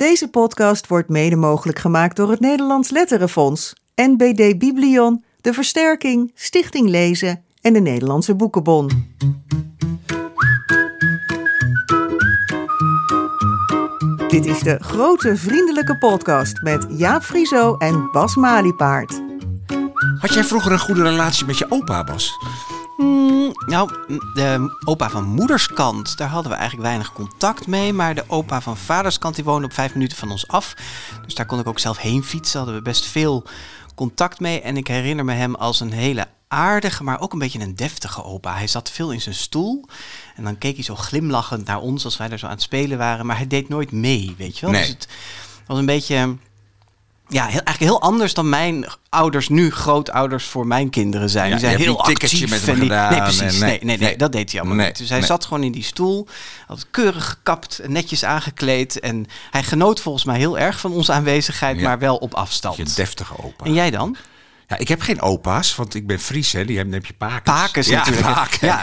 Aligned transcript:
Deze 0.00 0.28
podcast 0.28 0.86
wordt 0.86 1.08
mede 1.08 1.36
mogelijk 1.36 1.78
gemaakt 1.78 2.16
door 2.16 2.30
het 2.30 2.40
Nederlands 2.40 2.90
Letterenfonds, 2.90 3.72
NBD 3.94 4.58
Biblion, 4.58 5.24
De 5.40 5.52
Versterking, 5.52 6.32
Stichting 6.34 6.88
Lezen 6.88 7.44
en 7.60 7.72
de 7.72 7.80
Nederlandse 7.80 8.34
Boekenbon. 8.34 8.90
Dit 14.28 14.46
is 14.46 14.60
de 14.60 14.76
grote 14.78 15.36
vriendelijke 15.36 15.98
podcast 15.98 16.62
met 16.62 16.86
Jaap 16.88 17.22
Frieso 17.22 17.76
en 17.76 18.10
Bas 18.12 18.36
Maliepaard. 18.36 19.22
Had 20.18 20.34
jij 20.34 20.44
vroeger 20.44 20.72
een 20.72 20.78
goede 20.78 21.02
relatie 21.02 21.46
met 21.46 21.58
je 21.58 21.66
opa, 21.68 22.04
Bas? 22.04 22.32
Mm, 23.00 23.52
nou, 23.66 23.90
de 24.34 24.76
opa 24.84 25.10
van 25.10 25.24
moederskant, 25.24 26.16
daar 26.16 26.28
hadden 26.28 26.52
we 26.52 26.58
eigenlijk 26.58 26.88
weinig 26.88 27.12
contact 27.12 27.66
mee. 27.66 27.92
Maar 27.92 28.14
de 28.14 28.24
opa 28.26 28.60
van 28.60 28.76
vaderskant, 28.76 29.34
die 29.34 29.44
woonde 29.44 29.66
op 29.66 29.72
vijf 29.72 29.94
minuten 29.94 30.18
van 30.18 30.30
ons 30.30 30.48
af. 30.48 30.74
Dus 31.24 31.34
daar 31.34 31.46
kon 31.46 31.58
ik 31.58 31.66
ook 31.66 31.78
zelf 31.78 31.98
heen 31.98 32.24
fietsen. 32.24 32.58
Hadden 32.58 32.76
we 32.76 32.82
best 32.82 33.06
veel 33.06 33.44
contact 33.94 34.40
mee. 34.40 34.60
En 34.60 34.76
ik 34.76 34.86
herinner 34.86 35.24
me 35.24 35.32
hem 35.32 35.54
als 35.54 35.80
een 35.80 35.92
hele 35.92 36.26
aardige, 36.48 37.04
maar 37.04 37.20
ook 37.20 37.32
een 37.32 37.38
beetje 37.38 37.60
een 37.60 37.76
deftige 37.76 38.24
opa. 38.24 38.54
Hij 38.54 38.66
zat 38.66 38.90
veel 38.90 39.10
in 39.10 39.20
zijn 39.20 39.34
stoel. 39.34 39.84
En 40.36 40.44
dan 40.44 40.58
keek 40.58 40.74
hij 40.74 40.84
zo 40.84 40.94
glimlachend 40.94 41.66
naar 41.66 41.80
ons 41.80 42.04
als 42.04 42.16
wij 42.16 42.28
daar 42.28 42.38
zo 42.38 42.46
aan 42.46 42.52
het 42.52 42.62
spelen 42.62 42.98
waren. 42.98 43.26
Maar 43.26 43.36
hij 43.36 43.46
deed 43.46 43.68
nooit 43.68 43.92
mee, 43.92 44.34
weet 44.38 44.58
je 44.58 44.66
wel. 44.66 44.74
Nee. 44.74 44.80
Dus 44.80 44.90
het 44.90 45.08
was 45.66 45.78
een 45.78 45.86
beetje... 45.86 46.36
Ja, 47.32 47.42
heel, 47.46 47.60
eigenlijk 47.62 47.78
heel 47.78 48.00
anders 48.00 48.34
dan 48.34 48.48
mijn 48.48 48.86
ouders 49.08 49.48
nu 49.48 49.70
grootouders 49.70 50.44
voor 50.44 50.66
mijn 50.66 50.90
kinderen 50.90 51.30
zijn. 51.30 51.46
Ja, 51.46 51.56
die 51.56 51.64
zijn 51.66 51.76
heel 51.80 52.04
actief. 52.04 52.50
met 52.50 52.60
hem 52.60 52.68
en 52.68 52.74
die- 52.74 52.82
gedaan 52.82 53.10
Nee, 53.10 53.20
precies. 53.20 53.58
nee, 53.60 53.78
nee, 53.82 53.98
nee, 53.98 54.16
dat 54.16 54.32
deed 54.32 54.50
hij 54.50 54.60
allemaal 54.60 54.78
Nee, 54.78 54.86
niet. 54.86 54.98
Dus 54.98 55.08
hij 55.08 55.22
zat 55.22 55.44
gewoon 55.44 55.62
in 55.62 55.72
die 55.72 55.82
stoel, 55.82 56.26
had 56.66 56.86
keurig 56.90 57.28
gekapt, 57.28 57.80
netjes 57.86 58.24
aangekleed. 58.24 59.00
En 59.00 59.26
hij 59.50 59.62
genoot 59.62 60.00
volgens 60.00 60.24
mij 60.24 60.38
heel 60.38 60.58
erg 60.58 60.80
van 60.80 60.92
onze 60.92 61.12
aanwezigheid, 61.12 61.76
Ja. 61.76 61.82
maar 61.82 61.98
wel 61.98 62.16
op 62.16 62.34
afstand. 62.34 62.76
Je 62.76 62.84
deftige 62.94 63.42
opa. 63.42 63.64
En 63.64 63.72
jij 63.72 63.90
dan? 63.90 64.16
Ja, 64.70 64.78
ik 64.78 64.88
heb 64.88 65.00
geen 65.00 65.20
opa's, 65.20 65.74
want 65.76 65.94
ik 65.94 66.06
ben 66.06 66.18
Fries, 66.20 66.52
hè. 66.52 66.64
Die 66.64 66.76
hebben, 66.76 66.94
heb 66.94 67.06
je 67.06 67.12
pakens. 67.12 67.42
Pakens 67.60 67.86
ja, 67.88 67.96
natuurlijk. 67.98 68.26
paken. 68.34 68.66
Ja, 68.66 68.82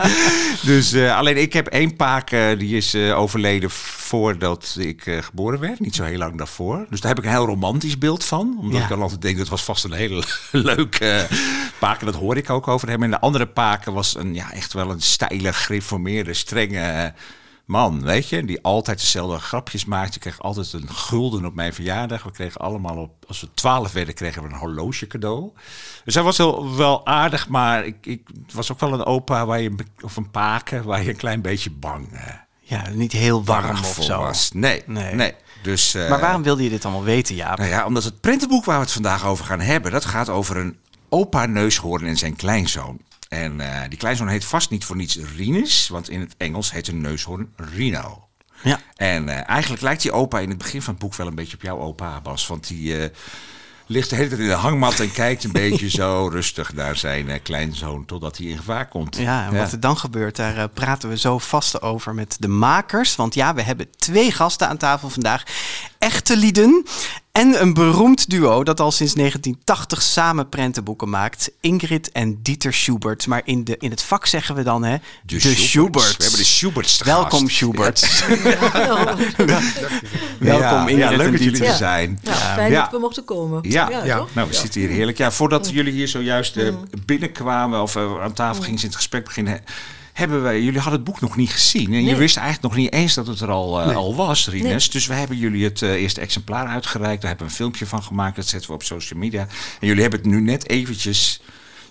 dus 0.72 0.92
eh, 0.92 1.16
alleen 1.16 1.36
ik 1.36 1.52
heb 1.52 1.66
één 1.66 1.96
paak, 1.96 2.30
eh, 2.30 2.58
die 2.58 2.76
is 2.76 2.94
eh, 2.94 3.18
overleden 3.18 3.70
voordat 3.70 4.76
ik 4.78 5.02
geboren 5.20 5.60
werd. 5.60 5.80
Niet 5.80 5.94
zo 5.94 6.04
heel 6.04 6.18
lang 6.18 6.38
daarvoor. 6.38 6.86
Dus 6.90 7.00
daar 7.00 7.08
heb 7.14 7.18
ik 7.18 7.24
een 7.30 7.36
heel 7.36 7.46
romantisch 7.46 7.98
beeld 7.98 8.24
van. 8.24 8.56
Omdat 8.60 8.76
Ja. 8.76 8.82
ik 8.82 8.88
dan 8.88 9.02
altijd 9.02 9.22
denk, 9.22 9.38
dat 9.38 9.48
was 9.48 9.64
vast 9.64 9.84
een 9.84 9.92
hele 9.92 10.22
leuke 10.50 11.10
eh, 11.10 11.38
paak. 11.78 12.00
En 12.00 12.06
dat 12.06 12.14
hoor 12.14 12.36
ik 12.36 12.50
ook 12.50 12.68
over 12.68 12.88
hem. 12.88 13.02
En 13.02 13.10
de 13.10 13.20
andere 13.20 13.46
paken 13.46 13.92
was 13.92 14.16
een, 14.16 14.34
ja, 14.34 14.52
echt 14.52 14.72
wel 14.72 14.90
een 14.90 15.00
stijle, 15.02 15.52
gereformeerde, 15.52 16.34
strenge 16.34 17.14
man. 17.72 18.02
Weet 18.02 18.28
je, 18.28 18.44
die 18.44 18.62
altijd 18.62 19.00
dezelfde 19.00 19.38
grapjes 19.38 19.84
maakte. 19.84 20.18
Kreeg 20.18 20.40
altijd 20.40 20.72
een 20.72 20.88
gulden 20.90 21.44
op 21.44 21.54
mijn 21.54 21.74
verjaardag. 21.74 22.22
We 22.22 22.30
kregen 22.30 22.60
allemaal 22.60 22.96
op, 22.96 23.10
als 23.28 23.40
we 23.40 23.48
twaalf 23.54 23.92
werden, 23.92 24.14
kregen 24.14 24.42
we 24.42 24.48
een 24.48 24.54
horloge 24.58 25.06
cadeau. 25.06 25.50
Dus 26.04 26.14
hij 26.14 26.22
was 26.22 26.36
wel, 26.36 26.76
wel 26.76 27.06
aardig, 27.06 27.48
maar 27.48 27.84
ik, 27.86 27.96
ik 28.06 28.20
was 28.52 28.72
ook 28.72 28.80
wel 28.80 28.92
een 28.92 29.04
opa 29.04 29.46
waar 29.46 29.60
je, 29.60 29.74
of 30.00 30.16
een 30.16 30.30
paken 30.30 30.84
waar 30.84 31.02
je 31.02 31.08
een 31.08 31.16
klein 31.16 31.42
beetje 31.42 31.70
bang, 31.70 32.12
eh, 32.12 32.20
ja, 32.60 32.88
niet 32.88 33.12
heel 33.12 33.44
warm 33.44 33.70
of 33.70 33.94
voor 33.94 34.04
zo. 34.04 34.18
was. 34.20 34.50
Nee, 34.52 34.82
Nee. 34.86 35.14
nee. 35.14 35.34
Dus, 35.62 35.94
eh, 35.94 36.08
Maar 36.08 36.20
waarom 36.20 36.42
wilde 36.42 36.62
je 36.62 36.70
dit 36.70 36.84
allemaal 36.84 37.04
weten, 37.04 37.34
Jaap? 37.34 37.58
nou 37.58 37.70
ja, 37.70 37.86
omdat 37.86 38.04
het 38.04 38.20
prentenboek 38.20 38.64
waar 38.64 38.76
we 38.76 38.82
het 38.84 38.92
vandaag 38.92 39.24
over 39.26 39.44
gaan 39.44 39.60
hebben, 39.60 39.92
dat 39.92 40.04
gaat 40.04 40.28
over 40.28 40.56
een 40.56 40.76
opa 41.08 41.46
neushoorn 41.46 42.06
en 42.06 42.16
zijn 42.16 42.36
kleinzoon. 42.36 42.98
En 43.32 43.60
eh, 43.60 43.88
die 43.88 43.98
kleinzoon 43.98 44.28
heet 44.28 44.44
vast 44.44 44.70
niet 44.70 44.84
voor 44.84 44.96
niets 44.96 45.18
Rinus, 45.36 45.88
want 45.88 46.08
in 46.08 46.20
het 46.20 46.34
Engels 46.36 46.72
heet 46.72 46.88
een 46.88 47.00
neushoorn 47.00 47.52
Rino. 47.56 48.28
Ja. 48.62 48.80
En 48.96 49.28
eh, 49.28 49.48
eigenlijk 49.48 49.82
lijkt 49.82 50.02
die 50.02 50.12
opa 50.12 50.38
in 50.38 50.48
het 50.48 50.58
begin 50.58 50.82
van 50.82 50.94
het 50.94 51.02
boek 51.02 51.14
wel 51.14 51.26
een 51.26 51.34
beetje 51.34 51.56
op 51.56 51.62
jouw 51.62 51.78
opa, 51.78 52.20
Bas. 52.20 52.46
Want 52.46 52.68
die 52.68 52.98
eh, 52.98 53.10
ligt 53.86 54.10
de 54.10 54.16
hele 54.16 54.28
tijd 54.28 54.40
in 54.40 54.46
de 54.46 54.52
hangmat 54.52 55.00
en 55.00 55.12
kijkt 55.12 55.44
een 55.44 55.52
beetje 55.62 55.90
zo 55.90 56.28
rustig 56.32 56.72
naar 56.72 56.96
zijn 56.96 57.42
kleinzoon 57.42 58.04
totdat 58.04 58.36
hij 58.36 58.46
in 58.46 58.56
gevaar 58.56 58.88
komt. 58.88 59.16
Ja, 59.16 59.46
en 59.46 59.56
wat 59.56 59.72
er 59.72 59.80
dan 59.80 59.96
gebeurt, 59.96 60.36
daar 60.36 60.68
praten 60.68 61.08
we 61.08 61.18
zo 61.18 61.38
vast 61.38 61.82
over 61.82 62.14
met 62.14 62.36
de 62.38 62.48
makers. 62.48 63.16
Want 63.16 63.34
ja, 63.34 63.54
we 63.54 63.62
hebben 63.62 63.90
twee 63.96 64.32
gasten 64.32 64.68
aan 64.68 64.76
tafel 64.76 65.10
vandaag. 65.10 65.42
Echte 65.98 66.36
lieden 66.36 66.84
en 67.32 67.60
een 67.62 67.74
beroemd 67.74 68.30
duo 68.30 68.64
dat 68.64 68.80
al 68.80 68.90
sinds 68.90 69.14
1980 69.14 70.02
samen 70.02 70.48
prentenboeken 70.48 71.08
maakt. 71.08 71.50
Ingrid 71.60 72.10
en 72.12 72.42
Dieter 72.42 72.74
Schubert. 72.74 73.26
Maar 73.26 73.42
in, 73.44 73.64
de, 73.64 73.76
in 73.78 73.90
het 73.90 74.02
vak 74.02 74.26
zeggen 74.26 74.54
we 74.54 74.62
dan 74.62 74.84
hè, 74.84 74.96
de, 75.26 75.40
Schuberts. 75.40 76.16
We 76.16 76.22
hebben 76.22 76.40
de 76.40 76.44
Schuberts 76.46 76.96
te 76.96 77.04
Welkom 77.04 77.40
gast. 77.40 77.54
Schuberts. 77.54 78.24
Ja, 78.26 79.16
Welkom 80.38 80.88
Ingrid 80.88 81.10
ja, 81.10 81.16
leuk 81.16 81.26
en 81.26 81.32
dat 81.32 81.40
jullie 81.40 81.50
Dieter. 81.50 81.66
er 81.66 81.74
zijn. 81.74 82.18
Ja, 82.22 82.32
fijn 82.34 82.70
Ja. 82.72 82.82
dat 82.82 82.90
we 82.90 82.98
mochten 82.98 83.24
komen. 83.24 83.70
Ja, 83.70 83.90
ja, 84.04 84.24
nou 84.32 84.48
we 84.48 84.54
zitten 84.54 84.80
hier 84.80 84.90
heerlijk. 84.90 85.18
Ja, 85.18 85.30
voordat 85.30 85.70
jullie 85.70 85.92
hier 85.92 86.08
zojuist 86.08 86.56
eh, 86.56 86.74
binnenkwamen 87.04 87.82
of 87.82 87.96
eh, 87.96 88.22
aan 88.22 88.32
tafel 88.32 88.62
gingen 88.62 88.78
ze 88.78 88.84
in 88.84 88.90
het 88.90 89.00
gesprek 89.00 89.24
beginnen, 89.24 89.60
hebben 90.12 90.42
wij, 90.42 90.62
jullie 90.62 90.80
hadden 90.80 91.00
het 91.00 91.08
boek 91.10 91.20
nog 91.20 91.36
niet 91.36 91.50
gezien. 91.50 91.92
En 91.92 92.04
je 92.04 92.16
wist 92.16 92.36
eigenlijk 92.36 92.74
nog 92.74 92.82
niet 92.82 92.92
eens 92.92 93.14
dat 93.14 93.26
het 93.26 93.40
er 93.40 93.50
al, 93.50 93.80
eh, 93.80 93.86
Nee. 93.86 93.94
al 93.96 94.14
was, 94.14 94.48
Rines. 94.48 94.90
Dus 94.90 95.06
we 95.06 95.14
hebben 95.14 95.36
jullie 95.36 95.64
het 95.64 95.82
eh, 95.82 95.90
eerste 95.90 96.20
exemplaar 96.20 96.66
uitgereikt. 96.66 97.20
Daar 97.20 97.30
hebben 97.30 97.46
we 97.46 97.52
een 97.52 97.58
filmpje 97.58 97.86
van 97.86 98.02
gemaakt. 98.02 98.36
Dat 98.36 98.46
zetten 98.46 98.68
we 98.70 98.74
op 98.76 98.82
social 98.82 99.18
media. 99.18 99.40
En 99.80 99.86
jullie 99.86 100.02
hebben 100.02 100.20
het 100.20 100.28
nu 100.28 100.40
net 100.40 100.68
eventjes 100.68 101.40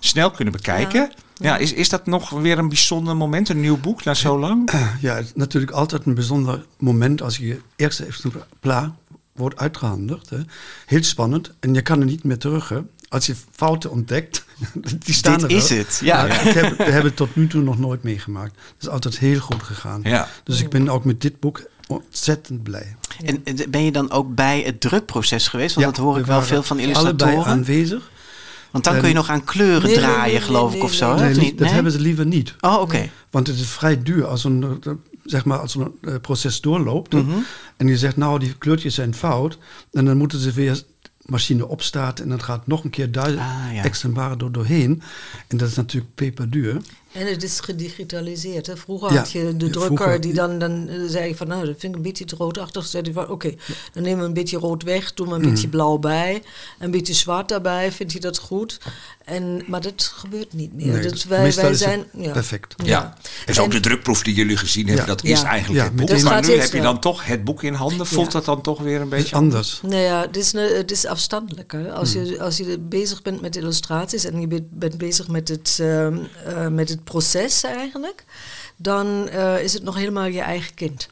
snel 0.00 0.30
kunnen 0.30 0.52
bekijken. 0.52 1.12
Ja, 1.36 1.56
is, 1.56 1.72
is 1.72 1.88
dat 1.88 2.06
nog 2.06 2.30
weer 2.30 2.58
een 2.58 2.68
bijzonder 2.68 3.16
moment, 3.16 3.48
een 3.48 3.60
nieuw 3.60 3.78
boek 3.78 4.04
na 4.04 4.14
zo 4.14 4.38
lang? 4.38 4.70
Ja, 5.00 5.14
het 5.14 5.24
is 5.24 5.32
natuurlijk 5.34 5.72
altijd 5.72 6.06
een 6.06 6.14
bijzonder 6.14 6.64
moment 6.78 7.22
als 7.22 7.36
je 7.36 7.60
eerste 7.76 8.04
exemplaar 8.04 8.90
wordt 9.32 9.58
uitgehandigd. 9.58 10.30
Hè. 10.30 10.38
Heel 10.86 11.02
spannend 11.02 11.52
en 11.60 11.74
je 11.74 11.82
kan 11.82 12.00
er 12.00 12.06
niet 12.06 12.24
meer 12.24 12.38
terug. 12.38 12.68
Hè. 12.68 12.78
Als 13.08 13.26
je 13.26 13.34
fouten 13.50 13.90
ontdekt, 13.90 14.44
die 15.04 15.14
staan 15.14 15.38
Dit 15.38 15.50
er 15.50 15.56
is 15.56 15.68
het, 15.68 16.00
ja. 16.04 16.26
Maar 16.26 16.46
ik 16.46 16.54
heb, 16.54 16.76
we 16.76 16.82
hebben 16.84 17.04
het 17.04 17.16
tot 17.16 17.36
nu 17.36 17.46
toe 17.46 17.62
nog 17.62 17.78
nooit 17.78 18.02
meegemaakt. 18.02 18.54
Het 18.54 18.82
is 18.82 18.88
altijd 18.88 19.18
heel 19.18 19.38
goed 19.40 19.62
gegaan. 19.62 20.00
Ja. 20.04 20.28
Dus 20.44 20.60
ik 20.60 20.68
ben 20.70 20.88
ook 20.88 21.04
met 21.04 21.20
dit 21.20 21.40
boek 21.40 21.62
ontzettend 21.88 22.62
blij. 22.62 22.96
En 23.24 23.42
ben 23.70 23.84
je 23.84 23.92
dan 23.92 24.10
ook 24.10 24.34
bij 24.34 24.60
het 24.60 24.80
drukproces 24.80 25.48
geweest? 25.48 25.74
Want 25.74 25.86
Ja, 25.86 25.92
dat 25.92 26.02
hoor 26.04 26.14
we 26.14 26.20
ik 26.20 26.26
wel 26.26 26.42
veel 26.42 26.62
van 26.62 26.76
Allebei 26.78 27.00
illustratoren. 27.02 27.46
aanwezig. 27.52 28.10
Want 28.70 28.84
dan 28.84 28.98
kun 28.98 29.08
je 29.08 29.14
nog 29.14 29.28
aan 29.28 29.44
kleuren 29.44 29.82
Nee, 29.88 29.94
draaien, 29.98 30.32
nee, 30.32 30.40
geloof 30.40 30.68
nee, 30.70 30.78
ik, 30.78 30.84
of 30.84 30.90
nee, 30.90 30.98
zo. 30.98 31.14
nee. 31.14 31.16
hè? 31.16 31.22
Nee, 31.22 31.30
Of 31.30 31.36
niet- 31.36 31.44
niet? 31.44 31.56
dat 31.58 31.66
Nee? 31.66 31.74
hebben 31.74 31.92
ze 31.92 32.00
liever 32.00 32.26
niet. 32.26 32.54
Oh, 32.60 32.80
oké. 32.80 33.10
Want 33.30 33.46
het 33.46 33.56
is 33.58 33.66
vrij 33.66 34.02
duur 34.02 34.26
als 34.26 34.44
een, 34.44 34.78
eh, 34.82 34.92
zeg 35.24 35.44
maar, 35.44 35.58
als 35.58 35.74
een 35.74 35.92
eh, 36.02 36.14
proces 36.20 36.60
doorloopt. 36.60 37.12
Mhm. 37.12 37.30
En 37.76 37.86
je 37.88 37.98
zegt, 37.98 38.16
nou, 38.16 38.38
die 38.38 38.54
kleurtjes 38.58 38.94
zijn 38.94 39.14
fout. 39.14 39.58
En 39.92 40.04
dan 40.04 40.16
moeten 40.16 40.38
ze 40.38 40.52
weer 40.52 40.82
machine 41.32 41.68
opstarten. 41.68 42.24
En 42.24 42.30
dan 42.30 42.42
gaat 42.42 42.66
nog 42.66 42.84
een 42.84 42.90
keer 42.90 43.12
duizend 43.12 43.40
Ah, 43.40 43.74
ja. 43.74 43.84
exemplaren 43.84 44.38
door 44.38 44.52
doorheen. 44.52 45.02
En 45.48 45.56
dat 45.56 45.68
is 45.68 45.74
natuurlijk 45.74 46.14
peperduur. 46.14 46.76
En 47.12 47.26
het 47.26 47.42
is 47.42 47.60
gedigitaliseerd. 47.60 48.66
Hè? 48.66 48.76
Vroeger 48.76 49.12
Ja, 49.12 49.18
had 49.18 49.32
je 49.32 49.56
de 49.56 49.70
drukker 49.70 49.96
vroeger. 49.96 50.20
die 50.20 50.34
dan, 50.34 50.58
dan 50.58 50.88
eh, 50.88 50.96
zei 51.06 51.28
je 51.28 51.36
van 51.36 51.48
nou 51.48 51.66
dat 51.66 51.74
vind 51.78 51.92
ik 51.92 51.96
een 51.96 52.02
beetje 52.02 52.24
te 52.24 52.36
roodachtig. 52.36 52.86
Zei 52.86 53.02
hij 53.02 53.12
van 53.12 53.28
oké, 53.28 53.54
dan 53.92 54.02
nemen 54.02 54.18
we 54.20 54.24
een 54.26 54.32
beetje 54.34 54.58
rood 54.58 54.82
weg, 54.82 55.14
doen 55.14 55.28
we 55.28 55.34
een 55.34 55.42
beetje 55.50 55.68
blauw 55.68 55.98
bij, 55.98 56.42
een 56.78 56.90
beetje 56.90 57.14
zwart 57.14 57.48
daarbij. 57.48 57.92
Vindt 57.92 58.12
hij 58.12 58.20
dat 58.20 58.38
goed? 58.38 58.80
En, 59.24 59.62
maar 59.66 59.80
dat 59.80 60.12
gebeurt 60.16 60.52
niet 60.52 60.72
meer. 60.72 60.86
Nee, 60.92 61.02
dat 61.02 61.24
wij, 61.24 61.44
het 61.44 61.78
zijn 61.78 62.04
ja. 62.16 62.32
perfect. 62.32 62.74
Ja. 62.84 63.16
Dus 63.46 63.58
ook 63.58 63.64
En- 63.64 63.70
de 63.70 63.80
drukproef 63.80 64.22
die 64.22 64.34
jullie 64.34 64.56
gezien 64.56 64.86
hebben, 64.86 65.04
Ja. 65.04 65.10
dat 65.14 65.24
is 65.24 65.40
Ja. 65.40 65.46
eigenlijk 65.46 65.78
Ja, 65.80 65.84
het 65.86 65.96
boek. 65.96 66.22
Maar 66.22 66.46
nu 66.46 66.52
heb 66.52 66.72
je 66.72 66.80
dan 66.80 67.00
toch 67.00 67.24
het 67.24 67.44
boek 67.44 67.62
in 67.62 67.74
handen. 67.74 68.06
Voelt 68.06 68.26
Ja. 68.26 68.32
dat 68.32 68.44
dan 68.44 68.60
toch 68.60 68.78
weer 68.80 68.94
een 68.94 69.00
Het 69.00 69.10
beetje 69.10 69.36
anders. 69.36 69.80
Nou 69.82 69.96
ja, 70.02 70.20
het 70.20 70.36
is, 70.36 70.52
een- 70.52 70.76
het 70.76 70.90
is 70.90 71.06
afstandelijk. 71.06 71.72
Hè? 71.72 71.92
Als, 71.92 72.12
je, 72.12 72.36
als 72.40 72.56
je 72.56 72.78
bezig 72.78 73.22
bent 73.22 73.40
met 73.40 73.56
illustraties 73.56 74.24
en 74.24 74.40
je 74.40 74.46
bent- 74.46 74.70
bent 74.70 74.98
bezig 74.98 75.28
met 75.28 75.48
het, 75.48 75.76
ehm, 75.80 76.16
eh, 76.46 76.68
met 76.68 76.88
het 76.88 77.04
proces 77.04 77.62
eigenlijk, 77.62 78.24
dan 78.76 79.28
eh, 79.28 79.62
is 79.62 79.72
het 79.72 79.82
nog 79.82 79.94
helemaal 79.96 80.24
je 80.26 80.40
eigen 80.40 80.74
kind. 80.74 81.08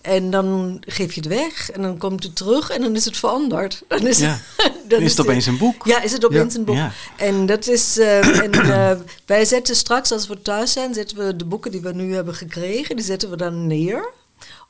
En 0.00 0.30
dan 0.30 0.82
geef 0.86 1.12
je 1.14 1.20
het 1.20 1.28
weg 1.28 1.70
en 1.70 1.82
dan 1.82 1.98
komt 1.98 2.22
het 2.22 2.36
terug 2.36 2.70
en 2.70 2.80
dan 2.82 2.96
is 2.96 3.04
het 3.04 3.16
veranderd. 3.16 3.82
Dan 3.88 4.06
is, 4.06 4.18
Ja. 4.18 4.40
dan 4.56 4.70
Dan 4.90 5.00
is 5.00 5.10
het 5.16 5.20
opeens 5.20 5.46
een 5.46 5.58
boek. 5.58 5.86
Ja, 5.86 6.02
is 6.02 6.12
het 6.12 6.24
opeens 6.24 6.52
Ja. 6.52 6.58
een 6.58 6.64
boek. 6.64 6.76
Ja. 6.76 6.90
En 7.16 7.46
dat 7.46 7.66
is. 7.68 7.98
eh, 7.98 8.38
en, 8.38 8.52
eh, 8.52 8.90
wij 9.26 9.44
zetten 9.44 9.76
straks, 9.76 10.12
als 10.12 10.26
we 10.26 10.42
thuis 10.42 10.72
zijn, 10.72 10.94
zetten 10.94 11.16
we 11.26 11.36
de 11.36 11.44
boeken 11.44 11.70
die 11.70 11.80
we 11.80 11.92
nu 11.92 12.14
hebben 12.14 12.34
gekregen, 12.34 12.96
die 12.96 13.04
zetten 13.04 13.30
we 13.30 13.36
dan 13.36 13.66
neer 13.66 14.08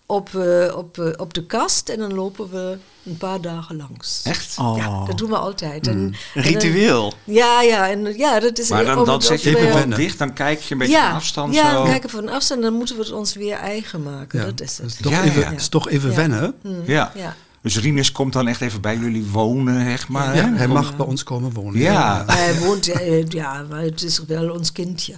op, 0.06 0.34
eh, 0.34 0.76
op, 0.76 1.14
op 1.17 1.34
de 1.34 1.46
kast 1.46 1.88
en 1.88 1.99
dan 1.99 2.14
lopen 2.14 2.50
we 2.50 2.78
een 3.06 3.17
paar 3.17 3.40
dagen 3.40 3.76
langs. 3.76 4.20
Echt? 4.25 4.56
Oh, 4.58 4.76
Ja, 4.76 5.05
dat 5.06 5.19
doen 5.19 5.28
we 5.31 5.37
altijd. 5.37 5.87
En, 5.87 5.96
een 5.99 6.14
en 6.34 6.43
dan- 6.43 6.52
ritueel. 6.52 7.12
ja, 7.25 7.62
ja, 7.62 7.88
en 7.90 8.16
ja, 8.19 8.40
dat 8.40 8.58
is. 8.58 8.69
Maar 8.69 8.84
dan, 8.84 9.05
dan 9.05 9.23
zet 9.23 9.43
je 9.43 9.55
gewoon 9.56 9.90
dicht, 9.90 10.19
dan 10.19 10.32
kijk 10.32 10.61
je 10.61 10.73
een 10.73 10.78
beetje 10.78 10.94
ja, 10.94 11.06
van 11.06 11.16
afstand 11.16 11.55
ja, 11.55 11.70
zo. 11.70 11.76
dan 11.76 11.84
kijken 11.84 12.11
we 12.11 12.16
van 12.16 12.28
afstand, 12.28 12.62
dan 12.62 12.73
moeten 12.73 12.96
we 12.96 13.02
het 13.02 13.12
ons 13.12 13.34
weer 13.34 13.56
eigen 13.56 14.02
maken. 14.02 14.38
Ja, 14.38 14.44
Dat 14.44 14.61
is 14.61 14.78
het. 14.78 14.87
is 14.87 14.96
toch, 15.00 15.12
Ja, 15.12 15.23
even, 15.25 15.40
ja. 15.40 15.50
is 15.50 15.69
toch 15.69 15.88
even 15.88 16.11
Ja. 16.11 16.16
wennen. 16.16 16.55
Ja. 16.84 17.12
Dus 17.62 17.78
Rinus 17.78 18.12
komt 18.12 18.32
dan 18.32 18.48
echt 18.48 18.60
even 18.60 18.80
bij 18.80 18.96
jullie 18.96 19.24
wonen, 19.24 19.84
zeg 19.84 20.08
maar. 20.08 20.36
Ja, 20.36 20.44
hè? 20.50 20.56
hij 20.56 20.68
mag 20.68 20.96
bij 20.96 21.06
ons 21.06 21.22
komen 21.22 21.52
wonen. 21.52 21.80
Ja. 21.80 22.24
Hij 22.26 22.58
woont, 22.58 22.88
eh, 22.88 23.28
ja, 23.28 23.64
maar 23.70 23.80
het 23.82 24.02
is 24.02 24.20
wel 24.26 24.50
ons 24.50 24.72
kindje. 24.72 25.14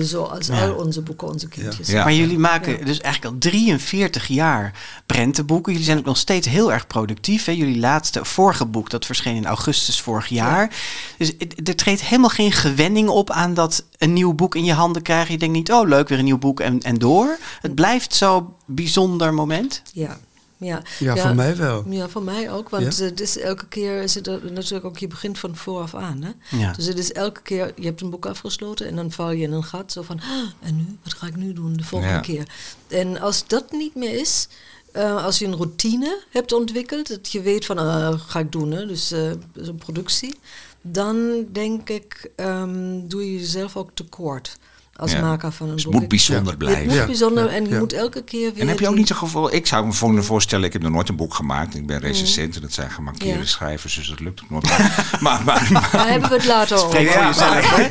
Zoals 0.00 0.50
al 0.50 0.74
onze 0.74 1.00
boeken, 1.00 1.28
onze 1.28 1.48
kindjes. 1.48 1.88
Ja. 1.88 2.04
Maar 2.04 2.12
jullie 2.12 2.38
maken 2.38 2.78
Ja. 2.78 2.84
dus 2.84 3.00
eigenlijk 3.00 3.34
al 3.34 3.40
43 3.40 4.26
jaar 4.26 4.72
prentenboeken. 5.06 5.72
Jullie 5.72 5.86
zijn 5.86 5.98
ook 5.98 6.04
nog 6.04 6.16
steeds 6.16 6.48
heel 6.48 6.72
erg 6.72 6.86
productief. 6.86 7.44
Hè? 7.44 7.52
Jullie 7.52 7.78
laatste, 7.78 8.24
vorige 8.24 8.66
boek, 8.66 8.90
dat 8.90 9.06
verscheen 9.06 9.36
in 9.36 9.46
augustus 9.46 10.00
vorig 10.00 10.26
jaar. 10.26 10.74
Dus 11.18 11.32
er 11.64 11.76
treedt 11.76 12.02
helemaal 12.02 12.30
geen 12.30 12.52
gewenning 12.52 13.08
op 13.08 13.30
aan 13.30 13.54
dat 13.54 13.84
een 13.98 14.12
nieuw 14.12 14.32
boek 14.32 14.54
in 14.54 14.64
je 14.64 14.72
handen 14.72 15.02
krijgen. 15.02 15.32
Je 15.32 15.38
denkt 15.38 15.54
niet, 15.54 15.72
oh 15.72 15.88
leuk, 15.88 16.08
weer 16.08 16.18
een 16.18 16.24
nieuw 16.24 16.38
boek 16.38 16.60
en, 16.60 16.80
en 16.80 16.98
door. 16.98 17.38
Het 17.60 17.74
blijft 17.74 18.14
zo'n 18.14 18.46
bijzonder 18.66 19.34
moment. 19.34 19.82
Ja. 19.92 20.18
Ja. 20.62 20.82
Ja, 20.98 21.16
voor 21.16 21.34
mij 21.34 21.56
wel. 21.56 21.84
Ja, 21.88 22.08
voor 22.08 22.22
mij 22.22 22.50
ook. 22.50 22.68
Want 22.68 22.96
Ja? 22.96 23.04
eh, 23.04 23.10
het 23.10 23.20
is 23.20 23.38
elke 23.38 23.66
keer 23.66 24.02
is 24.02 24.14
het 24.14 24.26
natuurlijk 24.52 24.84
ook, 24.84 24.98
je 24.98 25.06
begint 25.06 25.38
van 25.38 25.56
vooraf 25.56 25.94
aan. 25.94 26.22
Hè? 26.22 26.56
Ja. 26.58 26.72
Dus 26.72 26.86
het 26.86 26.98
is 26.98 27.12
elke 27.12 27.42
keer, 27.42 27.72
je 27.76 27.84
hebt 27.84 28.00
een 28.00 28.10
boek 28.10 28.26
afgesloten 28.26 28.86
en 28.86 28.96
dan 28.96 29.10
val 29.10 29.30
je 29.30 29.42
in 29.42 29.52
een 29.52 29.64
gat. 29.64 29.92
Zo 29.92 30.02
van, 30.02 30.20
"Ah, 30.20 30.48
en 30.60 30.76
nu? 30.76 30.96
Wat 31.02 31.12
ga 31.14 31.26
ik 31.26 31.36
nu 31.36 31.52
doen 31.52 31.72
de 31.76 31.84
volgende 31.84 32.20
keer? 32.20 32.48
En 32.88 33.20
als 33.20 33.46
dat 33.46 33.72
niet 33.72 33.94
meer 33.94 34.20
is, 34.20 34.48
eh, 34.92 35.24
als 35.24 35.38
je 35.38 35.46
een 35.46 35.56
routine 35.56 36.22
hebt 36.30 36.52
ontwikkeld, 36.52 37.08
dat 37.08 37.32
je 37.32 37.40
weet 37.40 37.66
van, 37.66 37.78
ah, 37.78 38.20
ga 38.26 38.38
ik 38.38 38.52
doen, 38.52 38.70
hè? 38.70 38.86
dus 38.86 39.12
eh, 39.12 39.30
zo'n 39.54 39.76
productie. 39.76 40.34
Dan 40.82 41.44
denk 41.52 41.88
ik, 41.88 42.30
ehm, 42.36 43.00
doe 43.06 43.24
je 43.32 43.38
jezelf 43.38 43.76
ook 43.76 43.90
tekort 43.94 44.56
als 45.02 45.12
Ja. 45.12 45.20
maker 45.20 45.52
van 45.52 45.66
een 45.68 45.72
Dus 45.74 45.82
het 45.82 45.92
boek. 45.92 46.00
moet 46.00 46.08
bijzonder 46.10 46.46
Het 46.48 46.58
blijven. 46.58 46.84
moet 46.84 46.94
Ja. 46.94 47.06
bijzonder 47.06 47.44
Ja. 47.44 47.50
en 47.50 47.64
je 47.64 47.70
Ja. 47.70 47.78
moet 47.78 47.92
elke 47.92 48.22
keer 48.24 48.52
weer... 48.52 48.62
En 48.62 48.68
heb 48.68 48.78
je 48.78 48.88
ook 48.88 48.94
niet 48.94 49.08
het 49.08 49.18
gevoel, 49.18 49.54
ik 49.54 49.66
zou 49.66 49.86
me 49.86 49.92
voor 49.92 50.24
voorstellen, 50.24 50.64
ik 50.64 50.72
heb 50.72 50.82
nog 50.82 50.92
nooit 50.92 51.08
een 51.08 51.16
boek 51.16 51.34
gemaakt. 51.34 51.74
Ik 51.74 51.86
ben 51.86 51.98
recensent 52.00 52.54
en 52.54 52.60
dat 52.60 52.72
zijn 52.72 52.90
gemarkeerde 52.90 53.38
Ja. 53.38 53.44
schrijvers, 53.46 53.94
dus 53.94 54.08
dat 54.08 54.20
lukt 54.20 54.42
ook 54.42 54.50
nooit. 54.50 54.68
Maar, 55.20 55.20
maar, 55.20 55.42
maar, 55.44 55.68
maar- 55.72 55.88
Daar 55.92 56.08
hebben 56.08 56.28
we 56.28 56.34
het 56.36 56.44
later 56.46 56.76
over. 56.76 56.88
Spreek 56.90 57.10
voor 57.10 57.24
jezelf, 57.24 57.70
hè? 57.76 57.82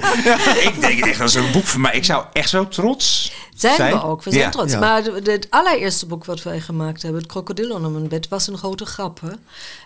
ik 0.70 0.82
denk 0.82 1.06
echt, 1.06 1.18
dat 1.20 1.28
is 1.28 1.34
een 1.36 1.52
boek 1.52 1.66
voor 1.66 1.80
mij. 1.80 1.94
Ik 1.96 2.06
zou 2.06 2.26
echt 2.34 2.50
zo 2.50 2.68
trots 2.68 3.32
Zijn, 3.62 3.76
zijn. 3.76 3.94
we 3.94 4.04
ook, 4.04 4.24
we 4.24 4.30
zijn 4.32 4.44
Ja. 4.44 4.50
trots. 4.50 4.72
Ja. 4.74 4.80
Maar 4.80 5.04
het 5.04 5.48
allereerste 5.50 6.06
boek 6.06 6.26
wat 6.26 6.44
wij 6.44 6.60
gemaakt 6.62 7.02
hebben, 7.02 7.22
Het 7.22 7.32
krokodil 7.32 7.72
onder 7.76 7.92
mijn 7.92 8.08
bed, 8.08 8.28
was 8.28 8.48
een 8.48 8.58
grote 8.58 8.86
grap. 8.86 9.22
Hè? 9.22 9.30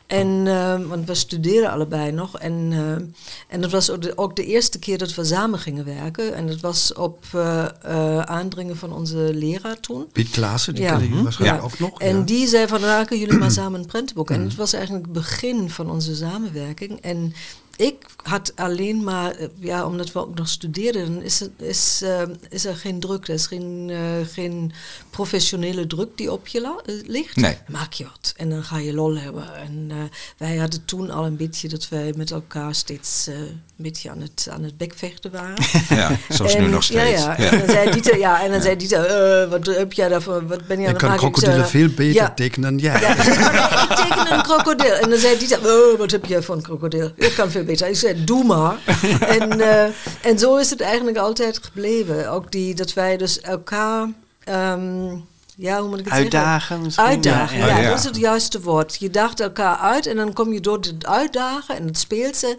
En, 0.07 0.43
eh, 0.47 0.87
want 0.87 1.07
we 1.07 1.13
studeerden 1.15 1.71
allebei 1.71 2.11
nog. 2.11 2.39
En, 2.39 2.67
eh, 2.71 3.53
en 3.55 3.61
dat 3.61 3.71
was 3.71 3.89
ook 3.89 4.01
de, 4.01 4.17
ook 4.17 4.35
de 4.35 4.45
eerste 4.45 4.79
keer 4.79 4.97
dat 4.97 5.13
we 5.15 5.23
samen 5.25 5.59
gingen 5.59 5.85
werken. 5.85 6.35
En 6.35 6.47
dat 6.47 6.59
was 6.59 6.93
op 6.93 7.23
eh, 7.33 7.65
eh, 7.81 8.19
aandringen 8.19 8.77
van 8.77 8.93
onze 8.93 9.17
leraar 9.33 9.79
toen. 9.79 10.07
Piet 10.11 10.29
Klaassen, 10.29 10.75
die 10.75 10.83
Ja. 10.83 10.97
ik 10.97 11.09
Mhm. 11.09 11.23
waarschijnlijk 11.23 11.61
Ja. 11.61 11.65
ook 11.67 11.79
nog. 11.79 11.99
En 12.01 12.25
die 12.25 12.47
zei 12.47 12.67
van, 12.67 12.81
maken 12.81 13.19
jullie 13.19 13.37
maar 13.37 13.51
samen 13.61 13.79
een 13.79 13.85
prentenboek. 13.85 14.29
En 14.29 14.41
het 14.41 14.55
was 14.55 14.73
eigenlijk 14.73 15.05
het 15.05 15.13
begin 15.13 15.69
van 15.69 15.89
onze 15.91 16.15
samenwerking. 16.15 17.01
En 17.01 17.33
ik 17.75 18.05
had 18.27 18.51
alleen 18.55 19.03
maar, 19.03 19.31
eh, 19.31 19.47
ja, 19.59 19.85
omdat 19.85 20.11
we 20.11 20.19
ook 20.19 20.35
nog 20.35 20.49
studeerden, 20.49 21.23
is, 21.23 21.39
het, 21.39 21.51
is, 21.57 22.01
eh, 22.03 22.21
is 22.49 22.65
er 22.65 22.75
geen 22.75 22.99
druk. 22.99 23.27
Er 23.27 23.33
is 23.33 23.47
geen, 23.47 23.89
eh, 23.89 24.33
geen 24.33 24.71
professionele 25.09 25.87
druk 25.87 26.17
die 26.17 26.31
op 26.31 26.47
je 26.47 26.61
eh, 26.61 26.93
ligt. 27.05 27.35
Nee. 27.35 27.57
Maak 27.67 27.93
je 27.93 28.03
wat 28.03 28.33
en 28.37 28.49
dan 28.49 28.63
ga 28.63 28.77
je 28.77 28.93
lol 28.93 29.17
hebben. 29.17 29.55
En 29.55 29.91
wij 30.37 30.55
hadden 30.55 30.85
toen 30.85 31.11
al 31.11 31.25
een 31.25 31.35
beetje 31.37 31.67
dat 31.67 31.89
wij 31.89 32.13
met 32.15 32.31
elkaar 32.31 32.75
steeds 32.75 33.27
een 33.27 33.61
beetje 33.75 34.09
aan 34.09 34.21
het, 34.21 34.47
aan 34.51 34.63
het 34.63 34.77
bekvechten 34.77 35.31
waren. 35.31 35.55
Ja, 35.89 36.17
zoals 36.29 36.55
nu 36.55 36.63
En- 36.63 36.69
nog 36.69 36.83
steeds. 36.83 37.21
Ja, 37.21 37.35
ja. 37.37 37.51
En 37.51 37.59
dan 37.59 37.69
zei 37.69 37.91
Dieter, 37.91 38.17
ja, 38.17 38.43
en 38.43 38.51
dan 38.51 38.61
zei 38.61 38.75
Dieter 38.75 39.49
wat 39.49 39.65
heb 39.65 39.93
jij 39.93 40.09
daarvoor, 40.09 40.47
wat 40.47 40.67
ben 40.67 40.79
je 40.79 40.85
aan 40.87 40.93
het 40.93 41.01
kan 41.01 41.09
maken? 41.09 41.27
Ik 41.27 41.33
krokodillen 41.33 41.67
zei, 41.67 41.85
veel 41.85 41.95
beter 41.95 42.21
ja. 42.21 42.33
tekenen 42.33 42.69
dan 42.69 42.79
jij. 42.79 43.01
Ja, 43.01 43.15
ik 43.89 43.95
teken 43.95 44.33
een 44.33 44.43
krokodil. 44.43 44.93
En 44.93 45.09
dan 45.09 45.19
zei 45.19 45.37
Dieter, 45.37 45.59
oh, 45.59 45.97
wat 45.97 46.11
heb 46.11 46.25
jij 46.25 46.41
voor 46.41 46.55
een 46.55 46.61
krokodil? 46.61 47.11
Ik 47.15 47.33
kan 47.35 47.51
veel 47.51 47.63
beter. 47.63 47.87
Ik 47.87 47.95
zei, 47.95 48.14
doe 48.23 48.43
maar. 48.43 48.79
en, 49.39 49.61
eh, 49.61 49.93
en 50.21 50.39
zo 50.39 50.57
is 50.57 50.69
het 50.69 50.81
eigenlijk 50.81 51.17
altijd 51.17 51.63
gebleven. 51.63 52.31
Ook 52.31 52.51
die, 52.51 52.75
dat 52.75 52.93
wij 52.93 53.17
dus 53.17 53.41
elkaar... 53.41 54.09
ehm, 54.43 55.15
ja, 55.57 55.79
hoe 55.79 55.89
moet 55.89 55.99
ik 55.99 56.05
het 56.05 56.13
Uitdagen 56.13 56.91
zeggen? 56.91 57.03
Uitdagen, 57.03 57.57
Ja, 57.57 57.67
ja, 57.67 57.75
ja. 57.75 57.81
ja. 57.81 57.89
dat 57.89 57.99
is 57.99 58.05
het 58.05 58.17
juiste 58.17 58.61
woord. 58.61 58.95
Je 58.99 59.09
daagt 59.09 59.39
elkaar 59.39 59.77
uit 59.77 60.05
en 60.05 60.15
dan 60.15 60.33
kom 60.33 60.53
je 60.53 60.59
door 60.59 60.77
het 60.77 61.05
uitdagen 61.05 61.75
en 61.75 61.85
het 61.85 61.97
speelse... 61.97 62.57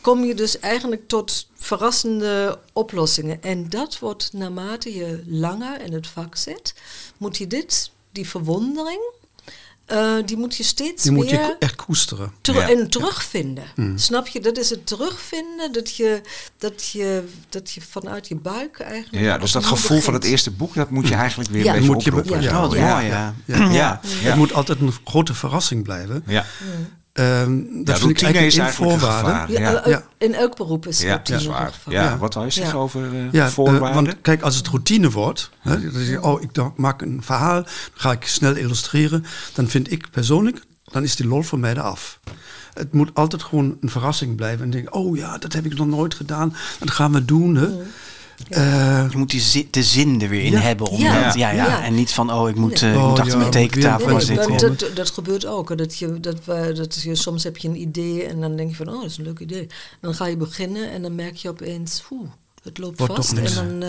kom 0.00 0.24
je 0.24 0.34
dus 0.34 0.58
eigenlijk 0.58 1.08
tot 1.08 1.48
verrassende 1.56 2.58
oplossingen. 2.72 3.42
En 3.42 3.68
dat 3.68 3.98
wordt 3.98 4.32
naarmate 4.32 4.94
je 4.94 5.22
langer 5.26 5.80
in 5.80 5.92
het 5.92 6.06
vak 6.06 6.36
zit... 6.36 6.74
moet 7.16 7.36
je 7.36 7.46
dit, 7.46 7.90
die 8.12 8.28
verwondering... 8.28 9.13
eh, 9.86 10.14
die 10.24 10.36
moet 10.36 10.56
je 10.56 10.62
steeds 10.62 11.02
Die 11.02 11.12
moet 11.12 11.30
weer 11.30 11.40
je 11.40 11.56
echt 11.58 11.74
koesteren. 11.76 12.32
ter- 12.40 12.54
Ja. 12.54 12.68
en 12.70 12.90
terugvinden. 12.90 13.64
Snap 13.94 14.26
je? 14.26 14.40
Dat 14.40 14.58
is 14.58 14.70
het 14.70 14.86
terugvinden, 14.86 15.72
dat 15.72 15.96
je, 15.96 16.20
dat 16.58 16.86
je, 16.88 17.24
dat 17.48 17.70
je 17.72 17.80
vanuit 17.80 18.28
je 18.28 18.36
buik 18.36 18.80
eigenlijk. 18.80 19.24
Ja, 19.24 19.38
dus 19.38 19.52
dat 19.52 19.64
gevoel 19.64 20.00
van 20.00 20.14
het 20.14 20.24
eerste 20.24 20.50
boek, 20.50 20.74
dat 20.74 20.90
moet 20.90 21.08
je 21.08 21.14
eigenlijk 21.14 21.50
weer 21.50 21.64
Ja. 21.64 21.68
een 21.74 21.74
beetje 21.78 21.92
Moet 21.94 22.04
je 22.04 22.10
oproepen. 22.10 22.42
ja. 22.42 22.68
Ja. 22.72 23.00
ja. 23.00 23.34
Ja. 23.46 23.56
Ja, 23.56 23.70
Ja. 23.72 24.00
ja. 24.22 24.26
Het 24.28 24.36
moet 24.36 24.52
altijd 24.52 24.80
een 24.80 24.92
grote 25.04 25.34
verrassing 25.34 25.82
blijven. 25.82 26.22
Ja. 26.26 26.44
Ehm, 27.14 27.56
dat 27.84 27.96
Ja, 27.98 28.06
vind 28.06 28.10
ik 28.10 28.20
is 28.20 28.28
een 28.28 28.34
eigenlijk 28.34 28.72
voorwaarde. 28.74 29.28
gevaar. 29.28 29.50
Ja, 29.52 29.70
Ja. 29.70 29.82
Ja. 29.86 30.02
In 30.18 30.34
elk 30.34 30.56
beroep 30.56 30.86
is 30.86 31.00
Ja, 31.00 31.08
routine 31.08 31.48
waar. 31.48 31.72
Ja, 31.88 32.18
wat 32.18 32.34
wil 32.34 32.44
je 32.44 32.50
zeggen 32.50 32.78
over 32.78 33.04
eh, 33.14 33.32
Ja, 33.32 33.44
eh, 33.46 33.50
voorwaarden? 33.52 34.04
want 34.04 34.20
kijk, 34.20 34.42
als 34.42 34.56
het 34.56 34.66
routine 34.68 35.10
wordt, 35.10 35.50
hè, 35.60 35.90
dat 35.92 36.06
je, 36.06 36.22
oh, 36.22 36.42
ik 36.42 36.50
maak 36.76 37.02
een 37.02 37.20
verhaal, 37.22 37.62
dan 37.62 37.72
ga 37.94 38.12
ik 38.12 38.26
snel 38.26 38.54
illustreren, 38.56 39.24
dan 39.54 39.68
vind 39.68 39.92
ik 39.92 40.10
persoonlijk, 40.10 40.62
dan 40.84 41.02
is 41.02 41.16
die 41.16 41.26
lol 41.26 41.42
voor 41.42 41.58
mij 41.58 41.70
eraf. 41.72 42.20
Het 42.74 42.92
moet 42.92 43.10
altijd 43.14 43.42
gewoon 43.42 43.76
een 43.80 43.90
verrassing 43.90 44.36
blijven 44.36 44.64
en 44.64 44.70
denken, 44.70 44.92
oh 44.92 45.16
ja, 45.16 45.38
dat 45.38 45.52
heb 45.52 45.64
ik 45.64 45.74
nog 45.76 45.86
nooit 45.86 46.14
gedaan, 46.14 46.56
dat 46.78 46.90
gaan 46.90 47.12
we 47.12 47.24
doen. 47.24 47.54
Hè. 47.56 47.68
Eh, 48.48 49.06
Je 49.10 49.16
moet 49.18 49.30
die 49.30 49.40
zi- 49.40 49.68
de 49.70 49.82
zin 49.82 50.20
er 50.22 50.28
weer 50.28 50.42
in 50.44 50.52
Ja. 50.52 50.58
hebben. 50.60 50.86
Om 50.86 51.00
Ja. 51.00 51.24
dat- 51.24 51.34
ja, 51.34 51.50
ja. 51.50 51.66
Ja. 51.66 51.82
En 51.84 51.94
niet 51.94 52.12
van, 52.12 52.32
oh, 52.32 52.48
ik 52.48 52.54
moet, 52.54 52.80
Nee. 52.80 52.90
eh, 52.90 52.96
ik 52.96 53.02
Oh, 53.02 53.08
moet 53.08 53.18
achter 53.18 53.32
ja, 53.32 53.38
mijn 53.38 53.50
tekentafel 53.50 54.08
gaan 54.08 54.20
zitten. 54.20 54.58
dat, 54.78 54.90
dat 54.94 55.10
gebeurt 55.10 55.46
ook. 55.46 55.78
Dat 55.78 55.98
je, 55.98 56.20
dat 56.20 56.44
dat 56.76 57.02
je, 57.02 57.14
soms 57.14 57.44
heb 57.44 57.56
je 57.56 57.68
een 57.68 57.80
idee 57.80 58.24
en 58.24 58.40
dan 58.40 58.56
denk 58.56 58.70
je 58.70 58.76
van, 58.76 58.88
oh, 58.88 59.00
dat 59.00 59.10
is 59.10 59.16
een 59.18 59.24
leuk 59.24 59.38
idee. 59.38 59.60
En 59.60 59.98
dan 60.00 60.14
ga 60.14 60.26
je 60.26 60.36
beginnen 60.36 60.90
en 60.90 61.02
dan 61.02 61.14
merk 61.14 61.36
je 61.36 61.48
opeens, 61.48 62.04
oeh, 62.10 62.28
het 62.64 62.78
loopt 62.78 62.98
Wordt 62.98 63.14
vast. 63.14 63.32
En, 63.32 63.78
dan, 63.78 63.82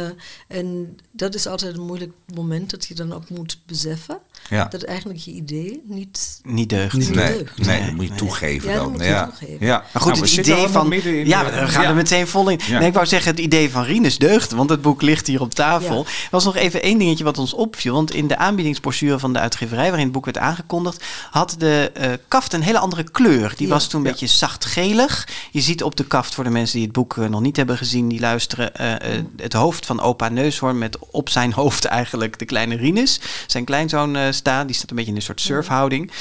eh, 0.48 0.58
en 0.58 0.98
dat 1.12 1.36
is 1.36 1.48
altijd 1.48 1.78
een 1.78 1.86
moeilijk 1.86 2.12
moment 2.36 2.70
dat 2.70 2.86
je 2.86 2.94
dan 2.94 3.14
ook 3.14 3.30
moet 3.30 3.60
beseffen 3.66 4.18
Ja. 4.50 4.66
dat 4.66 4.84
eigenlijk 4.84 5.20
je 5.20 5.32
idee 5.32 5.82
niet... 5.86 6.40
Niet 6.44 6.70
deugt. 6.70 6.94
Niet 6.98 7.16
Nee, 7.16 7.38
deugd. 7.38 7.58
nee, 7.58 7.68
Nee, 7.68 7.86
dat 7.86 7.94
moet 7.96 8.04
je 8.04 8.10
nee. 8.10 8.18
toegeven 8.18 8.70
Ja, 8.70 8.76
dan. 8.76 8.92
moet 8.92 9.00
je 9.02 9.06
ja. 9.08 9.24
toegeven. 9.26 9.66
Ja. 9.66 9.78
Maar 9.94 10.02
goed, 10.02 10.12
Nou, 10.12 10.24
we 10.24 10.36
het 10.36 10.48
idee 10.48 10.68
van. 10.68 10.94
in 10.94 11.28
ja, 11.28 11.44
de- 11.44 11.50
we 11.60 11.68
gaan 11.68 11.84
ja. 11.84 11.90
er 11.90 11.96
meteen 11.96 12.28
vol 12.28 12.50
in. 12.50 12.60
Ja. 12.68 12.80
Nee, 12.80 12.88
ik 12.88 12.94
wou 12.94 13.06
zeggen, 13.06 13.32
het 13.32 13.40
idee 13.40 13.70
van 13.70 13.84
Rinus 13.84 14.18
deugt, 14.18 14.52
want 14.52 14.70
het 14.70 14.82
boek 14.82 15.02
ligt 15.02 15.28
hier 15.28 15.42
op 15.42 15.54
tafel. 15.54 15.96
Ja. 15.98 16.10
Er 16.10 16.28
was 16.32 16.44
nog 16.46 16.56
even 16.56 16.82
één 16.82 16.98
dingetje 16.98 17.24
wat 17.24 17.38
ons 17.38 17.54
opviel. 17.54 17.94
Want 17.94 18.14
in 18.14 18.28
de 18.28 18.38
aanbiedingsbrochure 18.38 19.20
van 19.20 19.34
de 19.34 19.40
uitgeverij, 19.40 19.86
waarin 19.88 20.04
het 20.04 20.12
boek 20.12 20.26
werd 20.26 20.38
aangekondigd, 20.38 21.04
had 21.32 21.56
de 21.58 21.92
eh, 21.94 22.12
kaft 22.28 22.54
een 22.54 22.62
hele 22.64 22.80
andere 22.80 23.04
kleur. 23.04 23.54
Die 23.58 23.68
Ja. 23.68 23.74
was 23.74 23.88
toen 23.88 24.00
een 24.00 24.06
Ja. 24.06 24.12
beetje 24.12 24.28
zachtgelig. 24.28 25.28
Je 25.52 25.62
ziet 25.62 25.84
op 25.84 25.96
de 25.96 26.06
kaft, 26.06 26.36
voor 26.36 26.44
de 26.44 26.50
mensen 26.50 26.76
die 26.76 26.84
het 26.84 26.94
boek 26.96 27.18
eh, 27.18 27.26
nog 27.28 27.42
niet 27.42 27.56
hebben 27.58 27.78
gezien, 27.78 28.08
die 28.08 28.20
luisteren, 28.20 28.65
eh, 28.74 29.18
eh, 29.18 29.24
het 29.38 29.54
hoofd 29.54 29.86
van 29.86 30.02
opa 30.02 30.30
Neushoorn 30.30 30.78
met 30.78 30.98
op 31.12 31.30
zijn 31.30 31.54
hoofd 31.54 31.86
eigenlijk 32.00 32.40
de 32.40 32.46
kleine 32.46 32.76
Rinus. 32.76 33.20
Zijn 33.48 33.66
kleinzoon 33.66 34.16
eh 34.16 34.32
staan, 34.32 34.68
die 34.68 34.76
staat 34.76 34.90
een 34.90 34.96
beetje 34.96 35.12
in 35.12 35.18
een 35.18 35.24
soort 35.24 35.42
surfhouding. 35.42 36.12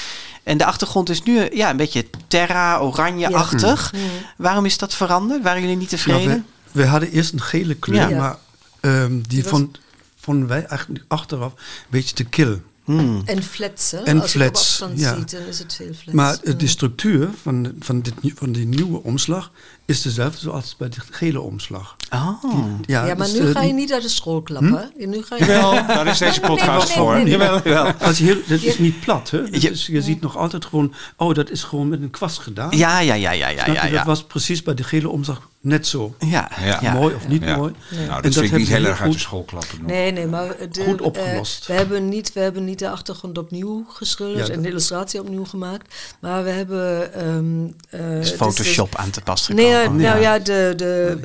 En 0.42 0.58
de 0.58 0.64
achtergrond 0.64 1.08
is 1.10 1.22
nu 1.22 1.48
ja, 1.52 1.70
een 1.70 1.76
beetje 1.76 2.06
terra, 2.28 2.78
oranje-achtig. 2.78 3.92
Waarom 4.36 4.64
is 4.64 4.78
dat 4.78 4.94
veranderd? 4.94 5.42
Waren 5.42 5.60
jullie 5.60 5.76
niet 5.76 5.88
tevreden? 5.88 6.26
nou, 6.28 6.42
we, 6.72 6.80
we 6.82 6.86
hadden 6.86 7.10
eerst 7.10 7.32
een 7.32 7.40
gele 7.42 7.74
kleur, 7.74 8.08
Ja. 8.10 8.16
maar 8.16 8.36
ehm, 8.80 9.20
die 9.28 9.42
was- 9.42 9.50
vond, 9.50 9.78
vonden 10.20 10.48
wij 10.48 10.64
eigenlijk 10.64 11.04
achteraf 11.08 11.52
een 11.52 11.58
beetje 11.90 12.14
te 12.14 12.24
kil. 12.24 12.60
Hmm. 12.84 13.22
En 13.24 13.42
flats, 13.42 13.90
hè? 13.90 13.98
En 13.98 14.20
Als 14.20 14.32
je 14.32 14.38
op 14.38 14.44
flats, 14.44 14.60
afstand 14.60 15.00
ja. 15.00 15.14
ziet, 15.16 15.30
dan 15.30 15.42
is 15.42 15.58
het 15.58 15.74
veel 15.74 15.92
flats. 15.92 16.12
Maar 16.12 16.56
de 16.56 16.66
structuur 16.66 17.28
van, 17.42 17.72
van, 17.80 18.00
dit, 18.00 18.14
van 18.34 18.52
die 18.52 18.66
nieuwe 18.66 19.02
omslag 19.02 19.50
is 19.86 20.02
dezelfde 20.02 20.38
zoals 20.38 20.76
bij 20.76 20.88
de 20.88 20.96
gele 21.10 21.40
omslag. 21.40 21.96
Oh. 22.14 22.44
Ja, 22.86 23.06
Ja, 23.06 23.14
maar 23.14 23.26
dus, 23.26 23.38
nu 23.38 23.46
eh, 23.46 23.50
ga 23.52 23.62
je 23.62 23.72
niet 23.72 23.92
uit 23.92 24.02
de 24.02 24.08
school 24.08 24.42
klappen. 24.42 24.90
hè? 24.96 25.06
Nu 25.06 25.22
ga 25.22 25.36
je... 25.36 25.44
Jawel, 25.44 25.86
daar 25.86 26.06
is 26.06 26.18
deze 26.18 26.40
podcast 26.40 26.92
voor. 26.92 27.14
nee, 27.14 27.22
nee. 27.22 27.32
Jawel, 27.32 27.60
jawel. 27.64 27.92
Als 28.00 28.18
je 28.18 28.24
heel, 28.24 28.36
dat 28.46 28.62
is 28.62 28.78
niet 28.78 29.00
plat, 29.00 29.30
hè? 29.30 29.38
Je- 29.38 29.70
is- 29.70 29.86
je 29.86 30.02
ziet 30.02 30.20
nog 30.20 30.36
altijd 30.36 30.64
gewoon, 30.64 30.94
oh, 31.16 31.34
dat 31.34 31.50
is 31.50 31.62
gewoon 31.62 31.88
met 31.88 32.02
een 32.02 32.10
kwast 32.10 32.38
gedaan. 32.38 32.76
Ja, 32.76 33.00
ja, 33.00 33.14
ja, 33.14 33.30
ja, 33.30 33.48
ja, 33.48 33.66
ja. 33.66 33.84
ja. 33.86 33.90
Dat 33.90 34.04
was 34.04 34.24
precies 34.24 34.62
bij 34.62 34.74
de 34.74 34.84
gele 34.84 35.08
omslag 35.08 35.48
net 35.60 35.86
zo. 35.86 36.14
ja, 36.18 36.50
Ja. 36.80 36.92
Mooi 36.92 37.14
of 37.14 37.28
niet 37.28 37.42
Ja. 37.42 37.56
mooi. 37.56 37.72
Nou, 37.90 38.02
En 38.02 38.08
dat 38.08 38.22
dat 38.22 38.32
vind 38.34 38.44
ik 38.52 38.58
niet 38.58 38.68
heel 38.68 38.84
erg 38.84 39.00
uit 39.00 39.12
de 39.12 39.18
school 39.18 39.42
klappen. 39.42 39.78
nog. 39.80 39.90
Nee, 39.90 40.12
nee, 40.12 40.26
maar 40.26 40.48
de, 40.70 40.82
Goed 40.84 41.00
eh, 41.00 41.06
opgelost. 41.06 41.66
we, 41.66 41.72
hebben 41.72 42.08
niet, 42.08 42.32
we 42.32 42.40
hebben 42.40 42.64
niet 42.64 42.78
de 42.78 42.90
achtergrond 42.90 43.38
opnieuw 43.38 43.84
geschilderd 43.88 44.46
Ja, 44.46 44.52
en 44.54 44.62
de 44.62 44.68
illustratie 44.68 45.20
opnieuw 45.20 45.44
gemaakt. 45.44 45.94
Maar 46.20 46.44
we 46.44 46.50
hebben... 46.50 47.14
ehm 47.14 47.66
eh, 47.90 48.18
Is 48.20 48.28
het 48.28 48.36
Photoshop 48.36 48.96
aan 48.96 49.10
te 49.10 49.20
pas 49.20 49.48
Nee, 49.48 49.73
gekomen. 49.80 50.02
nou 50.02 50.20
ja, 50.20 50.38
de, 50.38 50.72
de 50.76 51.18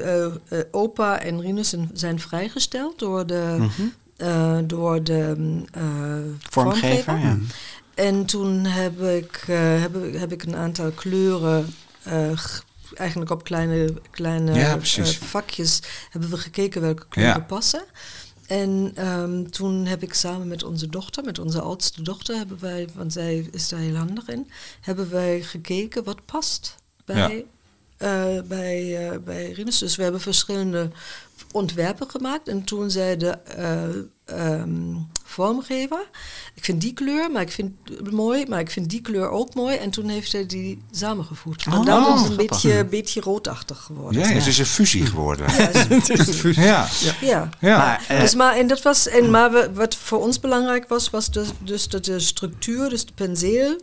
eh, 0.49 0.59
eh, 0.59 0.65
opa 0.71 1.19
en 1.19 1.41
Rinus 1.41 1.73
zijn- 1.93 2.19
vrijgesteld 2.19 2.99
door 2.99 3.25
de, 3.27 3.55
Mhm. 3.57 3.71
eh, 4.17 4.57
door 4.65 5.03
de 5.03 5.33
mm, 5.37 5.65
Vormgever, 6.49 7.17
ja. 7.19 7.37
En 7.95 8.25
toen 8.25 8.65
heb 8.65 9.01
ik, 9.01 9.43
heb, 9.47 9.91
heb 10.13 10.31
ik 10.31 10.43
een 10.43 10.55
aantal 10.55 10.91
kleuren 10.91 11.73
eigenlijk 12.95 13.31
op 13.31 13.43
kleine, 13.43 13.93
kleine 14.11 14.53
Ja, 14.53 14.77
vakjes 15.21 15.79
hebben 16.09 16.29
we 16.29 16.37
gekeken 16.37 16.81
welke 16.81 17.05
kleuren 17.09 17.35
Ja. 17.35 17.39
passen. 17.47 17.83
En 18.47 18.91
ehm, 18.95 19.43
toen 19.43 19.85
heb 19.85 20.03
ik 20.03 20.13
samen 20.13 20.47
met 20.47 20.63
onze 20.63 20.87
dochter, 20.89 21.23
met 21.23 21.39
onze 21.39 21.61
oudste 21.61 22.01
dochter, 22.01 22.35
hebben 22.37 22.57
wij, 22.59 22.87
want 22.95 23.13
zij 23.13 23.47
is 23.51 23.69
daar 23.69 23.79
heel 23.79 23.95
handig 23.95 24.27
in, 24.27 24.49
hebben 24.81 25.11
wij 25.11 25.41
gekeken 25.41 26.03
wat 26.03 26.25
past 26.25 26.75
bij, 27.05 27.45
bij, 28.47 29.09
eh, 29.09 29.17
bij 29.25 29.51
Rinus. 29.51 29.77
Dus 29.77 29.95
we 29.95 30.03
hebben 30.03 30.21
verschillende 30.21 30.89
ontwerpen 31.51 32.09
gemaakt. 32.09 32.47
En 32.47 32.63
toen 32.63 32.91
zei 32.91 33.17
de 33.17 33.37
eh, 33.43 33.83
ehm, 34.25 34.95
vormgever, 35.25 36.09
ik 36.55 36.63
vind 36.65 36.81
die 36.81 36.93
kleur 36.93 37.31
maar 37.31 37.41
ik 37.41 37.51
vind, 37.51 37.71
het 37.97 38.11
mooi, 38.11 38.45
maar 38.47 38.59
ik 38.59 38.71
vind 38.71 38.89
die 38.89 39.01
kleur 39.01 39.29
ook 39.29 39.53
mooi. 39.53 39.75
En 39.77 39.89
toen 39.89 40.07
heeft 40.09 40.31
hij 40.31 40.45
die 40.45 40.81
samengevoegd. 40.91 41.67
Oh, 41.67 41.73
Vandaar 41.73 41.99
dat 42.01 42.19
het 42.19 42.29
een 42.29 42.35
beetje, 42.35 42.85
beetje 42.85 43.21
roodachtig 43.21 43.77
geworden 43.77 44.21
Ja, 44.21 44.27
is. 44.29 44.33
het 44.43 44.47
is 44.47 44.57
een 44.59 44.65
fusie 44.65 45.05
geworden. 45.05 45.45
Ja, 45.57 45.69
Ja, 46.63 46.87
ja. 47.21 47.49
ja. 47.59 47.77
Maar, 47.77 48.05
eh, 48.07 48.19
dus 48.19 48.35
maar, 48.35 48.55
en 48.55 48.67
dat 48.67 48.81
was, 48.81 49.07
en 49.07 49.29
maar 49.29 49.51
we- 49.51 49.69
wat 49.73 49.95
voor 49.95 50.19
ons 50.21 50.39
belangrijk 50.39 50.87
was, 50.87 51.09
was 51.09 51.31
dus, 51.31 51.47
dus 51.63 51.87
dat 51.87 52.05
de 52.05 52.19
structuur, 52.19 52.89
dus 52.89 53.05
de 53.05 53.13
penseel. 53.15 53.79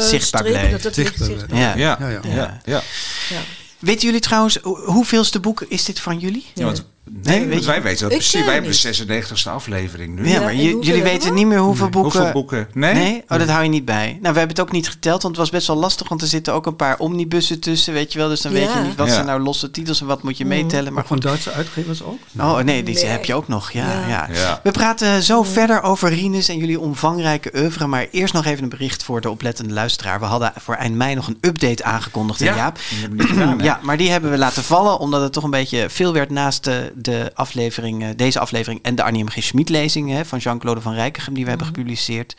Zichtbaar 0.00 0.40
strepen, 0.42 0.60
bleef. 0.60 0.70
Dat 0.72 0.82
het 0.82 0.94
Zichtbaar 0.94 1.28
licht 1.28 1.46
bleef. 1.46 1.58
zichtbaar 1.58 1.78
ja. 1.78 1.96
Ja, 1.98 2.08
Ja, 2.08 2.08
ja, 2.08 2.20
ja. 2.34 2.60
ja. 2.64 2.82
ja. 3.28 3.40
Weten 3.78 4.04
jullie 4.04 4.20
trouwens, 4.20 4.56
ho- 4.62 4.84
hoeveelste 4.84 5.40
boek 5.40 5.60
is 5.68 5.84
dit 5.84 6.00
van 6.00 6.18
jullie? 6.18 6.46
Ja, 6.54 6.64
want, 6.64 6.84
Nee, 7.22 7.48
want 7.48 7.64
wij 7.64 7.82
weten 7.82 8.02
dat 8.02 8.10
Ik 8.12 8.18
precies. 8.18 8.44
Wij 8.44 8.54
hebben 8.54 8.70
de 8.70 9.22
96e 9.46 9.50
aflevering 9.50 10.14
nu. 10.18 10.28
Ja, 10.28 10.40
maar 10.40 10.54
jullie 10.54 11.02
weten 11.02 11.28
we? 11.28 11.34
niet 11.34 11.46
meer 11.46 11.58
hoeveel 11.58 11.88
boeken... 11.88 12.12
Hoeveel 12.12 12.32
boeken? 12.32 12.68
Nee? 12.72 12.94
Nee? 12.94 13.22
Oh, 13.28 13.38
dat 13.38 13.48
hou 13.48 13.62
je 13.62 13.68
niet 13.68 13.84
bij. 13.84 14.06
Nou, 14.06 14.18
we 14.20 14.26
hebben 14.38 14.48
het 14.48 14.60
ook 14.60 14.72
niet 14.72 14.88
geteld, 14.88 15.22
want 15.22 15.36
het 15.36 15.44
was 15.44 15.50
best 15.50 15.66
wel 15.66 15.76
lastig. 15.76 16.08
Want 16.08 16.22
er 16.22 16.26
zitten 16.28 16.52
ook 16.54 16.66
een 16.66 16.76
paar 16.76 16.98
omnibussen 16.98 17.60
tussen, 17.60 17.92
weet 17.92 18.12
je 18.12 18.18
wel. 18.18 18.28
Dus 18.28 18.40
dan 18.40 18.52
weet 18.52 18.72
je 18.72 18.80
niet 18.80 18.96
wat 18.96 19.06
Ja. 19.06 19.12
zijn 19.12 19.26
nou 19.26 19.40
losse 19.40 19.70
titels 19.70 20.00
en 20.00 20.06
wat 20.06 20.22
moet 20.22 20.36
je 20.38 20.44
meetellen. 20.44 20.84
Maar 20.84 20.92
Maar 20.92 21.06
van 21.06 21.18
Duitse 21.18 21.52
uitgevers 21.52 22.02
ook? 22.02 22.18
Oh 22.38 22.58
nee, 22.58 22.82
die 22.82 22.94
Nee. 22.94 23.04
heb 23.04 23.24
je 23.24 23.34
ook 23.34 23.48
nog. 23.48 23.70
Ja, 23.70 23.86
ja. 23.92 24.08
Ja. 24.08 24.28
Ja. 24.32 24.60
We 24.62 24.70
praten 24.70 25.22
zo 25.22 25.42
verder 25.42 25.82
over 25.82 26.08
Rinus 26.14 26.48
en 26.48 26.56
jullie 26.56 26.80
omvangrijke 26.80 27.52
oeuvre. 27.56 27.86
Maar 27.86 28.06
eerst 28.10 28.34
nog 28.34 28.44
even 28.44 28.62
een 28.62 28.68
bericht 28.68 29.04
voor 29.04 29.20
de 29.20 29.30
oplettende 29.30 29.74
luisteraar. 29.74 30.20
We 30.20 30.26
hadden 30.26 30.52
voor 30.56 30.74
eind 30.74 30.94
mei 30.96 31.14
nog 31.14 31.26
een 31.28 31.38
update 31.40 31.84
aangekondigd, 31.84 32.40
Ja, 32.40 32.54
Jaap? 32.54 32.78
Ja, 33.58 33.78
maar 33.82 33.96
die 33.96 34.10
hebben 34.10 34.30
we 34.30 34.38
laten 34.38 34.64
vallen 34.64 34.98
omdat 34.98 35.22
het 35.22 35.32
toch 35.32 35.44
een 35.44 35.50
beetje 35.50 35.90
veel 35.90 36.12
werd 36.12 36.30
naast 36.30 36.64
de, 36.64 36.91
de 36.94 37.30
aflevering, 37.34 38.02
eh, 38.02 38.08
deze 38.16 38.38
aflevering 38.38 38.82
en 38.82 38.94
de 38.94 39.02
Arnie 39.02 39.24
M. 39.24 39.28
G. 39.28 39.42
Schmid 39.42 39.68
lezing 39.68 40.26
van 40.26 40.38
Jean-Claude 40.38 40.80
van 40.80 40.94
Rijkegem 40.94 41.34
die 41.34 41.42
we 41.42 41.48
hebben 41.48 41.66
gepubliceerd. 41.66 42.34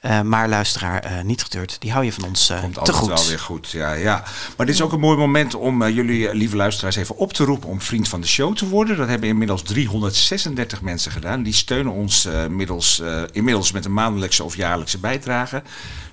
Eh, 0.00 0.20
maar 0.20 0.48
luisteraar, 0.48 1.02
eh, 1.02 1.22
niet 1.22 1.42
getreurd. 1.42 1.76
Die 1.80 1.92
hou 1.92 2.04
je 2.04 2.12
van 2.12 2.24
ons 2.24 2.50
eh, 2.50 2.60
Komt 2.60 2.72
te 2.72 2.78
altijd 2.78 2.98
goed. 2.98 3.08
wel 3.08 3.26
weer 3.26 3.38
goed. 3.38 3.70
Ja, 3.70 3.92
ja. 3.92 4.24
Maar 4.56 4.66
dit 4.66 4.74
is 4.74 4.82
ook 4.82 4.92
een 4.92 5.00
mooi 5.00 5.16
moment 5.16 5.54
om 5.54 5.88
jullie, 5.88 6.34
lieve 6.34 6.56
luisteraars, 6.56 6.96
even 6.96 7.16
op 7.16 7.32
te 7.32 7.44
roepen 7.44 7.68
om 7.68 7.80
vriend 7.80 8.08
van 8.08 8.20
de 8.20 8.26
show 8.26 8.56
te 8.56 8.68
worden. 8.68 8.96
Dat 8.96 9.08
hebben 9.08 9.28
inmiddels 9.28 9.62
336 9.62 10.80
mensen 10.80 11.12
gedaan. 11.12 11.42
Die 11.42 11.52
steunen 11.52 11.92
ons 11.92 12.28
middels, 12.50 13.02
inmiddels 13.32 13.72
met 13.72 13.84
een 13.84 13.92
maandelijkse 13.92 14.44
of 14.44 14.56
jaarlijkse 14.56 14.98
bijdrage. 14.98 15.62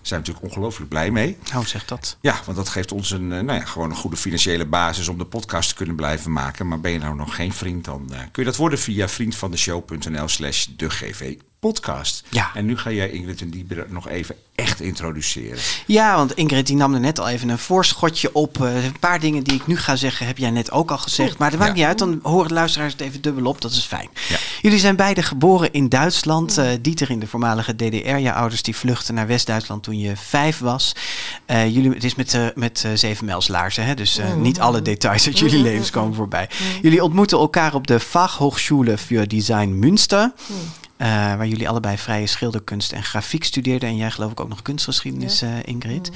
Zijn 0.06 0.22
we 0.22 0.28
natuurlijk 0.28 0.56
ongelooflijk 0.56 0.90
blij 0.90 1.12
mee. 1.12 1.38
Nou, 1.52 1.66
zeg 1.66 1.86
dat. 1.86 2.18
Ja, 2.22 2.42
want 2.46 2.58
dat 2.58 2.70
geeft 2.70 2.92
ons 2.92 3.12
een, 3.12 3.32
eh, 3.32 3.40
nou 3.40 3.60
ja, 3.60 3.66
gewoon 3.66 3.90
een 3.90 3.96
goede 3.96 4.18
financiële 4.18 4.66
basis 4.66 5.08
om 5.08 5.18
de 5.18 5.26
podcast 5.26 5.70
te 5.70 5.76
kunnen 5.76 5.96
blijven 5.96 6.32
maken. 6.32 6.68
Maar 6.68 6.80
ben 6.80 6.92
je 6.92 7.00
nou 7.00 7.16
nog 7.16 7.36
geen 7.36 7.54
vriend, 7.54 7.86
dan 7.86 8.14
eh, 8.14 8.20
kun 8.32 8.44
je 8.44 8.50
dat 8.50 8.56
worden 8.56 8.80
via 8.80 9.08
vriendvandeshow.nl 9.08 10.28
slash 10.28 10.66
de 10.66 10.90
GV 10.90 11.38
podcast. 11.72 12.24
Ja. 12.30 12.52
En 12.54 12.66
nu 12.66 12.78
ga 12.78 12.92
jij 12.92 13.10
Ingrid 13.10 13.42
en 13.42 13.50
Dieber 13.50 13.86
nog 13.90 14.10
even 14.10 14.36
echt 14.56 14.82
introduceren. 14.82 15.58
Ja, 15.86 16.16
want 16.16 16.34
Ingrid 16.34 16.68
die 16.68 16.76
nam 16.76 16.94
er 16.94 17.00
net 17.00 17.20
al 17.20 17.28
even 17.30 17.50
een 17.50 17.58
voorschotje 17.58 18.34
op. 18.34 18.62
Eh, 18.64 18.86
een 18.86 19.00
paar 19.00 19.20
dingen 19.20 19.44
die 19.44 19.54
ik 19.54 19.68
nu 19.68 19.78
ga 19.78 19.96
zeggen 19.96 20.26
heb 20.26 20.38
jij 20.38 20.50
net 20.50 20.72
ook 20.72 20.92
al 20.92 20.98
gezegd. 20.98 21.38
Maar 21.38 21.50
dat 21.50 21.60
maakt 21.60 21.72
Ja. 21.72 21.78
niet 21.78 21.86
uit, 21.88 21.98
dan 21.98 22.20
horen 22.24 22.48
de 22.48 22.54
luisteraars 22.54 22.92
het 22.92 23.02
even 23.02 23.22
dubbel 23.22 23.46
op. 23.46 23.62
Dat 23.62 23.72
is 23.72 23.84
fijn. 23.84 24.10
Ja. 24.30 24.38
Jullie 24.62 24.80
zijn 24.80 24.96
beide 24.96 25.24
geboren 25.24 25.74
in 25.74 25.90
Duitsland. 25.90 26.58
Eh, 26.58 26.68
Dieter 26.82 27.10
in 27.10 27.20
de 27.20 27.28
voormalige 27.28 27.76
DDR. 27.76 28.18
Je 28.18 28.34
ouders 28.34 28.62
die 28.62 28.76
vluchtten 28.76 29.14
naar 29.14 29.28
West-Duitsland 29.28 29.84
toen 29.84 30.00
je 30.00 30.16
vijf 30.16 30.60
was. 30.60 30.96
Eh, 31.46 31.74
jullie, 31.74 31.90
het 31.92 32.04
is 32.04 32.16
met, 32.16 32.52
met 32.56 32.88
zeven 32.94 33.26
mijlslaarzen, 33.26 33.86
hè? 33.86 33.94
dus 33.94 34.18
eh, 34.18 34.34
niet 34.34 34.60
alle 34.60 34.82
details 34.82 35.26
uit 35.26 35.40
jullie 35.40 35.62
levens 35.62 35.90
komen 35.90 36.16
voorbij. 36.16 36.50
Jullie 36.82 37.04
ontmoeten 37.04 37.38
elkaar 37.38 37.74
op 37.74 37.88
de 37.88 38.00
Fachhochschule 38.00 38.98
für 38.98 39.28
Design 39.28 39.70
Münster. 39.80 40.32
Eh, 40.98 41.08
waar 41.08 41.48
jullie 41.48 41.70
allebei 41.70 41.98
vrije 41.98 42.28
schilderkunst 42.28 42.92
en 42.92 43.04
grafiek 43.04 43.44
studeerden. 43.44 43.90
En 43.90 43.96
jij 43.96 44.12
geloof 44.12 44.32
ik 44.32 44.40
ook 44.40 44.50
nog 44.50 44.62
kunstgeschiedenis, 44.62 45.42
eh, 45.42 45.50
Ingrid. 45.64 46.12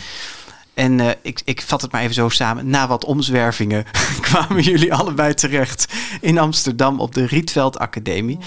En 0.73 0.99
eh, 0.99 1.09
ik, 1.21 1.41
ik 1.45 1.61
vat 1.61 1.81
het 1.81 1.91
maar 1.91 2.01
even 2.01 2.13
zo 2.13 2.29
samen. 2.29 2.69
Na 2.69 2.87
wat 2.87 3.05
omzwervingen 3.05 3.85
kwamen 4.29 4.63
jullie 4.63 4.93
allebei 4.93 5.33
terecht 5.33 5.93
in 6.21 6.37
Amsterdam 6.37 6.99
op 6.99 7.13
de 7.13 7.25
Rietveld 7.25 7.79
Academie. 7.79 8.37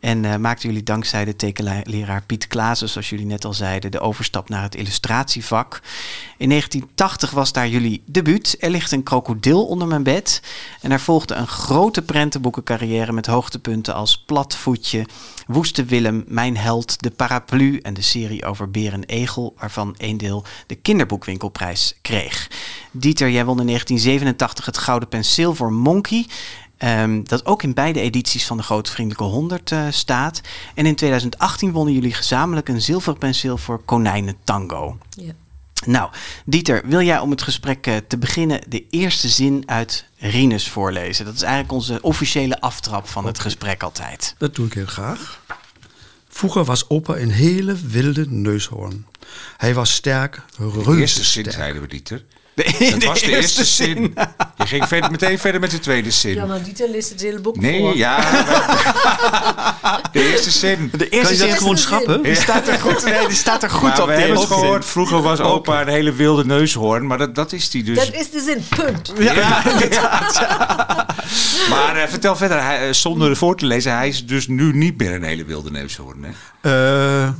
En 0.00 0.40
maakten 0.40 0.68
jullie 0.68 0.84
dankzij 0.84 1.24
de 1.24 1.36
tekenleraar 1.36 2.22
Piet 2.22 2.46
Klaassen, 2.46 2.88
zoals 2.88 3.10
jullie 3.10 3.26
net 3.26 3.44
al 3.44 3.54
zeiden, 3.54 3.90
de 3.90 4.00
overstap 4.00 4.48
naar 4.48 4.62
het 4.62 4.74
illustratievak. 4.74 5.80
In 6.36 6.48
1980 6.48 7.30
was 7.30 7.52
daar 7.52 7.68
jullie 7.68 8.02
debuut. 8.06 8.56
Er 8.60 8.70
ligt 8.70 8.92
een 8.92 9.02
krokodil 9.02 9.66
onder 9.66 9.88
mijn 9.88 10.02
bed. 10.02 10.42
En 10.80 10.90
er 10.90 11.00
volgde 11.00 11.34
een 11.34 11.46
grote 11.46 12.02
prentenboekencarrière 12.02 13.12
met 13.12 13.26
hoogtepunten 13.26 13.94
als 13.94 14.18
Platvoetje, 14.18 15.06
Woeste 15.46 15.84
Willem, 15.84 16.24
Mijn 16.26 16.56
Held, 16.56 17.02
De 17.02 17.10
Paraplu 17.10 17.78
en 17.78 17.94
de 17.94 18.02
serie 18.02 18.44
over 18.44 18.70
Beer 18.70 18.92
en 18.92 19.04
Egel, 19.04 19.54
waarvan 19.58 19.94
een 19.98 20.16
deel 20.16 20.44
de 20.66 20.74
kinderboekwinkelprijs 20.74 21.94
kreeg. 22.02 22.50
Dieter, 22.90 23.30
jij 23.30 23.44
won 23.44 23.60
in 23.60 23.66
1987 23.66 24.66
het 24.66 24.78
Gouden 24.78 25.08
Penseel 25.08 25.54
voor 25.54 25.72
Monkey. 25.72 26.26
ehm, 26.76 27.22
dat 27.22 27.46
ook 27.46 27.62
in 27.62 27.74
beide 27.74 28.00
edities 28.00 28.46
van 28.46 28.56
de 28.56 28.62
Grote 28.62 28.90
Vriendelijke 28.90 29.32
100 29.32 29.72
eh, 29.72 29.86
staat. 29.90 30.40
En 30.74 30.86
in 30.86 30.94
2018 30.94 31.72
wonnen 31.72 31.94
jullie 31.94 32.14
gezamenlijk 32.14 32.68
een 32.68 32.82
zilveren 32.82 33.18
penseel 33.18 33.58
voor 33.58 33.80
Konijnen 33.84 34.36
Tango. 34.44 34.98
Ja. 35.10 35.32
Nou, 35.86 36.10
Dieter, 36.44 36.82
wil 36.84 37.00
jij 37.00 37.18
om 37.18 37.30
het 37.30 37.42
gesprek 37.42 37.86
eh, 37.86 37.96
te 38.08 38.18
beginnen 38.18 38.60
de 38.68 38.86
eerste 38.90 39.28
zin 39.28 39.62
uit 39.66 40.04
Rinus 40.16 40.68
voorlezen? 40.68 41.24
Dat 41.24 41.34
is 41.34 41.42
eigenlijk 41.42 41.72
onze 41.72 41.98
officiële 42.02 42.60
aftrap 42.60 43.08
van 43.08 43.26
het 43.26 43.38
gesprek 43.38 43.82
altijd. 43.82 44.34
Dat 44.38 44.54
doe 44.54 44.66
ik 44.66 44.72
heel 44.72 44.86
graag. 44.86 45.40
Vroeger 46.28 46.64
was 46.64 46.88
opa 46.88 47.16
een 47.16 47.30
hele 47.30 47.76
wilde 47.86 48.26
neushoorn. 48.28 49.06
Hij 49.56 49.74
was 49.74 49.94
sterk, 49.94 50.42
De 50.56 50.70
reuze 50.70 51.00
eerste 51.00 51.24
zin 51.24 51.50
zeiden 51.50 51.82
we, 51.82 51.88
Dieter. 51.88 52.24
De, 52.54 52.76
Dat 52.98 53.04
was 53.04 53.20
de 53.20 53.30
eerste 53.36 53.64
zin. 53.64 54.14
Je 54.56 54.66
ging 54.66 54.88
verder, 54.88 55.10
meteen 55.10 55.38
verder 55.38 55.60
met 55.60 55.70
de 55.70 55.78
tweede 55.78 56.10
zin. 56.10 56.34
ja, 56.34 56.44
maar 56.46 56.62
Dieter 56.62 56.88
leest 56.88 57.08
het 57.10 57.20
hele 57.20 57.40
boek 57.40 57.54
voor. 57.54 57.62
Nee, 57.64 57.96
ja. 57.96 58.16
de 60.12 60.30
eerste 60.30 60.50
zin. 60.50 60.88
De 60.92 61.08
Kan 61.08 61.18
eerste 61.18 61.32
je 61.34 61.38
dat 61.40 61.48
zin 61.48 61.56
gewoon 61.58 61.76
zin. 61.78 61.86
schrappen? 61.86 62.22
die 62.22 62.34
staat 62.34 62.68
er 62.68 62.78
goed, 62.78 63.04
nee, 63.04 63.26
die 63.28 63.36
staat 63.36 63.62
er 63.62 63.70
goed 63.70 63.82
Maar 63.82 64.00
op. 64.02 64.06
we 64.08 64.12
hebben 64.14 64.38
het 64.38 64.46
gehoord. 64.46 64.84
Vroeger 64.84 65.22
was 65.22 65.40
opa 65.40 65.80
een 65.80 65.88
hele 65.88 66.12
wilde 66.12 66.44
neushoorn. 66.44 67.06
Maar 67.06 67.18
dat, 67.18 67.34
dat 67.34 67.52
is 67.52 67.70
die 67.70 67.82
dus. 67.82 67.96
Dat 67.96 68.14
is 68.14 68.30
de 68.30 68.40
zin, 68.40 68.64
punt. 68.84 69.12
Ja, 69.18 69.62
Maar 71.70 71.96
eh, 71.96 72.08
vertel 72.08 72.36
verder, 72.36 72.62
hij, 72.62 72.86
eh, 72.88 72.92
zonder 72.94 73.36
voor 73.36 73.56
te 73.56 73.66
lezen, 73.66 73.96
hij 73.96 74.08
is 74.08 74.26
dus 74.26 74.46
nu 74.48 74.72
niet 74.76 74.98
meer 74.98 75.12
een 75.12 75.22
hele 75.22 75.44
wilde 75.44 75.70
neushoorn. 75.70 76.24
Hè? 76.24 76.30
Eh, 77.24 77.30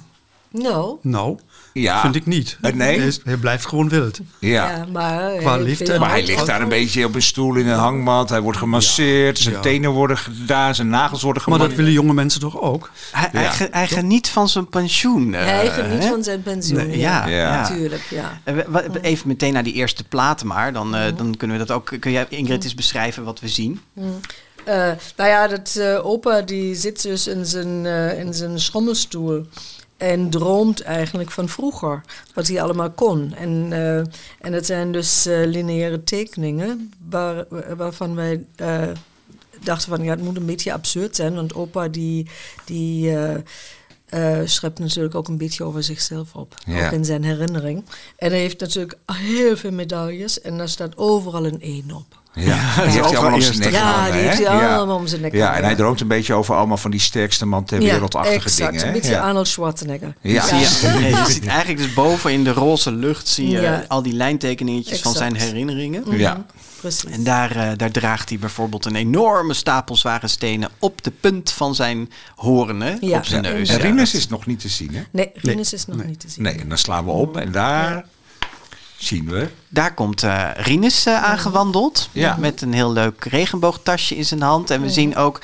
Nou, 0.50 0.97
nou, 1.02 1.38
Ja, 1.73 2.00
vind 2.00 2.14
ik 2.14 2.26
niet. 2.26 2.59
Eh, 2.61 2.73
nee? 2.73 2.99
Hij, 2.99 3.07
is- 3.07 3.21
hij 3.25 3.37
blijft 3.37 3.67
gewoon 3.67 3.88
wild. 3.88 4.19
ja. 4.38 4.71
ja, 4.71 4.85
maar... 4.93 5.37
Qua 5.37 5.55
heel 5.57 5.64
liefde. 5.64 5.99
Maar 5.99 6.11
hij 6.11 6.25
ligt 6.25 6.47
daar 6.47 6.61
een 6.61 6.69
beetje 6.69 7.05
op 7.05 7.14
een 7.14 7.23
stoel 7.23 7.55
in 7.55 7.67
een 7.67 7.79
hangmat. 7.79 8.29
Hij 8.29 8.41
wordt 8.41 8.59
gemasseerd, 8.59 9.38
zijn 9.38 9.55
Ja. 9.55 9.61
tenen 9.61 9.91
worden 9.91 10.19
gedaan, 10.19 10.75
zijn 10.75 10.88
nagels 10.88 11.23
worden 11.23 11.43
Maar 11.47 11.52
gemaakt. 11.52 11.71
dat 11.71 11.79
willen 11.85 11.93
jonge 12.00 12.14
mensen 12.14 12.41
toch 12.41 12.61
ook? 12.61 12.91
Hij, 13.12 13.29
hij, 13.33 13.50
ge- 13.50 13.69
hij 13.71 13.88
geniet 13.88 14.29
van 14.29 14.49
zijn 14.49 14.69
pensioen. 14.69 15.35
eh, 15.35 15.45
Hij 15.45 15.71
geniet 15.71 16.02
hè? 16.02 16.09
van 16.09 16.23
zijn 16.23 16.43
pensioen. 16.43 16.87
Nee, 16.87 16.99
ja, 16.99 17.26
Ja. 17.26 17.37
ja. 17.37 17.61
Natuurlijk, 17.61 18.02
ja. 18.11 18.41
Eh, 18.45 18.57
Even 19.02 19.29
meteen 19.29 19.52
naar 19.52 19.62
die 19.64 19.75
eerste 19.75 20.05
platen 20.05 20.47
maar. 20.47 20.73
Dan, 20.73 20.95
eh, 20.95 21.17
dan 21.17 21.37
kunnen 21.37 21.59
we 21.59 21.64
dat 21.64 21.76
ook... 21.76 21.93
Kun 22.00 22.11
jij 22.12 22.26
Ingrid 22.29 22.64
eens 22.64 22.75
beschrijven 22.75 23.25
wat 23.25 23.41
we 23.41 23.49
zien? 23.49 23.81
Eh, 24.64 24.75
nou 25.17 25.31
ja, 25.31 25.49
dat 25.49 25.76
eh, 25.81 26.07
opa 26.07 26.41
die 26.41 26.75
zit 26.75 27.02
dus 27.02 27.26
in 27.26 27.47
zijn, 27.47 27.87
eh, 27.87 28.19
in 28.19 28.35
zijn 28.35 28.61
schommelstoel. 28.61 29.47
En 30.02 30.30
droomt 30.30 30.82
eigenlijk 30.82 31.30
van 31.30 31.49
vroeger, 31.49 32.00
wat 32.35 32.47
hij 32.47 32.62
allemaal 32.62 32.90
kon. 32.90 33.35
En, 33.35 33.73
eh, 33.73 33.97
en 34.40 34.52
het 34.52 34.66
zijn 34.66 34.92
dus 34.92 35.26
eh, 35.26 35.47
lineaire 35.47 36.04
tekeningen, 36.04 36.92
waar, 37.09 37.44
waarvan 37.76 38.14
wij 38.14 38.44
eh, 38.56 38.88
dachten 39.61 39.88
van 39.88 40.02
ja, 40.04 40.11
het 40.11 40.23
moet 40.23 40.37
een 40.37 40.47
beetje 40.47 40.73
absurd 40.73 41.16
zijn. 41.16 41.35
Want 41.35 41.54
opa 41.54 41.88
die, 41.88 42.30
die 42.64 43.16
eh, 44.12 44.40
eh, 44.40 44.47
schrijft 44.49 44.78
natuurlijk 44.78 45.14
ook 45.14 45.28
een 45.28 45.38
beetje 45.38 45.64
over 45.64 45.83
zichzelf 45.83 46.35
op. 46.35 46.54
Ja. 46.66 46.87
Ook 46.87 46.92
in 46.92 47.04
zijn 47.04 47.25
herinnering. 47.25 47.85
En 48.16 48.31
hij 48.31 48.38
heeft 48.38 48.61
natuurlijk 48.61 48.99
heel 49.12 49.57
veel 49.57 49.73
medailles 49.73 50.40
en 50.40 50.59
daar 50.59 50.69
staat 50.69 50.97
overal 50.97 51.47
een 51.47 51.59
1 51.61 51.85
op. 51.95 52.21
Ja, 52.35 52.75
die 52.75 52.85
heeft 52.85 52.95
hij 52.95 53.00
ook 53.00 53.07
allemaal 53.07 53.23
wel 53.23 53.33
om 53.35 53.40
zijn 53.42 53.59
nek 53.59 53.73
Ja, 53.73 54.11
die 54.11 54.21
heeft 54.21 54.47
hij 54.47 54.69
allemaal 54.69 54.97
om 54.97 55.07
zijn 55.07 55.21
nek 55.21 55.33
Ja, 55.35 55.57
en 55.57 55.64
hij 55.64 55.75
droomt 55.75 56.00
een 56.00 56.09
beetje 56.09 56.35
over 56.35 56.54
allemaal 56.54 56.76
van 56.76 56.90
die 56.90 57.00
sterkste 57.00 57.47
man 57.47 57.64
ter 57.64 57.78
wereldachtige 57.78 58.45
exact, 58.45 58.71
dingen. 58.71 58.81
hè? 58.81 58.87
een 58.87 58.92
beetje 58.92 59.11
ja. 59.11 59.21
Arnold 59.23 59.49
Schwarzenegger. 59.49 60.14
Ja. 60.21 60.45
Je 60.59 61.25
ziet 61.26 61.47
eigenlijk 61.47 61.78
dus 61.78 61.95
boven 61.95 62.33
in 62.33 62.45
de 62.45 62.52
roze 62.52 62.92
lucht 62.92 63.28
zie 63.28 63.49
je 63.49 63.61
Ja. 63.61 63.85
al 63.88 64.02
die 64.02 64.12
lijntekeningetjes 64.12 65.00
van 65.00 65.12
zijn 65.12 65.37
herinneringen. 65.37 66.04
Ja. 66.19 66.45
Precies. 66.82 67.10
En 67.10 67.24
daar, 67.24 67.56
eh, 67.56 67.70
daar 67.76 67.90
draagt 67.90 68.28
hij 68.28 68.38
bijvoorbeeld 68.38 68.84
een 68.84 68.96
enorme 68.96 69.54
stapel 69.54 69.96
zware 69.96 70.28
stenen 70.28 70.70
op 70.78 71.02
de 71.04 71.10
punt 71.10 71.50
van 71.52 71.74
zijn 71.74 72.10
hoornen 72.36 72.98
Ja. 73.00 73.16
op 73.18 73.24
zijn 73.24 73.42
Ja. 73.42 73.50
neus. 73.50 73.68
En 73.68 73.76
Ja, 73.76 73.82
Rinus 73.82 74.14
is 74.14 74.28
nog 74.28 74.46
niet 74.46 74.60
te 74.60 74.68
zien, 74.68 74.94
hè? 74.94 75.02
Nee, 75.10 75.30
Rinus 75.34 75.72
is 75.72 75.86
nog 75.86 76.04
niet 76.04 76.20
te 76.20 76.28
zien. 76.28 76.42
Nee, 76.44 76.54
en 76.58 76.68
dan 76.68 76.78
slaan 76.78 77.04
we 77.04 77.10
om 77.10 77.36
en 77.36 77.52
daar 77.52 78.04
zien 78.96 79.28
we. 79.28 79.48
Daar 79.68 79.94
komt 79.94 80.22
eh 80.22 80.48
Rinus 80.56 81.06
eh, 81.06 81.22
aangewandeld. 81.24 82.08
Ja. 82.12 82.36
Met 82.38 82.62
een 82.62 82.72
heel 82.72 82.92
leuk 82.92 83.24
regenboogtasje 83.24 84.16
in 84.16 84.24
zijn 84.24 84.42
hand. 84.42 84.70
En 84.70 84.82
we 84.82 84.90
zien 84.90 85.16
ook, 85.16 85.40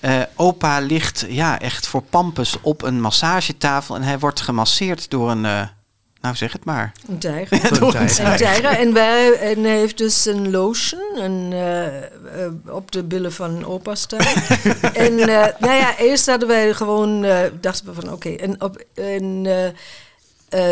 eh, 0.00 0.20
opa 0.34 0.78
ligt 0.80 1.24
ja, 1.28 1.60
echt 1.60 1.86
voor 1.86 2.02
pampus 2.02 2.56
op 2.60 2.82
een 2.82 3.00
massagetafel. 3.00 3.94
En 3.96 4.02
hij 4.02 4.18
wordt 4.18 4.40
gemasseerd 4.40 5.10
door 5.10 5.30
een, 5.30 5.44
eh, 5.44 5.62
nou 6.20 6.36
zeg 6.36 6.52
het 6.52 6.64
maar. 6.64 6.92
Een 7.08 7.18
tijger. 7.18 7.60
Door 7.78 7.94
een 7.94 8.00
Een 8.00 8.36
tijger. 8.36 8.64
En, 8.64 8.92
wij, 8.92 9.32
en 9.32 9.62
hij 9.62 9.78
heeft 9.78 9.98
dus 9.98 10.26
een 10.26 10.50
lotion 10.50 11.18
een, 11.18 11.52
eh, 11.52 11.96
eh, 11.96 12.52
op 12.66 12.92
de 12.92 13.04
billen 13.04 13.32
van 13.32 13.64
opa 13.64 13.94
staan. 13.94 14.20
en 15.06 15.18
eh, 15.18 15.60
nou 15.60 15.74
ja, 15.74 15.98
eerst 15.98 16.26
hadden 16.26 16.48
wij 16.48 16.74
gewoon, 16.74 17.26
dachten 17.60 17.86
we 17.86 17.92
van 17.92 18.12
oké. 18.12 18.28
en 18.28 18.62
op 18.62 18.84
en, 18.94 19.42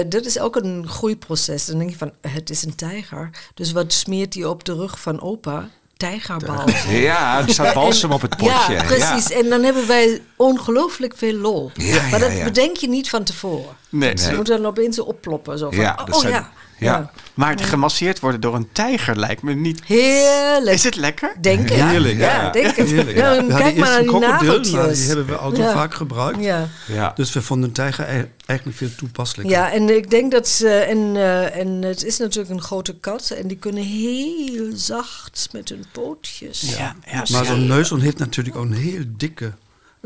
dat 0.08 0.24
is 0.24 0.38
ook 0.38 0.56
een 0.56 0.88
groeiproces. 0.88 1.64
Dan 1.64 1.78
denk 1.78 1.90
je 1.90 1.96
van, 1.96 2.12
het 2.20 2.50
is 2.50 2.62
een 2.64 2.74
tijger. 2.74 3.30
Dus 3.54 3.72
wat 3.72 3.92
smeert 3.92 4.34
hij 4.34 4.44
op 4.44 4.64
de 4.64 4.74
rug 4.74 5.00
van 5.00 5.20
opa? 5.20 5.68
Tijgerbal. 5.96 6.68
Ja, 6.88 7.38
er 7.38 7.52
staat 7.52 7.74
balsem 7.74 8.12
op 8.12 8.20
het 8.22 8.36
potje. 8.36 8.72
Ja, 8.72 8.84
precies. 8.84 9.30
En 9.30 9.48
dan 9.48 9.62
hebben 9.62 9.86
wij 9.86 10.22
ongelooflijk 10.36 11.14
veel 11.16 11.34
lol. 11.34 11.70
Ja, 11.74 12.02
maar 12.10 12.10
ja, 12.10 12.18
dat 12.18 12.44
bedenk 12.44 12.76
je 12.76 12.88
niet 12.88 13.08
van 13.10 13.24
tevoren. 13.24 13.76
Nee. 13.88 14.18
Ze 14.18 14.34
moeten 14.34 14.56
dan 14.56 14.66
opeens 14.66 14.98
opploppen. 15.00 15.58
Zo 15.58 15.70
van, 15.70 15.80
Ja, 15.80 15.98
oh, 16.10 16.18
zijn- 16.20 16.32
ja. 16.32 16.50
Ja. 16.78 16.92
ja. 16.92 17.10
Maar 17.34 17.50
het 17.50 17.60
gemasseerd 17.60 18.20
worden 18.20 18.40
door 18.40 18.54
een 18.54 18.68
tijger 18.72 19.18
lijkt 19.18 19.42
me 19.42 19.54
niet... 19.54 19.84
Heerlijk. 19.84 20.74
Is 20.76 20.84
het 20.84 20.96
lekker? 20.96 21.34
Denk 21.40 21.70
ik. 21.70 21.76
Heerlijk, 21.82 22.18
Ja, 22.18 22.42
ja. 22.42 22.50
denk 22.50 22.76
ik. 22.76 22.86
Heerlijk. 22.88 23.16
Ja, 23.16 23.34
kijk 23.48 23.76
maar 23.76 23.88
naar 23.88 23.98
een 23.98 24.02
die 24.06 24.12
maar 24.12 24.38
die 24.38 24.48
nageltjes. 24.48 25.06
hebben 25.06 25.26
we 25.26 25.36
al 25.36 25.54
zo 25.54 25.62
vaak 25.72 25.94
gebruikt. 25.94 26.42
Ja. 26.42 26.68
Ja. 26.86 27.12
Dus 27.14 27.32
we 27.32 27.42
vonden 27.42 27.72
tijger 27.72 28.08
e- 28.08 28.28
eigenlijk 28.46 28.78
veel 28.78 28.94
toepasselijker. 28.96 29.56
ja, 29.56 29.72
en 29.72 29.96
ik 29.96 30.10
denk 30.10 30.32
dat 30.32 30.48
ze... 30.48 30.68
En, 30.68 31.16
eh, 31.16 31.56
en 31.56 31.82
het 31.82 32.04
is 32.04 32.18
natuurlijk 32.18 32.54
een 32.54 32.62
grote 32.62 32.94
kat. 32.98 33.30
En 33.30 33.48
die 33.48 33.56
kunnen 33.56 33.82
heel 33.82 34.70
zacht 34.74 35.48
met 35.52 35.68
hun 35.68 35.84
pootjes. 35.92 36.60
Ja, 36.60 36.96
ja, 37.10 37.24
Maar 37.32 37.44
zo'n 37.44 37.66
neushoorn 37.66 38.00
heeft 38.00 38.18
natuurlijk 38.18 38.56
ook 38.56 38.64
een 38.64 38.72
heel 38.72 39.04
dikke... 39.16 39.52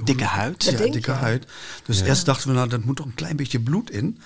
Dikke 0.05 0.25
huid. 0.25 0.65
Ja, 0.65 0.71
dikke 0.71 1.11
je. 1.11 1.17
huid. 1.17 1.47
Dus 1.87 2.01
eerst 2.01 2.25
dachten 2.27 2.49
we, 2.49 2.55
nou, 2.55 2.69
dat 2.69 2.85
moet 2.85 2.97
toch 2.97 3.07
een 3.07 3.15
klein 3.15 3.37
beetje 3.37 3.61
bloed 3.61 3.91
in. 3.91 4.21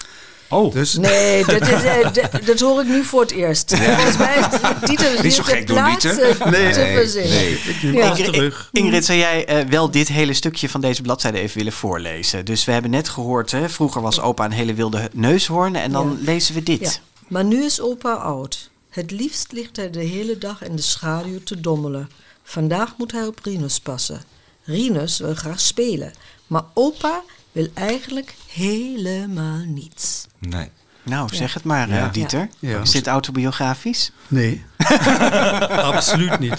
Oh, 0.48 0.72
Dus 0.74 0.94
Nee, 0.94 1.44
dat, 1.44 1.60
is, 1.68 1.82
eh, 1.82 2.02
dat, 2.12 2.30
dat 2.46 2.60
hoor 2.60 2.80
ik 2.80 2.86
nu 2.88 3.04
voor 3.04 3.20
het 3.20 3.30
eerst. 3.30 3.76
Volgens 3.76 4.16
mij 4.16 4.32
heeft 4.32 4.86
Dieter 4.86 5.22
Niet 5.22 5.32
zo 5.34 5.42
het 5.42 5.50
gek 5.50 5.66
doen, 5.66 5.76
laatste 5.76 6.08
Dieter. 6.08 6.36
te 6.38 6.48
Nee, 6.50 6.72
verzinnen. 6.94 7.30
nee. 7.30 7.52
ik 7.52 7.82
neem 7.82 7.94
Ja. 7.94 8.14
terug. 8.14 8.68
Ingrid, 8.72 9.04
zou 9.04 9.18
jij 9.18 9.44
eh, 9.46 9.66
wel 9.68 9.90
dit 9.90 10.08
hele 10.08 10.34
stukje 10.34 10.68
van 10.68 10.80
deze 10.80 11.02
bladzijde 11.02 11.38
even 11.38 11.56
willen 11.56 11.72
voorlezen? 11.72 12.44
Dus 12.44 12.64
we 12.64 12.72
hebben 12.72 12.90
net 12.90 13.08
gehoord, 13.08 13.50
hè, 13.50 13.68
vroeger 13.68 14.00
was 14.02 14.20
opa 14.20 14.44
een 14.44 14.50
hele 14.52 14.74
wilde 14.74 15.10
neushoorn. 15.12 15.76
En 15.76 15.92
dan 15.92 16.16
Ja. 16.20 16.24
lezen 16.32 16.54
we 16.54 16.62
dit. 16.62 16.80
Ja. 16.80 16.90
Maar 17.28 17.44
nu 17.44 17.64
is 17.64 17.80
opa 17.80 18.12
oud. 18.12 18.70
Het 18.90 19.10
liefst 19.10 19.52
ligt 19.52 19.76
hij 19.76 19.90
de 19.90 20.02
hele 20.04 20.38
dag 20.38 20.62
in 20.62 20.76
de 20.76 20.82
schaduw 20.82 21.42
te 21.42 21.60
dommelen. 21.60 22.10
Vandaag 22.42 22.94
moet 22.98 23.12
hij 23.12 23.26
op 23.26 23.38
Rinus 23.42 23.80
passen. 23.80 24.22
Rinus 24.64 25.18
wil 25.18 25.34
graag 25.34 25.60
spelen, 25.60 26.12
maar 26.46 26.62
opa 26.74 27.22
wil 27.54 27.68
eigenlijk 27.74 28.34
helemaal 28.52 29.58
niets. 29.66 30.26
nee. 30.38 30.70
Nou, 31.02 31.34
zeg 31.34 31.54
het 31.54 31.64
maar, 31.64 31.88
eh, 31.88 31.96
Ja. 31.96 32.08
Dieter. 32.08 32.48
Ja. 32.58 32.80
Is 32.80 32.90
dit 32.90 33.06
autobiografisch? 33.06 34.12
Nee, 34.28 34.64
absoluut 35.92 36.38
niet. 36.38 36.54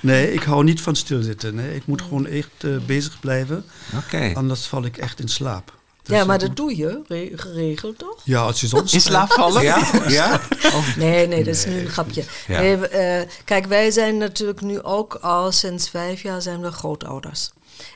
Nee, 0.00 0.32
ik 0.32 0.42
hou 0.42 0.64
niet 0.64 0.80
van 0.80 0.96
stilzitten. 0.96 1.54
Nee. 1.54 1.74
Ik 1.74 1.86
moet 1.86 2.02
gewoon 2.02 2.26
echt 2.26 2.50
eh, 2.58 2.70
bezig 2.86 3.20
blijven. 3.20 3.64
Oké. 3.96 4.30
Anders 4.34 4.66
val 4.66 4.84
ik 4.84 4.96
echt 4.96 5.20
in 5.20 5.28
slaap. 5.28 5.76
Dus 6.02 6.16
ja, 6.16 6.24
maar 6.24 6.38
dat 6.38 6.56
doe 6.56 6.76
je 6.76 7.00
re- 7.06 7.30
geregeld 7.34 7.98
toch? 7.98 8.20
Ja, 8.24 8.40
als 8.40 8.60
je 8.60 8.66
soms... 8.66 8.92
In 8.94 9.00
slaap 9.00 9.32
vallen? 9.32 9.62
Ja? 9.62 9.90
Ja? 10.08 10.40
Nee, 10.96 11.26
nee, 11.26 11.44
dat 11.44 11.54
is 11.54 11.64
nu 11.66 11.80
een 11.80 11.88
grapje. 11.88 12.24
Ja. 12.46 12.60
Nee, 12.60 12.76
we, 12.76 12.88
eh, 12.88 13.28
kijk, 13.44 13.66
wij 13.66 13.90
zijn 13.90 14.16
natuurlijk 14.18 14.60
nu 14.60 14.82
ook 14.82 15.14
al 15.14 15.52
sinds 15.52 15.88
vijf 15.90 16.22
jaar 16.22 16.42
zijn 16.42 16.60
we 16.60 16.70
grootouders. 16.70 17.50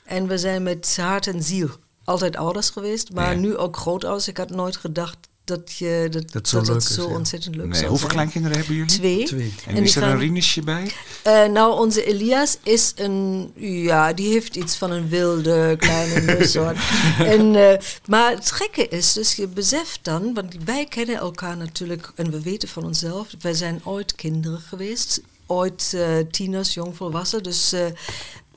En 0.04 0.26
we 0.26 0.38
zijn 0.38 0.62
met 0.62 0.96
hart 1.00 1.26
en 1.26 1.42
ziel 1.42 1.68
altijd 2.04 2.36
ouders 2.36 2.70
geweest, 2.70 3.12
maar 3.12 3.32
Ja. 3.34 3.38
nu 3.40 3.56
ook 3.56 3.76
grootouders. 3.76 4.28
Ik 4.28 4.36
had 4.36 4.50
nooit 4.50 4.76
gedacht 4.76 5.16
dat, 5.44 5.72
je, 5.72 6.06
dat, 6.10 6.22
Dat 6.22 6.32
dat, 6.32 6.48
zo 6.48 6.58
het 6.58 6.66
leuk 6.68 6.76
is, 6.76 6.94
zo 6.94 7.08
ja. 7.08 7.14
ontzettend 7.14 7.54
leuk 7.56 7.64
Nee, 7.66 7.74
zou 7.74 7.88
hoeveel 7.88 7.98
zijn. 8.10 8.18
kleinkinderen 8.18 8.56
hebben 8.58 8.74
jullie? 8.76 8.90
Twee. 8.96 9.24
Twee. 9.24 9.54
En, 9.66 9.76
is 9.82 9.96
er 9.96 10.02
gaan- 10.02 10.10
een 10.10 10.18
Rinusje 10.18 10.62
bij? 10.62 10.92
Eh, 11.22 11.44
nou, 11.44 11.78
onze 11.78 12.04
Elias 12.04 12.58
is 12.62 12.92
een, 12.96 13.50
ja, 13.56 14.12
die 14.12 14.32
heeft 14.32 14.56
iets 14.56 14.76
van 14.76 14.90
een 14.90 15.08
wilde 15.08 15.76
kleine 15.78 16.20
neushoorn. 16.34 16.76
en, 17.18 17.54
eh, 17.70 17.78
maar 18.06 18.30
het 18.30 18.50
gekke 18.50 18.88
is, 18.88 19.12
dus 19.12 19.34
je 19.34 19.46
beseft 19.48 19.98
dan, 20.02 20.34
want 20.34 20.54
wij 20.64 20.86
kennen 20.86 21.16
elkaar 21.16 21.56
natuurlijk 21.56 22.12
en 22.14 22.30
we 22.30 22.42
weten 22.42 22.68
van 22.68 22.84
onszelf, 22.84 23.28
wij 23.40 23.54
zijn 23.54 23.80
ooit 23.84 24.14
kinderen 24.14 24.60
geweest, 24.60 25.20
ooit 25.46 25.92
eh, 25.96 26.04
tieners, 26.30 26.74
jongvolwassen. 26.74 27.42
Dus, 27.42 27.72
eh, 27.72 27.84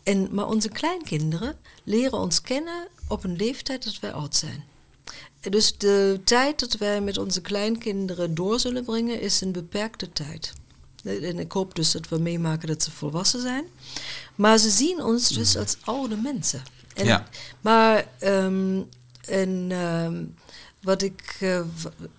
en, 0.06 0.28
maar 0.32 0.48
onze 0.48 0.70
kleinkinderen 0.70 1.58
leren 1.84 2.20
ons 2.20 2.42
kennen 2.42 2.88
op 3.08 3.24
een 3.24 3.36
leeftijd 3.36 3.84
dat 3.84 4.00
wij 4.00 4.14
oud 4.14 4.36
zijn. 4.36 4.64
Dus 5.40 5.78
de 5.78 6.22
tijd 6.24 6.60
dat 6.60 6.74
wij 6.74 7.02
met 7.02 7.18
onze 7.18 7.42
kleinkinderen 7.42 8.36
door 8.36 8.60
zullen 8.60 8.84
brengen 8.84 9.22
is 9.22 9.42
een 9.42 9.52
beperkte 9.52 10.12
tijd. 10.12 10.54
En 11.04 11.40
ik 11.40 11.52
hoop 11.52 11.76
dus 11.76 11.92
dat 11.92 12.10
we 12.10 12.18
meemaken 12.18 12.68
dat 12.68 12.84
ze 12.84 12.92
volwassen 12.92 13.42
zijn. 13.42 13.66
Maar 14.36 14.58
ze 14.58 14.70
zien 14.70 15.04
ons 15.04 15.28
dus 15.28 15.58
als 15.58 15.78
oude 15.84 16.16
mensen. 16.16 16.64
En, 16.94 17.06
Ja. 17.06 17.28
Maar 17.62 18.08
ehm, 18.20 18.82
en, 19.26 19.68
ehm, 19.70 20.24
wat 20.82 21.02
ik 21.02 21.38
eh, 21.40 21.62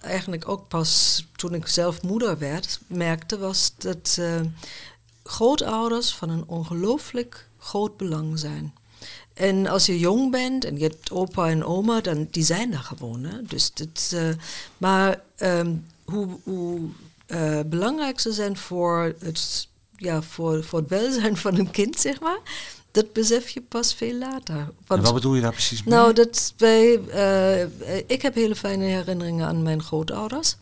eigenlijk 0.01 0.49
ook 0.49 0.69
pas 0.69 1.25
toen 1.37 1.55
ik 1.55 1.67
zelf 1.67 2.03
moeder 2.03 2.39
werd, 2.39 2.81
merkte, 2.87 3.39
was 3.39 3.73
dat 3.79 4.17
eh, 4.19 4.41
grootouders 5.23 6.15
van 6.15 6.31
een 6.31 6.45
ongelooflijk 6.47 7.46
groot 7.67 7.97
belang 7.97 8.39
zijn. 8.39 8.75
En 9.35 9.67
als 9.67 9.87
je 9.87 9.99
jong 9.99 10.31
bent 10.31 10.65
en 10.65 10.77
je 10.79 10.83
hebt 10.83 11.11
opa 11.11 11.49
en 11.49 11.65
oma, 11.65 12.01
dan 12.01 12.29
die 12.31 12.45
zijn 12.45 12.73
er 12.73 12.79
gewoon. 12.79 13.25
Hè? 13.25 13.43
Dus 13.43 13.73
dit, 13.73 14.13
eh, 14.15 14.29
maar 14.79 15.21
ehm, 15.37 15.75
hoe, 16.05 16.29
hoe 16.43 16.81
eh, 17.27 17.61
belangrijk 17.67 18.21
ze 18.21 18.33
zijn 18.33 18.57
voor 18.57 19.15
het, 19.19 19.69
ja, 19.97 20.23
voor, 20.23 20.65
voor 20.65 20.79
het 20.79 20.89
welzijn 20.89 21.37
van 21.37 21.59
een 21.59 21.71
kind, 21.71 22.01
zeg 22.01 22.21
maar, 22.21 22.39
dat 22.91 23.13
besef 23.13 23.49
je 23.49 23.61
pas 23.61 23.95
veel 23.95 24.15
later. 24.15 24.57
En 24.87 25.03
wat 25.03 25.15
bedoel 25.15 25.35
je 25.35 25.41
daar 25.41 25.53
precies 25.53 25.83
mee? 25.83 25.95
nou, 25.95 26.13
dat 26.13 26.55
wij, 26.57 27.01
eh, 27.09 28.01
ik 28.07 28.23
heb 28.23 28.35
hele 28.35 28.57
fijne 28.57 28.85
herinneringen 28.85 29.47
aan 29.47 29.63
mijn 29.63 29.83
grootouders. 29.83 30.57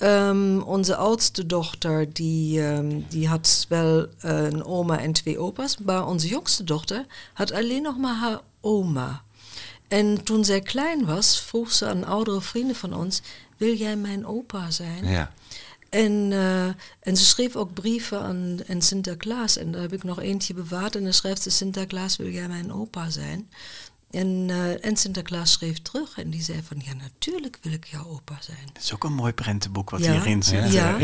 Ehm, 0.00 0.60
onze 0.60 0.96
oudste 0.96 1.46
dochter, 1.46 2.12
die, 2.12 2.66
ehm, 2.66 3.00
die 3.08 3.28
had 3.28 3.66
wel 3.68 4.06
eh, 4.20 4.42
een 4.44 4.64
oma 4.64 4.98
en 4.98 5.12
twee 5.12 5.38
opa's. 5.38 5.78
Maar 5.78 6.06
onze 6.06 6.28
jongste 6.28 6.64
dochter 6.64 7.06
had 7.32 7.52
alleen 7.52 7.82
nog 7.82 7.96
maar 7.96 8.14
haar 8.14 8.40
oma. 8.60 9.22
En 9.88 10.24
toen 10.24 10.44
zij 10.44 10.60
klein 10.60 11.04
was, 11.04 11.40
vroeg 11.40 11.72
ze 11.72 11.86
aan 11.86 12.04
oudere 12.04 12.40
vrienden 12.40 12.76
van 12.76 12.94
ons... 12.94 13.22
wil 13.56 13.74
jij 13.74 13.96
mijn 13.96 14.26
opa 14.26 14.70
zijn? 14.70 15.06
ja. 15.06 15.32
En, 15.90 16.32
eh, 16.32 16.66
en 17.00 17.16
ze 17.16 17.24
schreef 17.24 17.56
ook 17.56 17.74
brieven 17.74 18.20
aan, 18.20 18.58
aan 18.68 18.82
Sinterklaas. 18.82 19.56
En 19.56 19.70
daar 19.70 19.80
heb 19.80 19.92
ik 19.92 20.04
nog 20.04 20.20
eentje 20.20 20.54
bewaard. 20.54 20.96
En 20.96 21.02
dan 21.02 21.12
schrijft 21.12 21.42
ze: 21.42 21.50
Sinterklaas, 21.50 22.16
wil 22.16 22.28
jij 22.28 22.48
mijn 22.48 22.72
opa 22.72 23.10
zijn? 23.10 23.50
En, 24.10 24.46
eh, 24.48 24.84
en 24.84 24.96
Sinterklaas 24.96 25.52
schreef 25.52 25.78
terug. 25.82 26.18
En 26.18 26.30
die 26.30 26.42
zei: 26.42 26.58
van 26.66 26.76
ja, 26.84 26.92
natuurlijk 26.94 27.58
wil 27.62 27.72
ik 27.72 27.84
jouw 27.84 28.06
opa 28.06 28.36
zijn. 28.40 28.56
Dat 28.72 28.82
is 28.82 28.94
ook 28.94 29.04
een 29.04 29.12
mooi 29.14 29.32
prentenboek 29.32 29.90
wat 29.90 30.04
ja, 30.04 30.12
hierin 30.12 30.42
zit. 30.42 30.72
Ja, 30.72 30.96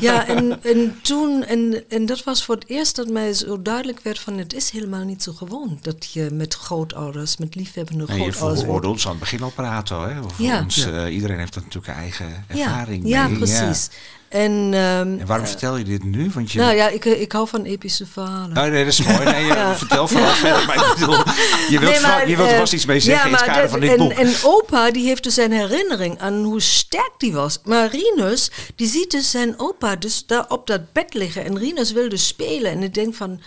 ja. 0.00 0.26
en, 0.26 0.62
en 0.62 0.98
toen, 1.02 1.44
en, 1.44 1.84
en 1.88 2.06
dat 2.06 2.24
was 2.24 2.44
voor 2.44 2.54
het 2.54 2.68
eerst 2.68 2.96
dat 2.96 3.08
mij 3.08 3.32
zo 3.32 3.62
duidelijk 3.62 4.00
werd: 4.02 4.18
van 4.18 4.38
het 4.38 4.52
is 4.54 4.70
helemaal 4.70 5.04
niet 5.04 5.22
zo 5.22 5.32
gewoon 5.32 5.78
dat 5.82 6.12
je 6.12 6.28
met 6.32 6.54
grootouders, 6.54 7.36
met 7.36 7.54
liefhebbende 7.54 8.06
En 8.06 8.14
je 8.16 8.20
grootouders. 8.32 8.66
hoorde 8.66 8.88
ons 8.88 9.04
aan 9.04 9.10
het 9.10 9.20
begin 9.20 9.42
al 9.42 9.50
praten, 9.50 10.00
hè? 10.00 10.18
Over 10.22 10.42
Ja. 10.44 10.62
ons, 10.62 10.86
eh, 10.86 11.14
iedereen 11.14 11.38
heeft 11.38 11.54
natuurlijk 11.54 11.86
een 11.86 11.94
eigen 11.94 12.28
Ja, 12.28 12.44
ervaring 12.66 13.08
ja 13.08 13.28
mee. 13.28 13.36
precies. 13.36 13.90
En, 14.34 14.70
ehm, 14.72 15.18
En 15.18 15.26
waarom 15.26 15.46
vertel 15.46 15.76
je 15.76 15.84
dit 15.84 16.04
nu? 16.04 16.30
Want 16.34 16.52
je... 16.52 16.58
nou 16.58 16.74
ja, 16.74 16.88
ik, 16.88 17.04
ik 17.04 17.32
hou 17.32 17.48
van 17.48 17.64
epische 17.64 18.06
verhalen. 18.06 18.56
Oh, 18.56 18.62
nee, 18.62 18.84
dat 18.84 18.92
is 18.92 19.02
mooi. 19.02 19.24
Nee, 19.24 19.52
vertel 19.84 20.08
vooral 20.08 20.30
verder. 20.34 20.66
Maar 20.66 20.76
ik 20.76 20.94
bedoel, 20.98 21.22
je 21.68 21.78
wilt, 21.78 21.92
Nee, 21.92 22.00
maar, 22.00 22.28
je 22.28 22.36
wilt 22.36 22.48
er 22.48 22.54
eh, 22.54 22.60
vast 22.60 22.72
iets 22.72 22.86
mee 22.86 23.00
zeggen 23.00 23.26
in 23.26 23.34
het 23.34 23.44
kader 23.44 23.68
van 23.68 23.80
dit 23.80 23.90
en, 23.90 23.96
boek. 23.96 24.12
En 24.12 24.34
opa, 24.42 24.90
die 24.90 25.06
heeft 25.06 25.22
dus 25.22 25.34
zijn 25.34 25.52
herinnering 25.52 26.20
aan 26.20 26.42
hoe 26.42 26.60
sterk 26.60 27.12
die 27.18 27.32
was. 27.32 27.60
Maar 27.64 27.90
Rinus, 27.90 28.50
die 28.74 28.88
ziet 28.88 29.10
dus 29.10 29.30
zijn 29.30 29.54
opa 29.56 29.96
dus 29.96 30.26
daar 30.26 30.44
op 30.48 30.66
dat 30.66 30.92
bed 30.92 31.14
liggen. 31.14 31.44
En 31.44 31.58
Rinus 31.58 31.92
wil 31.92 32.08
dus 32.08 32.26
spelen. 32.26 32.70
En 32.70 32.82
ik 32.82 32.94
denk 32.94 33.14
van, 33.14 33.40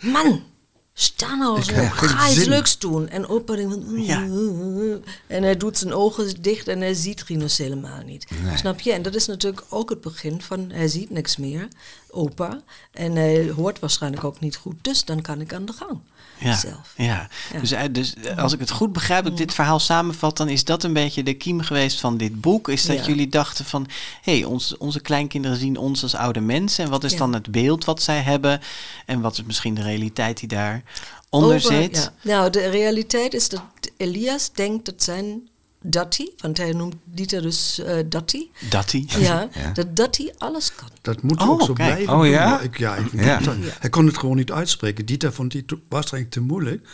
man, 0.00 0.44
sta 1.00 1.34
nou 1.34 1.62
zo, 1.62 1.72
ga 1.74 2.28
iets 2.30 2.44
leuks 2.44 2.78
doen. 2.78 3.08
En 3.08 3.28
opa 3.28 3.54
denkt 3.54 3.72
van, 3.74 3.84
"Mm, 3.86 3.98
Ja. 3.98 4.20
en 5.26 5.42
hij 5.42 5.56
doet 5.56 5.78
zijn 5.78 5.92
ogen 5.92 6.42
dicht 6.42 6.68
en 6.68 6.80
hij 6.80 6.94
ziet 6.94 7.22
Rinus 7.22 7.58
helemaal 7.58 8.02
niet. 8.02 8.26
Snap 8.54 8.80
je? 8.80 8.92
En 8.92 9.02
dat 9.02 9.14
is 9.14 9.26
natuurlijk 9.26 9.62
ook 9.68 9.90
het 9.90 10.00
begin 10.00 10.40
van, 10.42 10.70
hij 10.70 10.88
ziet 10.88 11.10
niks 11.10 11.36
meer, 11.36 11.68
opa. 12.10 12.60
En 12.92 13.16
hij 13.16 13.50
hoort 13.50 13.78
waarschijnlijk 13.78 14.24
ook 14.24 14.40
niet 14.40 14.56
goed. 14.56 14.74
Dus 14.82 15.04
dan 15.04 15.20
kan 15.22 15.40
ik 15.40 15.52
aan 15.54 15.64
de 15.66 15.72
gang. 15.72 15.98
Ja, 16.40 16.56
Zelf. 16.56 16.92
ja. 16.96 17.28
Ja. 17.52 17.60
Dus, 17.60 17.70
eh, 17.72 17.82
dus 17.90 18.14
eh, 18.14 18.38
als 18.38 18.52
ik 18.52 18.58
het 18.60 18.70
goed 18.70 18.92
begrijp, 18.92 19.22
dat 19.22 19.32
ik 19.32 19.38
dit 19.38 19.54
verhaal 19.54 19.78
samenvat, 19.80 20.36
dan 20.36 20.48
is 20.48 20.64
dat 20.64 20.82
een 20.84 20.92
beetje 20.92 21.22
de 21.22 21.34
kiem 21.34 21.60
geweest 21.60 22.00
van 22.00 22.16
dit 22.16 22.40
boek. 22.40 22.68
Is 22.68 22.86
dat 22.86 22.96
Ja. 22.96 23.04
jullie 23.04 23.28
dachten 23.28 23.64
van, 23.64 23.86
hé, 24.22 24.32
hey, 24.38 24.44
ons, 24.44 24.76
onze 24.76 25.00
kleinkinderen 25.00 25.56
zien 25.56 25.76
ons 25.76 26.02
als 26.02 26.14
oude 26.14 26.40
mensen. 26.40 26.84
En 26.84 26.90
wat 26.90 27.04
is 27.04 27.12
Ja. 27.12 27.18
dan 27.18 27.32
het 27.34 27.50
beeld 27.50 27.84
wat 27.84 28.02
zij 28.02 28.20
hebben? 28.20 28.60
En 29.06 29.20
wat 29.20 29.32
is 29.32 29.42
misschien 29.42 29.74
de 29.74 29.82
realiteit 29.82 30.38
die 30.38 30.48
daaronder 30.48 30.88
Over- 31.56 31.60
zit? 31.60 32.10
Nou, 32.22 32.50
de 32.50 32.68
realiteit 32.68 33.34
is 33.34 33.48
dat 33.48 33.62
Elias 33.96 34.50
denkt 34.52 34.84
dat 34.84 35.02
zijn 35.02 35.48
Datti, 35.82 36.30
want 36.38 36.56
hij 36.56 36.72
noemt 36.72 36.94
Dieter 37.04 37.42
dus 37.42 37.78
eh 37.78 37.96
Datti. 38.08 38.50
Dat 38.70 38.90
die. 38.90 39.06
Ja, 39.18 39.48
Ja. 39.52 39.70
dat 39.72 39.96
Datti 39.96 40.30
alles 40.38 40.74
kan. 40.74 40.88
Dat 41.02 41.22
moet 41.22 41.40
Oh, 41.42 41.48
ook 41.50 41.62
zo 41.62 41.72
kijk. 41.72 41.92
blijven. 41.92 42.14
Oh, 42.14 42.20
doen. 42.20 42.28
ja? 42.30 42.60
Ik, 42.60 42.78
ja, 42.78 42.94
ik 42.96 43.06
Ja. 43.12 43.40
Hij 43.78 43.90
kon 43.90 44.06
het 44.06 44.18
gewoon 44.18 44.36
niet 44.36 44.52
uitspreken. 44.52 45.06
Dieter 45.06 45.32
vond 45.32 45.50
die 45.52 45.64
waarschijnlijk 45.88 46.32
te 46.32 46.40
moeilijk. 46.40 46.88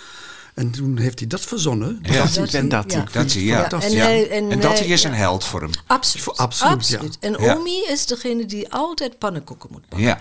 En 0.55 0.71
toen 0.71 0.99
heeft 0.99 1.19
hij 1.19 1.29
dat 1.29 1.41
verzonnen. 1.41 1.99
Ja. 2.03 2.27
Dat 2.35 2.53
en 2.55 2.69
dat. 2.69 2.93
Ja. 2.93 3.05
Dat 3.13 3.31
zie 3.31 3.41
je, 3.41 3.47
ja. 3.47 3.61
fantastisch. 3.61 3.91
En, 3.93 3.97
Ja. 3.99 4.05
hij, 4.05 4.31
en, 4.31 4.51
En 4.51 4.61
dat 4.61 4.79
hij- 4.79 4.89
is 4.89 5.05
een 5.05 5.15
held 5.15 5.45
voor 5.45 5.61
hem. 5.61 5.71
Absoluut. 5.87 6.25
Voor- 6.25 6.35
absoluut, 6.35 6.89
ja. 6.89 7.01
En 7.21 7.37
Ja. 7.43 7.57
Omi 7.57 7.83
is 7.89 8.07
degene 8.07 8.47
die 8.47 8.73
altijd 8.73 9.19
pannenkoeken 9.19 9.69
moet 9.73 9.89
bakken. 9.89 10.09
Ja. 10.09 10.19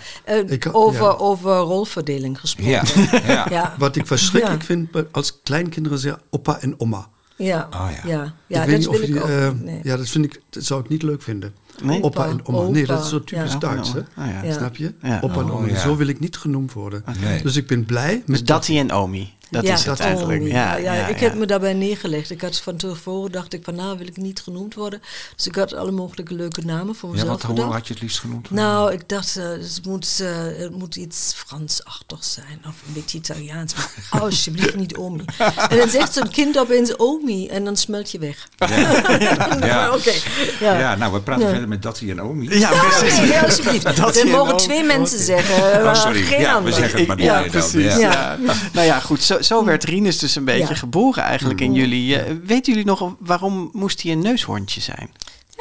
Ik 0.47 0.63
had- 0.63 0.73
over, 0.73 1.02
ja. 1.04 1.10
over 1.10 1.56
rolverdeling 1.58 2.39
gesproken. 2.39 2.71
Ja. 2.71 2.84
ja. 3.28 3.47
Ja. 3.49 3.76
Wat 3.78 3.95
ik 3.95 4.08
verschrikkelijk 4.08 4.62
Ja. 4.62 4.67
vind 4.67 4.89
als 5.12 5.39
kleinkinderen 5.43 5.99
zeggen 5.99 6.21
opa 6.30 6.60
en 6.62 6.80
oma. 6.80 7.10
Ja, 7.38 7.67
Oh, 7.74 7.89
ja. 8.04 8.10
ja. 8.10 8.34
ja, 8.48 8.62
ik 8.62 8.67
weet 8.69 8.69
dat 8.69 8.78
niet 8.78 8.88
of 8.88 8.98
wil 8.98 9.06
die, 9.06 9.15
ik 9.15 9.24
ook 9.24 9.30
eh, 9.30 9.52
niet, 9.52 9.63
nee. 9.63 9.80
Ja, 9.84 9.98
dat 9.98 10.10
vind 10.10 10.26
ik, 10.26 10.41
dat 10.50 10.63
zou 10.63 10.84
ik 10.84 10.89
niet 10.89 11.04
leuk 11.04 11.22
vinden. 11.22 11.54
Nee? 11.84 12.04
Opa 12.04 12.28
en 12.28 12.46
oma. 12.48 12.69
Nee, 12.69 12.86
dat 12.86 13.04
is 13.04 13.10
zo 13.10 13.24
typisch 13.24 13.52
ja. 13.52 13.58
Duits, 13.60 13.93
hè? 13.93 14.00
Oh, 14.00 14.06
ja. 14.15 14.43
Ja. 14.43 14.54
Snap 14.54 14.76
je? 14.76 14.93
Ja. 15.02 15.19
Opa 15.22 15.34
en 15.39 15.43
Oh, 15.43 15.56
oma. 15.56 15.67
ja. 15.67 15.80
Zo 15.80 15.96
wil 15.96 16.08
ik 16.08 16.19
niet 16.19 16.38
genoemd 16.38 16.74
worden. 16.74 17.04
Dus 17.43 17.56
ik 17.56 17.67
ben 17.67 17.86
blij 17.86 18.24
Dus 18.26 18.38
met 18.39 18.48
Datti 18.48 18.80
en 18.80 18.91
Omi. 18.93 19.34
Dat 19.53 19.63
ja, 19.63 19.73
is 19.73 19.79
het 19.79 19.97
dat 19.97 19.99
eigenlijk. 19.99 20.43
Ja, 20.43 20.75
ja, 20.75 20.93
ja, 20.93 21.07
ik 21.07 21.19
ja. 21.19 21.23
heb 21.23 21.35
me 21.35 21.45
daarbij 21.45 21.73
neergelegd. 21.73 22.29
Ik 22.29 22.41
had 22.41 22.57
van 22.59 22.75
tevoren 22.75 23.31
dacht 23.31 23.53
ik 23.53 23.63
van 23.63 23.75
nou 23.75 23.97
wil 23.97 24.07
ik 24.07 24.17
niet 24.17 24.41
genoemd 24.41 24.73
worden. 24.73 25.01
Dus 25.35 25.47
ik 25.47 25.55
had 25.55 25.73
alle 25.73 25.91
mogelijke 25.91 26.33
leuke 26.33 26.61
namen 26.65 26.95
voor 26.95 27.09
Ja, 27.09 27.15
mezelf 27.15 27.41
wat 27.43 27.57
hoe 27.57 27.71
had 27.73 27.87
je 27.87 27.93
het 27.93 28.01
liefst 28.01 28.19
genoemd? 28.19 28.51
Nou, 28.51 28.91
ik 28.93 29.09
dacht, 29.09 29.35
eh, 29.37 29.43
het, 29.49 29.79
moet, 29.83 30.19
eh, 30.21 30.27
het 30.57 30.71
moet 30.77 30.95
iets 30.95 31.33
Fransachtig 31.35 32.23
zijn. 32.23 32.61
Of 32.67 32.75
een 32.87 32.93
beetje 32.93 33.17
Italiaans. 33.17 33.73
Maar 34.11 34.21
alsjeblieft 34.21 34.75
niet 34.75 34.95
Omi. 34.95 35.23
En 35.69 35.77
dan 35.77 35.89
zegt 35.89 36.13
zo'n 36.13 36.29
kind 36.29 36.59
opeens 36.59 36.95
Omi. 36.97 37.47
En 37.47 37.63
dan 37.65 37.75
smelt 37.77 38.11
je 38.11 38.19
weg. 38.19 38.47
Ja. 38.57 39.93
Oké. 39.95 40.11
Ja. 40.59 40.79
Ja, 40.79 40.95
nou, 40.95 41.13
we 41.13 41.19
praten 41.21 41.43
Ja. 41.43 41.49
verder 41.49 41.67
met 41.67 41.81
Datti 41.81 42.11
en 42.11 42.21
Omi. 42.21 42.59
Ja, 42.59 42.69
precies. 42.69 43.33
Alsjeblieft. 43.43 43.95
Dat 43.97 44.15
Er 44.17 44.27
mogen 44.27 44.57
twee 44.57 44.83
mensen 44.83 45.19
zeggen. 45.19 45.83
Oh, 45.85 45.93
sorry. 45.95 46.21
Geen 46.21 46.39
Ja, 46.39 46.49
we 46.51 46.57
ander. 46.57 46.73
zeggen 46.73 46.97
het 46.99 47.07
maar 47.07 47.15
niet 47.17 47.25
Ja, 47.25 47.41
precies. 47.51 47.95
Ja. 47.95 47.97
Ja. 47.97 48.37
Nou 48.73 48.85
ja, 48.87 48.99
goed. 48.99 49.23
Zo, 49.23 49.41
zo 49.43 49.65
werd 49.65 49.84
Rinus 49.84 50.19
dus 50.19 50.36
een 50.36 50.45
beetje 50.45 50.67
Ja. 50.67 50.75
geboren 50.75 51.23
eigenlijk 51.23 51.62
in 51.62 51.73
jullie. 51.73 52.15
Eh, 52.19 52.36
weten 52.45 52.73
jullie 52.73 52.88
nog 52.88 53.15
waarom 53.19 53.69
moest 53.73 54.01
hij 54.03 54.12
een 54.12 54.19
neushoorntje 54.19 54.82
zijn? 54.82 55.12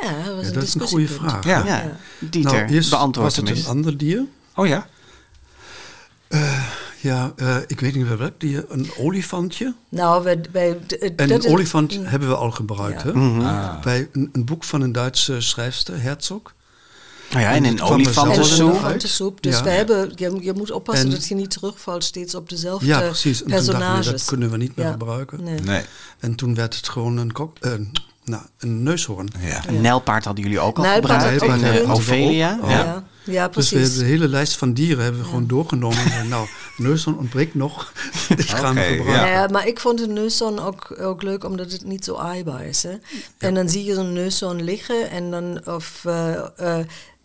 Ja, 0.02 0.24
dat, 0.24 0.34
was 0.34 0.42
Ja, 0.42 0.48
een 0.48 0.54
dat 0.54 0.62
is 0.62 0.74
een 0.74 0.80
goede 0.80 1.08
vraag. 1.08 1.44
Ja. 1.44 1.64
Ja, 1.66 1.96
Dieter, 2.18 2.52
Nou, 2.52 2.72
eerst 2.72 2.90
beantwoord 2.90 3.36
was 3.36 3.48
het 3.48 3.58
een 3.58 3.66
ander 3.66 3.96
dier. 3.96 4.24
Oh 4.54 4.66
ja? 4.66 4.86
Ja, 7.00 7.32
eh, 7.36 7.56
ik 7.66 7.80
weet 7.80 7.94
niet 7.94 8.06
meer 8.06 8.18
welk 8.18 8.40
dier. 8.40 8.64
Een 8.68 8.90
olifantje. 8.98 9.74
Nou, 9.88 10.22
wij, 10.52 10.78
En 11.16 11.30
een 11.30 11.38
is- 11.38 11.46
olifant 11.46 11.98
hebben 12.02 12.28
we 12.28 12.34
al 12.36 12.50
gebruikt. 12.50 13.02
Ja. 13.02 13.06
Hè? 13.08 13.14
Mhm. 13.14 13.40
Ah. 13.40 13.80
Bij 13.80 14.08
een, 14.12 14.28
een 14.32 14.44
boek 14.44 14.64
van 14.64 14.80
een 14.80 14.92
Duitse 14.92 15.40
schrijfster, 15.40 16.02
Herzog. 16.02 16.54
Nou 17.32 17.44
ja, 17.44 17.50
en 17.52 17.64
een 17.64 17.78
En 17.78 17.82
olifantensoep. 17.82 19.42
Dus 19.42 19.56
Ja. 19.56 19.62
we 19.62 19.70
hebben, 19.70 20.12
je, 20.16 20.36
je 20.40 20.52
moet 20.52 20.70
oppassen 20.70 21.04
En- 21.06 21.10
dat 21.12 21.28
je 21.28 21.34
niet 21.34 21.50
terugvalt 21.50 22.04
steeds 22.04 22.34
op 22.34 22.48
dezelfde 22.48 22.86
Ja, 22.86 23.00
precies. 23.00 23.38
En 23.42 23.46
toen 23.46 23.50
dachten 23.56 23.72
we, 23.72 23.78
personages. 23.78 24.06
dat 24.06 24.24
kunnen 24.24 24.50
we 24.50 24.56
niet 24.56 24.76
meer 24.76 24.86
Ja. 24.86 24.92
gebruiken. 24.92 25.44
Nee. 25.44 25.60
Nee. 25.60 25.82
En 26.18 26.34
toen 26.34 26.54
werd 26.54 26.76
het 26.76 26.88
gewoon 26.88 27.16
een, 27.16 27.32
kok, 27.32 27.56
eh, 27.60 27.72
nou, 28.24 28.42
een 28.58 28.82
neushoorn. 28.82 29.28
Ja. 29.40 29.62
Een 29.68 29.80
nijlpaard 29.80 30.24
hadden 30.24 30.44
jullie 30.44 30.60
ook 30.60 30.76
al 30.76 30.82
Nijlpaard 30.82 31.22
gebruikt. 31.38 31.64
ook 31.64 31.72
in, 31.72 31.82
eh. 31.84 31.92
Ophelia. 31.94 32.58
Oh. 32.62 32.70
Ja. 32.70 33.04
Ja, 33.24 33.48
Dus 33.48 33.54
we 33.70 33.76
precies. 33.76 33.78
hebben 33.88 33.98
de 33.98 34.04
hele 34.04 34.28
lijst 34.28 34.56
van 34.56 34.72
dieren 34.72 35.02
hebben 35.02 35.20
we 35.20 35.26
gewoon 35.26 35.46
doorgenomen. 35.46 36.12
En 36.12 36.28
nou, 36.28 36.46
neushoorn 36.76 37.18
ontbreekt 37.18 37.54
nog. 37.54 37.92
Die 38.36 38.42
gaan 38.44 38.74
we 38.74 38.80
Oké, 38.80 38.88
gebruiken. 38.88 39.26
Nou 39.26 39.26
ja, 39.28 39.46
maar 39.48 39.66
ik 39.66 39.80
vond 39.80 39.98
de 39.98 40.06
neushoorn 40.06 40.58
ook, 40.58 40.96
ook 41.00 41.22
leuk 41.22 41.44
omdat 41.44 41.72
het 41.72 41.84
niet 41.84 42.04
zo 42.04 42.14
aaibaar 42.16 42.64
is. 42.64 42.82
Hè? 42.82 42.92
En 43.38 43.54
dan 43.54 43.68
zie 43.68 43.84
je 43.84 43.94
zo'n 43.94 44.12
neushoorn 44.12 44.62
liggen 44.62 45.10
en 45.10 45.30
dan, 45.30 45.60
of, 45.66 46.00
eh, 46.04 46.78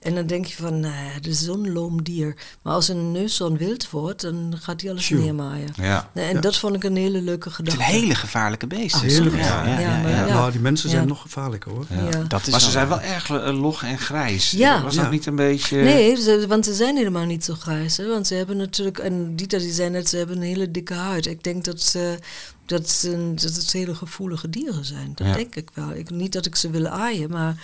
en 0.07 0.15
dan 0.15 0.27
denk 0.27 0.45
je 0.45 0.55
van, 0.55 0.79
nou 0.79 0.93
ja, 0.93 1.13
dat 1.13 1.25
is 1.25 1.43
zo'n 1.43 1.71
loom 1.71 2.03
dier. 2.03 2.35
Maar 2.61 2.73
als 2.73 2.87
een 2.87 3.11
neushoorn 3.11 3.57
wild 3.57 3.89
wordt, 3.89 4.21
dan 4.21 4.53
gaat 4.61 4.81
hij 4.81 4.89
alles 4.91 5.09
neermaaien. 5.09 5.69
Ja. 5.75 6.09
En 6.13 6.41
dat 6.41 6.57
vond 6.57 6.75
ik 6.75 6.83
een 6.83 6.95
hele 6.95 7.21
leuke 7.21 7.49
Het 7.49 7.67
is 7.67 7.73
gedachte. 7.73 7.93
een 7.93 7.99
hele 8.01 8.15
gevaarlijke 8.15 8.67
beest. 8.67 9.01
Hele 9.01 9.31
ja, 9.31 9.37
ja, 9.37 9.63
ja, 9.65 9.79
Ja, 9.79 10.01
maar 10.01 10.11
ja. 10.11 10.25
ja. 10.25 10.33
Nou, 10.33 10.51
die 10.51 10.59
mensen 10.61 10.89
zijn 10.89 11.01
Ja. 11.01 11.07
nog 11.07 11.21
gevaarlijker 11.21 11.71
hoor. 11.71 11.85
Ja. 11.89 12.23
Dat 12.27 12.41
is 12.45 12.51
Maar 12.51 12.61
ze 12.61 12.71
zijn 12.71 12.87
wel 12.87 13.01
erg 13.01 13.29
eh, 13.29 13.59
log 13.61 13.83
en 13.83 13.97
grijs. 13.99 14.51
Ja. 14.51 14.81
Was 14.83 14.95
dat 14.95 15.11
niet 15.11 15.25
een 15.25 15.35
beetje... 15.35 15.77
Nee, 15.77 16.15
ze, 16.15 16.45
want 16.47 16.65
ze 16.65 16.73
zijn 16.73 16.95
helemaal 16.97 17.25
niet 17.25 17.43
zo 17.43 17.53
grijs. 17.59 17.97
Hè? 17.97 18.07
Want 18.07 18.27
ze 18.27 18.33
hebben 18.33 18.57
natuurlijk, 18.57 18.97
en 18.97 19.35
Dieter 19.35 19.59
die 19.59 19.71
zei 19.71 19.89
net, 19.89 20.09
ze 20.09 20.17
hebben 20.17 20.35
een 20.35 20.41
hele 20.41 20.71
dikke 20.71 20.93
huid. 20.93 21.25
Ik 21.25 21.43
denk 21.43 21.63
dat, 21.65 21.81
ze, 21.81 22.19
dat, 22.65 22.89
ze, 22.89 23.31
dat 23.35 23.53
het 23.55 23.71
hele 23.71 23.95
gevoelige 23.95 24.49
dieren 24.49 24.85
zijn. 24.85 25.11
Dat 25.15 25.27
Ja. 25.27 25.33
denk 25.33 25.55
ik 25.55 25.69
wel. 25.73 25.91
Ik, 25.93 26.09
niet 26.09 26.31
dat 26.33 26.45
ik 26.45 26.55
ze 26.55 26.69
wil 26.69 26.87
aaien, 26.87 27.29
maar... 27.29 27.55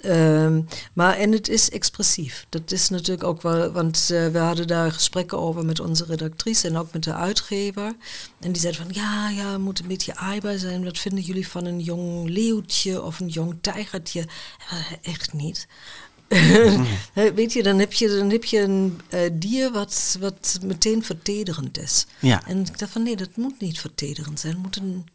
ehm, 0.00 0.60
maar 0.92 1.16
en 1.16 1.32
het 1.32 1.48
is 1.48 1.70
expressief. 1.70 2.46
Dat 2.48 2.72
is 2.72 2.88
natuurlijk 2.88 3.24
ook 3.24 3.42
wel, 3.42 3.72
want 3.72 4.10
eh, 4.12 4.26
we 4.26 4.38
hadden 4.38 4.66
daar 4.66 4.92
gesprekken 4.92 5.38
over 5.38 5.64
met 5.64 5.80
onze 5.80 6.04
redactrice 6.04 6.68
en 6.68 6.76
ook 6.76 6.92
met 6.92 7.04
de 7.04 7.14
uitgever. 7.14 7.94
En 8.40 8.52
die 8.52 8.60
zei 8.60 8.74
van 8.74 8.86
ja, 8.90 9.28
ja, 9.28 9.58
moet 9.58 9.80
een 9.80 9.86
beetje 9.86 10.16
aaibaar 10.16 10.58
zijn. 10.58 10.84
Wat 10.84 10.98
vinden 10.98 11.24
jullie 11.24 11.48
van 11.48 11.64
een 11.64 11.80
jong 11.80 12.28
leeuwtje 12.28 13.02
of 13.02 13.20
een 13.20 13.28
jong 13.28 13.58
tijgertje? 13.60 14.26
Eh, 14.70 14.92
echt 15.02 15.32
niet. 15.32 15.66
Weet 17.34 17.52
je, 17.52 17.62
dan 17.62 17.78
heb 17.78 17.92
je, 17.92 18.08
dan 18.08 18.30
heb 18.30 18.44
je 18.44 18.60
een 18.60 19.00
eh, 19.08 19.20
dier 19.32 19.70
wat, 19.70 20.16
wat 20.20 20.58
meteen 20.62 21.04
vertederend 21.04 21.78
is. 21.78 22.06
Ja. 22.18 22.46
En 22.46 22.60
ik 22.60 22.78
dacht 22.78 22.92
van 22.92 23.02
nee, 23.02 23.16
dat 23.16 23.36
moet 23.36 23.60
niet 23.60 23.80
vertederend 23.80 24.40
zijn. 24.40 24.52
Het 24.52 24.62
moet 24.62 24.76
een... 24.76 25.06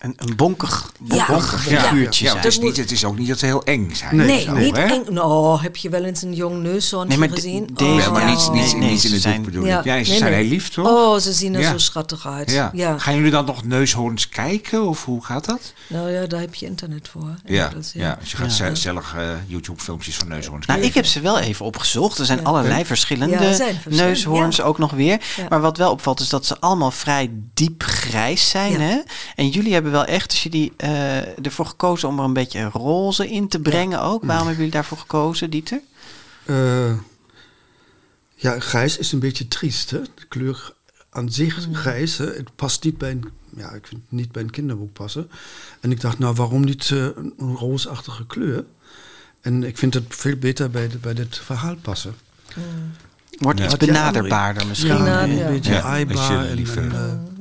Een, 0.00 0.12
een 0.16 0.36
bonkig, 0.36 0.92
bonkig 0.98 1.68
Ja, 1.68 1.80
figuurtje 1.80 2.24
ja, 2.24 2.30
zijn. 2.30 2.42
het, 2.42 2.52
is 2.52 2.58
niet, 2.58 2.76
het 2.76 2.90
is 2.90 3.04
ook 3.04 3.18
niet 3.18 3.28
dat 3.28 3.38
ze 3.38 3.46
heel 3.46 3.64
eng 3.64 3.90
zijn. 3.94 4.16
Nee, 4.16 4.26
Nee, 4.26 4.40
Zo, 4.44 4.52
niet 4.52 4.76
hè? 4.76 4.82
eng. 4.82 5.02
Nou, 5.08 5.60
heb 5.60 5.76
je 5.76 5.88
wel 5.88 6.04
eens 6.04 6.22
een 6.22 6.34
jong 6.34 6.62
neushoorn 6.62 7.08
Nee, 7.08 7.18
maar 7.18 7.28
de- 7.28 7.34
gezien? 7.34 7.68
deze- 7.74 7.90
Ja, 8.00 8.10
maar 8.10 8.24
niet, 8.24 8.38
niet, 8.52 8.62
Nee, 8.72 8.74
nee, 8.74 8.90
niet 8.90 9.00
ze 9.00 9.06
in 9.06 9.12
het 9.12 9.22
zijn- 9.22 9.36
boek 9.36 9.44
bedoel 9.44 9.66
Ja. 9.66 9.78
ik. 9.78 9.84
Ja, 9.84 10.04
ze 10.04 10.10
Nee, 10.10 10.18
zijn 10.18 10.30
nee. 10.32 10.40
heel 10.40 10.50
lief, 10.50 10.68
toch? 10.68 10.86
Oh, 10.86 11.18
ze 11.18 11.32
zien 11.32 11.54
er 11.54 11.60
Ja. 11.60 11.70
zo 11.70 11.78
schattig 11.78 12.26
uit. 12.26 12.50
ja. 12.50 12.70
Ja. 12.74 12.98
Gaan 12.98 13.14
jullie 13.16 13.30
dan 13.30 13.44
nog 13.44 13.64
neushoorns 13.64 14.28
kijken? 14.28 14.86
Of 14.88 15.04
hoe 15.04 15.24
gaat 15.24 15.44
dat? 15.44 15.72
Nou 15.86 16.10
ja, 16.10 16.26
daar 16.26 16.40
heb 16.40 16.54
je 16.54 16.66
internet 16.66 17.08
voor. 17.08 17.34
Ja, 17.44 17.70
ja. 17.92 18.16
als 18.20 18.30
je 18.30 18.36
gaat 18.36 18.56
Ja. 18.56 18.68
gezellig 18.68 19.14
eh, 19.16 19.22
YouTube-filmpjes 19.46 20.16
van 20.16 20.28
neushoorns 20.28 20.66
Nou, 20.66 20.80
ik 20.80 20.94
heb 20.94 21.06
ze 21.06 21.20
wel 21.20 21.38
even 21.38 21.64
opgezocht. 21.66 22.18
Er 22.18 22.24
zijn 22.26 22.38
Ja. 22.38 22.44
allerlei 22.44 22.84
verschillende 22.84 23.36
er 23.36 23.76
neushoorns 23.88 24.60
ook 24.62 24.78
nog 24.78 24.90
weer. 24.92 25.20
Maar 25.48 25.60
wat 25.60 25.76
wel 25.76 25.90
opvalt 25.90 26.20
is 26.20 26.28
dat 26.28 26.46
ze 26.46 26.60
allemaal 26.60 26.90
vrij 26.90 27.30
diep 27.54 27.82
grijs 27.82 28.48
zijn. 28.50 29.04
En 29.34 29.48
jullie 29.48 29.72
hebben 29.72 29.89
wel 29.90 30.04
echt, 30.04 30.30
als 30.30 30.42
jullie 30.42 30.72
eh, 30.76 31.38
ervoor 31.46 31.66
gekozen 31.66 32.08
om 32.08 32.18
er 32.18 32.24
een 32.24 32.32
beetje 32.32 32.64
roze 32.64 33.30
in 33.30 33.48
te 33.48 33.60
brengen 33.60 34.02
ook. 34.02 34.24
Waarom 34.24 34.46
hebben 34.46 34.56
jullie 34.64 34.70
daarvoor 34.80 34.98
gekozen, 34.98 35.50
Dieter? 35.50 35.80
Eh, 36.44 36.92
ja, 38.34 38.60
grijs 38.60 38.98
is 38.98 39.12
een 39.12 39.18
beetje 39.18 39.48
triest. 39.48 39.90
Hè? 39.90 40.00
De 40.02 40.24
kleur 40.28 40.72
aan 41.10 41.32
zich 41.32 41.66
Mm. 41.68 41.74
grijs. 41.74 42.18
Hè? 42.18 42.24
Het 42.26 42.56
past 42.56 42.84
niet 42.84 42.98
bij 42.98 43.10
een, 43.10 43.24
ja, 43.56 43.70
ik 43.70 43.86
vind 43.86 44.00
het 44.02 44.10
niet 44.18 44.32
bij 44.32 44.42
een 44.42 44.50
kinderboek 44.50 44.92
passen. 44.92 45.30
En 45.80 45.90
ik 45.90 46.00
dacht, 46.00 46.18
nou, 46.18 46.34
waarom 46.34 46.64
niet 46.64 46.90
eh, 46.90 47.04
een, 47.04 47.34
roosachtige 47.56 48.26
kleur? 48.26 48.64
En 49.40 49.64
ik 49.64 49.78
vind 49.78 49.94
het 49.94 50.04
veel 50.08 50.36
beter 50.36 50.70
bij, 50.70 50.88
de, 50.88 50.96
bij 50.98 51.14
dit 51.14 51.38
verhaal 51.38 51.76
passen. 51.76 52.14
Wordt 53.38 53.58
Ja. 53.58 53.64
iets 53.64 53.76
benaderbaarder 53.76 54.66
misschien. 54.66 55.04
Ja, 55.04 55.22
een 55.22 55.46
beetje 55.46 55.72
Ja, 55.72 55.80
aaibaar. 55.82 56.46
en, 56.46 56.92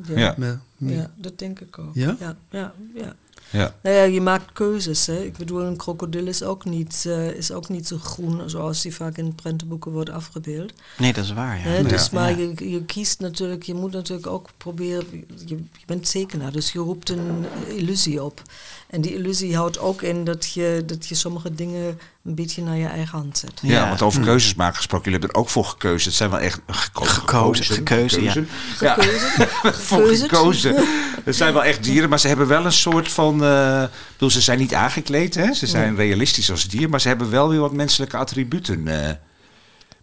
eh, 0.08 0.18
Ja. 0.18 0.60
Ja. 0.80 1.12
dat 1.16 1.40
denk 1.40 1.60
ik 1.60 1.80
ook. 1.80 1.92
Ja? 1.94 2.16
Ja, 2.20 2.36
ja, 2.50 2.74
ja. 2.96 3.16
Ja. 3.52 3.76
Nou 3.84 3.96
ja, 3.96 4.04
je 4.04 4.22
maakt 4.22 4.52
keuzes. 4.54 5.06
Hè? 5.06 5.24
Ik 5.24 5.38
bedoel, 5.38 5.62
een 5.62 5.78
krokodil 5.78 6.28
is 6.28 6.44
ook, 6.44 6.66
niet, 6.66 7.04
eh, 7.08 7.28
is 7.28 7.52
ook 7.52 7.70
niet 7.70 7.88
zo 7.88 7.98
groen 7.98 8.50
zoals 8.50 8.82
die 8.82 8.96
vaak 8.96 9.18
in 9.18 9.36
prentenboeken 9.36 9.92
wordt 9.92 10.10
afgebeeld. 10.10 10.74
Nee, 10.98 11.14
dat 11.14 11.24
is 11.24 11.34
waar. 11.34 11.58
Ja. 11.58 11.64
Hè? 11.64 11.84
Dus 11.84 12.06
Ja. 12.06 12.10
maar 12.14 12.40
Ja. 12.40 12.52
je, 12.58 12.70
je 12.70 12.86
kiest 12.86 13.20
natuurlijk, 13.20 13.64
je 13.64 13.74
moet 13.74 13.92
natuurlijk 13.92 14.28
ook 14.28 14.50
proberen, 14.58 15.06
je, 15.12 15.24
je 15.46 15.86
bent 15.86 16.12
tekenaar, 16.12 16.52
dus 16.52 16.72
je 16.72 16.80
roept 16.80 17.10
een 17.10 17.46
illusie 17.68 18.24
op. 18.24 18.42
En 18.90 19.02
die 19.02 19.14
illusie 19.16 19.56
houdt 19.56 19.80
ook 19.80 20.02
in 20.02 20.24
dat 20.24 20.54
je, 20.54 20.84
dat 20.86 21.08
je 21.08 21.16
sommige 21.16 21.56
dingen 21.56 22.00
een 22.24 22.36
beetje 22.36 22.62
naar 22.64 22.78
je 22.78 22.86
eigen 22.88 23.18
hand 23.18 23.38
zet. 23.38 23.52
Ja, 23.62 23.70
Ja. 23.72 23.88
want 23.88 24.02
over 24.02 24.22
keuzes 24.22 24.56
maken 24.56 24.76
gesproken. 24.76 25.12
Jullie 25.12 25.20
hebben 25.20 25.36
er 25.40 25.46
ook 25.46 25.52
voor 25.52 25.66
gekozen. 25.66 26.08
Het 26.08 26.18
zijn 26.18 26.30
wel 26.30 26.40
echt 26.40 26.60
gekozen. 26.68 27.14
Gekozen, 27.14 27.66
gekeuzen, 27.66 28.24
ja. 28.24 28.34
Ja, 28.80 28.94
Gekeuzen? 28.94 29.30
voor 29.88 29.98
Gekeuzerd? 30.00 30.30
gekozen. 30.32 30.76
Het 31.24 31.36
zijn 31.36 31.54
wel 31.54 31.64
echt 31.64 31.84
dieren, 31.84 32.10
maar 32.10 32.20
ze 32.20 32.28
hebben 32.28 32.48
wel 32.48 32.66
een 32.66 32.72
soort 32.72 33.12
van... 33.12 33.44
eh, 33.44 33.82
ik 33.84 33.90
bedoel, 34.12 34.30
ze 34.30 34.42
zijn 34.42 34.60
niet 34.60 34.74
aangekleed, 34.74 35.36
hè? 35.36 35.54
Ze 35.54 35.68
zijn 35.68 35.96
realistisch 35.96 36.52
als 36.52 36.68
dier, 36.68 36.90
maar 36.90 37.02
ze 37.02 37.08
hebben 37.08 37.30
wel 37.30 37.50
weer 37.50 37.60
wat 37.60 37.74
menselijke 37.74 38.18
attributen 38.18 38.88
eh, 38.88 39.10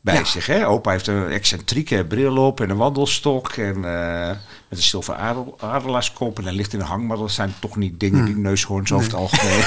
bij 0.07 0.15
Ja. 0.15 0.25
zich. 0.25 0.47
Hè? 0.47 0.67
Opa 0.69 0.91
heeft 0.91 1.07
een 1.07 1.29
excentrieke 1.31 2.05
bril 2.05 2.37
op 2.37 2.61
en 2.61 2.71
een 2.71 2.77
wandelstok 2.77 3.49
en 3.53 3.75
eh, 3.85 4.29
met 4.69 4.79
een 4.79 4.83
zilveren 4.83 5.21
adel, 5.21 5.57
adelaarskop. 5.61 6.39
En 6.39 6.45
hij 6.45 6.53
ligt 6.53 6.73
in 6.73 6.81
een 6.81 6.87
hangmat. 6.87 7.19
Dat 7.19 7.31
zijn 7.31 7.55
toch 7.61 7.77
niet 7.77 8.01
dingen 8.01 8.25
die 8.25 8.37
neushoorns 8.37 8.93
over 8.93 9.07
het 9.07 9.15
algemeen 9.15 9.65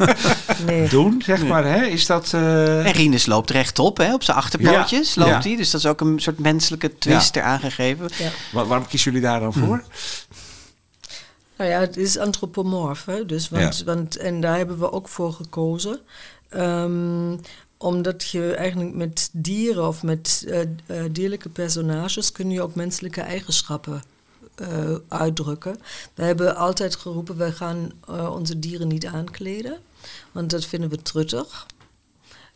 Nee. 0.66 0.88
doen, 0.88 1.22
zeg 1.24 1.46
maar. 1.46 1.64
Hè? 1.64 1.84
Is 1.84 2.06
dat... 2.06 2.32
eh, 2.34 2.86
En 2.86 2.92
Rinus 2.92 3.26
loopt 3.26 3.50
rechtop 3.50 3.96
hè, 3.96 4.14
op 4.14 4.22
zijn 4.22 4.36
achterpootjes. 4.36 5.14
Ja. 5.14 5.20
Loopt 5.22 5.42
Ja. 5.42 5.48
hij, 5.48 5.56
dus 5.56 5.70
dat 5.70 5.80
is 5.80 5.86
ook 5.86 6.00
een 6.00 6.20
soort 6.20 6.38
menselijke 6.38 6.98
twist 6.98 7.36
eraan 7.36 7.60
gegeven. 7.60 8.08
Ja. 8.18 8.30
wa- 8.52 8.64
waarom 8.64 8.86
kiezen 8.86 9.12
jullie 9.12 9.26
daar 9.26 9.40
dan 9.40 9.52
voor? 9.52 9.82
Nou 11.56 11.70
ja, 11.70 11.80
het 11.80 11.96
is 11.96 12.18
antropomorf, 12.18 13.04
hè? 13.04 13.26
Dus, 13.26 13.48
want, 13.48 13.78
Ja. 13.78 13.84
want, 13.84 14.16
en 14.16 14.40
daar 14.40 14.56
hebben 14.56 14.78
we 14.78 14.92
ook 14.92 15.08
voor 15.08 15.32
gekozen. 15.32 16.00
Ehm, 16.48 17.36
omdat 17.82 18.28
je 18.28 18.54
eigenlijk 18.54 18.94
met 18.94 19.30
dieren 19.32 19.88
of 19.88 20.02
met 20.02 20.44
eh, 20.48 20.60
eh, 20.60 20.68
dierlijke 21.12 21.48
personages 21.48 22.32
kun 22.32 22.50
je 22.50 22.62
ook 22.62 22.74
menselijke 22.74 23.20
eigenschappen 23.20 24.02
eh, 24.54 24.94
uitdrukken. 25.08 25.76
We 26.14 26.22
hebben 26.22 26.56
altijd 26.56 26.96
geroepen, 26.96 27.36
wij 27.36 27.52
gaan 27.52 27.92
onze 28.06 28.58
dieren 28.58 28.88
niet 28.88 29.06
aankleden, 29.06 29.78
want 30.32 30.50
dat 30.50 30.64
vinden 30.64 30.90
we 30.90 31.02
truttig. 31.02 31.66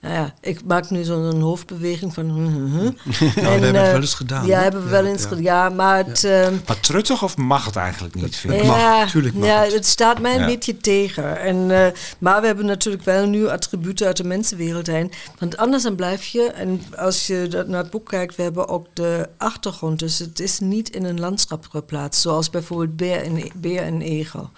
Nou 0.04 0.16
ja, 0.16 0.34
ik 0.40 0.60
maak 0.66 0.90
nu 0.90 1.02
zo'n 1.04 1.40
hoofdbeweging 1.40 2.14
van... 2.14 2.30
hm. 2.30 2.42
Nou, 2.82 2.90
we 3.34 3.40
hebben 3.40 3.74
het 3.74 3.90
wel 3.92 4.00
eens 4.00 4.14
gedaan. 4.14 4.46
Ja, 4.46 4.56
hè? 4.56 4.62
hebben 4.62 4.84
we 4.84 4.90
wel 4.90 5.04
Ja, 5.04 5.10
eens 5.10 5.22
ja. 5.22 5.28
gedaan. 5.28 5.42
Ja, 5.42 5.68
maar 5.68 5.96
het... 6.06 6.24
ehm, 6.24 6.54
Maar 6.66 6.80
truttig 6.80 7.22
of 7.22 7.36
mag 7.36 7.64
het 7.64 7.76
eigenlijk 7.76 8.14
niet, 8.14 8.36
vind 8.36 8.52
ik? 8.52 8.58
Het 8.58 8.68
mag, 8.68 9.10
tuurlijk 9.10 9.34
mag 9.34 9.46
ja, 9.48 9.62
het. 9.62 9.72
het. 9.72 9.86
staat 9.86 10.20
mij 10.20 10.34
een 10.34 10.40
Ja. 10.40 10.46
beetje 10.46 10.76
tegen. 10.76 11.40
En, 11.40 11.70
eh, 11.70 11.86
maar 12.18 12.40
we 12.40 12.46
hebben 12.46 12.66
natuurlijk 12.66 13.04
wel 13.04 13.26
nu 13.26 13.48
attributen 13.48 14.06
uit 14.06 14.16
de 14.16 14.24
mensenwereld 14.24 14.86
heen. 14.86 15.12
Want 15.38 15.56
anders 15.56 15.82
dan 15.82 15.94
blijf 15.94 16.26
je, 16.26 16.42
en 16.42 16.82
als 16.96 17.26
je 17.26 17.46
dat 17.48 17.68
naar 17.68 17.82
het 17.82 17.90
boek 17.90 18.08
kijkt, 18.08 18.36
we 18.36 18.42
hebben 18.42 18.68
ook 18.68 18.86
de 18.92 19.28
achtergrond. 19.38 19.98
Dus 19.98 20.18
het 20.18 20.40
is 20.40 20.58
niet 20.58 20.90
in 20.90 21.04
een 21.04 21.20
landschap 21.20 21.66
geplaatst, 21.70 22.20
zoals 22.20 22.50
bijvoorbeeld 22.50 22.96
beer 22.96 23.22
en, 23.22 23.42
beer 23.54 23.82
en 23.82 24.00
egel. 24.00 24.50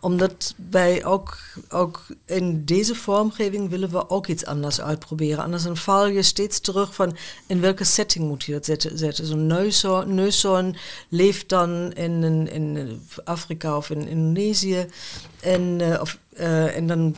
Omdat 0.00 0.54
wij 0.70 1.04
ook, 1.04 1.38
ook 1.68 2.06
in 2.24 2.64
deze 2.64 2.94
vormgeving 2.94 3.68
willen 3.68 3.90
we 3.90 4.10
ook 4.10 4.26
iets 4.26 4.46
anders 4.46 4.80
uitproberen. 4.80 5.44
Anders 5.44 5.62
dan 5.62 5.76
val 5.76 6.06
je 6.06 6.22
steeds 6.22 6.60
terug 6.60 6.94
van 6.94 7.16
in 7.46 7.60
welke 7.60 7.84
setting 7.84 8.28
moet 8.28 8.44
je 8.44 8.52
dat 8.52 8.64
zetten. 8.94 9.26
Zo'n 9.26 9.46
neushoorn, 9.46 10.14
neushoorn 10.14 10.76
leeft 11.08 11.48
dan 11.48 11.92
in, 11.92 12.48
in, 12.48 13.00
Afrika 13.24 13.76
of 13.76 13.90
in 13.90 14.08
Indonesië. 14.08 14.86
En, 15.40 15.80
eh, 15.80 16.00
of, 16.00 16.18
eh, 16.34 16.76
en 16.76 16.86
dan 16.86 17.16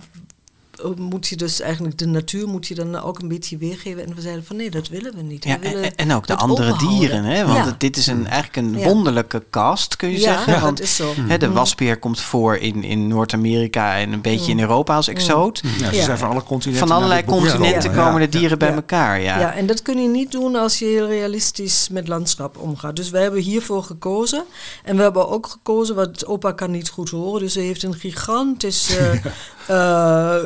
moet 0.96 1.26
je 1.28 1.36
dus 1.36 1.60
eigenlijk 1.60 1.98
de 1.98 2.06
natuur 2.06 2.48
moet 2.48 2.66
je 2.66 2.74
dan 2.74 2.96
ook 3.02 3.18
een 3.22 3.28
beetje 3.28 3.56
weergeven. 3.56 4.06
En 4.06 4.14
we 4.14 4.20
zeiden 4.20 4.44
van 4.44 4.56
nee, 4.56 4.70
dat 4.70 4.88
willen 4.88 5.14
we 5.16 5.22
niet. 5.22 5.44
Ja, 5.44 5.58
we 5.58 5.68
willen 5.68 5.84
en, 5.84 5.96
en 5.96 6.12
ook 6.16 6.26
de 6.26 6.36
andere 6.36 6.76
dieren, 6.78 7.24
hè? 7.24 7.46
want 7.46 7.56
Ja. 7.66 7.74
dit 7.78 7.96
is 7.96 8.06
een, 8.06 8.26
eigenlijk 8.26 8.56
een 8.56 8.78
Ja. 8.78 8.86
wonderlijke 8.88 9.42
cast, 9.50 9.96
kun 9.96 10.10
je 10.10 10.18
Ja, 10.18 10.22
zeggen. 10.22 10.52
dat 10.52 10.60
Want 10.62 10.80
is 10.80 10.96
zo. 10.96 11.12
hè, 11.16 11.38
de 11.38 11.50
wasbeer 11.50 11.98
komt 11.98 12.20
voor 12.20 12.56
in, 12.56 12.84
in 12.84 13.08
Noord-Amerika 13.08 13.96
en 13.98 14.12
een 14.12 14.20
beetje 14.20 14.50
in 14.50 14.60
Europa 14.60 14.96
als 14.96 15.08
exoot. 15.08 15.62
Ja, 15.78 15.88
ze 15.90 15.94
Ja. 15.96 16.04
zijn 16.04 16.18
van 16.18 16.30
alle 16.30 16.42
continenten. 16.42 16.88
Van 16.88 16.96
allerlei 16.96 17.24
continenten 17.24 17.94
komen 17.94 18.20
Ja. 18.20 18.26
de 18.26 18.38
dieren 18.38 18.58
bij 18.58 18.68
Ja. 18.68 18.74
elkaar. 18.74 19.20
Ja. 19.20 19.38
Ja, 19.38 19.54
en 19.54 19.66
dat 19.66 19.82
kun 19.82 20.02
je 20.02 20.08
niet 20.08 20.32
doen 20.32 20.56
als 20.56 20.78
je 20.78 20.84
heel 20.84 21.06
realistisch 21.06 21.88
met 21.90 22.08
landschap 22.08 22.58
omgaat. 22.58 22.96
Dus 22.96 23.10
we 23.10 23.18
hebben 23.18 23.40
hiervoor 23.40 23.82
gekozen. 23.82 24.44
En 24.84 24.96
we 24.96 25.02
hebben 25.02 25.28
ook 25.28 25.46
gekozen, 25.46 25.94
want 25.94 26.26
opa 26.26 26.52
kan 26.52 26.70
niet 26.70 26.88
goed 26.88 27.10
horen. 27.10 27.40
Dus 27.40 27.54
hij 27.54 27.64
heeft 27.64 27.82
een 27.82 27.94
gigantisch, 27.94 28.96
eh, 29.66 30.36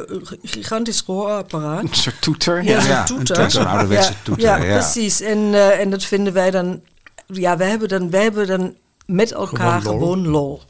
gigantisch 0.42 1.02
hoorapparaat. 1.06 1.82
Een 1.82 1.94
soort 1.94 2.20
toeter. 2.20 2.62
Ja, 2.64 2.82
Ja. 2.82 3.04
toeter. 3.04 3.56
een- 3.56 3.66
ouderwetse 3.66 4.12
toeter, 4.22 4.44
ja. 4.64 4.78
precies. 4.78 5.20
En, 5.20 5.38
eh, 5.54 5.80
en 5.80 5.90
dat 5.90 6.04
vinden 6.04 6.32
wij 6.32 6.50
dan... 6.50 6.80
Ja, 7.26 7.56
wij 7.56 7.68
hebben 7.68 7.88
dan, 7.88 8.10
wij 8.10 8.22
hebben 8.22 8.46
dan 8.46 8.74
met 9.06 9.32
elkaar 9.32 9.80
Gewoon 9.80 9.98
gewoon 9.98 10.22
lol. 10.22 10.30
lol. 10.30 10.60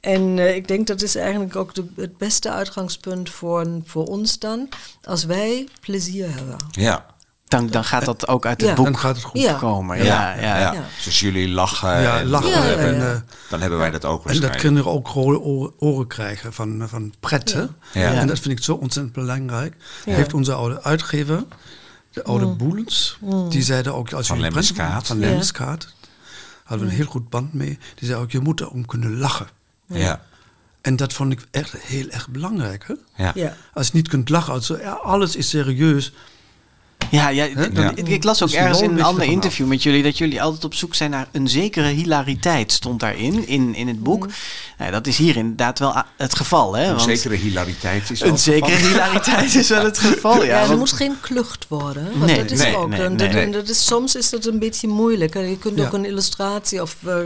En 0.00 0.38
eh, 0.38 0.54
ik 0.54 0.68
denk 0.68 0.86
dat 0.86 1.02
is 1.02 1.14
eigenlijk 1.16 1.56
ook 1.56 1.74
de, 1.74 1.84
het 1.96 2.18
beste 2.18 2.50
uitgangspunt 2.50 3.30
voor, 3.30 3.66
voor 3.84 4.04
ons 4.06 4.38
dan. 4.38 4.68
Als 5.04 5.24
wij 5.24 5.68
plezier 5.80 6.26
hebben. 6.34 6.56
Ja. 6.70 7.06
Dan, 7.48 7.66
dan 7.66 7.84
gaat 7.84 8.04
dat 8.04 8.28
ook 8.28 8.46
uit 8.46 8.60
het 8.60 8.70
Ja. 8.70 8.74
boek 8.76 8.84
Dan 8.84 8.98
gaat 8.98 9.16
het 9.16 9.24
goed. 9.24 9.40
Ja. 9.40 9.52
komen. 9.52 10.04
Ja, 10.04 10.34
ja. 10.34 10.40
Ja. 10.58 10.72
Ja. 10.72 10.84
Dus 11.04 11.20
jullie 11.20 11.48
lachen, 11.48 12.00
Ja, 12.00 12.18
en, 12.18 12.26
lachen. 12.26 12.50
Ja, 12.50 12.64
ja, 12.64 12.76
En, 12.76 12.94
ja. 12.94 13.12
eh, 13.12 13.20
dan 13.48 13.60
hebben 13.60 13.78
wij 13.78 13.90
dat 13.90 14.04
ook 14.04 14.26
en 14.26 14.40
dat 14.40 14.56
kinderen 14.56 14.90
ook 14.92 15.08
rode 15.08 15.40
oren, 15.40 15.72
oren 15.78 16.06
krijgen 16.06 16.52
van, 16.52 16.84
van 16.88 17.14
pret. 17.20 17.52
hè? 17.52 17.60
Ja. 18.00 18.12
En 18.12 18.26
dat 18.26 18.38
vind 18.38 18.58
ik 18.58 18.64
zo 18.64 18.72
ontzettend 18.74 19.14
belangrijk. 19.14 19.74
Heeft 20.04 20.34
onze 20.34 20.52
oude 20.52 20.82
uitgever, 20.82 21.44
de 22.10 22.24
oude 22.24 22.46
Boelens, 22.46 23.18
die 23.48 23.62
zeiden 23.62 23.94
ook... 23.94 24.12
Als 24.12 24.26
Van 24.26 24.40
Lemmiskaat. 24.40 25.06
Van 25.06 25.18
Ja. 25.20 25.26
Lemmiskaat. 25.26 25.94
Hadden 26.64 26.86
we 26.86 26.92
een 26.92 26.98
heel 26.98 27.06
goed 27.10 27.28
band 27.28 27.52
mee. 27.52 27.78
Die 27.94 28.08
zei 28.08 28.20
ook, 28.20 28.30
je 28.30 28.40
moet 28.40 28.60
erom 28.60 28.86
kunnen 28.86 29.18
lachen. 29.18 29.46
Ja. 29.86 30.22
En 30.80 30.96
dat 30.96 31.12
vond 31.12 31.32
ik 31.32 31.40
echt 31.50 31.72
heel 31.72 32.08
erg 32.08 32.28
belangrijk. 32.28 32.84
Hè? 32.86 33.24
Ja. 33.24 33.32
Ja. 33.34 33.56
Als 33.74 33.86
je 33.86 33.92
niet 33.94 34.08
kunt 34.08 34.28
lachen, 34.28 34.52
als 34.52 34.66
ja, 34.66 34.90
alles 34.92 35.36
is 35.36 35.48
serieus. 35.48 36.12
Ja, 37.10 37.28
ja. 37.28 37.44
Ik, 37.44 38.08
ik 38.08 38.24
las 38.24 38.42
ook 38.42 38.48
Dus 38.48 38.58
ergens 38.58 38.80
in 38.80 38.90
een 38.90 38.98
een 38.98 39.04
ander 39.04 39.24
interview 39.24 39.66
met 39.66 39.82
jullie 39.82 40.02
dat 40.02 40.18
jullie 40.18 40.42
altijd 40.42 40.64
op 40.64 40.74
zoek 40.74 40.94
zijn 40.94 41.10
naar 41.10 41.28
een 41.32 41.48
zekere 41.48 41.88
hilariteit, 41.88 42.72
stond 42.72 43.00
daarin, 43.00 43.46
in, 43.48 43.74
in 43.74 43.88
het 43.88 44.02
boek. 44.02 44.28
Nou, 44.78 44.90
dat 44.90 45.06
is 45.06 45.16
hier 45.18 45.36
inderdaad 45.36 45.78
wel 45.78 45.94
het 46.16 46.34
geval. 46.34 46.74
Hè? 46.76 46.82
Een 46.84 46.88
want 46.96 47.02
zekere 47.02 47.34
hilariteit 47.34 48.10
is 48.10 48.18
wel 48.20 48.28
een 48.28 48.34
het 48.34 48.42
zekere 48.42 48.70
geval. 48.72 48.88
hilariteit 48.88 49.54
is 49.54 49.68
wel 49.68 49.84
het 49.84 49.98
geval. 49.98 50.36
Ja, 50.36 50.44
Ja, 50.44 50.60
er 50.60 50.66
want- 50.66 50.78
moet 50.78 50.92
geen 50.92 51.16
klucht 51.20 51.66
worden. 51.68 52.04
Want 52.12 52.24
Nee, 52.26 52.36
dat 52.36 52.50
is 52.50 52.58
nee, 52.58 52.76
ook. 52.76 52.88
nee, 52.88 53.50
dat, 53.50 53.68
is, 53.68 53.84
soms 53.86 54.14
is 54.14 54.30
dat 54.30 54.46
een 54.46 54.58
beetje 54.58 54.88
moeilijk. 54.88 55.34
Je 55.34 55.56
kunt 55.60 55.78
Ja. 55.78 55.86
ook 55.86 55.92
een 55.92 56.04
illustratie 56.04 56.82
of 56.82 56.96
eh, 57.04 57.16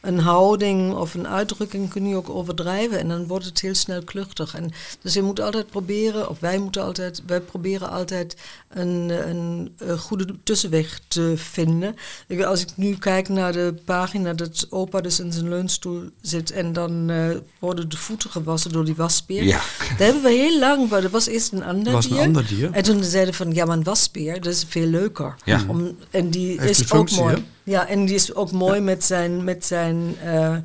een 0.00 0.18
houding 0.18 0.94
of 0.94 1.14
een 1.14 1.28
uitdrukking 1.28 1.88
kun 1.90 2.08
je 2.08 2.16
ook 2.16 2.30
overdrijven. 2.30 2.98
En 2.98 3.08
dan 3.08 3.26
wordt 3.26 3.44
het 3.44 3.60
heel 3.60 3.74
snel 3.74 4.02
kluchtig. 4.04 4.54
En 4.54 4.70
dus 5.02 5.14
je 5.14 5.22
moet 5.22 5.40
altijd 5.40 5.66
proberen, 5.70 6.28
of 6.28 6.40
wij 6.40 6.58
moeten 6.58 6.82
altijd, 6.82 7.22
wij 7.26 7.40
proberen 7.40 7.90
altijd 7.90 8.36
een, 8.68 9.10
een, 9.28 9.70
goede 9.98 10.26
tussenweg 10.42 11.00
te 11.08 11.32
vinden. 11.36 11.96
Ik- 12.26 12.42
Als 12.42 12.60
ik 12.60 12.68
nu 12.76 12.94
kijk 12.96 13.28
naar 13.28 13.52
de 13.52 13.74
pagina 13.84 14.32
dat 14.32 14.66
opa 14.70 15.00
dus 15.00 15.20
in 15.20 15.32
zijn 15.32 15.48
leunstoel 15.48 16.02
zit 16.20 16.50
en 16.50 16.72
dan 16.72 17.10
eh, 17.10 17.28
worden 17.58 17.88
de 17.88 17.96
voeten 17.96 18.30
gewassen 18.30 18.72
door 18.72 18.84
die 18.84 18.94
wasbeer. 18.94 19.42
Ja. 19.44 19.60
Daar 19.78 19.96
hebben 19.98 20.22
we 20.22 20.30
heel 20.30 20.58
lang, 20.58 20.90
maar 20.90 21.02
dat 21.02 21.10
was 21.10 21.26
eerst 21.26 21.52
een 21.52 21.64
ander 21.64 21.92
was 21.92 22.04
een 22.04 22.10
dier. 22.10 22.20
ander 22.20 22.46
dier. 22.46 22.70
En 22.72 22.82
toen 22.82 23.04
zeiden 23.04 23.34
van, 23.34 23.52
ja, 23.54 23.64
maar 23.64 23.76
een 23.76 23.82
wasbeer, 23.84 24.40
dat 24.40 24.52
is 24.52 24.64
veel 24.68 24.86
leuker. 24.86 25.34
Ja. 25.44 25.64
Om, 25.68 25.96
en 26.10 26.30
die 26.30 26.60
Heeft 26.60 26.80
is 26.80 26.92
ook 26.92 27.10
mooi. 27.10 27.34
hè? 27.34 27.42
Ja, 27.62 27.86
en 27.86 28.04
die 28.04 28.14
is 28.14 28.34
ook 28.34 28.52
mooi 28.52 28.80
met 28.80 29.04
zijn, 29.04 29.44
met 29.44 29.66
zijn, 29.66 30.16
eh, 30.24 30.56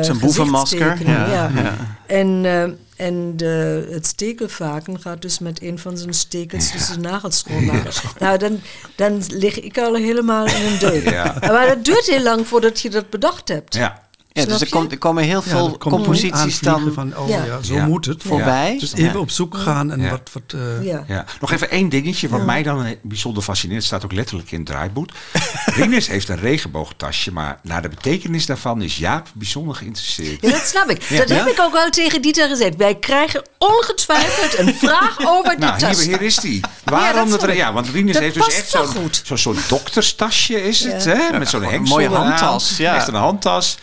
Zijn 0.00 0.18
boevenmasker. 0.18 1.06
Ja, 1.06 1.26
ja. 1.26 1.50
ja. 1.54 1.74
En, 2.06 2.44
eh, 2.44 3.06
en 3.06 3.36
de, 3.36 3.86
het 3.90 4.06
stekelvaken 4.06 5.00
gaat 5.00 5.22
dus 5.22 5.38
met 5.38 5.62
een 5.62 5.78
van 5.78 5.98
zijn 5.98 6.14
stekels 6.14 6.72
dus 6.72 6.88
de 6.88 6.98
nagels 6.98 7.38
schoonmaken. 7.38 7.92
nou, 8.18 8.38
dan, 8.38 8.60
dan 8.96 9.22
lig 9.28 9.60
ik 9.60 9.78
al 9.78 9.94
helemaal 9.94 10.46
in 10.46 10.66
een 10.66 10.78
deuk. 10.78 11.10
Ja. 11.10 11.36
Maar 11.40 11.66
dat 11.66 11.84
duurt 11.84 12.06
heel 12.06 12.22
lang 12.22 12.46
voordat 12.46 12.80
je 12.80 12.90
dat 12.90 13.10
bedacht 13.10 13.48
hebt. 13.48 13.74
Ja. 13.74 14.08
Ja, 14.40 14.46
dus 14.52 14.60
er, 14.60 14.68
komt, 14.68 14.92
er 14.92 14.98
komen 14.98 15.24
heel 15.24 15.42
veel 15.42 15.78
composities 15.78 16.58
dan 16.60 16.92
van, 16.92 17.16
oh 17.16 17.28
Ja. 17.28 17.44
ja, 17.44 17.62
zo 17.62 17.74
Ja. 17.74 17.86
moet 17.86 18.04
het. 18.06 18.22
voorbij. 18.22 18.76
Dus 18.80 18.92
Ja. 18.96 19.08
even 19.08 19.20
op 19.20 19.30
zoek 19.30 19.56
gaan 19.56 19.90
en 19.92 20.00
Ja. 20.00 20.10
wat... 20.10 20.30
wat 20.32 20.42
eh, 20.60 20.84
Ja. 20.86 21.04
Ja. 21.08 21.24
Nog 21.40 21.52
even 21.52 21.70
één 21.70 21.88
dingetje 21.88 22.28
wat 22.28 22.44
mij 22.44 22.62
dan 22.62 22.94
bijzonder 23.02 23.42
fascineert. 23.42 23.76
Het 23.78 23.86
staat 23.86 24.04
ook 24.04 24.12
letterlijk 24.12 24.50
in 24.52 24.58
het 24.58 24.66
draaiboek. 24.66 25.08
Rinus 25.76 26.06
heeft 26.08 26.28
een 26.28 26.38
regenboogtasje, 26.40 27.32
maar 27.32 27.58
naar 27.62 27.82
de 27.82 27.88
betekenis 27.88 28.46
daarvan 28.46 28.82
is 28.82 28.96
Jaap 28.96 29.28
bijzonder 29.34 29.74
geïnteresseerd. 29.74 30.42
Ja, 30.42 30.50
dat 30.50 30.66
snap 30.66 30.90
ik. 30.90 31.16
Dat 31.18 31.28
heb 31.28 31.46
ik 31.46 31.60
ook 31.60 31.74
al 31.76 31.90
tegen 31.90 32.22
Dieter 32.22 32.48
gezegd. 32.48 32.76
Wij 32.76 32.94
krijgen 32.94 33.42
ongetwijfeld 33.58 34.58
een 34.58 34.74
vraag 34.74 35.16
over 35.34 35.50
die 35.50 35.58
Nou, 35.58 35.78
tas. 35.78 35.98
hier, 36.04 36.08
hier 36.18 36.22
is 36.22 36.36
die. 36.36 36.60
Waarom 36.84 37.30
dat. 37.30 37.52
Ja, 37.54 37.72
want 37.72 37.88
Rinus 37.88 38.18
heeft 38.18 38.34
dus 38.34 38.46
echt 38.56 38.68
zo 38.70 38.84
zo'n 38.84 39.10
zo'n 39.24 39.38
soort 39.38 39.68
dokterstasje 39.68 40.62
is 40.62 40.84
het, 40.84 41.04
hè? 41.04 41.38
Met 41.38 41.48
zo'n 41.48 41.72
een 41.74 41.82
mooie 41.82 42.08
handtas, 42.08 42.76
ja. 42.76 42.94
Echt 42.96 43.08
een 43.08 43.14
handtas 43.14 43.76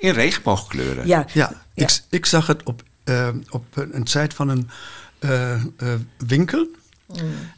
in 0.00 0.12
regenboogkleuren. 0.12 1.06
Ja. 1.06 1.26
Ja, 1.32 1.52
Ik, 1.74 2.00
ik 2.08 2.26
zag 2.26 2.46
het 2.46 2.62
op 2.62 2.82
eh, 3.04 3.28
op 3.50 3.64
een, 3.74 4.04
tijd 4.04 4.34
van 4.34 4.48
een 4.48 4.68
eh, 5.18 5.52
eh, 5.52 5.60
winkel. 6.26 6.66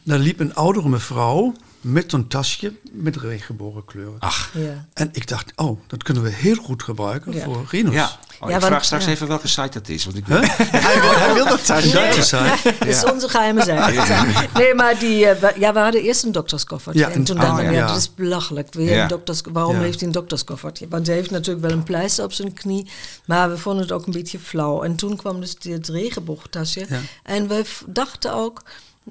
Daar 0.03 0.19
liep 0.19 0.39
een 0.39 0.55
oudere 0.55 0.89
mevrouw 0.89 1.53
met 1.83 2.11
zo'n 2.11 2.27
tasje 2.27 2.73
met 2.91 3.15
regenbogenkleuren. 3.15 4.19
Ach, 4.19 4.49
Ja. 4.53 4.85
En 4.93 5.09
ik 5.11 5.27
dacht, 5.27 5.51
oh, 5.55 5.79
dat 5.87 6.03
kunnen 6.03 6.23
we 6.23 6.29
heel 6.29 6.55
goed 6.55 6.83
gebruiken 6.83 7.33
Ja. 7.33 7.43
voor 7.43 7.65
Rinus. 7.69 7.93
ja. 7.93 8.05
Oh, 8.39 8.49
Ja, 8.49 8.55
ik 8.55 8.61
want- 8.61 8.71
vraag 8.73 8.85
straks 8.85 9.05
ja. 9.05 9.11
even 9.11 9.27
welke 9.27 9.47
site 9.47 9.69
dat 9.79 9.89
is. 9.89 10.05
Want 10.05 10.17
ik 10.17 10.25
Huh? 10.25 10.41
hij, 10.57 11.01
wil, 11.01 11.11
hij 11.17 11.33
wil 11.33 11.45
dat 11.45 11.65
thuis. 11.65 11.91
Duitse 11.91 12.21
site. 12.21 12.73
Dat 12.79 12.87
is 12.87 13.03
onze 13.05 13.29
geheime 13.29 13.63
zaak. 13.63 13.93
Nee, 14.59 14.73
maar 14.73 14.99
die, 14.99 15.25
eh, 15.27 15.39
we- 15.41 15.59
ja, 15.59 15.73
we 15.73 15.79
hadden 15.79 16.01
eerst 16.01 16.23
een 16.23 16.31
dokterskoffertje. 16.31 17.01
Ja, 17.01 17.07
en 17.07 17.13
en- 17.13 17.23
toen 17.23 17.35
oh, 17.35 17.41
dachten 17.41 17.65
we, 17.65 17.71
ja. 17.71 17.77
ja, 17.79 17.87
dat 17.87 17.97
is 17.97 18.13
belachelijk. 18.13 18.73
Weer 18.73 18.93
Ja. 18.95 19.01
een 19.01 19.07
dokters, 19.07 19.41
waarom 19.51 19.75
Ja. 19.75 19.81
heeft 19.81 19.97
hij 19.99 20.07
een 20.07 20.13
dokterskoffertje? 20.13 20.87
Want 20.89 21.07
hij 21.07 21.15
heeft 21.15 21.31
natuurlijk 21.31 21.65
wel 21.65 21.75
een 21.77 21.83
pleister 21.83 22.23
op 22.23 22.33
zijn 22.33 22.53
knie. 22.53 22.89
Maar 23.25 23.49
we 23.49 23.57
vonden 23.57 23.81
het 23.81 23.91
ook 23.91 24.05
een 24.05 24.13
beetje 24.13 24.39
flauw. 24.39 24.83
En 24.83 24.95
toen 24.95 25.15
kwam 25.15 25.39
dus 25.39 25.55
dit 25.55 25.87
regenboogtasje. 25.87 26.85
Ja. 26.89 26.99
En 27.23 27.47
we 27.47 27.63
dachten 27.87 28.33
ook... 28.33 28.61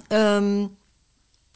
ehm, 0.09 0.67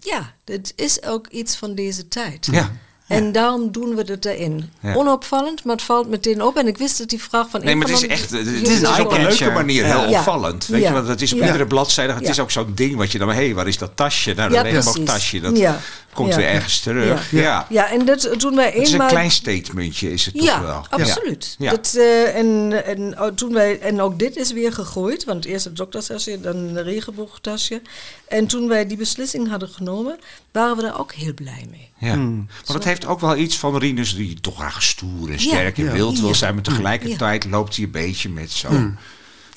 ja, 0.07 0.35
dit 0.45 0.73
is 0.77 1.03
ook 1.03 1.27
iets 1.27 1.57
van 1.57 1.75
deze 1.75 2.09
tijd. 2.09 2.47
Ja. 2.47 2.73
En 3.07 3.33
daarom 3.33 3.73
doen 3.73 3.95
we 3.95 4.03
het 4.07 4.25
erin. 4.25 4.71
Ja. 4.81 4.95
Onopvallend, 4.95 5.65
maar 5.65 5.75
het 5.75 5.85
valt 5.85 6.09
meteen 6.09 6.43
op. 6.43 6.57
En 6.57 6.67
ik 6.67 6.79
wist 6.79 6.99
dat 6.99 7.09
die 7.09 7.23
vraag 7.23 7.51
van... 7.51 7.65
Nee, 7.65 7.77
maar 7.77 7.89
het 7.89 7.97
is 8.03 8.07
echt, 8.07 8.31
het 8.31 8.47
is, 8.47 8.81
op 9.01 9.13
een 9.13 9.23
leuke 9.23 9.51
manier 9.51 9.85
heel 9.85 10.09
Ja. 10.09 10.19
opvallend. 10.19 10.67
Weet 10.67 10.81
Ja. 10.83 10.89
je, 10.89 10.95
want 10.95 11.09
het 11.09 11.23
is 11.23 11.33
op 11.33 11.39
Ja. 11.39 11.45
iedere 11.47 11.67
bladzijde, 11.67 12.13
het 12.13 12.23
Ja. 12.25 12.31
is 12.31 12.41
ook 12.41 12.51
zo'n 12.51 12.73
ding 12.75 12.97
wat 12.97 13.13
je 13.13 13.19
dan, 13.19 13.29
hé, 13.29 13.35
hey, 13.35 13.55
waar 13.55 13.67
is 13.69 13.79
dat 13.79 13.91
tasje? 13.95 14.35
Nou, 14.35 14.53
Ja, 14.53 14.63
dat 14.63 14.73
regenboogtasje, 14.73 15.41
dat 15.41 15.59
Ja. 15.59 15.81
komt 16.13 16.29
Ja. 16.31 16.37
weer 16.37 16.47
ergens 16.49 16.81
terug. 16.81 17.31
Ja. 17.31 17.41
Ja. 17.41 17.67
Ja, 17.69 17.91
en 17.91 18.05
dat 18.05 18.29
doen 18.39 18.55
wij 18.57 18.65
Het 18.67 18.75
is 18.75 18.87
een 18.87 18.93
eenmaal... 18.93 19.09
klein 19.09 19.31
statementje, 19.31 20.13
is 20.13 20.25
het 20.25 20.35
toch 20.35 20.45
Ja, 20.45 20.63
wel? 20.63 20.87
absoluut. 20.91 21.55
Ja. 21.59 21.71
Dat, 21.71 21.95
eh, 21.97 22.37
en, 22.37 22.73
en, 22.85 23.35
toen 23.35 23.53
wij, 23.53 23.81
en 23.81 24.01
ook 24.01 24.19
dit 24.19 24.37
is 24.37 24.53
weer 24.53 24.73
gegroeid, 24.73 25.25
want 25.25 25.45
eerst 25.45 25.65
het 25.65 25.77
dokterstasje, 25.77 26.41
dan 26.41 26.57
een 26.57 26.83
regenboogtasje. 26.83 27.83
En 28.29 28.47
toen 28.47 28.69
wij 28.69 28.87
die 28.87 28.97
beslissing 28.97 29.49
hadden 29.49 29.69
genomen, 29.69 30.19
waren 30.57 30.77
we 30.77 30.83
daar 30.83 30.99
ook 31.01 31.13
heel 31.13 31.35
blij 31.35 31.67
mee. 31.71 31.91
Ja. 31.99 32.17
Maar 32.17 32.47
dat 32.67 32.85
heeft 32.85 33.07
ook 33.07 33.21
wel 33.21 33.37
iets 33.37 33.59
van 33.59 33.77
Rinus 33.79 34.17
die 34.17 34.41
toch 34.41 34.55
graag 34.57 34.83
stoer 34.83 35.31
en 35.31 35.41
sterk 35.41 35.79
en 35.79 35.85
Ja. 35.85 35.93
wild 35.93 36.21
wil 36.21 36.35
zijn. 36.35 36.55
Maar 36.55 36.63
tegelijkertijd 36.63 37.45
loopt 37.45 37.77
hij 37.77 37.85
een 37.85 37.91
beetje 37.91 38.29
met 38.29 38.51
zo'n 38.51 38.99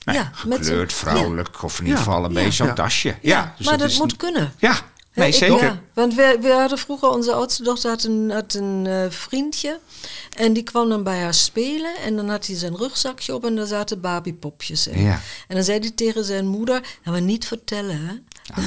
nou 0.06 0.18
ja, 0.18 0.32
gekleurd, 0.34 0.94
vrouwelijk 0.94 1.64
of 1.64 1.80
in 1.80 1.84
ieder 1.86 1.98
geval 2.00 2.24
een 2.24 2.30
Ja. 2.32 2.36
beetje 2.36 2.52
zo'n 2.52 2.68
Ja. 2.68 2.74
tasje. 2.74 3.16
Ja, 3.22 3.54
dus 3.58 3.66
maar 3.66 3.78
dat, 3.78 3.98
moet 3.98 4.16
kunnen. 4.16 4.54
Ja, 4.58 4.76
nee, 5.14 5.32
zeker. 5.32 5.64
ja, 5.64 5.82
want 5.94 6.16
we, 6.16 6.38
we 6.42 6.52
hadden 6.52 6.78
vroeger, 6.78 7.10
onze 7.10 7.34
oudste 7.34 7.64
dochter 7.64 7.90
had 7.90 8.04
een, 8.04 8.32
had 8.32 8.54
een 8.54 8.88
eh, 8.88 9.06
vriendje. 9.10 9.80
En 10.38 10.54
die 10.54 10.64
kwam 10.64 10.90
dan 10.90 11.04
bij 11.04 11.20
haar 11.22 11.34
spelen. 11.34 11.96
En 11.98 12.16
dan 12.16 12.30
had 12.30 12.46
hij 12.48 12.56
zijn 12.56 12.78
rugzakje 12.78 13.34
op 13.36 13.46
en 13.46 13.56
daar 13.56 13.66
zaten 13.66 14.02
Barbiepopjes 14.02 14.88
in. 14.88 15.04
Ja. 15.04 15.20
En 15.48 15.56
dan 15.56 15.64
zei 15.64 15.80
hij 15.80 15.92
tegen 15.92 16.24
zijn 16.26 16.48
moeder, 16.48 16.80
nou 16.82 17.18
maar 17.18 17.22
niet 17.22 17.48
vertellen 17.48 18.26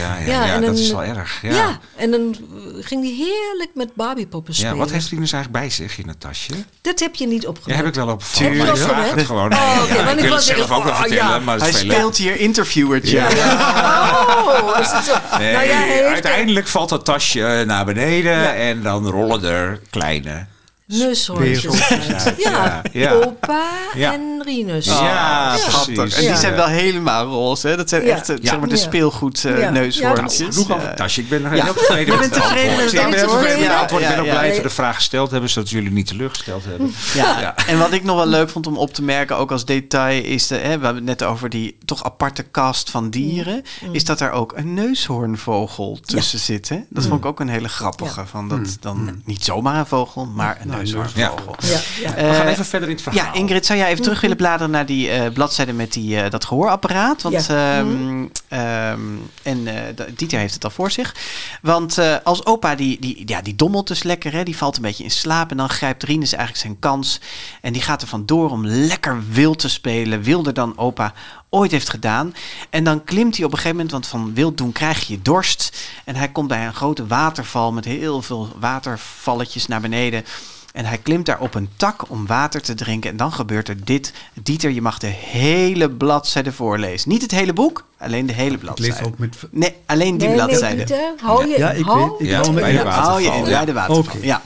Ja, 0.00 0.16
ja, 0.26 0.26
ja, 0.26 0.44
en 0.54 0.60
dat 0.60 0.70
dan- 0.70 0.78
is 0.78 0.90
wel 0.90 1.02
erg. 1.02 1.38
Ja. 1.42 1.50
Ja. 1.54 1.78
en 1.96 2.10
dan 2.10 2.36
ging 2.80 3.02
hij 3.02 3.12
heerlijk 3.12 3.70
met 3.74 3.94
Barbiepoppen 3.94 4.52
Ja, 4.52 4.58
spelen. 4.60 4.76
wat 4.76 4.90
heeft 4.90 5.08
Rinus 5.08 5.32
eigenlijk 5.32 5.64
bij 5.64 5.72
zich 5.74 5.98
in 5.98 6.08
het 6.08 6.20
tasje? 6.20 6.52
Dat 6.82 7.00
heb 7.00 7.14
je 7.14 7.26
niet 7.26 7.42
Ja, 7.42 7.48
opgemerkt. 7.48 7.82
heb 7.84 7.94
ik 7.94 8.00
wel 8.04 8.08
op 8.14 8.22
je 8.34 8.50
maar 8.50 8.68
ik 8.68 8.76
vraag 8.76 9.14
het 9.14 9.26
gewoon. 9.26 9.52
Oh, 9.52 9.82
ja, 9.88 10.04
want 10.04 10.16
ik 10.16 10.20
wil 10.24 10.30
was 10.30 10.48
het 10.48 10.56
zelf 10.56 10.70
ook 10.70 10.82
wel 10.84 10.92
oh, 10.92 11.00
vertellen, 11.00 11.24
ja. 11.32 11.38
maar 11.38 11.58
Hij 11.58 11.72
speelt 11.72 12.16
hier 12.16 12.36
interviewertje. 12.40 13.18
Oh, 13.18 14.76
is 14.80 14.90
het 14.90 15.04
zo? 15.04 15.38
Nee, 15.38 15.52
nou 15.52 15.64
ja, 15.66 15.72
hij 15.76 15.88
heeft 15.88 16.04
uiteindelijk 16.08 16.66
valt 16.66 16.88
dat 16.88 17.04
tasje 17.04 17.62
naar 17.66 17.84
beneden 17.84 18.32
Ja. 18.32 18.54
en 18.54 18.82
dan 18.82 19.06
rollen 19.06 19.44
er 19.44 19.80
kleine. 19.90 20.46
neushoortjes 20.86 21.82
uit. 21.90 22.34
Ja, 22.38 22.82
Ja. 22.92 23.12
opa 23.12 23.62
Ja. 23.94 24.12
en 24.12 24.39
Ja, 24.80 25.56
Schattig. 25.56 26.14
En 26.18 26.26
die 26.26 26.36
zijn 26.36 26.54
wel 26.54 26.66
helemaal 26.66 27.24
roze. 27.26 27.68
Hè? 27.68 27.76
Dat 27.76 27.88
zijn 27.88 28.04
Ja. 28.04 28.14
echt 28.16 28.28
eh, 28.28 28.36
zeg 28.42 28.58
maar 28.58 28.68
de 28.68 28.74
Ja. 28.74 28.80
speelgoed 28.80 29.44
eh, 29.44 29.58
Ja. 29.60 29.70
neushoorntjes. 29.70 30.38
Ja, 30.38 30.46
Genoeg 30.52 30.70
over 30.70 30.82
Ja. 30.82 30.88
het 30.88 30.96
tasje. 30.96 31.20
Ik 31.20 31.28
ben 31.28 31.42
nog 31.42 31.54
Ja. 31.54 31.64
heel 31.64 31.74
tevreden 31.74 32.18
met 32.18 32.24
het 32.34 32.42
antwoord. 32.42 32.60
ik 32.60 32.66
ben 32.66 32.74
heel 32.74 33.04
antwoord? 33.04 33.20
tevreden 33.20 33.46
met 33.48 33.66
het 33.66 33.70
Ja, 33.70 33.80
antwoord. 33.80 34.02
Ik 34.02 34.08
ben 34.08 34.16
ja, 34.16 34.20
ook 34.22 34.28
blij 34.38 34.46
dat 34.48 34.56
we 34.56 34.62
de 34.62 34.70
vraag 34.70 34.94
gesteld 34.94 35.30
hebben, 35.30 35.50
zodat 35.50 35.70
jullie 35.70 35.90
niet 35.90 36.06
teleurgesteld 36.06 36.64
hebben. 36.64 36.92
Ja. 37.14 37.40
Ja. 37.40 37.54
en 37.66 37.78
wat 37.78 37.92
ik 37.92 38.04
nog 38.04 38.16
wel 38.16 38.26
leuk 38.26 38.50
vond 38.50 38.66
om 38.66 38.76
op 38.76 38.94
te 38.94 39.02
merken, 39.02 39.36
ook 39.36 39.50
als 39.52 39.64
detail, 39.64 40.24
is 40.24 40.46
de, 40.46 40.54
hè, 40.54 40.60
we 40.78 40.84
hebben 40.84 40.94
het 40.94 41.04
net 41.04 41.22
over 41.22 41.48
die 41.48 41.78
toch 41.84 42.04
aparte 42.04 42.42
kast 42.42 42.90
van 42.90 43.10
dieren, 43.10 43.62
is 43.92 44.04
dat 44.04 44.20
er 44.20 44.30
ook 44.30 44.52
een 44.56 44.74
neushoornvogel 44.74 45.98
tussen 46.04 46.38
zit. 46.38 46.68
Hè? 46.68 46.78
Dat 46.88 47.06
vond 47.06 47.20
ik 47.20 47.26
ook 47.26 47.40
een 47.40 47.48
hele 47.48 47.68
grappige. 47.68 48.26
Van 48.26 48.48
dat 48.48 48.76
dan 48.80 49.22
niet 49.24 49.44
zomaar 49.44 49.78
een 49.78 49.86
vogel, 49.86 50.26
maar 50.26 50.58
een 50.60 50.68
neushoornvogel. 50.68 51.54
Ja, 51.58 51.68
ja. 52.00 52.14
We 52.14 52.34
gaan 52.34 52.46
Eh, 52.46 52.50
even 52.52 52.64
verder 52.64 52.88
in 52.88 52.94
het 52.94 53.02
verhaal. 53.04 53.24
Ja, 53.24 53.32
Ingrid, 53.32 53.66
zou 53.66 53.78
jij 53.78 53.88
even 53.88 54.02
terug 54.02 54.20
willen 54.20 54.36
bladeren 54.40 54.70
naar 54.70 54.86
die 54.86 55.10
eh 55.10 55.32
bladzijde 55.32 55.72
met 55.72 55.92
die, 55.92 56.20
eh, 56.20 56.30
dat 56.30 56.44
gehoorapparaat? 56.44 57.22
Want 57.22 57.46
Ja. 57.46 57.78
ehm, 57.78 58.26
ehm, 58.48 59.00
en 59.42 59.66
eh, 59.66 60.06
Dieter 60.16 60.38
heeft 60.38 60.54
het 60.54 60.64
al 60.64 60.70
voor 60.70 60.90
zich. 60.90 61.14
Want 61.62 61.98
als 62.24 62.46
opa, 62.46 62.74
die, 62.74 63.00
die, 63.00 63.22
ja, 63.26 63.42
die 63.42 63.54
dommelt 63.54 63.86
dus 63.88 64.02
lekker, 64.02 64.32
hè? 64.32 64.42
die 64.42 64.56
valt 64.56 64.76
een 64.76 64.82
beetje 64.82 65.04
in 65.04 65.10
slaap. 65.10 65.50
En 65.50 65.56
dan 65.56 65.68
grijpt 65.68 66.02
Rinus 66.02 66.32
eigenlijk 66.32 66.62
zijn 66.62 66.78
kans. 66.78 67.20
En 67.60 67.72
die 67.72 67.82
gaat 67.82 68.02
er 68.02 68.08
vandoor 68.08 68.50
om 68.50 68.66
lekker 68.66 69.22
wild 69.30 69.58
te 69.58 69.68
spelen. 69.68 70.22
Wilder 70.22 70.54
dan 70.54 70.78
opa 70.78 71.12
ooit 71.48 71.70
heeft 71.70 71.90
gedaan. 71.90 72.34
En 72.70 72.84
dan 72.84 73.04
klimt 73.04 73.36
hij 73.36 73.44
op 73.44 73.50
een 73.52 73.58
gegeven 73.58 73.76
moment, 73.76 73.92
want 73.92 74.06
van 74.06 74.34
wild 74.34 74.58
doen 74.58 74.72
krijg 74.72 75.06
je 75.06 75.22
dorst. 75.22 75.88
En 76.04 76.16
hij 76.16 76.28
komt 76.28 76.48
bij 76.48 76.66
een 76.66 76.74
grote 76.74 77.06
waterval 77.06 77.72
met 77.72 77.84
heel 77.84 78.22
veel 78.22 78.48
watervalletjes 78.58 79.66
naar 79.66 79.80
beneden. 79.80 80.24
En 80.72 80.84
hij 80.84 80.98
klimt 80.98 81.26
daar 81.26 81.40
op 81.40 81.54
een 81.54 81.68
tak 81.76 82.10
om 82.10 82.26
water 82.26 82.62
te 82.62 82.74
drinken. 82.74 83.10
En 83.10 83.16
dan 83.16 83.32
gebeurt 83.32 83.68
er 83.68 83.84
dit. 83.84 84.12
Dieter, 84.42 84.70
je 84.70 84.82
mag 84.82 84.98
de 84.98 85.06
hele 85.06 85.90
bladzijde 85.90 86.52
voorlezen. 86.52 87.08
Niet 87.10 87.22
het 87.22 87.30
hele 87.30 87.52
boek, 87.52 87.84
alleen 87.98 88.26
de 88.26 88.32
hele 88.32 88.54
Ik 88.54 88.60
bladzijde. 88.60 88.92
lees 88.94 89.02
ook 89.06 89.18
met... 89.18 89.36
Nee, 89.50 89.74
alleen 89.86 90.18
die 90.18 90.28
Nee, 90.28 90.36
nee, 90.36 90.46
bladzijde. 90.46 90.76
Pieter, 90.76 91.12
hou 91.20 91.46
je, 91.48 91.58
Ja, 91.58 91.70
ik 91.70 91.84
hou, 91.84 92.10
weet- 92.10 92.20
ik 92.20 92.26
Ja, 92.26 92.40
hou 92.40 92.52
bij 92.54 92.72
de 92.72 92.82
waterval. 92.82 93.14
Oh, 93.14 93.20
je 93.20 93.26
in 93.26 93.44
ja. 93.44 93.56
bij 93.56 93.64
de 93.64 93.72
waterval. 93.72 94.02
Oké. 94.14 94.18
Ja. 94.26 94.42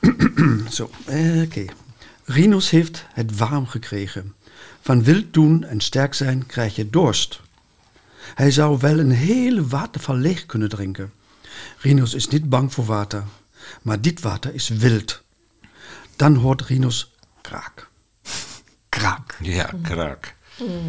Zo, 0.70 0.90
eh, 1.04 1.42
oké. 1.42 1.64
Rinus 2.24 2.70
heeft 2.70 3.04
het 3.12 3.36
warm 3.36 3.66
gekregen. 3.66 4.34
Van 4.80 5.02
wild 5.02 5.24
doen 5.32 5.64
en 5.64 5.80
sterk 5.80 6.14
zijn 6.14 6.46
krijg 6.46 6.76
je 6.76 6.90
dorst. 6.90 7.40
Hij 8.34 8.50
zou 8.50 8.78
wel 8.80 8.98
een 8.98 9.10
hele 9.10 9.66
waterval 9.66 10.14
leeg 10.16 10.46
kunnen 10.46 10.68
drinken. 10.68 11.12
Rinus 11.78 12.14
is 12.14 12.28
niet 12.28 12.48
bang 12.48 12.72
voor 12.72 12.84
water, 12.84 13.24
maar 13.82 14.00
dit 14.00 14.20
water 14.20 14.54
is 14.54 14.68
wild. 14.68 15.22
Dan 16.16 16.34
hoort 16.34 16.62
Rinus 16.62 17.14
kraak. 17.40 17.90
Kraak. 18.88 19.36
Ja, 19.40 19.70
kraak. 19.82 20.36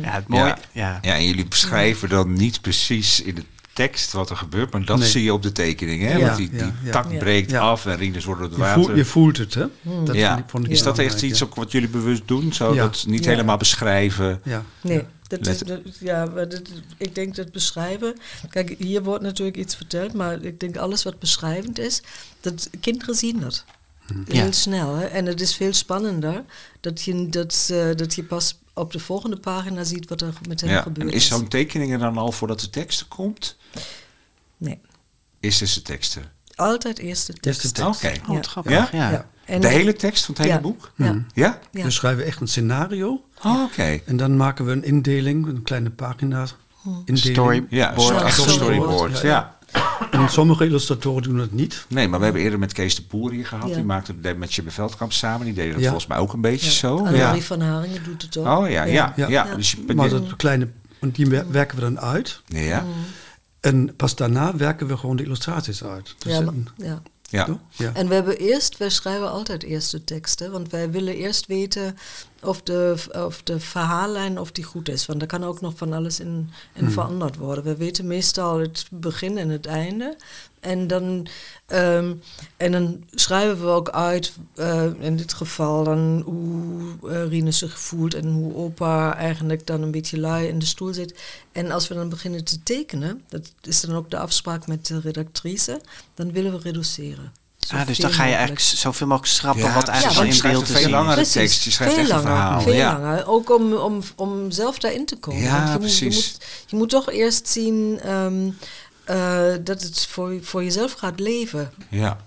Ja, 0.02 0.12
het 0.12 0.28
mooie. 0.28 0.44
Ja. 0.44 0.58
Ja. 0.72 1.00
Ja, 1.02 1.13
en 1.13 1.26
jullie 1.26 1.48
beschrijven 1.48 2.10
dan 2.10 2.34
niet 2.34 2.62
precies 2.62 3.22
in 3.22 3.36
de 3.36 3.46
tekst 3.86 4.12
wat 4.12 4.30
er 4.30 4.36
gebeurt, 4.38 4.72
maar 4.72 4.86
dat 4.86 5.00
Nee. 5.00 5.08
zie 5.08 5.24
je 5.24 5.34
op 5.34 5.44
de 5.44 5.52
tekening. 5.52 6.02
Hè? 6.02 6.13
Ja, 6.18 6.26
Want 6.26 6.38
die, 6.38 6.50
die 6.50 6.60
ja, 6.84 6.92
tak 6.92 7.12
Ja. 7.12 7.18
breekt 7.18 7.52
Ja. 7.52 7.60
af 7.60 7.86
en 7.86 7.98
Rinus 7.98 8.26
wordt 8.26 8.42
door 8.42 8.50
het 8.50 8.58
Je, 8.60 8.63
water. 8.65 8.84
voelt, 8.84 8.98
je 8.98 9.06
voelt 9.06 9.38
het, 9.38 9.54
hè? 9.54 9.65
Dat 10.04 10.15
ja. 10.15 10.44
vond 10.48 10.65
ik- 10.65 10.72
Is 10.72 10.84
dat 10.84 11.00
echt 11.00 11.22
iets 11.22 11.44
ook 11.44 11.56
wat 11.56 11.72
jullie 11.72 11.89
bewust 11.89 12.22
doen? 12.28 12.54
Zo 12.54 12.74
Ja. 12.74 12.84
dat 12.84 13.04
niet 13.08 13.24
Ja. 13.24 13.30
helemaal 13.30 13.58
beschrijven. 13.58 14.42
Ja. 14.44 14.63
Nee, 14.82 15.04
dat, 15.28 15.63
ja, 16.00 16.26
dat, 16.26 16.62
ik 16.98 17.15
denk 17.15 17.36
dat 17.36 17.52
beschrijven. 17.52 18.15
Kijk, 18.50 18.76
hier 18.78 19.04
wordt 19.04 19.24
natuurlijk 19.24 19.58
iets 19.58 19.76
verteld, 19.76 20.13
maar 20.13 20.42
ik 20.44 20.60
denk 20.60 20.78
alles 20.78 21.04
wat 21.04 21.20
beschrijvend 21.20 21.80
is, 21.80 22.02
dat 22.42 22.70
kinderen 22.80 23.15
zien 23.15 23.39
dat. 23.39 23.65
Heel 24.28 24.46
Ja. 24.46 24.52
snel. 24.52 24.96
Hè? 24.96 25.06
En 25.06 25.26
het 25.26 25.42
is 25.42 25.56
veel 25.56 25.74
spannender 25.74 26.44
dat 26.80 27.02
je, 27.04 27.30
dat, 27.30 27.74
dat 27.96 28.15
je 28.15 28.24
pas 28.24 28.58
op 28.80 28.92
de 28.92 29.00
volgende 29.00 29.38
pagina 29.38 29.84
ziet 29.84 30.10
wat 30.10 30.22
er 30.22 30.34
met 30.48 30.62
hen 30.62 30.70
Ja. 30.70 30.78
En 30.78 30.84
gebeurd 30.84 31.13
is 31.13 31.28
zo'n 31.28 31.48
tekening 31.48 31.92
er 31.92 32.00
dan 32.00 32.18
al 32.18 32.32
voordat 32.32 32.60
de 32.60 32.70
tekst 32.70 33.00
er 33.00 33.06
komt? 33.08 33.58
Nee, 34.58 34.80
Is 35.39 35.58
dus 35.58 35.74
de 35.74 35.82
teksten? 35.82 36.24
altijd 36.56 37.00
eerst 37.00 37.28
de 37.28 37.34
tekst. 37.34 37.63
Eerste 37.63 37.72
tekst. 37.84 38.04
Oké. 38.06 38.20
Oh, 38.22 38.28
wat 38.28 38.46
Ja. 38.46 38.50
grappig. 38.52 38.72
Ja? 38.72 38.89
Ja. 38.92 39.12
Ja. 39.12 39.30
En 39.46 39.62
De 39.62 39.68
hele 39.68 39.94
tekst 39.94 40.26
van 40.26 40.34
het 40.34 40.44
hele 40.44 40.56
ja, 40.56 40.62
boek? 40.62 40.92
Ja. 40.96 41.26
Ja? 41.34 41.60
Ja. 41.72 41.84
We 41.84 41.92
schrijven 41.92 42.26
echt 42.26 42.42
een 42.42 42.48
scenario 42.48 43.24
Oh, 43.44 43.63
Oké. 43.63 44.00
en 44.06 44.18
dan 44.18 44.38
maken 44.38 44.65
we 44.65 44.72
een 44.72 44.84
indeling, 44.84 45.48
een 45.48 45.62
kleine 45.63 45.89
pagina. 45.89 46.46
Indeling. 47.06 47.18
Story. 47.36 47.65
Ja, 47.70 47.94
Storyboard. 48.00 48.34
storyboard. 48.34 49.20
Ja, 49.22 49.28
Ja. 49.28 49.58
En 50.12 50.29
sommige 50.29 50.65
illustratoren 50.65 51.23
doen 51.23 51.38
het 51.38 51.51
niet. 51.53 51.86
Nee, 51.88 52.08
maar 52.08 52.17
we 52.19 52.25
hebben 52.25 52.43
eerder 52.43 52.60
met 52.60 52.73
Kees 52.73 52.95
de 52.95 53.01
Boer 53.10 53.32
hier 53.32 53.45
gehad. 53.45 53.69
Ja. 53.69 53.75
Die 53.75 53.84
maakte 53.84 54.13
het 54.21 54.38
met 54.38 54.53
Jibbe 54.53 54.71
Veldkamp 54.71 55.12
samen. 55.13 55.45
Die 55.45 55.53
deden 55.53 55.71
dat 55.71 55.82
Ja. 55.82 55.88
volgens 55.89 56.08
mij 56.08 56.17
ook 56.17 56.34
een 56.34 56.41
beetje 56.41 56.65
Ja. 56.65 56.71
zo. 56.71 56.97
Annemarie 56.97 57.39
Ja. 57.39 57.45
van 57.47 57.62
Haringen 57.62 58.03
doet 58.03 58.21
het 58.21 58.38
ook. 58.38 58.45
Oh 58.45 58.69
ja, 58.69 58.84
ja, 58.84 59.13
ja. 59.15 59.27
Ja. 59.27 59.55
Dus 59.55 59.71
je, 59.71 59.93
Maar 59.95 60.10
dat 60.10 60.36
kleine, 60.36 60.67
en 60.99 61.10
die 61.12 61.25
wer- 61.27 61.51
werken 61.51 61.75
we 61.75 61.82
dan 61.82 61.99
uit. 61.99 62.41
ja. 62.45 62.86
En 63.60 63.95
pas 63.95 64.15
daarna 64.15 64.55
werken 64.55 64.88
we 64.88 64.97
gewoon 64.97 65.15
de 65.15 65.23
illustraties 65.23 65.84
uit. 65.84 66.15
Dus 66.17 66.34
Ja, 66.34 66.41
maar- 66.41 66.53
ja. 66.75 67.01
Ja. 67.30 67.60
ja. 67.72 67.94
En 67.94 68.08
we 68.08 68.13
hebben 68.13 68.38
eerst, 68.38 68.78
wij 68.78 68.89
schrijven 68.89 69.32
altijd 69.32 69.63
eerst 69.63 69.92
de 69.92 70.04
teksten, 70.04 70.52
want 70.52 70.70
wij 70.70 70.92
willen 70.92 71.15
eerst 71.15 71.46
weten 71.46 71.98
of 72.42 72.62
de, 72.62 72.96
of 73.28 73.44
de 73.44 73.60
verhaallijn 73.60 74.39
of 74.39 74.52
die 74.52 74.63
goed 74.63 74.89
is. 74.89 75.06
Want 75.06 75.22
er 75.22 75.28
kan 75.28 75.44
ook 75.44 75.62
nog 75.62 75.74
van 75.76 75.94
alles 75.94 76.20
in, 76.20 76.50
in 76.74 76.89
veranderd 76.92 77.36
worden. 77.36 77.63
We 77.63 77.76
weten 77.76 78.08
meestal 78.08 78.60
het 78.60 78.88
begin 78.92 79.38
en 79.38 79.50
het 79.50 79.65
einde. 79.65 80.18
En 80.60 80.88
dan, 80.88 81.28
ehm, 81.65 82.13
en 82.58 82.72
dan 82.72 83.04
schrijven 83.12 83.60
we 83.62 83.67
ook 83.67 83.89
uit, 83.89 84.34
eh, 84.56 84.86
in 85.00 85.15
dit 85.15 85.34
geval, 85.34 85.84
dan 85.84 86.22
hoe 86.26 86.82
uh, 87.04 87.27
Rine 87.27 87.52
zich 87.52 87.79
voelt 87.79 88.13
en 88.13 88.27
hoe 88.27 88.56
opa 88.56 89.15
eigenlijk 89.15 89.67
dan 89.67 89.81
een 89.81 89.92
beetje 89.92 90.19
lui 90.19 90.48
in 90.48 90.60
de 90.60 90.65
stoel 90.65 90.94
zit. 90.94 91.19
En 91.52 91.71
als 91.71 91.88
we 91.88 91.94
dan 91.94 92.10
beginnen 92.10 92.44
te 92.44 92.63
tekenen, 92.63 93.23
dat 93.29 93.52
is 93.62 93.81
dan 93.81 93.96
ook 93.96 94.10
de 94.10 94.17
afspraak 94.17 94.67
met 94.67 94.86
de 94.88 95.00
redactrice, 95.00 95.81
dan 96.13 96.31
willen 96.31 96.52
we 96.52 96.60
reduceren. 96.60 97.31
Ah, 97.73 97.88
dus 97.88 97.98
dan 97.98 98.12
ga 98.12 98.23
je 98.23 98.29
mogelijk. 98.29 98.38
eigenlijk 98.38 98.60
zoveel 98.79 99.08
mogelijk 99.08 99.33
schrappen 99.33 99.63
Ja, 99.63 99.73
wat 99.73 99.86
precies. 99.86 100.04
eigenlijk 100.04 100.33
Ja, 100.33 100.50
al 100.50 100.52
in 100.52 100.56
beeld 100.58 100.67
je 100.67 100.73
te 100.73 100.79
schrijft 100.79 100.83
een 100.83 100.90
zien 100.90 100.92
veel 100.92 101.00
is. 101.00 101.06
langere 101.06 101.27
tekst, 101.48 101.63
je 101.63 101.71
schrijft 101.71 101.94
veel 101.94 102.04
echt 102.04 102.12
een 102.12 102.17
langer, 102.17 102.31
verhaal, 102.38 102.62
Veel 102.62 102.73
ja. 102.73 103.00
langer, 103.00 103.27
ook 103.27 103.56
om, 103.56 103.73
om, 103.73 104.02
om 104.15 104.52
zelf 104.52 104.79
daarin 104.79 105.06
te 105.06 105.15
komen. 105.15 105.42
Ja, 105.42 105.71
je, 105.71 105.79
precies. 105.79 106.15
Moet, 106.15 106.25
je, 106.25 106.31
moet, 106.31 106.69
je 106.69 106.75
moet 106.75 106.90
toch 106.90 107.12
eerst 107.12 107.48
zien 107.48 108.00
ehm, 108.04 108.50
eh, 109.10 109.43
dat 109.63 109.81
het 109.81 110.07
voor, 110.10 110.33
voor 110.41 110.63
jezelf 110.63 110.93
gaat 110.93 111.19
leven. 111.19 111.71
Ja. 111.89 112.17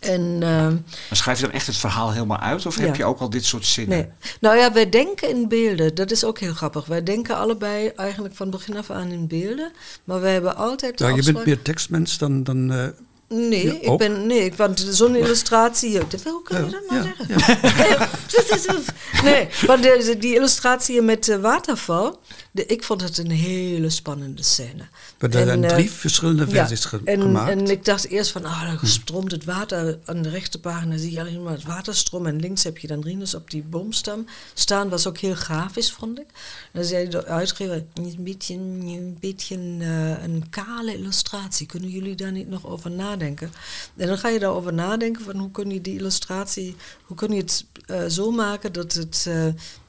En 0.00 0.38
ehm, 0.42 0.72
Maar 0.72 1.16
schrijf 1.18 1.38
je 1.38 1.44
dan 1.44 1.54
echt 1.54 1.66
het 1.66 1.76
verhaal 1.76 2.12
helemaal 2.12 2.38
uit? 2.38 2.66
Of 2.66 2.76
heb 2.76 2.96
je 2.96 3.04
ook 3.04 3.20
al 3.20 3.30
dit 3.30 3.44
soort 3.44 3.66
zinnen? 3.66 3.98
nee. 3.98 4.08
Nou 4.40 4.56
ja, 4.56 4.72
wij 4.72 4.88
denken 4.88 5.28
in 5.28 5.48
beelden. 5.48 5.94
Dat 5.94 6.10
is 6.10 6.24
ook 6.24 6.38
heel 6.38 6.54
grappig. 6.54 6.86
Wij 6.86 7.02
denken 7.02 7.36
allebei 7.36 7.88
eigenlijk 7.88 8.34
van 8.34 8.50
begin 8.50 8.76
af 8.76 8.90
aan 8.90 9.10
in 9.10 9.26
beelden. 9.26 9.72
Maar 10.04 10.20
wij 10.20 10.32
hebben 10.32 10.56
altijd 10.56 10.98
Ja, 10.98 11.08
je 11.08 11.22
bent 11.22 11.44
meer 11.44 11.62
tekstmens 11.62 12.18
dan... 12.18 12.42
dan 12.42 12.72
eh, 12.72 12.86
Nee, 13.28 13.66
Ja, 13.66 13.92
ik 13.92 13.98
ben, 13.98 14.26
nee, 14.26 14.52
want 14.56 14.86
zo'n 14.90 15.16
illustratie, 15.16 15.98
hoe 16.24 16.42
kan 16.42 16.64
je 16.64 16.70
dat 16.70 16.82
nou 16.88 17.02
ja, 17.02 17.14
zeggen? 17.16 18.84
nee, 19.24 19.48
want 19.66 19.82
de- 19.82 20.16
die 20.18 20.34
illustratie 20.34 21.02
met 21.02 21.24
de 21.24 21.40
waterval, 21.40 22.20
de, 22.52 22.66
ik 22.66 22.82
vond 22.84 23.00
het 23.00 23.18
een 23.18 23.30
hele 23.30 23.90
spannende 23.90 24.42
scène. 24.42 24.82
we 24.82 24.86
hebben 25.18 25.40
En, 25.40 25.46
dan 25.60 25.70
eh, 25.70 25.76
drie 25.76 25.90
verschillende 25.90 26.48
versies 26.48 26.84
ge- 26.84 27.00
en, 27.04 27.20
gemaakt. 27.20 27.50
En 27.50 27.70
ik 27.70 27.84
dacht 27.84 28.06
eerst 28.06 28.30
van, 28.30 28.44
ah, 28.44 28.62
dan 28.62 28.88
stroomt 28.88 29.30
het 29.30 29.44
water. 29.44 29.98
Aan 30.04 30.22
de 30.22 30.28
rechterpagina 30.28 30.96
zie 30.96 31.12
je 31.12 31.20
alleen 31.20 31.42
maar 31.42 31.52
het 31.52 31.64
waterstroom. 31.64 32.26
En 32.26 32.40
links 32.40 32.62
heb 32.62 32.78
je 32.78 32.86
dan 32.86 33.00
Rinus 33.02 33.34
op 33.34 33.50
die 33.50 33.62
boomstam 33.62 34.26
staan. 34.54 34.88
Was 34.88 35.06
ook 35.06 35.18
heel 35.18 35.34
grafisch, 35.34 35.92
vond 35.92 36.18
ik. 36.18 36.26
Dan 36.72 36.84
zei 36.84 37.08
de 37.08 37.24
uitgever, 37.26 37.84
een 37.94 38.16
beetje, 38.18 38.54
een, 38.54 39.16
beetje 39.20 39.54
eh, 39.78 40.22
een 40.22 40.44
kale 40.50 40.94
illustratie. 40.96 41.66
Kunnen 41.66 41.90
jullie 41.90 42.14
daar 42.14 42.32
niet 42.32 42.48
nog 42.48 42.66
over 42.66 42.90
nadenken? 42.90 43.52
En 43.96 44.06
dan 44.06 44.18
ga 44.18 44.28
je 44.28 44.38
daarover 44.38 44.72
nadenken 44.72 45.24
van 45.24 45.36
hoe 45.36 45.50
kun 45.50 45.70
je 45.70 45.80
die 45.80 45.98
illustratie, 45.98 46.76
hoe 47.04 47.16
kun 47.16 47.32
je 47.32 47.40
het 47.40 47.64
eh, 47.86 48.04
zo 48.06 48.30
maken 48.30 48.72
dat, 48.72 48.92
het, 48.92 49.30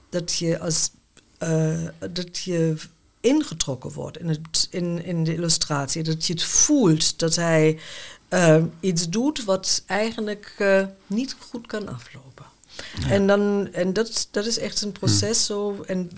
dat 0.10 0.34
je 0.36 0.60
als 0.60 0.90
dat 2.12 2.38
je 2.38 2.76
ingetrokken 3.22 3.92
wordt 3.92 4.18
in, 4.18 4.42
in, 4.70 5.04
in 5.04 5.24
de 5.24 5.34
illustratie. 5.34 6.04
Dat 6.04 6.28
je 6.28 6.34
het 6.34 6.44
voelt 6.44 7.20
dat 7.20 7.36
hij 7.36 7.80
eh, 8.28 8.64
iets 8.80 9.10
doet 9.10 9.44
wat 9.44 9.84
eigenlijk 9.86 10.56
eh, 10.58 10.86
niet 11.08 11.36
goed 11.50 11.68
kan 11.68 11.88
aflopen. 11.88 12.31
En, 13.10 13.28
dan, 13.28 13.68
en 13.72 13.94
dat, 13.94 14.28
dat 14.32 14.46
is 14.46 14.60
echt 14.60 14.82
een 14.82 14.92
proces 14.92 15.46
zo. 15.46 15.84
En 15.88 16.12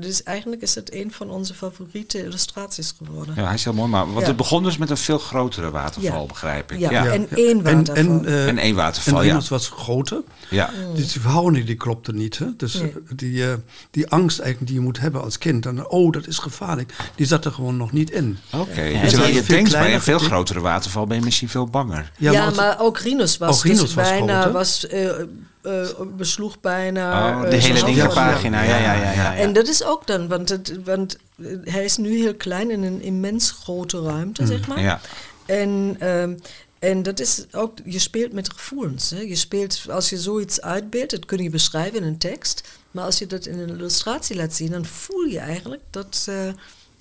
dus 0.00 0.22
eigenlijk 0.22 0.62
is 0.62 0.74
het 0.74 0.94
een 0.94 1.12
van 1.12 1.30
onze 1.30 1.54
favoriete 1.54 2.24
illustraties 2.24 2.94
geworden. 2.98 3.34
Ja, 3.36 3.44
hij 3.44 3.54
is 3.54 3.64
heel 3.64 3.72
mooi. 3.72 3.90
Maar, 3.90 4.06
want 4.06 4.20
Ja. 4.20 4.26
het 4.26 4.36
begon 4.36 4.62
dus 4.62 4.76
met 4.76 4.90
een 4.90 4.96
veel 4.96 5.18
grotere 5.18 5.70
waterval, 5.70 6.20
Ja. 6.20 6.26
begrijp 6.26 6.72
ik. 6.72 6.78
Ja, 6.78 6.90
Ja. 6.90 7.06
en 7.06 7.26
één 7.34 7.62
waterval. 7.62 7.94
En, 8.04 8.24
eh, 8.26 8.46
En 8.48 8.58
één 8.58 8.74
waterval, 8.74 9.18
en 9.20 9.24
ja. 9.24 9.30
Rinus 9.32 9.48
was 9.48 9.68
groter. 9.68 10.22
Ja. 10.50 10.70
Dus 10.94 11.12
die 11.12 11.20
verhouding 11.20 11.66
die 11.66 11.74
klopte 11.76 12.12
niet. 12.12 12.38
Hè? 12.38 12.46
Dus 12.56 12.74
Nee. 12.74 12.90
eh, 12.90 12.96
die, 13.16 13.48
eh, 13.50 13.54
die 13.90 14.08
angst 14.08 14.38
eigenlijk 14.38 14.70
die 14.70 14.80
je 14.80 14.84
moet 14.86 14.98
hebben 15.00 15.22
als 15.22 15.38
kind. 15.38 15.62
Dan, 15.62 15.88
oh, 15.88 16.12
dat 16.12 16.26
is 16.26 16.38
gevaarlijk. 16.38 16.92
Die 17.14 17.26
zat 17.26 17.44
er 17.44 17.52
gewoon 17.52 17.76
nog 17.76 17.92
niet 17.92 18.10
in. 18.10 18.38
Oké. 18.52 18.82
Ja, 18.82 19.02
Dus 19.02 19.10
je 19.12 19.18
denkt 19.18 19.46
bij 19.48 19.62
kleiner 19.62 19.94
een 19.94 20.00
veel 20.00 20.18
grotere 20.18 20.60
waterval 20.60 21.06
ben 21.06 21.18
je 21.18 21.24
misschien 21.24 21.48
veel 21.48 21.66
banger. 21.66 22.12
Ja, 22.18 22.50
maar 22.50 22.80
ook 22.80 22.98
Rinus 22.98 23.36
was, 23.38 23.56
Ook 23.56 23.62
Rinus 23.62 23.80
dus 23.80 23.94
was 23.94 24.08
bijna, 24.08 24.50
was, 24.50 24.86
eh, 24.86 25.10
eh, 25.66 26.06
besloeg 26.16 26.60
bijna... 26.60 27.36
Oh, 27.38 27.44
eh, 27.44 27.50
De 27.50 27.56
hele 27.56 27.84
linkerpagina, 27.84 28.62
ja, 28.62 28.78
ja, 28.78 28.92
ja. 28.92 29.02
ja, 29.02 29.12
ja. 29.12 29.36
En 29.36 29.52
dat 29.52 29.68
is 29.68 29.84
ook 29.84 30.06
dan, 30.06 30.28
want, 30.28 30.48
het, 30.48 30.84
want 30.84 31.18
hij 31.64 31.84
is 31.84 31.96
nu 31.96 32.16
heel 32.16 32.34
klein 32.34 32.70
in 32.70 32.82
een 32.82 33.02
immens 33.02 33.50
grote 33.50 34.02
ruimte, 34.02 34.46
zeg 34.46 34.66
maar. 34.66 34.80
Ja. 34.80 35.00
En, 35.46 35.96
ehm, 35.98 36.34
en 36.78 37.02
dat 37.02 37.20
is 37.20 37.44
ook, 37.52 37.78
je 37.84 37.98
speelt 37.98 38.32
met 38.32 38.50
gevoelens. 38.52 39.10
Hè? 39.10 39.20
Je 39.20 39.36
speelt, 39.36 39.84
als 39.90 40.10
je 40.10 40.18
zoiets 40.18 40.60
uitbeeldt, 40.60 41.10
dat 41.10 41.24
kun 41.24 41.42
je 41.42 41.50
beschrijven 41.50 41.98
in 41.98 42.06
een 42.06 42.18
tekst. 42.18 42.68
Maar 42.90 43.04
als 43.04 43.18
je 43.18 43.26
dat 43.26 43.46
in 43.46 43.58
een 43.58 43.68
illustratie 43.68 44.36
laat 44.36 44.54
zien, 44.54 44.70
dan 44.70 44.84
voel 44.84 45.24
je 45.24 45.38
eigenlijk 45.38 45.82
dat, 45.90 46.26
eh, 46.28 46.48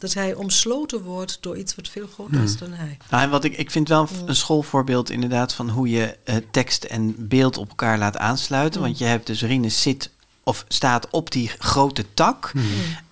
dat 0.06 0.14
hij 0.24 0.34
omsloten 0.34 1.01
wordt 1.03 1.38
door 1.41 1.58
iets 1.58 1.76
wat 1.76 1.88
veel 1.88 2.08
groter 2.14 2.43
is 2.43 2.58
dan 2.58 2.72
hij. 2.74 2.97
Nou, 3.10 3.24
en 3.24 3.30
wat 3.30 3.43
ik, 3.43 3.58
ik 3.58 3.72
vind 3.72 3.88
wel 3.88 4.01
een- 4.01 4.28
een 4.30 4.36
schoolvoorbeeld 4.36 5.10
inderdaad 5.10 5.53
van 5.53 5.70
hoe 5.70 5.89
je 5.89 6.18
eh, 6.24 6.36
tekst 6.51 6.84
en 6.84 7.16
beeld 7.28 7.58
op 7.58 7.70
elkaar 7.70 7.97
laat 7.97 8.18
aansluiten. 8.18 8.82
Want 8.82 8.97
je 8.97 9.06
hebt 9.06 9.28
dus 9.28 9.41
Rinus 9.41 9.82
zit 9.82 10.10
of 10.48 10.66
staat 10.68 11.08
op 11.12 11.32
die 11.32 11.52
grote 11.60 12.06
tak. 12.14 12.52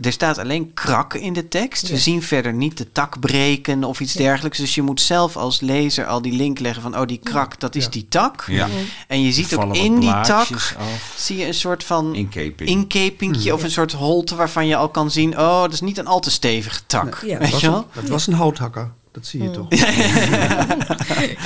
Er 0.01 0.11
staat 0.11 0.37
alleen 0.37 0.73
krak 0.73 1.13
in 1.13 1.33
de 1.33 1.47
tekst. 1.47 1.89
We 1.89 1.97
zien 1.97 2.23
verder 2.23 2.53
niet 2.53 2.77
de 2.77 2.91
tak 2.91 3.19
breken 3.19 3.83
of 3.83 3.99
iets 3.99 4.13
dergelijks. 4.13 4.57
Dus 4.57 4.75
je 4.75 4.81
moet 4.81 5.01
zelf 5.01 5.35
als 5.37 5.59
lezer 5.61 6.05
al 6.05 6.21
die 6.21 6.33
link 6.33 6.59
leggen 6.59 6.81
van 6.81 6.97
oh 6.99 7.05
die 7.07 7.19
krak, 7.23 7.59
dat 7.59 7.75
is 7.75 7.83
Ja. 7.83 7.89
die 7.89 8.05
tak. 8.09 8.45
Ja. 8.47 8.67
En 9.07 9.21
je 9.21 9.31
ziet 9.31 9.55
ook 9.55 9.75
in 9.75 9.99
die 9.99 10.09
tak 10.21 10.47
af. 10.51 10.75
zie 11.17 11.37
je 11.37 11.47
een 11.47 11.53
soort 11.53 11.83
van 11.83 12.15
Inkeping. 12.15 12.69
inkepingje 12.69 13.53
of 13.53 13.63
een 13.63 13.71
soort 13.71 13.91
holte 13.91 14.35
waarvan 14.35 14.67
je 14.67 14.75
al 14.75 14.89
kan 14.89 15.11
zien 15.11 15.39
oh 15.39 15.61
dat 15.61 15.73
is 15.73 15.81
niet 15.81 15.97
een 15.97 16.07
al 16.07 16.19
te 16.19 16.31
stevige 16.31 16.79
tak. 16.87 17.23
Ja. 17.25 17.37
Weet 17.37 17.51
was 17.51 17.59
je 17.61 17.67
een- 17.67 17.73
wel? 17.73 17.87
dat 17.93 18.07
was 18.09 18.27
een 18.27 18.33
houthakker. 18.33 18.91
Dat 19.11 19.25
zie 19.25 19.43
je 19.43 19.51
toch. 19.51 19.67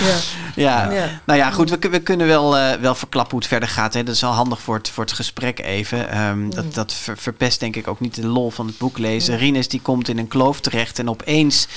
Ja. 0.56 0.92
Ja. 0.92 1.10
Nou 1.26 1.40
ja, 1.40 1.52
goed, 1.52 1.70
we, 1.70 1.90
we 1.90 2.00
kunnen 2.00 2.28
wel, 2.28 2.58
eh, 2.58 2.80
wel 2.80 2.96
verklappen 2.96 3.32
hoe 3.32 3.40
het 3.40 3.48
verder 3.50 3.70
gaat. 3.70 3.94
Hè. 3.94 4.04
Dat 4.04 4.16
is 4.16 4.22
wel 4.22 4.32
handig 4.32 4.62
voor 4.62 4.76
het, 4.76 4.90
voor 4.90 5.04
het 5.04 5.14
gesprek 5.14 5.60
even. 5.60 6.10
Ehm, 6.10 6.50
dat, 6.50 6.74
dat 6.74 6.94
ver- 6.94 7.18
verpest 7.18 7.60
denk 7.60 7.76
ik 7.76 7.88
ook 7.88 8.00
niet 8.00 8.16
de 8.16 8.28
lol 8.28 8.50
van 8.52 8.68
het 8.68 8.78
boek 8.78 8.98
lezen. 8.98 9.38
Rinus 9.38 9.68
die 9.68 9.82
komt 9.82 10.08
in 10.10 10.18
een 10.18 10.28
kloof 10.28 10.60
terecht 10.60 11.00
en 11.00 11.10
opeens 11.10 11.68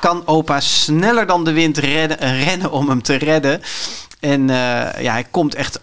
kan 0.00 0.22
opa 0.26 0.60
sneller 0.60 1.26
dan 1.26 1.44
de 1.44 1.52
wind 1.52 1.78
redden, 1.78 2.18
rennen 2.44 2.70
om 2.70 2.88
hem 2.88 3.02
te 3.02 3.14
redden. 3.14 3.60
En 4.20 4.50
eh, 4.50 5.02
ja, 5.02 5.12
hij 5.12 5.24
komt 5.30 5.54
echt 5.54 5.80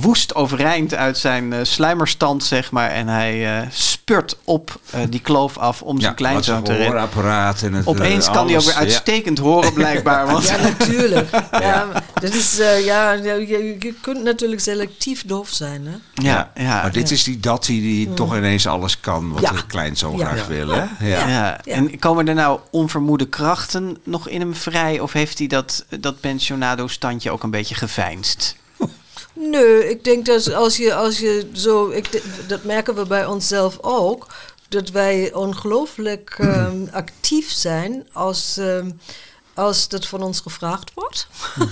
woest 0.00 0.34
overeind 0.34 0.94
uit 0.94 1.18
zijn 1.18 1.52
eh, 1.52 1.58
sluimerstand, 1.62 2.44
zeg 2.44 2.70
maar. 2.70 2.90
En 2.90 3.08
hij 3.08 3.58
eh, 3.60 3.66
spurt 3.70 4.36
op 4.44 4.80
eh, 4.90 5.00
die 5.08 5.20
kloof 5.20 5.58
af 5.58 5.82
om 5.82 6.00
zijn 6.00 6.14
kleinzoon 6.14 6.62
te 6.62 6.70
redden. 6.72 6.86
hoorapparaat 6.88 7.62
en 7.62 7.72
het, 7.72 7.86
Opeens 7.86 8.26
eh, 8.26 8.32
kan 8.32 8.46
hij 8.46 8.56
ook 8.56 8.62
weer 8.64 8.74
uitstekend 8.74 9.38
horen, 9.38 9.72
blijkbaar. 9.72 10.26
Want 10.32 10.44
Ja, 10.48 10.56
natuurlijk. 10.56 11.28
Ja, 11.52 11.86
dat 12.14 12.34
is, 12.34 12.58
eh, 12.58 12.84
ja, 12.84 13.12
je, 13.12 13.94
kunt 14.00 14.22
natuurlijk 14.22 14.60
selectief 14.60 15.24
doof 15.26 15.48
zijn. 15.48 15.86
Hè? 15.86 16.22
ja, 16.28 16.50
ja, 16.54 16.82
Maar 16.82 16.92
dit 16.92 17.10
is 17.10 17.24
die 17.24 17.40
dat 17.40 17.64
die, 17.64 17.80
die 17.80 18.14
toch 18.14 18.36
ineens 18.36 18.66
alles 18.66 19.00
kan 19.00 19.32
wat 19.32 19.42
Ja. 19.42 19.50
de 19.50 19.66
kleinzoon 19.66 20.16
Ja. 20.16 20.26
graag 20.26 20.38
Ja. 20.40 20.46
wil. 20.46 20.68
Hè? 20.68 20.82
Ja. 20.82 20.88
Ja. 21.00 21.28
Ja. 21.28 21.60
En 21.64 21.98
komen 21.98 22.28
er 22.28 22.34
nou 22.34 22.60
onvermoede 22.70 23.26
krachten 23.28 23.96
nog 24.04 24.28
in 24.28 24.40
hem 24.40 24.54
vrij? 24.54 25.00
Of 25.00 25.12
heeft 25.12 25.38
hij 25.38 25.46
dat, 25.46 25.84
dat 26.00 26.20
pensionado-standje 26.20 27.30
ook 27.30 27.42
een 27.42 27.50
beetje 27.50 27.74
geveinsd? 27.74 28.56
Nee, 29.34 29.90
ik 29.90 30.04
denk 30.04 30.26
dat 30.26 30.52
als 30.52 30.76
je, 30.76 30.94
als 30.94 31.18
je 31.18 31.48
zo, 31.52 31.88
ik, 31.90 32.22
dat 32.48 32.64
merken 32.64 32.94
we 32.94 33.06
bij 33.06 33.26
onszelf 33.26 33.78
ook, 33.80 34.26
dat 34.68 34.90
wij 34.90 35.32
ongelooflijk 35.34 36.34
ehm, 36.38 36.86
actief 36.90 37.50
zijn 37.50 38.06
als, 38.12 38.56
ehm, 38.56 38.90
als 39.54 39.88
dat 39.88 40.06
van 40.06 40.22
ons 40.22 40.40
gevraagd 40.40 40.90
wordt. 40.94 41.26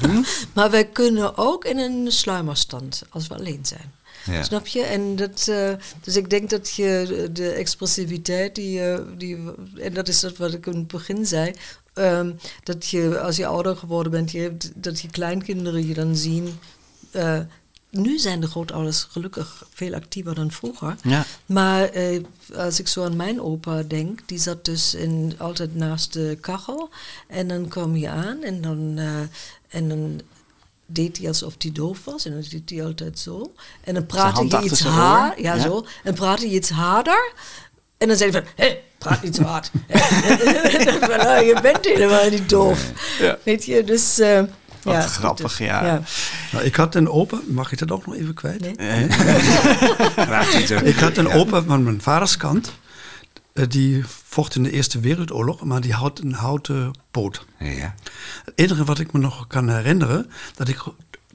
maar 0.55 0.71
wij 0.71 0.85
kunnen 0.85 1.37
ook 1.37 1.65
in 1.65 1.79
een 1.79 2.13
sluimerstand 2.13 3.03
als 3.11 3.27
we 3.27 3.35
alleen 3.35 3.61
zijn. 3.67 3.93
Ja. 4.25 4.43
Snap 4.43 4.67
je? 4.67 4.83
En 4.83 5.17
dat, 5.17 5.47
eh, 5.49 5.71
dus 6.03 6.17
ik 6.17 6.31
denk 6.31 6.51
dat 6.51 6.71
je 6.75 7.29
de- 7.33 7.49
expressiviteit, 7.51 8.55
die, 8.55 8.81
eh, 8.91 8.99
die, 9.17 9.39
en 9.77 9.95
dat 9.95 10.09
is 10.09 10.21
dat 10.21 10.37
wat 10.37 10.53
ik 10.53 10.67
in 10.67 10.75
het 10.75 10.87
begin 10.87 11.27
zei, 11.27 11.55
ehm, 11.95 12.33
dat 12.65 12.89
je 12.89 13.21
als 13.21 13.37
je 13.37 13.47
ouder 13.47 13.77
geworden 13.77 14.13
bent, 14.13 14.31
je, 14.31 14.41
hebt- 14.41 14.71
dat 14.75 15.01
je 15.01 15.09
kleinkinderen 15.11 15.87
je 15.87 15.95
dan 15.95 16.17
zien. 16.17 16.59
Eh, 17.13 17.39
nu 17.91 18.19
zijn 18.19 18.41
de 18.41 18.47
grootouders 18.47 19.07
gelukkig 19.11 19.65
veel 19.73 19.95
actiever 19.95 20.35
dan 20.35 20.51
vroeger. 20.51 20.97
Ja. 21.03 21.25
Maar 21.47 21.89
eh, 21.89 22.23
als 22.57 22.81
ik 22.81 22.89
zo 22.89 23.05
aan 23.05 23.17
mijn 23.17 23.41
opa 23.41 23.83
denk, 23.83 24.21
die 24.27 24.39
zat 24.39 24.65
dus 24.65 24.95
in, 24.95 25.35
altijd 25.39 25.75
naast 25.77 26.13
de 26.13 26.39
kachel. 26.41 26.89
En 27.29 27.49
dan 27.49 27.69
kwam 27.69 27.97
je 27.97 28.09
aan 28.09 28.43
en 28.43 28.61
dan, 28.61 28.93
eh, 28.97 29.21
en 29.69 29.89
dan 29.89 30.21
deed 30.87 31.19
hij 31.19 31.29
alsof 31.29 31.55
hij 31.59 31.73
doof 31.73 32.05
was. 32.05 32.25
En 32.25 32.33
dan 32.33 32.45
deed 32.51 32.71
hij 32.71 32.85
altijd 32.85 33.19
zo. 33.19 33.53
En 33.85 33.95
dan 33.95 34.07
praatte 34.07 34.45
je 34.47 34.53
achter 34.53 34.71
iets 34.71 34.83
haar, 34.83 35.41
ja, 35.41 35.55
Ja. 35.55 35.63
zo. 35.63 35.87
En 36.05 36.15
praatte 36.15 36.49
je 36.49 36.55
iets 36.55 36.71
harder. 36.71 37.33
En 37.99 38.09
dan 38.09 38.17
zei 38.17 38.31
hij 38.31 38.43
van, 38.43 38.51
hé, 38.57 38.79
praat 38.99 39.23
niet 39.23 39.35
zo 39.37 39.43
hard. 39.43 39.71
"Oh, 41.27 41.41
je 41.47 41.59
bent 41.63 41.85
helemaal 41.85 42.31
niet 42.31 42.49
doof. 42.49 42.91
Weet 43.43 43.65
je, 43.65 43.85
dus... 43.85 44.21
Wat 44.83 44.95
Ja, 44.95 45.01
grappig, 45.01 45.57
dus- 45.57 45.67
ja. 45.67 46.03
Nou, 46.53 46.65
ik 46.65 46.77
had 46.77 46.95
een 46.95 47.09
opa, 47.09 47.39
mag 47.47 47.73
ik 47.73 47.79
dat 47.79 47.91
ook 47.91 48.07
nog 48.07 48.17
even 48.17 48.35
kwijt? 48.35 48.61
Nee. 48.61 48.75
Hè? 48.89 49.07
Ik 50.89 50.97
had 50.99 51.17
een 51.17 51.29
opa 51.31 51.63
van 51.63 51.83
mijn 51.83 52.03
vaders 52.03 52.37
kant. 52.37 52.73
eh, 53.53 53.65
Die 53.69 54.05
vocht 54.29 54.55
in 54.55 54.63
de 54.63 54.71
Eerste 54.71 55.01
Wereldoorlog, 55.01 55.65
maar 55.65 55.81
die 55.81 55.93
had 55.93 56.19
een 56.19 56.33
houten 56.33 56.91
poot. 57.11 57.47
Ja. 57.59 57.95
Het 58.45 58.53
enige 58.55 58.85
wat 58.85 58.99
ik 58.99 59.13
me 59.13 59.19
nog 59.21 59.47
kan 59.47 59.69
herinneren, 59.69 60.31
dat 60.57 60.69
ik 60.69 60.79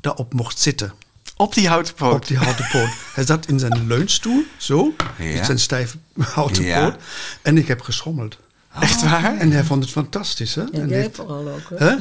daarop 0.01 0.33
mocht 0.33 0.59
zitten. 0.59 0.93
Op 1.35 1.53
die 1.53 1.67
houten 1.67 1.93
poot. 1.93 2.13
Op 2.13 2.27
die 2.27 2.37
houten 2.37 2.67
poot. 2.71 2.89
Hij 3.13 3.25
zat 3.25 3.47
in 3.47 3.59
zijn 3.59 3.87
leunstoel, 3.87 4.43
zo, 4.57 4.93
Ja. 5.17 5.33
met 5.35 5.45
zijn 5.45 5.59
stijve 5.59 5.97
houten 6.19 6.63
Ja. 6.63 6.89
poot. 6.89 7.01
En 7.41 7.57
ik 7.57 7.67
heb 7.67 7.81
geschommeld. 7.81 8.37
Echt 8.79 9.03
waar? 9.03 9.37
En 9.37 9.51
hij 9.51 9.63
vond 9.63 9.83
het 9.83 9.91
fantastisch, 9.91 10.55
hè? 10.55 10.61
Ja, 10.61 10.79
en, 10.79 10.87
jij 10.87 10.99
heeft, 10.99 11.15
vooral 11.15 11.47
ook. 11.49 11.79
Hè? 11.79 11.85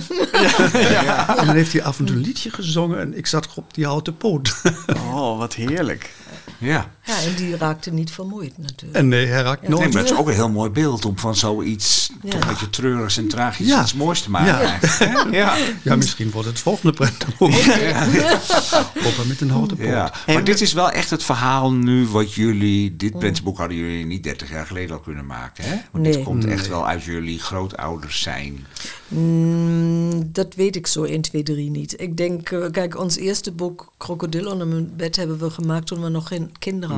hè? 0.78 1.34
en 1.40 1.46
dan 1.46 1.54
heeft 1.54 1.72
hij 1.72 1.82
af 1.82 1.98
en 1.98 2.04
toe 2.04 2.16
een 2.16 2.22
liedje 2.22 2.50
gezongen 2.50 3.00
en 3.00 3.16
ik 3.16 3.26
zat 3.26 3.54
op 3.54 3.74
die 3.74 3.86
houten 3.86 4.16
poot. 4.16 4.62
Oh, 4.96 5.38
wat 5.38 5.54
heerlijk. 5.54 6.14
ja. 6.58 6.90
Ja, 7.06 7.20
en 7.20 7.34
die 7.34 7.56
raakte 7.56 7.92
niet 7.92 8.10
vermoeid 8.10 8.58
natuurlijk. 8.58 8.98
en 8.98 9.08
nee, 9.08 9.26
hij 9.26 9.42
raakt 9.42 9.60
Nee, 9.60 9.70
nooit. 9.70 9.92
maar 9.92 10.02
het 10.02 10.10
is 10.12 10.16
ook 10.18 10.26
een 10.28 10.34
heel 10.34 10.50
mooi 10.50 10.70
beeld 10.70 11.04
om 11.04 11.18
van 11.18 11.36
zoiets 11.36 12.10
Ja. 12.22 12.30
toch 12.30 12.40
een 12.40 12.48
beetje 12.48 12.70
treurigs 12.70 13.16
en 13.16 13.28
tragisch 13.28 13.66
Ja. 13.66 13.82
iets 13.82 13.94
moois 13.94 14.20
te 14.22 14.30
maken. 14.30 14.46
Ja. 14.52 14.60
eigenlijk, 14.60 15.30
hè? 15.30 15.36
ja. 15.36 15.56
Ja, 15.82 15.96
misschien 15.96 16.30
wordt 16.30 16.48
het 16.48 16.58
volgende 16.58 16.92
prentenboek. 16.92 17.50
Opa 19.06 19.24
met 19.26 19.40
een 19.40 19.50
houten 19.50 19.76
poot. 19.76 19.86
Ja, 19.86 20.12
maar 20.26 20.44
dit 20.44 20.60
is 20.60 20.72
wel 20.72 20.90
echt 20.90 21.10
het 21.10 21.24
verhaal 21.24 21.72
nu 21.72 22.06
wat 22.06 22.32
jullie... 22.34 22.96
Dit 22.96 23.18
prentenboek 23.18 23.58
hadden 23.58 23.76
jullie 23.76 24.06
niet 24.06 24.22
30 24.22 24.50
jaar 24.50 24.66
geleden 24.66 24.96
al 24.96 25.02
kunnen 25.02 25.26
maken, 25.26 25.64
hè? 25.64 25.76
Want 25.92 26.04
dit 26.04 26.14
Nee. 26.14 26.24
komt 26.24 26.44
echt 26.44 26.68
wel 26.68 26.86
uit 26.88 27.02
jullie 27.04 27.38
grootouders 27.38 28.20
zijn. 28.22 28.66
Mm, 29.08 30.32
dat 30.32 30.54
weet 30.54 30.76
ik 30.76 30.86
zo 30.86 31.02
1, 31.04 31.20
2, 31.20 31.42
3 31.42 31.70
niet. 31.70 32.00
Ik 32.00 32.16
denk, 32.16 32.50
eh, 32.50 32.70
kijk, 32.70 32.98
ons 32.98 33.16
eerste 33.16 33.52
boek 33.52 33.92
Krokodil 33.96 34.50
onder 34.50 34.66
mijn 34.66 34.96
bed 34.96 35.16
hebben 35.16 35.38
we 35.38 35.50
gemaakt 35.50 35.86
toen 35.86 36.02
we 36.02 36.08
nog 36.08 36.28
geen 36.28 36.50
kinderen 36.58 36.95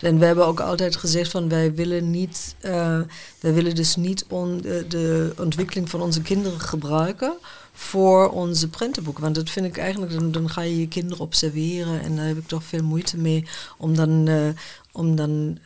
En 0.00 0.18
we 0.18 0.24
hebben 0.24 0.46
ook 0.46 0.60
altijd 0.60 0.96
gezegd 0.96 1.30
van 1.30 1.48
wij 1.48 1.74
willen 1.74 2.10
niet, 2.10 2.54
eh, 2.60 3.00
wij 3.40 3.52
willen 3.54 3.74
dus 3.74 3.96
niet 3.96 4.24
on, 4.28 4.60
de, 4.88 5.32
ontwikkeling 5.38 5.90
van 5.90 6.00
onze 6.00 6.22
kinderen 6.22 6.60
gebruiken 6.60 7.36
voor 7.72 8.30
onze 8.30 8.68
prentenboeken. 8.68 9.22
Want 9.22 9.34
dat 9.34 9.50
vind 9.50 9.66
ik 9.66 9.76
eigenlijk, 9.76 10.32
dan, 10.32 10.50
ga 10.50 10.60
je 10.60 10.80
je 10.80 10.88
kinderen 10.88 11.24
observeren 11.24 12.00
en 12.00 12.16
daar 12.16 12.26
heb 12.26 12.38
ik 12.38 12.48
toch 12.48 12.64
veel 12.64 12.82
moeite 12.82 13.16
mee 13.16 13.44
om 13.78 13.94
dan, 13.94 14.28
eh, 14.28 14.48
om 14.92 15.16
dan 15.16 15.58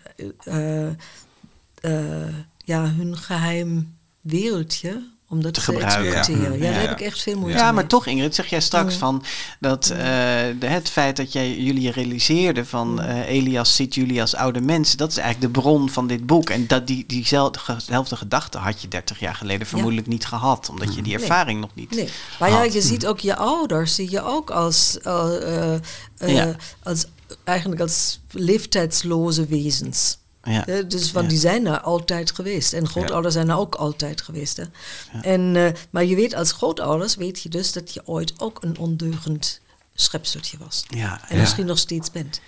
eh, 0.45 0.89
eh, 1.81 2.35
ja, 2.65 2.91
hun 2.91 3.17
geheim 3.17 3.97
wereldje 4.21 5.14
om 5.29 5.43
dat 5.43 5.55
Te 5.55 5.61
te, 5.61 5.67
gebruiken. 5.73 6.15
exploiteren. 6.17 6.59
Ja, 6.59 6.65
Ja. 6.67 6.73
daar 6.73 6.81
heb 6.81 6.91
ik 6.91 7.01
echt 7.07 7.23
veel 7.23 7.39
moeite 7.39 7.59
Ja, 7.59 7.65
mee. 7.65 7.73
maar 7.73 7.87
toch 7.87 8.07
Ingrid, 8.07 8.35
zeg 8.35 8.47
jij 8.47 8.61
straks 8.61 8.93
Ja. 8.93 8.99
van 8.99 9.23
dat 9.61 9.85
eh, 9.91 9.97
de, 10.59 10.67
het 10.67 10.91
feit 10.91 11.17
dat 11.17 11.33
jij 11.33 11.57
jullie 11.57 11.91
realiseerde 11.91 12.65
van 12.65 13.01
eh, 13.01 13.29
Elias 13.29 13.77
ziet 13.77 13.95
jullie 13.95 14.21
als 14.21 14.35
oude 14.35 14.61
mensen, 14.61 14.99
dat 14.99 15.11
is 15.11 15.17
eigenlijk 15.17 15.55
de 15.55 15.61
bron 15.61 15.91
van 15.91 16.07
dit 16.07 16.27
boek. 16.27 16.51
En 16.51 16.67
dat 16.67 16.87
die, 16.87 17.05
diezelfde 17.07 17.59
gedachte 18.17 18.59
had 18.59 18.83
je 18.83 18.89
30 18.89 19.21
jaar 19.21 19.35
geleden 19.35 19.67
vermoedelijk 19.67 20.07
niet 20.07 20.27
gehad, 20.27 20.69
omdat 20.71 20.95
je 20.95 21.03
die 21.03 21.15
ervaring 21.15 21.61
nog 21.61 21.71
niet 21.75 21.91
Nee, 21.91 22.09
maar 22.39 22.51
ja, 22.51 22.63
je 22.65 22.81
ziet 22.83 23.07
ook 23.07 23.21
je 23.21 23.37
ouders, 23.37 23.95
zie 23.95 24.11
je 24.11 24.23
ook 24.23 24.51
als, 24.51 24.99
eh, 25.01 25.75
Ja. 26.27 26.57
als 26.83 27.05
eigenlijk 27.45 27.81
als 27.81 28.21
leeftijdsloze 28.31 29.47
wezens. 29.47 30.19
Ja. 30.45 30.83
Dus, 30.83 31.13
want 31.13 31.25
Ja. 31.25 31.31
die 31.31 31.41
zijn 31.41 31.67
er 31.67 31.81
altijd 31.81 32.31
geweest. 32.33 32.73
En 32.73 32.89
grootouders 32.89 33.35
zijn 33.35 33.49
er 33.49 33.57
ook 33.57 33.75
altijd 33.75 34.23
geweest. 34.23 34.57
Hè. 34.57 34.65
En, 35.21 35.57
eh, 35.57 35.73
maar 35.91 36.05
je 36.05 36.15
weet 36.15 36.35
als 36.35 36.53
grootouders, 36.53 37.15
weet 37.17 37.43
je 37.43 37.49
dus 37.49 37.73
dat 37.73 37.95
je 37.95 38.03
ooit 38.05 38.33
ook 38.37 38.63
een 38.63 38.79
ondeugend 38.79 39.61
schepseltje 39.97 40.57
was. 40.59 40.85
Ja, 40.89 41.21
En 41.29 41.35
ja. 41.37 41.41
misschien 41.41 41.67
nog 41.67 41.79
steeds 41.79 42.11
bent. 42.11 42.41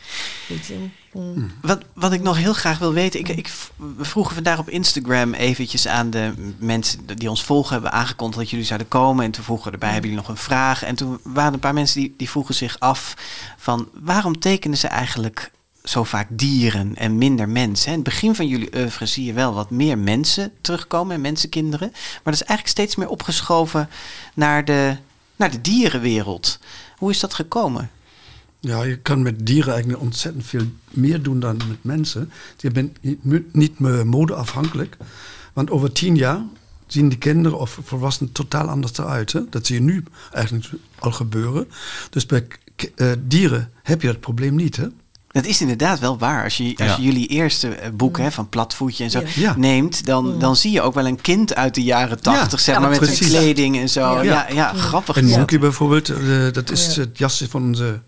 Weet 0.49 0.66
je? 0.66 0.88
Mm. 1.12 1.53
Wat, 1.62 1.78
wat 1.94 2.12
ik 2.12 2.22
nog 2.22 2.36
heel 2.36 2.53
graag 2.53 2.78
wil 2.78 2.92
weten, 2.92 3.20
ik, 3.20 3.28
ik, 3.28 3.51
we 3.97 4.05
vroegen 4.05 4.34
vandaag 4.34 4.59
op 4.59 4.68
Instagram 4.70 5.34
eventjes 5.34 5.86
aan 5.88 6.11
de 6.11 6.32
mensen 6.59 7.07
die 7.16 7.30
ons 7.30 7.44
volgen, 7.44 7.72
hebben 7.72 7.92
aangekondigd 7.92 8.38
dat 8.40 8.51
jullie 8.51 8.66
zouden 8.66 8.88
komen. 8.88 9.24
En 9.24 9.30
toen 9.30 9.44
vroegen 9.44 9.72
erbij, 9.72 9.90
hebben 9.92 10.11
jullie 10.11 10.24
nog 10.24 10.34
een 10.36 10.42
vraag? 10.42 10.82
En 10.82 10.94
toen 10.94 11.20
waren 11.22 11.49
er 11.49 11.55
een 11.55 11.61
paar 11.61 11.74
mensen 11.74 12.01
die, 12.01 12.14
die 12.16 12.30
vroegen 12.30 12.55
zich 12.55 12.78
af 12.78 13.14
van 13.57 13.88
waarom 13.92 14.38
tekenen 14.38 14.78
ze 14.78 14.86
eigenlijk 14.86 15.51
zo 15.89 16.05
vaak 16.05 16.26
dieren 16.30 16.97
en 16.97 17.18
minder 17.18 17.49
mensen? 17.49 17.89
In 17.89 17.95
het 17.95 18.05
begin 18.05 18.34
van 18.34 18.47
jullie 18.47 18.76
oeuvre 18.76 19.07
zie 19.07 19.24
je 19.24 19.32
wel 19.32 19.55
wat 19.55 19.70
meer 19.70 19.99
mensen 19.99 20.53
terugkomen 20.61 21.14
en 21.14 21.20
mensenkinderen. 21.20 21.89
Maar 21.93 22.20
dat 22.22 22.34
is 22.34 22.43
eigenlijk 22.43 22.68
steeds 22.68 22.97
meer 22.97 23.09
opgeschoven 23.09 23.89
naar 24.34 24.64
de, 24.64 24.97
naar 25.37 25.51
de 25.51 25.61
dierenwereld. 25.61 26.59
Hoe 26.97 27.11
is 27.11 27.20
dat 27.20 27.34
gekomen? 27.34 27.91
Ja, 28.61 28.82
je 28.82 28.99
kan 28.99 29.22
met 29.22 29.47
dieren 29.47 29.72
eigenlijk 29.72 30.03
ontzettend 30.03 30.47
veel 30.47 30.64
meer 30.91 31.22
doen 31.22 31.41
dan 31.41 31.57
met 31.57 31.84
mensen. 31.84 32.30
Je 32.57 32.70
bent 32.70 32.99
niet, 33.53 33.78
meer 33.78 34.07
modeafhankelijk. 34.07 34.97
Want 35.53 35.70
over 35.70 35.93
tien 35.93 36.16
jaar 36.16 36.41
zien 36.87 37.09
die 37.09 37.18
kinderen 37.18 37.59
of 37.59 37.78
volwassenen 37.82 38.32
totaal 38.32 38.68
anders 38.68 38.99
eruit. 38.99 39.43
Dat 39.51 39.66
zie 39.66 39.74
je 39.76 39.82
nu 39.82 40.05
eigenlijk 40.32 40.66
al 40.99 41.12
gebeuren. 41.12 41.68
Dus 42.11 42.26
bij 42.26 42.47
eh, 42.95 43.12
dieren 43.18 43.72
heb 43.82 44.03
je 44.03 44.07
dat 44.07 44.20
probleem 44.20 44.55
niet. 44.55 44.80
Dat 45.37 45.45
is 45.47 45.61
inderdaad 45.61 45.99
wel 45.99 46.18
waar. 46.18 46.45
Als 46.45 46.57
je, 46.57 46.64
als 46.76 46.89
Ja. 46.89 46.97
je 46.97 47.03
jullie 47.03 47.26
eerste 47.26 47.68
eh, 47.68 47.91
boek 47.95 48.18
hè, 48.18 48.30
van 48.32 48.49
Platvoetje 48.49 49.05
en 49.05 49.11
zo 49.11 49.22
neemt, 49.57 50.07
dan, 50.07 50.39
dan 50.39 50.57
zie 50.57 50.72
je 50.72 50.82
ook 50.82 50.95
wel 50.95 51.07
een 51.07 51.20
kind 51.20 51.55
uit 51.55 51.74
de 51.74 51.82
jaren 51.82 52.20
tachtig, 52.20 52.61
zeg 52.61 52.74
Ja, 52.74 52.80
maar, 52.80 52.91
met 52.91 53.09
zijn 53.16 53.30
kleding 53.30 53.76
en 53.78 53.89
zo. 53.89 54.01
Ja, 54.01 54.22
Ja. 54.22 54.47
ja, 54.53 54.72
grappig. 54.72 55.16
En 55.16 55.28
Ja. 55.28 55.37
Monkey 55.37 55.59
bijvoorbeeld, 55.59 56.09
eh, 56.09 56.18
dat 56.53 56.70
is 56.70 56.95
Ja. 56.95 57.01
het 57.01 57.18
jasje 57.18 57.49
van 57.49 57.62
onze 57.62 58.01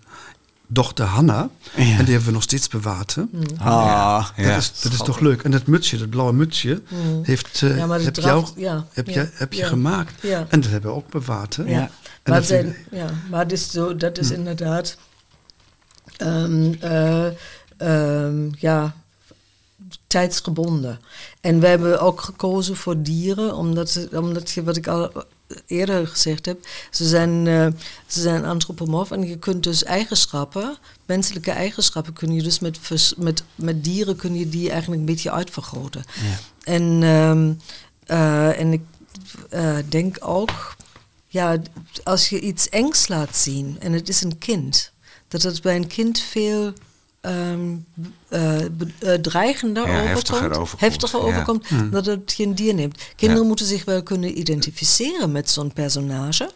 dochter 0.66 1.04
Hanna. 1.04 1.48
Ja. 1.74 1.82
En 1.82 1.86
die 1.86 1.96
hebben 2.14 2.24
we 2.24 2.30
nog 2.32 2.42
steeds 2.42 2.68
bewaard. 2.68 3.14
Hè? 3.14 3.22
Ah, 3.58 4.26
Ja. 4.36 4.48
Dat, 4.48 4.56
is, 4.56 4.72
dat 4.80 4.92
is 4.92 4.98
toch 4.98 5.20
leuk. 5.20 5.42
En 5.42 5.50
dat 5.50 5.66
mutsje, 5.66 5.96
dat 5.98 6.10
blauwe 6.10 6.32
mutsje, 6.32 6.82
heeft, 7.22 7.62
eh, 7.62 7.76
Ja, 7.76 7.88
heb, 7.88 8.16
jou, 8.16 8.44
heb, 8.92 9.08
jij, 9.08 9.30
heb 9.34 9.52
je 9.52 9.64
gemaakt. 9.64 10.12
Ja. 10.22 10.46
En 10.48 10.60
dat 10.60 10.70
hebben 10.70 10.90
we 10.90 10.96
ook 10.96 11.10
bewaard. 11.10 11.56
Hè? 11.56 11.62
Ja. 11.62 11.78
En 11.78 11.90
Maar, 12.24 12.38
dat 12.38 12.48
zijn, 12.48 12.76
ja, 12.90 13.06
maar 13.30 13.52
is 13.52 13.70
zo, 13.70 13.96
dat 13.96 14.18
is 14.18 14.30
inderdaad 14.30 14.96
ehm, 16.16 16.72
eh, 16.80 17.26
ehm, 17.76 18.48
ja, 18.58 18.94
tijdsgebonden. 20.06 21.00
En 21.40 21.60
we 21.60 21.66
hebben 21.66 22.00
ook 22.00 22.20
gekozen 22.20 22.76
voor 22.76 23.02
dieren, 23.02 23.54
omdat, 23.54 24.08
omdat 24.12 24.50
je, 24.50 24.62
wat 24.62 24.76
ik 24.76 24.86
al 24.86 25.12
eerder 25.66 26.06
gezegd 26.06 26.46
heb, 26.46 26.66
ze 26.90 27.08
zijn, 27.08 27.46
eh, 27.46 27.66
ze 28.06 28.20
zijn 28.20 28.44
antropomorf 28.44 29.10
en 29.10 29.28
je 29.28 29.38
kunt 29.38 29.62
dus 29.62 29.84
eigenschappen, 29.84 30.76
menselijke 31.06 31.50
eigenschappen, 31.50 32.12
kun 32.12 32.32
je 32.32 32.42
dus 32.42 32.58
met, 32.58 32.78
met, 33.16 33.42
met 33.54 33.84
dieren 33.84 34.16
kun 34.16 34.34
je 34.34 34.48
die 34.48 34.70
eigenlijk 34.70 35.00
een 35.00 35.06
beetje 35.06 35.30
uitvergroten. 35.30 36.04
Ja. 36.14 36.38
En, 36.72 37.02
ehm, 37.02 37.52
eh, 38.06 38.60
en 38.60 38.72
ik 38.72 38.82
denk 39.88 40.16
ook, 40.20 40.76
ja, 41.26 41.56
als 42.04 42.28
je 42.28 42.40
iets 42.40 42.68
engs 42.68 43.08
laat 43.08 43.36
zien 43.36 43.76
en 43.80 43.92
het 43.92 44.08
is 44.08 44.22
een 44.22 44.38
kind, 44.38 44.92
dat 45.28 45.42
het 45.42 45.62
bij 45.62 45.76
een 45.76 45.86
kind 45.86 46.18
veel 46.20 46.72
be- 48.30 48.88
eh, 48.98 49.14
dreigender 49.14 49.82
Ja, 49.86 49.88
overkomt, 49.92 50.08
heftiger 50.14 50.50
overkomt, 50.58 50.80
heftiger 50.80 51.18
ja. 51.20 51.24
overkomt 51.26 51.68
dan 51.90 52.02
dat 52.04 52.32
je 52.36 52.44
een 52.44 52.54
dier 52.54 52.74
neemt. 52.74 52.98
Kinderen 53.16 53.42
Ja. 53.42 53.48
moeten 53.48 53.66
zich 53.66 53.84
wel 53.84 54.02
kunnen 54.02 54.38
identificeren 54.38 55.32
met 55.32 55.50
zo'n 55.50 55.72
personage, 55.72 56.50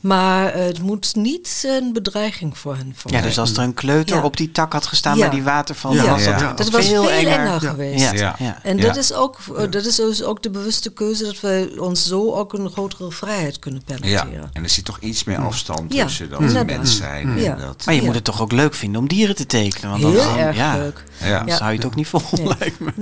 maar 0.00 0.54
het 0.54 0.82
moet 0.82 1.14
niet 1.14 1.64
een 1.66 1.92
bedreiging 1.92 2.58
voor 2.58 2.76
hen 2.76 2.86
ja, 2.86 2.92
vormen. 2.96 3.22
dus 3.22 3.38
als 3.38 3.52
er 3.52 3.58
een 3.62 3.74
kleuter 3.74 4.16
Ja. 4.16 4.22
op 4.22 4.36
die 4.36 4.52
tak 4.52 4.72
had 4.72 4.86
gestaan 4.86 5.16
Ja. 5.16 5.20
bij 5.20 5.30
die 5.30 5.42
waterval, 5.42 5.92
Ja. 5.94 6.02
dan 6.02 6.10
was 6.10 6.24
dat, 6.24 6.40
Ja. 6.40 6.52
dat 6.52 6.70
was 6.70 6.86
veel, 6.86 7.10
enger, 7.10 7.44
Ja. 7.44 7.58
geweest. 7.58 8.00
Ja. 8.04 8.12
Ja. 8.12 8.34
Ja. 8.38 8.58
En 8.62 8.76
Ja. 8.76 8.82
dat 8.86 8.96
is 8.96 9.12
ook, 9.12 9.38
dat 9.70 9.84
is 9.84 9.94
dus 9.96 10.22
ook 10.22 10.42
de 10.42 10.50
bewuste 10.50 10.92
keuze 10.92 11.24
dat 11.24 11.40
wij 11.40 11.78
ons 11.78 12.06
zo 12.06 12.32
ook 12.34 12.52
een 12.52 12.70
grotere 12.70 13.10
vrijheid 13.12 13.58
kunnen 13.58 13.82
Ja, 13.86 13.94
permitteren. 13.96 14.50
en 14.52 14.62
er 14.62 14.68
zit 14.70 14.84
toch 14.84 14.98
iets 15.00 15.24
meer 15.24 15.38
afstand 15.38 15.92
Ja, 15.94 16.04
tussen 16.04 16.30
dan 16.30 16.40
inderdaad. 16.40 16.66
mens 16.66 16.96
zijn. 16.96 17.40
Ja. 17.40 17.52
En 17.54 17.60
dat, 17.60 17.82
Maar 17.86 17.94
je 17.94 18.00
Ja. 18.00 18.06
moet 18.06 18.14
het 18.14 18.24
toch 18.24 18.40
ook 18.42 18.52
leuk 18.52 18.74
vinden 18.74 19.00
om 19.00 19.08
dieren 19.08 19.36
te 19.36 19.46
tekenen? 19.46 19.90
Want 19.90 20.02
Heel 20.02 20.12
dan, 20.14 20.36
erg 20.38 20.56
ja, 20.56 20.76
leuk. 20.76 21.04
ja. 21.20 21.44
Dan 21.44 21.56
zou 21.56 21.70
je 21.70 21.76
het 21.76 21.86
ook 21.86 21.94
niet 21.94 22.06
vol, 22.08 22.20
Nee. 22.32 22.46
lijkt 22.58 22.80
me. 22.80 22.92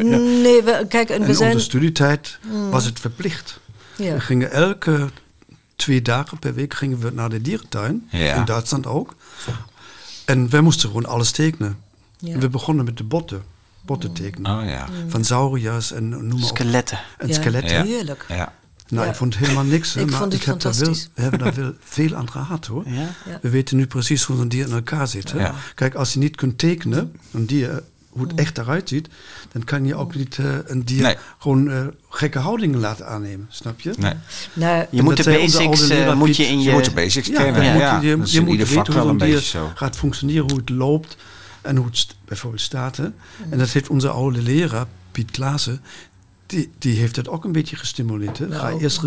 Nee, 0.42 0.62
we, 0.62 0.84
kijk, 0.88 1.08
en 1.10 1.20
En 1.20 1.26
we 1.26 1.34
zijn... 1.34 1.48
onder 1.48 1.64
studietijd 1.64 2.38
was 2.70 2.84
het 2.84 3.00
verplicht. 3.00 3.58
Ja. 3.96 4.12
We 4.14 4.20
gingen 4.20 4.52
elke 4.52 5.08
twee 5.76 6.02
dagen 6.02 6.38
per 6.38 6.54
week 6.54 6.74
gingen 6.74 6.98
we 6.98 7.10
naar 7.10 7.28
de 7.28 7.40
dierentuin. 7.42 8.08
Ja. 8.10 8.34
In 8.34 8.44
Duitsland 8.44 8.86
ook. 8.86 9.14
En 10.24 10.50
wij 10.50 10.60
moesten 10.60 10.88
gewoon 10.88 11.06
alles 11.06 11.30
tekenen. 11.30 11.78
Ja. 12.18 12.32
En 12.34 12.40
we 12.40 12.48
begonnen 12.48 12.84
met 12.84 12.96
de 12.96 13.04
botten. 13.04 13.42
Botten 13.82 14.12
tekenen. 14.12 14.58
Oh 14.60 14.64
ja. 14.68 14.88
Van 15.08 15.24
sauriërs 15.24 15.92
en 15.92 16.08
noem 16.08 16.26
maar 16.26 16.34
op. 16.34 16.56
Skeletten. 16.56 17.00
En 17.18 17.28
Ja, 17.28 17.34
skeletten. 17.34 17.76
Ja. 17.76 17.82
Heerlijk. 17.84 18.24
Ja. 18.28 18.52
Nou, 18.88 19.04
Ja. 19.04 19.10
ik 19.10 19.16
vond 19.16 19.36
helemaal 19.36 19.64
niks. 19.64 19.92
hè, 19.94 20.00
Ik 20.00 20.10
maar 20.10 20.18
vond 20.18 20.32
het 20.32 20.40
ik 20.40 20.46
heb 20.46 20.60
daar 20.60 20.72
wel, 20.72 20.82
fantastisch. 20.82 21.10
we 21.14 21.22
hebben 21.22 21.38
daar 21.40 21.54
wel 21.54 21.72
veel 21.80 22.14
aan 22.14 22.30
gehad 22.30 22.66
hoor. 22.66 22.82
Ja? 22.88 23.08
Ja. 23.26 23.38
We 23.42 23.48
weten 23.50 23.76
nu 23.76 23.86
precies 23.86 24.22
hoe 24.22 24.40
een 24.40 24.48
dier 24.48 24.66
in 24.66 24.72
elkaar 24.72 25.08
zit. 25.08 25.32
Hè? 25.32 25.38
Ja. 25.38 25.54
Kijk, 25.74 25.94
als 25.94 26.12
je 26.12 26.18
niet 26.18 26.36
kunt 26.36 26.58
tekenen, 26.58 27.16
een 27.32 27.46
dier, 27.46 27.82
hoe 28.16 28.26
het 28.26 28.38
echt 28.38 28.58
eruit 28.58 28.88
ziet, 28.88 29.08
dan 29.52 29.64
kan 29.64 29.84
je 29.84 29.94
ook 29.94 30.14
niet 30.14 30.38
eh, 30.38 30.46
een 30.64 30.84
dier 30.84 31.02
Nee. 31.02 31.16
gewoon 31.38 31.70
eh, 31.70 31.86
gekke 32.08 32.38
houdingen 32.38 32.78
laten 32.80 33.06
aannemen, 33.06 33.46
snap 33.50 33.80
je? 33.80 33.92
Nee. 33.98 34.12
Nou, 34.52 34.86
Je 34.90 35.02
moet 35.02 35.16
dat 35.16 35.26
de 35.26 35.32
basics 35.32 35.80
leraar 35.86 36.16
moet 36.16 36.36
je 36.36 36.44
in 36.44 36.58
Je 36.58 36.68
je... 36.68 36.72
moet 36.72 36.84
de 36.84 36.90
basics 36.90 37.26
Ja, 37.28 37.42
kennen. 37.42 37.64
je 37.64 37.78
Ja, 37.78 37.94
moet, 37.94 38.02
je, 38.04 38.16
dat 38.16 38.30
je 38.32 38.40
moet 38.40 38.68
weten 38.68 38.92
hoe 39.00 39.10
een 39.10 39.18
dier 39.18 39.38
zo. 39.40 39.70
gaat 39.74 39.96
functioneren, 39.96 40.42
hoe 40.50 40.58
het 40.58 40.68
loopt 40.70 41.16
en 41.62 41.76
hoe 41.76 41.86
het 41.86 41.96
st- 41.96 42.16
bijvoorbeeld 42.24 42.62
staat. 42.62 42.96
Hè? 42.96 43.04
En 43.50 43.58
dat 43.58 43.68
heeft 43.70 43.88
onze 43.88 44.08
oude 44.08 44.42
leraar, 44.42 44.86
Piet 45.12 45.30
Klaassen, 45.30 45.80
die, 46.46 46.70
die 46.78 46.98
heeft 46.98 47.16
het 47.16 47.28
ook 47.28 47.44
een 47.44 47.52
beetje 47.52 47.76
gestimuleerd. 47.76 48.38
Hè? 48.38 48.46
Ga 48.52 48.68
Nou, 48.68 48.80
eerst 48.80 49.00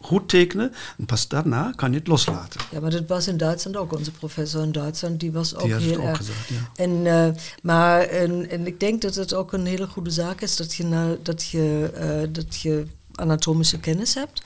goed 0.00 0.28
tekenen 0.28 0.72
en 0.98 1.04
pas 1.06 1.28
daarna 1.28 1.72
kan 1.76 1.92
je 1.92 1.98
het 1.98 2.06
loslaten. 2.06 2.60
Ja, 2.70 2.80
maar 2.80 2.90
dat 2.90 3.06
was 3.06 3.28
in 3.28 3.36
Duitsland 3.36 3.76
ook. 3.76 3.96
Onze 3.96 4.10
professor 4.10 4.62
in 4.62 4.72
Duitsland, 4.72 5.20
die 5.20 5.32
was 5.32 5.54
ook 5.54 5.62
Die 5.62 5.74
heel 5.74 5.96
ook 5.96 6.04
erg... 6.04 6.16
gezegd, 6.16 6.48
ja. 6.48 6.70
En, 6.74 7.06
eh, 7.06 7.28
maar 7.62 8.00
en, 8.00 8.50
en 8.50 8.66
ik 8.66 8.80
denk 8.80 9.02
dat 9.02 9.14
het 9.14 9.34
ook 9.34 9.52
een 9.52 9.66
hele 9.66 9.86
goede 9.86 10.10
zaak 10.10 10.40
is 10.40 10.56
dat 10.56 10.74
je, 10.74 10.84
nou, 10.84 11.18
dat 11.22 11.44
je, 11.44 11.90
eh, 11.94 12.28
dat 12.32 12.60
je 12.60 12.86
anatomische 13.14 13.78
kennis 13.78 14.14
hebt. 14.14 14.42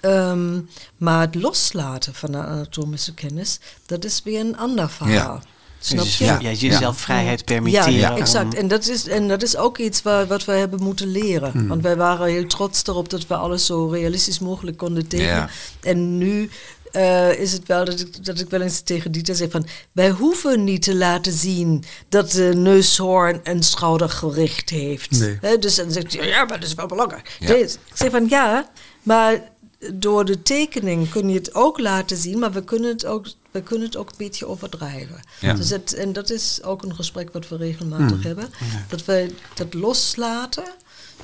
Ehm, 0.00 0.60
maar 0.96 1.20
het 1.20 1.34
loslaten 1.34 2.14
van 2.14 2.32
de 2.32 2.38
anatomische 2.38 3.14
kennis, 3.14 3.60
dat 3.86 4.04
is 4.04 4.22
weer 4.22 4.40
een 4.40 4.56
ander 4.56 4.90
verhaal. 4.90 5.42
Snap 5.78 6.06
je? 6.06 6.24
ja, 6.24 6.52
jezelf 6.52 6.98
vrijheid 6.98 7.38
Ja, 7.38 7.44
permitteren. 7.44 7.92
ja, 7.92 8.16
exact. 8.16 8.54
En 8.54 8.68
dat, 8.68 8.88
is, 8.88 9.08
en 9.08 9.28
dat 9.28 9.42
is 9.42 9.56
ook 9.56 9.78
iets 9.78 10.02
waar, 10.02 10.26
wat 10.26 10.44
we 10.44 10.52
hebben 10.52 10.82
moeten 10.82 11.10
leren. 11.10 11.68
Want 11.68 11.82
wij 11.82 11.96
waren 11.96 12.26
heel 12.26 12.46
trots 12.46 12.86
erop 12.86 13.10
dat 13.10 13.26
we 13.26 13.34
alles 13.34 13.66
zo 13.66 13.86
realistisch 13.88 14.38
mogelijk 14.38 14.76
konden 14.76 15.06
tekenen. 15.08 15.34
Ja. 15.34 15.48
En 15.82 16.18
nu 16.18 16.50
eh, 16.92 17.38
is 17.38 17.52
het 17.52 17.66
wel 17.66 17.84
dat 17.84 18.00
ik, 18.00 18.24
dat 18.24 18.40
ik 18.40 18.50
wel 18.50 18.60
eens 18.60 18.80
tegen 18.80 19.12
Dieter 19.12 19.34
zeg 19.34 19.50
van... 19.50 19.66
wij 19.92 20.10
hoeven 20.10 20.64
niet 20.64 20.82
te 20.82 20.94
laten 20.94 21.32
zien 21.32 21.84
dat 22.08 22.30
de 22.30 22.52
neushoorn 22.56 23.40
een 23.42 23.62
schoudergericht 23.62 24.70
heeft. 24.70 25.10
Nee. 25.40 25.58
Dus 25.58 25.74
dan 25.74 25.90
zegt 25.90 26.16
hij, 26.16 26.26
ja, 26.26 26.44
maar 26.44 26.60
dat 26.60 26.68
is 26.68 26.74
wel 26.74 26.86
belangrijk. 26.86 27.36
Ja. 27.40 27.54
Ik 27.54 27.76
zeg 27.94 28.10
van, 28.10 28.26
ja, 28.28 28.70
maar 29.02 29.42
door 29.94 30.24
de 30.24 30.42
tekening 30.42 31.10
kun 31.10 31.28
je 31.28 31.34
het 31.34 31.54
ook 31.54 31.78
laten 31.78 32.16
zien... 32.16 32.38
maar 32.38 32.52
we 32.52 32.64
kunnen 32.64 32.90
het 32.90 33.06
ook, 33.06 33.26
we 33.56 33.62
kunnen 33.62 33.86
het 33.86 33.96
ook 33.96 34.08
een 34.08 34.14
beetje 34.18 34.46
overdrijven. 34.46 35.20
Ja. 35.40 35.52
Dus 35.54 35.70
het, 35.70 35.94
en 35.94 36.12
dat 36.12 36.30
is 36.30 36.62
ook 36.62 36.82
een 36.82 36.94
gesprek 36.94 37.32
wat 37.32 37.48
we 37.48 37.56
regelmatig 37.56 38.22
hebben. 38.22 38.48
Dat 38.88 39.04
wij 39.04 39.30
dat 39.54 39.74
loslaten 39.74 40.64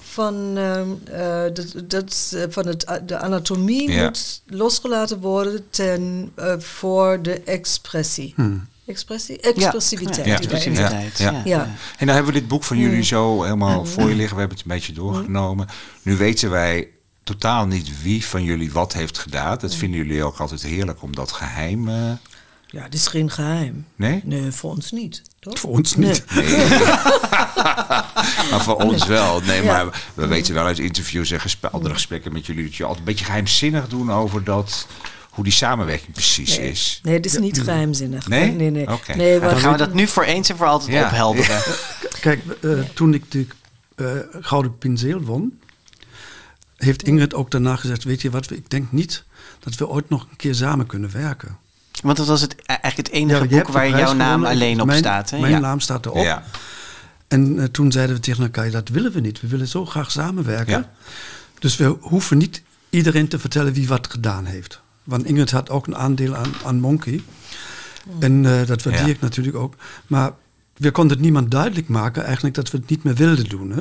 van, 0.00 0.56
eh, 0.56 1.42
dat, 1.52 1.74
dat, 1.84 2.32
eh, 2.34 2.42
van 2.48 2.66
het, 2.66 3.00
de 3.06 3.18
anatomie 3.18 3.90
Ja. 3.90 4.04
moet 4.04 4.42
losgelaten 4.46 5.20
worden 5.20 5.70
ten, 5.70 6.32
eh, 6.34 6.58
voor 6.58 7.22
de 7.22 7.40
expressie. 7.40 8.34
Expressie? 8.86 9.40
Expressiviteit. 9.40 10.26
Ja, 10.26 10.36
expressiviteit. 10.36 11.18
Ja. 11.18 11.30
Ja. 11.30 11.42
Ja. 11.44 11.62
En 11.98 12.06
dan 12.06 12.14
hebben 12.14 12.32
we 12.32 12.40
dit 12.40 12.48
boek 12.48 12.64
van 12.64 12.78
jullie 12.78 13.02
zo 13.02 13.42
helemaal 13.42 13.84
voor 13.84 14.08
je 14.08 14.14
liggen. 14.14 14.34
We 14.34 14.40
hebben 14.40 14.58
het 14.58 14.66
een 14.66 14.74
beetje 14.76 14.92
doorgenomen. 14.92 15.66
Nu 16.02 16.16
weten 16.16 16.50
wij 16.50 16.88
totaal 17.24 17.66
niet 17.66 18.02
wie 18.02 18.26
van 18.26 18.42
jullie 18.42 18.72
wat 18.72 18.92
heeft 18.92 19.18
gedaan. 19.18 19.58
Dat 19.60 19.74
vinden 19.74 19.98
jullie 20.06 20.24
ook 20.24 20.38
altijd 20.38 20.62
heerlijk 20.62 21.02
om 21.02 21.14
dat 21.14 21.32
geheim... 21.32 21.88
eh, 21.88 21.94
Ja, 22.66 22.82
het 22.82 22.94
is 22.94 23.06
geen 23.06 23.30
geheim. 23.30 23.86
nee? 23.96 24.20
Nee, 24.24 24.50
voor 24.50 24.70
ons 24.70 24.90
niet. 24.90 25.22
Toch? 25.40 25.58
Voor 25.58 25.70
ons 25.70 25.96
niet. 25.96 26.24
Maar 28.50 28.60
voor 28.62 28.74
ons 28.76 29.06
wel. 29.06 29.40
Nee, 29.40 29.62
Ja. 29.62 29.72
maar 29.84 30.02
we 30.14 30.26
weten 30.26 30.54
wel 30.54 30.64
uit 30.64 30.78
interviews 30.78 31.30
en 31.30 31.40
andere 31.70 31.94
gesprekken 31.94 32.32
met 32.32 32.46
jullie... 32.46 32.64
dat 32.64 32.74
je 32.74 32.82
altijd 32.82 32.98
een 33.00 33.04
beetje 33.12 33.24
geheimzinnig 33.24 33.88
doen 33.88 34.12
over 34.12 34.44
dat... 34.44 34.86
hoe 35.30 35.44
die 35.44 35.52
samenwerking 35.52 36.12
precies 36.12 36.58
Nee. 36.58 36.70
is. 36.70 37.00
Nee, 37.02 37.14
het 37.14 37.26
is 37.26 37.38
niet 37.38 37.62
geheimzinnig. 37.62 38.28
Nee? 38.28 38.50
Nee, 38.52 38.70
nee. 38.70 38.90
Oké. 38.92 39.14
nee 39.16 39.40
Dan 39.40 39.56
gaan 39.56 39.72
we 39.72 39.78
dat 39.78 39.94
nu 39.94 40.06
voor 40.06 40.22
eens 40.24 40.48
en 40.48 40.56
voor 40.56 40.66
altijd 40.66 40.92
Ja. 40.92 41.04
ophelderen. 41.06 41.60
Kijk, 42.20 42.42
eh, 42.62 42.70
toen 42.94 43.14
ik 43.14 43.30
de 43.30 43.46
eh, 43.96 44.06
Gouden 44.40 44.78
Pinseel 44.78 45.20
won, 45.20 45.58
heeft 46.84 47.02
Ingrid 47.02 47.34
ook 47.34 47.50
daarna 47.50 47.76
gezegd, 47.76 48.04
weet 48.04 48.22
je 48.22 48.30
wat, 48.30 48.50
ik 48.50 48.70
denk 48.70 48.92
niet 48.92 49.24
dat 49.58 49.74
we 49.74 49.88
ooit 49.88 50.08
nog 50.08 50.26
een 50.30 50.36
keer 50.36 50.54
samen 50.54 50.86
kunnen 50.86 51.10
werken. 51.12 51.56
Want 52.02 52.16
dat 52.16 52.26
was 52.26 52.40
het, 52.40 52.52
e- 52.52 52.62
eigenlijk 52.66 52.96
het 53.08 53.10
enige 53.16 53.48
Ja, 53.48 53.56
boek 53.62 53.68
waar 53.68 53.88
jouw 53.88 54.12
naam 54.12 54.18
gewonnen. 54.18 54.48
alleen 54.50 54.80
op 54.80 54.86
mijn, 54.86 54.98
staat. 54.98 55.30
Hè? 55.30 55.38
Mijn 55.38 55.52
Ja. 55.52 55.58
naam 55.58 55.80
staat 55.80 56.06
erop. 56.06 56.24
Ja. 56.24 56.44
En 57.28 57.58
eh, 57.58 57.64
toen 57.64 57.92
zeiden 57.92 58.16
we 58.16 58.22
tegen 58.22 58.42
elkaar, 58.42 58.70
dat 58.70 58.88
willen 58.88 59.12
we 59.12 59.20
niet. 59.20 59.40
We 59.40 59.48
willen 59.48 59.68
zo 59.68 59.86
graag 59.86 60.10
samenwerken. 60.10 60.78
Ja. 60.78 60.90
Dus 61.58 61.76
we 61.76 61.96
hoeven 62.00 62.38
niet 62.38 62.62
iedereen 62.90 63.28
te 63.28 63.38
vertellen 63.38 63.72
wie 63.72 63.88
wat 63.88 64.10
gedaan 64.10 64.44
heeft. 64.44 64.80
Want 65.04 65.24
Ingrid 65.24 65.50
had 65.50 65.70
ook 65.70 65.86
een 65.86 65.96
aandeel 65.96 66.36
aan, 66.36 66.52
aan 66.64 66.80
Monkey. 66.80 67.22
En 68.20 68.46
eh, 68.46 68.66
dat 68.66 68.82
waardeer 68.82 69.06
Ja. 69.06 69.12
ik 69.12 69.20
natuurlijk 69.20 69.56
ook. 69.56 69.74
Maar 70.06 70.32
we 70.76 70.90
konden 70.90 71.12
het 71.12 71.22
niemand 71.24 71.50
duidelijk 71.50 71.88
maken 71.88 72.24
eigenlijk 72.24 72.54
dat 72.54 72.70
we 72.70 72.78
het 72.78 72.88
niet 72.88 73.02
meer 73.02 73.14
wilden 73.14 73.48
doen. 73.48 73.70
Hè? 73.70 73.76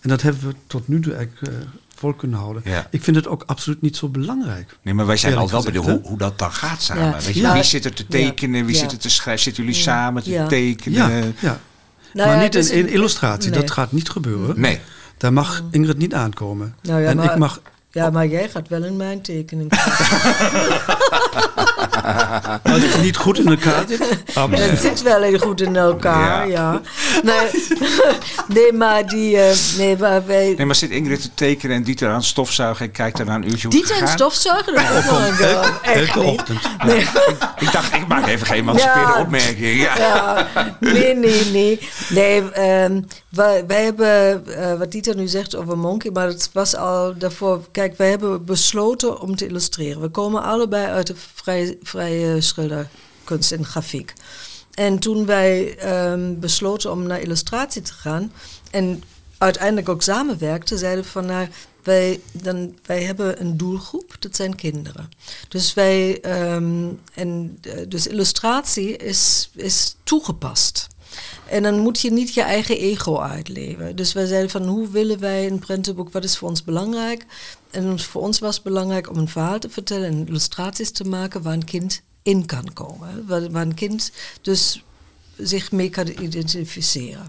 En 0.00 0.08
dat 0.08 0.22
hebben 0.22 0.48
we 0.48 0.54
tot 0.66 0.88
nu 0.88 1.00
toe 1.00 1.14
eigenlijk 1.14 1.52
eh, 1.54 1.58
vol 1.96 2.12
kunnen 2.12 2.38
houden. 2.38 2.62
Ja. 2.64 2.86
Ik 2.90 3.02
vind 3.02 3.16
het 3.16 3.26
ook 3.28 3.42
absoluut 3.46 3.82
niet 3.82 3.96
zo 3.96 4.08
belangrijk. 4.08 4.76
Nee, 4.82 4.94
maar 4.94 5.06
wij 5.06 5.16
zijn 5.16 5.36
altijd 5.36 5.64
wel 5.72 5.82
bij 5.82 5.92
hoe, 5.92 6.00
hoe 6.02 6.18
dat 6.18 6.38
dan 6.38 6.52
gaat 6.52 6.82
samen. 6.82 7.04
Ja. 7.04 7.12
Weet 7.12 7.34
je, 7.34 7.40
Ja. 7.40 7.52
wie 7.52 7.62
zit 7.62 7.84
er 7.84 7.92
te 7.94 8.06
tekenen, 8.06 8.64
wie 8.66 8.74
Ja. 8.74 8.80
zit 8.80 8.92
er 8.92 8.98
te 8.98 9.10
schrijven? 9.10 9.42
Zitten 9.42 9.64
jullie 9.64 9.78
samen 9.80 10.22
te 10.22 10.30
Ja. 10.30 10.46
tekenen? 10.46 11.10
Ja, 11.10 11.24
ja. 11.38 11.60
Nou 12.12 12.28
maar 12.28 12.36
ja, 12.36 12.42
niet 12.42 12.52
dus 12.52 12.70
in, 12.70 12.88
illustratie, 12.88 13.50
nee. 13.50 13.60
dat 13.60 13.70
gaat 13.70 13.92
niet 13.92 14.08
gebeuren. 14.10 14.60
Nee. 14.60 14.80
Daar 15.18 15.32
mag 15.32 15.62
Ingrid 15.70 15.98
niet 15.98 16.14
aankomen. 16.14 16.74
Nou 16.82 17.00
ja, 17.00 17.08
en 17.08 17.16
maar- 17.16 17.32
ik 17.32 17.38
mag 17.38 17.60
Ja, 17.90 18.10
maar 18.10 18.26
jij 18.26 18.48
gaat 18.48 18.68
wel 18.68 18.84
in 18.84 18.96
mijn 18.96 19.22
tekening. 19.22 19.70
Als 22.72 22.82
het 22.82 23.02
niet 23.02 23.16
goed 23.16 23.38
in 23.38 23.46
elkaar 23.48 23.84
zit. 23.88 24.24
Het 24.70 24.80
zit 24.80 25.02
wel 25.02 25.22
heel 25.22 25.38
goed 25.38 25.60
in 25.60 25.76
elkaar, 25.76 26.48
Ja. 26.48 26.72
ja. 26.72 26.80
Nee, 27.22 27.66
nee, 28.62 28.72
maar 28.72 29.06
die... 29.06 29.36
eh, 29.40 29.56
nee, 29.78 29.96
maar 29.96 30.26
wij... 30.26 30.54
Nee, 30.56 30.66
maar 30.66 30.74
zit 30.74 30.90
Ingrid 30.90 31.22
te 31.22 31.30
tekenen 31.34 31.76
en 31.76 31.82
Dieter 31.82 32.08
aan 32.08 32.14
het 32.14 32.24
stofzuigen 32.24 32.86
en 32.86 32.92
kijkt 32.92 33.16
daarna 33.16 33.34
een 33.34 33.50
uurtje 33.50 33.68
hoe 33.68 33.76
Dieter 33.76 33.94
het 33.96 34.04
gaat? 34.04 34.12
stofzuigen, 34.18 34.74
dat 34.74 34.82
is 34.82 35.38
wel. 35.38 35.62
Echt 35.82 36.06
Elke 36.16 36.20
ochtend. 36.20 36.60
Ik 37.58 37.72
dacht, 37.72 37.94
ik 37.94 38.06
maak 38.08 38.26
even 38.26 38.46
geen 38.46 38.56
emancipeerde 38.56 39.12
Ja. 39.12 39.20
opmerking. 39.20 39.80
Ja. 39.82 39.96
Ja, 39.98 40.46
nee, 40.80 41.14
nee, 41.14 41.44
nee. 41.52 41.88
Nee, 42.08 42.50
ehm, 42.50 43.00
wij, 43.28 43.64
wij 43.66 43.84
hebben, 43.84 44.46
eh, 44.56 44.78
wat 44.78 44.90
Dieter 44.92 45.16
nu 45.16 45.26
zegt 45.26 45.56
over 45.56 45.78
Monkey, 45.78 46.10
maar 46.10 46.26
het 46.26 46.50
was 46.52 46.76
al 46.76 47.14
daarvoor... 47.18 47.60
Kijk, 47.72 47.96
wij 47.98 48.08
hebben 48.10 48.44
besloten 48.44 49.20
om 49.20 49.36
te 49.36 49.46
illustreren. 49.46 50.00
We 50.00 50.08
komen 50.08 50.42
allebei 50.42 50.86
uit 50.86 51.06
de 51.06 51.14
vrije, 51.34 51.78
vrije 51.86 52.40
schilderkunst 52.40 53.52
en 53.52 53.64
grafiek. 53.64 54.12
En 54.74 54.98
toen 54.98 55.26
wij 55.26 55.76
ehm, 55.78 56.38
besloten 56.38 56.90
om 56.90 57.06
naar 57.06 57.20
illustratie 57.20 57.82
te 57.82 57.92
gaan... 57.92 58.32
en 58.70 59.02
uiteindelijk 59.38 59.88
ook 59.88 60.02
samenwerkten, 60.02 60.78
zeiden 60.78 61.04
we 61.04 61.10
van... 61.10 61.26
Nou, 61.26 61.48
wij, 61.82 62.20
dan, 62.32 62.78
wij 62.86 63.02
hebben 63.02 63.40
een 63.40 63.56
doelgroep, 63.56 64.16
dat 64.18 64.36
zijn 64.36 64.54
kinderen. 64.54 65.08
Dus 65.48 65.74
wij, 65.74 66.20
ehm, 66.20 66.88
en, 67.14 67.58
eh, 67.62 67.80
dus 67.88 68.06
illustratie 68.06 68.96
is, 68.96 69.50
is 69.54 69.96
toegepast. 70.04 70.86
En 71.48 71.62
dan 71.62 71.78
moet 71.78 72.00
je 72.00 72.12
niet 72.12 72.34
je 72.34 72.42
eigen 72.42 72.78
ego 72.78 73.18
uitleven. 73.20 73.96
Dus 73.96 74.12
wij 74.12 74.26
zeiden 74.26 74.50
van 74.50 74.66
hoe 74.66 74.88
willen 74.88 75.18
wij 75.18 75.46
een 75.46 75.58
prentenboek, 75.58 76.12
wat 76.12 76.24
is 76.24 76.36
voor 76.36 76.48
ons 76.48 76.64
belangrijk? 76.64 77.26
En 77.70 78.00
voor 78.00 78.22
ons 78.22 78.38
was 78.38 78.54
het 78.54 78.64
belangrijk 78.64 79.10
om 79.10 79.16
een 79.16 79.28
verhaal 79.28 79.58
te 79.58 79.70
vertellen 79.70 80.08
en 80.08 80.26
illustraties 80.26 80.90
te 80.90 81.04
maken 81.04 81.42
waar 81.42 81.52
een 81.52 81.64
kind 81.64 82.02
in 82.22 82.46
kan 82.46 82.72
komen. 82.72 83.26
Waar, 83.26 83.42
een 83.42 83.74
kind 83.74 84.12
dus 84.42 84.82
zich 85.36 85.72
mee 85.72 85.90
kan 85.90 86.08
identificeren. 86.08 87.26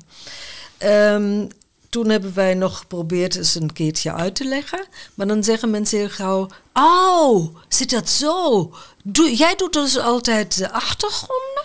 Ehm, 0.78 1.46
toen 1.90 2.10
hebben 2.10 2.34
wij 2.34 2.54
nog 2.54 2.78
geprobeerd 2.78 3.34
het 3.34 3.56
een 3.56 3.74
keertje 3.74 4.14
uit 4.14 4.36
te 4.36 4.46
leggen. 4.46 4.86
Maar 5.14 5.28
dan 5.28 5.44
zeggen 5.44 5.70
mensen 5.70 5.98
heel 5.98 6.10
gauw... 6.10 6.48
Oh, 6.74 7.56
zit 7.68 7.90
dat 7.90 8.10
zo? 8.10 8.72
Doe, 9.04 9.36
jij 9.36 9.56
doet 9.56 9.74
dus 9.74 9.98
altijd 10.00 10.58
de 10.58 10.72
achtergronden 10.72 11.64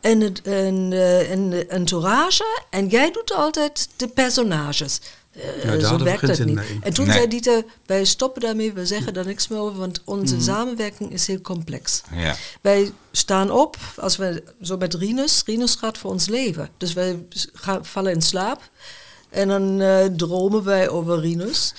en, 0.00 0.20
het, 0.20 0.42
en, 0.42 0.84
eh, 0.92 1.50
de 1.50 1.66
entourage... 1.68 2.62
en 2.70 2.88
jij 2.88 3.10
doet 3.10 3.34
altijd 3.34 3.88
de 3.96 4.08
personages. 4.08 5.00
Eh, 5.62 5.78
zo 5.78 5.98
werkt 5.98 6.26
dat 6.26 6.38
niet. 6.44 6.60
En 6.82 6.94
toen 6.94 7.06
Nee. 7.06 7.16
zei 7.16 7.28
Dieter, 7.28 7.64
wij 7.86 8.04
stoppen 8.04 8.42
daarmee, 8.42 8.72
we 8.72 8.86
zeggen 8.86 9.14
daar 9.14 9.26
niks 9.26 9.48
meer 9.48 9.58
over... 9.58 9.78
want 9.78 10.02
onze 10.04 10.40
samenwerking 10.40 11.12
is 11.12 11.26
heel 11.26 11.40
complex. 11.40 12.02
Ja. 12.14 12.36
Wij 12.60 12.92
staan 13.12 13.50
op, 13.50 13.76
als 13.96 14.16
we 14.16 14.42
zo 14.62 14.76
met 14.76 14.94
Rinus, 14.94 15.42
Rinus 15.46 15.74
gaat 15.74 15.98
voor 15.98 16.10
ons 16.10 16.28
leven. 16.28 16.68
Dus 16.76 16.92
wij 16.92 17.26
gaan, 17.52 17.84
vallen 17.84 18.12
in 18.12 18.22
slaap 18.22 18.70
en 19.30 19.48
dan 19.48 19.80
eh, 19.80 20.04
dromen 20.04 20.64
wij 20.64 20.88
over 20.88 21.20
Rinus. 21.20 21.74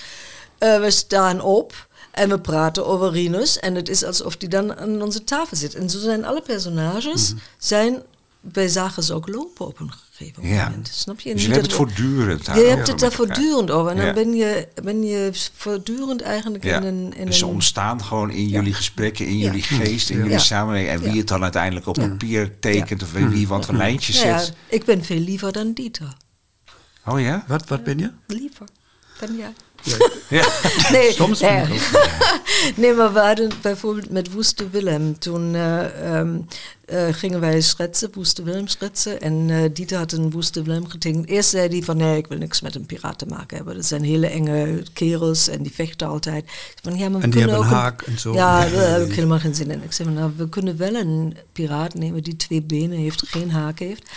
Eh, 0.58 0.80
we 0.80 0.92
staan 0.92 1.42
op 1.42 1.88
en 2.12 2.30
we 2.30 2.40
praten 2.40 2.86
over 2.86 3.12
Rinus 3.12 3.60
en 3.60 3.76
het 3.76 3.90
is 3.90 4.04
alsof 4.04 4.38
die 4.38 4.50
dan 4.50 4.78
aan 4.78 5.02
onze 5.02 5.24
tafel 5.24 5.58
zit. 5.58 5.76
En 5.76 5.90
zo 5.90 6.00
zijn 6.00 6.26
alle 6.26 6.42
personages 6.42 7.34
zijn 7.58 8.02
wij 8.42 8.68
zagen 8.68 9.04
ze 9.04 9.14
ook 9.14 9.28
lopen 9.28 9.66
op 9.68 9.80
een 9.80 9.92
gegeven 10.12 10.48
Ja. 10.48 10.64
moment. 10.70 10.88
Snap 10.94 11.20
je? 11.20 11.34
Dus 11.34 11.46
je 11.46 11.52
hebt 11.52 11.62
het 11.66 11.74
voortdurend 11.74 12.46
Je 12.46 12.52
hebt 12.52 12.88
het 12.88 13.00
daar 13.00 13.12
voortdurend 13.12 13.72
over. 13.72 13.92
En 13.92 13.98
dan 13.98 14.06
Ja. 14.06 14.14
ben, 14.14 14.34
je, 14.34 14.68
ben 14.84 15.04
je 15.04 15.30
voortdurend 15.54 16.22
eigenlijk 16.22 16.64
Ja. 16.64 16.78
in 16.82 16.84
een... 16.84 17.14
In 17.16 17.26
dus 17.26 17.38
ze 17.38 17.46
een 17.46 17.52
ontstaan 17.52 18.04
gewoon 18.04 18.30
in 18.32 18.44
Ja. 18.50 18.50
jullie 18.50 18.74
gesprekken, 18.74 19.26
in 19.26 19.38
Ja. 19.38 19.46
jullie 19.46 19.62
geest, 19.64 20.10
in 20.10 20.16
Ja. 20.16 20.22
jullie 20.22 20.38
Ja. 20.38 20.44
samenleving. 20.44 20.90
En 20.94 21.00
wie 21.02 21.12
Ja. 21.12 21.18
het 21.18 21.28
dan 21.28 21.44
uiteindelijk 21.44 21.86
op 21.88 21.96
papier 21.96 22.60
tekent 22.60 23.04
of 23.04 23.12
wie 23.12 23.48
wat 23.48 23.66
voor 23.66 23.76
lijntjes 23.76 24.16
Nou 24.16 24.28
ja, 24.28 24.40
zet. 24.40 24.54
ik 24.68 24.86
ben 24.86 25.04
veel 25.04 25.20
liever 25.20 25.52
dan 25.52 25.74
Dieter. 25.74 26.14
Oh 27.06 27.20
ja? 27.20 27.44
Wat, 27.48 27.68
wat 27.68 27.84
ben 27.84 27.98
je? 27.98 28.12
Liever 28.28 28.68
dan 29.20 29.36
jij. 29.38 29.54
Ja. 30.30 30.48
Nee, 30.92 31.12
Soms 31.12 31.40
nee. 31.40 31.66
nee, 32.76 32.94
maar 32.94 33.14
we 33.14 33.20
hadden 33.20 33.52
bijvoorbeeld 33.62 34.10
met 34.10 34.32
Woeste 34.32 34.70
Willem. 34.70 35.20
Toen 35.20 35.56
eh, 35.56 36.18
ehm, 36.18 36.38
eh, 36.86 37.08
gingen 37.12 37.40
wij 37.40 37.62
schetsen, 37.62 38.10
Woeste 38.14 38.44
Willem 38.44 38.68
schetsen. 38.68 39.22
En 39.22 39.50
eh, 39.50 39.70
Dieter 39.74 39.98
had 39.98 40.12
een 40.12 40.32
Woeste 40.32 40.62
Willem 40.62 40.88
getekend. 40.88 41.28
Eerst 41.28 41.50
zei 41.50 41.68
hij 41.68 41.84
van 41.84 41.98
nee, 41.98 42.18
ik 42.18 42.28
wil 42.28 42.38
niks 42.38 42.62
met 42.62 42.76
een 42.76 42.86
piraat 42.86 43.18
te 43.18 43.26
maken 43.26 43.56
hebben. 43.56 43.76
Dat 43.76 43.86
zijn 43.86 44.04
hele 44.04 44.28
enge 44.28 44.84
kerels 44.94 45.48
en 45.48 45.64
die 45.64 45.74
vechten 45.74 46.08
altijd. 46.08 46.46
Van, 46.82 46.98
ja, 46.98 47.10
maar 47.10 47.20
we 47.20 47.24
En 47.24 47.30
die 47.30 47.40
hebben 47.40 47.58
ook 47.58 47.64
een 47.64 47.70
haak 47.70 48.02
en 48.02 48.20
zo. 48.20 48.34
Ja, 48.34 48.70
daar 48.70 48.92
heb 49.00 49.08
ik 49.08 49.16
helemaal 49.16 49.40
geen 49.40 49.56
zin 49.56 49.72
in. 49.72 49.84
Ik 49.84 49.92
zei 49.92 50.08
van, 50.08 50.18
nou, 50.18 50.32
we 50.36 50.50
kunnen 50.50 50.78
wel 50.78 50.96
een 50.96 51.38
piraat 51.52 51.94
nemen 51.94 52.24
die 52.24 52.36
twee 52.36 52.62
benen 52.62 52.98
heeft, 52.98 53.24
geen 53.28 53.52
haak 53.52 53.80
heeft. 53.80 54.10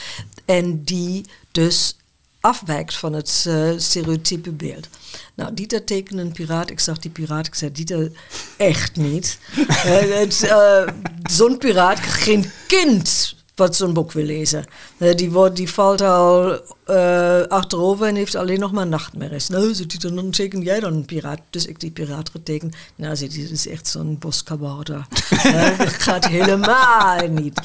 En 0.44 0.84
die 0.84 1.24
dus 1.50 1.96
afwijkt 2.40 2.96
van 2.96 3.12
het 3.12 3.48
stereotype 3.76 4.50
beeld. 4.50 4.88
Nou, 5.35 5.55
Dieter 5.55 5.85
tekende 5.85 6.22
een 6.22 6.32
piraat. 6.32 6.70
Ik 6.70 6.80
zag 6.80 6.99
die 6.99 7.11
piraat. 7.11 7.47
Ik 7.47 7.55
zei, 7.55 7.72
Dieter, 7.72 8.11
echt 8.57 8.97
niet. 8.97 9.39
Het, 10.20 10.43
eh, 10.43 10.89
zo'n 11.30 11.59
piraat, 11.59 12.01
geen 12.01 12.51
kind 12.66 13.35
wat 13.55 13.76
zo'n 13.76 13.92
boek 13.92 14.12
wil 14.12 14.24
lezen. 14.24 14.64
Eh, 14.98 15.14
die, 15.14 15.30
wordt, 15.30 15.57
die 15.57 15.70
valt 15.70 16.00
al 16.00 16.61
eh, 16.84 17.40
achterover 17.42 18.07
en 18.07 18.14
heeft 18.14 18.34
alleen 18.34 18.61
nog 18.61 18.72
maar 18.72 18.86
nachtmerries. 18.86 19.48
Nou, 19.48 19.74
zit 19.74 19.90
Dieter, 19.90 20.14
dan 20.14 20.30
teken 20.30 20.62
jij 20.62 20.80
dan 20.80 20.92
een 20.94 21.05
piraat. 21.05 21.40
Dus 21.50 21.66
ik 21.66 21.80
die 21.80 21.90
piraat 21.90 22.30
getekend. 22.30 22.74
Nou, 22.96 23.16
zit 23.16 23.40
dat 23.40 23.50
is 23.50 23.68
echt 23.68 23.86
zo'n 23.88 24.16
boskabouter. 24.18 25.07
Eh, 25.44 25.78
dat 25.78 25.88
gaat 25.88 26.26
helemaal 26.28 27.28
niet. 27.28 27.61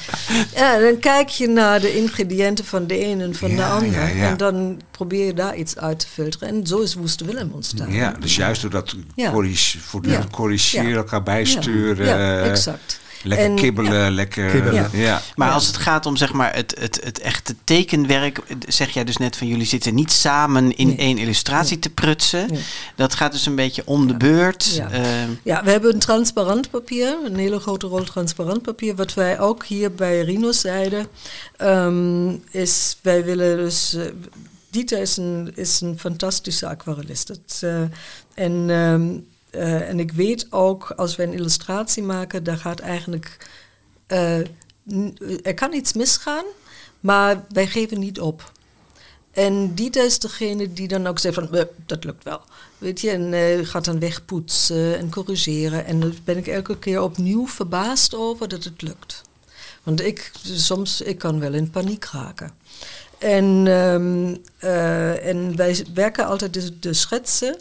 Ja, 0.54 0.78
dan 0.78 0.98
kijk 0.98 1.28
je 1.28 1.48
naar 1.48 1.80
de 1.80 1.96
ingrediënten 1.96 2.64
van 2.64 2.86
de 2.86 3.04
een 3.04 3.20
en 3.20 3.34
van 3.34 3.48
de 3.48 3.54
Ja, 3.56 3.70
ander. 3.70 3.92
ja, 3.92 4.06
ja. 4.06 4.28
En 4.30 4.36
dan 4.36 4.80
probeer 4.90 5.26
je 5.26 5.34
daar 5.34 5.56
iets 5.56 5.76
uit 5.76 5.98
te 5.98 6.06
filteren. 6.06 6.48
En 6.48 6.66
zo 6.66 6.78
is 6.78 6.94
Woeste 6.94 7.24
Willem 7.24 7.50
ontstaan. 7.52 7.92
Ja, 7.92 8.14
dus 8.20 8.36
juist 8.36 8.62
door 8.62 8.70
dat 8.70 8.94
corrigeren, 10.30 10.88
Ja. 10.88 10.96
elkaar 10.96 11.22
bijsturen. 11.22 12.06
Ja, 12.06 12.42
exact. 12.42 13.00
Lekker 13.22 13.46
En- 13.46 13.54
kibbelen, 13.56 13.92
ja. 13.92 14.10
lekker... 14.10 14.50
Kibbelen. 14.50 14.88
Ja. 14.92 14.98
ja. 15.00 15.22
Maar 15.36 15.48
Ja. 15.48 15.54
als 15.54 15.66
het 15.66 15.76
gaat 15.76 16.06
om 16.06 16.16
zeg 16.16 16.32
maar, 16.32 16.54
het, 16.54 16.74
het, 16.78 17.00
het 17.04 17.18
echte 17.20 17.54
tekenwerk, 17.64 18.40
zeg 18.68 18.90
jij 18.90 19.04
dus 19.04 19.16
net 19.16 19.36
van 19.36 19.46
jullie 19.46 19.66
zitten 19.66 19.94
niet 19.94 20.12
samen 20.12 20.76
in 20.76 20.86
Nee. 20.86 20.96
één 20.96 21.18
illustratie 21.18 21.78
te 21.78 21.90
prutsen. 21.90 22.46
Nee. 22.52 22.60
Dat 22.96 23.14
gaat 23.14 23.32
dus 23.32 23.46
een 23.46 23.54
beetje 23.54 23.82
om 23.84 24.06
de 24.06 24.16
beurt. 24.16 24.74
Ja. 24.74 24.90
Ehm, 24.90 25.30
Ja, 25.44 25.64
we 25.64 25.70
hebben 25.70 25.92
een 25.94 25.98
transparant 26.00 26.70
papier, 26.70 27.16
een 27.24 27.36
hele 27.36 27.58
grote 27.58 27.86
rol 27.86 28.04
transparant 28.04 28.62
papier. 28.62 28.94
Wat 28.94 29.14
wij 29.14 29.38
ook 29.40 29.64
hier 29.66 29.92
bij 29.94 30.20
Rino 30.20 30.52
zeiden, 30.52 31.06
ehm, 31.56 32.32
is 32.50 32.96
wij 33.02 33.24
willen 33.24 33.56
dus... 33.56 33.94
eh, 33.94 34.02
Dieter 34.70 35.00
is 35.00 35.16
een, 35.16 35.52
is 35.54 35.80
een 35.80 35.98
fantastische 35.98 36.66
aquarellist. 36.68 37.28
Het, 37.28 37.60
eh, 37.60 37.80
en, 38.34 38.64
ehm, 38.70 39.08
eh, 39.50 39.88
en 39.88 40.00
ik 40.00 40.12
weet 40.12 40.46
ook, 40.52 40.90
als 40.96 41.16
wij 41.16 41.26
een 41.26 41.32
illustratie 41.32 42.02
maken, 42.02 42.44
daar 42.44 42.56
gaat 42.56 42.80
eigenlijk... 42.80 43.48
eh, 44.06 44.38
er 45.42 45.54
kan 45.54 45.72
iets 45.72 45.92
misgaan, 45.92 46.44
maar 47.00 47.44
wij 47.48 47.66
geven 47.66 47.98
niet 47.98 48.20
op. 48.20 48.52
En 49.30 49.74
Dieter 49.74 50.04
is 50.04 50.18
degene 50.18 50.72
die 50.72 50.88
dan 50.88 51.06
ook 51.06 51.18
zegt 51.18 51.34
van, 51.34 51.54
"Eh, 51.54 51.64
dat 51.86 52.04
lukt 52.04 52.24
wel. 52.24 52.40
Weet 52.78 53.00
je, 53.00 53.10
en 53.10 53.66
gaat 53.66 53.84
dan 53.84 53.98
wegpoetsen 53.98 54.98
en 54.98 55.10
corrigeren. 55.10 55.84
En 55.84 56.00
daar 56.00 56.10
ben 56.24 56.36
ik 56.36 56.46
elke 56.46 56.78
keer 56.78 57.02
opnieuw 57.02 57.46
verbaasd 57.46 58.14
over 58.14 58.48
dat 58.48 58.64
het 58.64 58.82
lukt. 58.82 59.22
Want 59.82 60.00
ik, 60.00 60.30
soms, 60.42 61.00
ik 61.00 61.18
kan 61.18 61.40
wel 61.40 61.52
in 61.52 61.70
paniek 61.70 62.04
raken. 62.04 62.50
En, 63.18 63.66
ehm, 63.66 64.36
eh, 64.58 65.26
en 65.26 65.56
wij 65.56 65.84
werken 65.94 66.26
altijd 66.26 66.54
de, 66.54 66.78
de 66.78 66.92
schetsen 66.92 67.60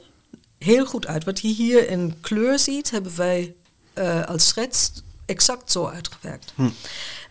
heel 0.60 0.86
goed 0.86 1.08
uit. 1.08 1.24
Wat 1.24 1.40
je 1.40 1.48
hier 1.48 1.90
in 1.90 2.16
kleur 2.22 2.60
ziet, 2.60 2.92
hebben 2.92 3.16
wij 3.16 3.56
eh, 3.94 4.26
als 4.26 4.48
schets 4.48 4.92
exact 5.26 5.72
zo 5.72 5.88
uitgewerkt. 5.88 6.54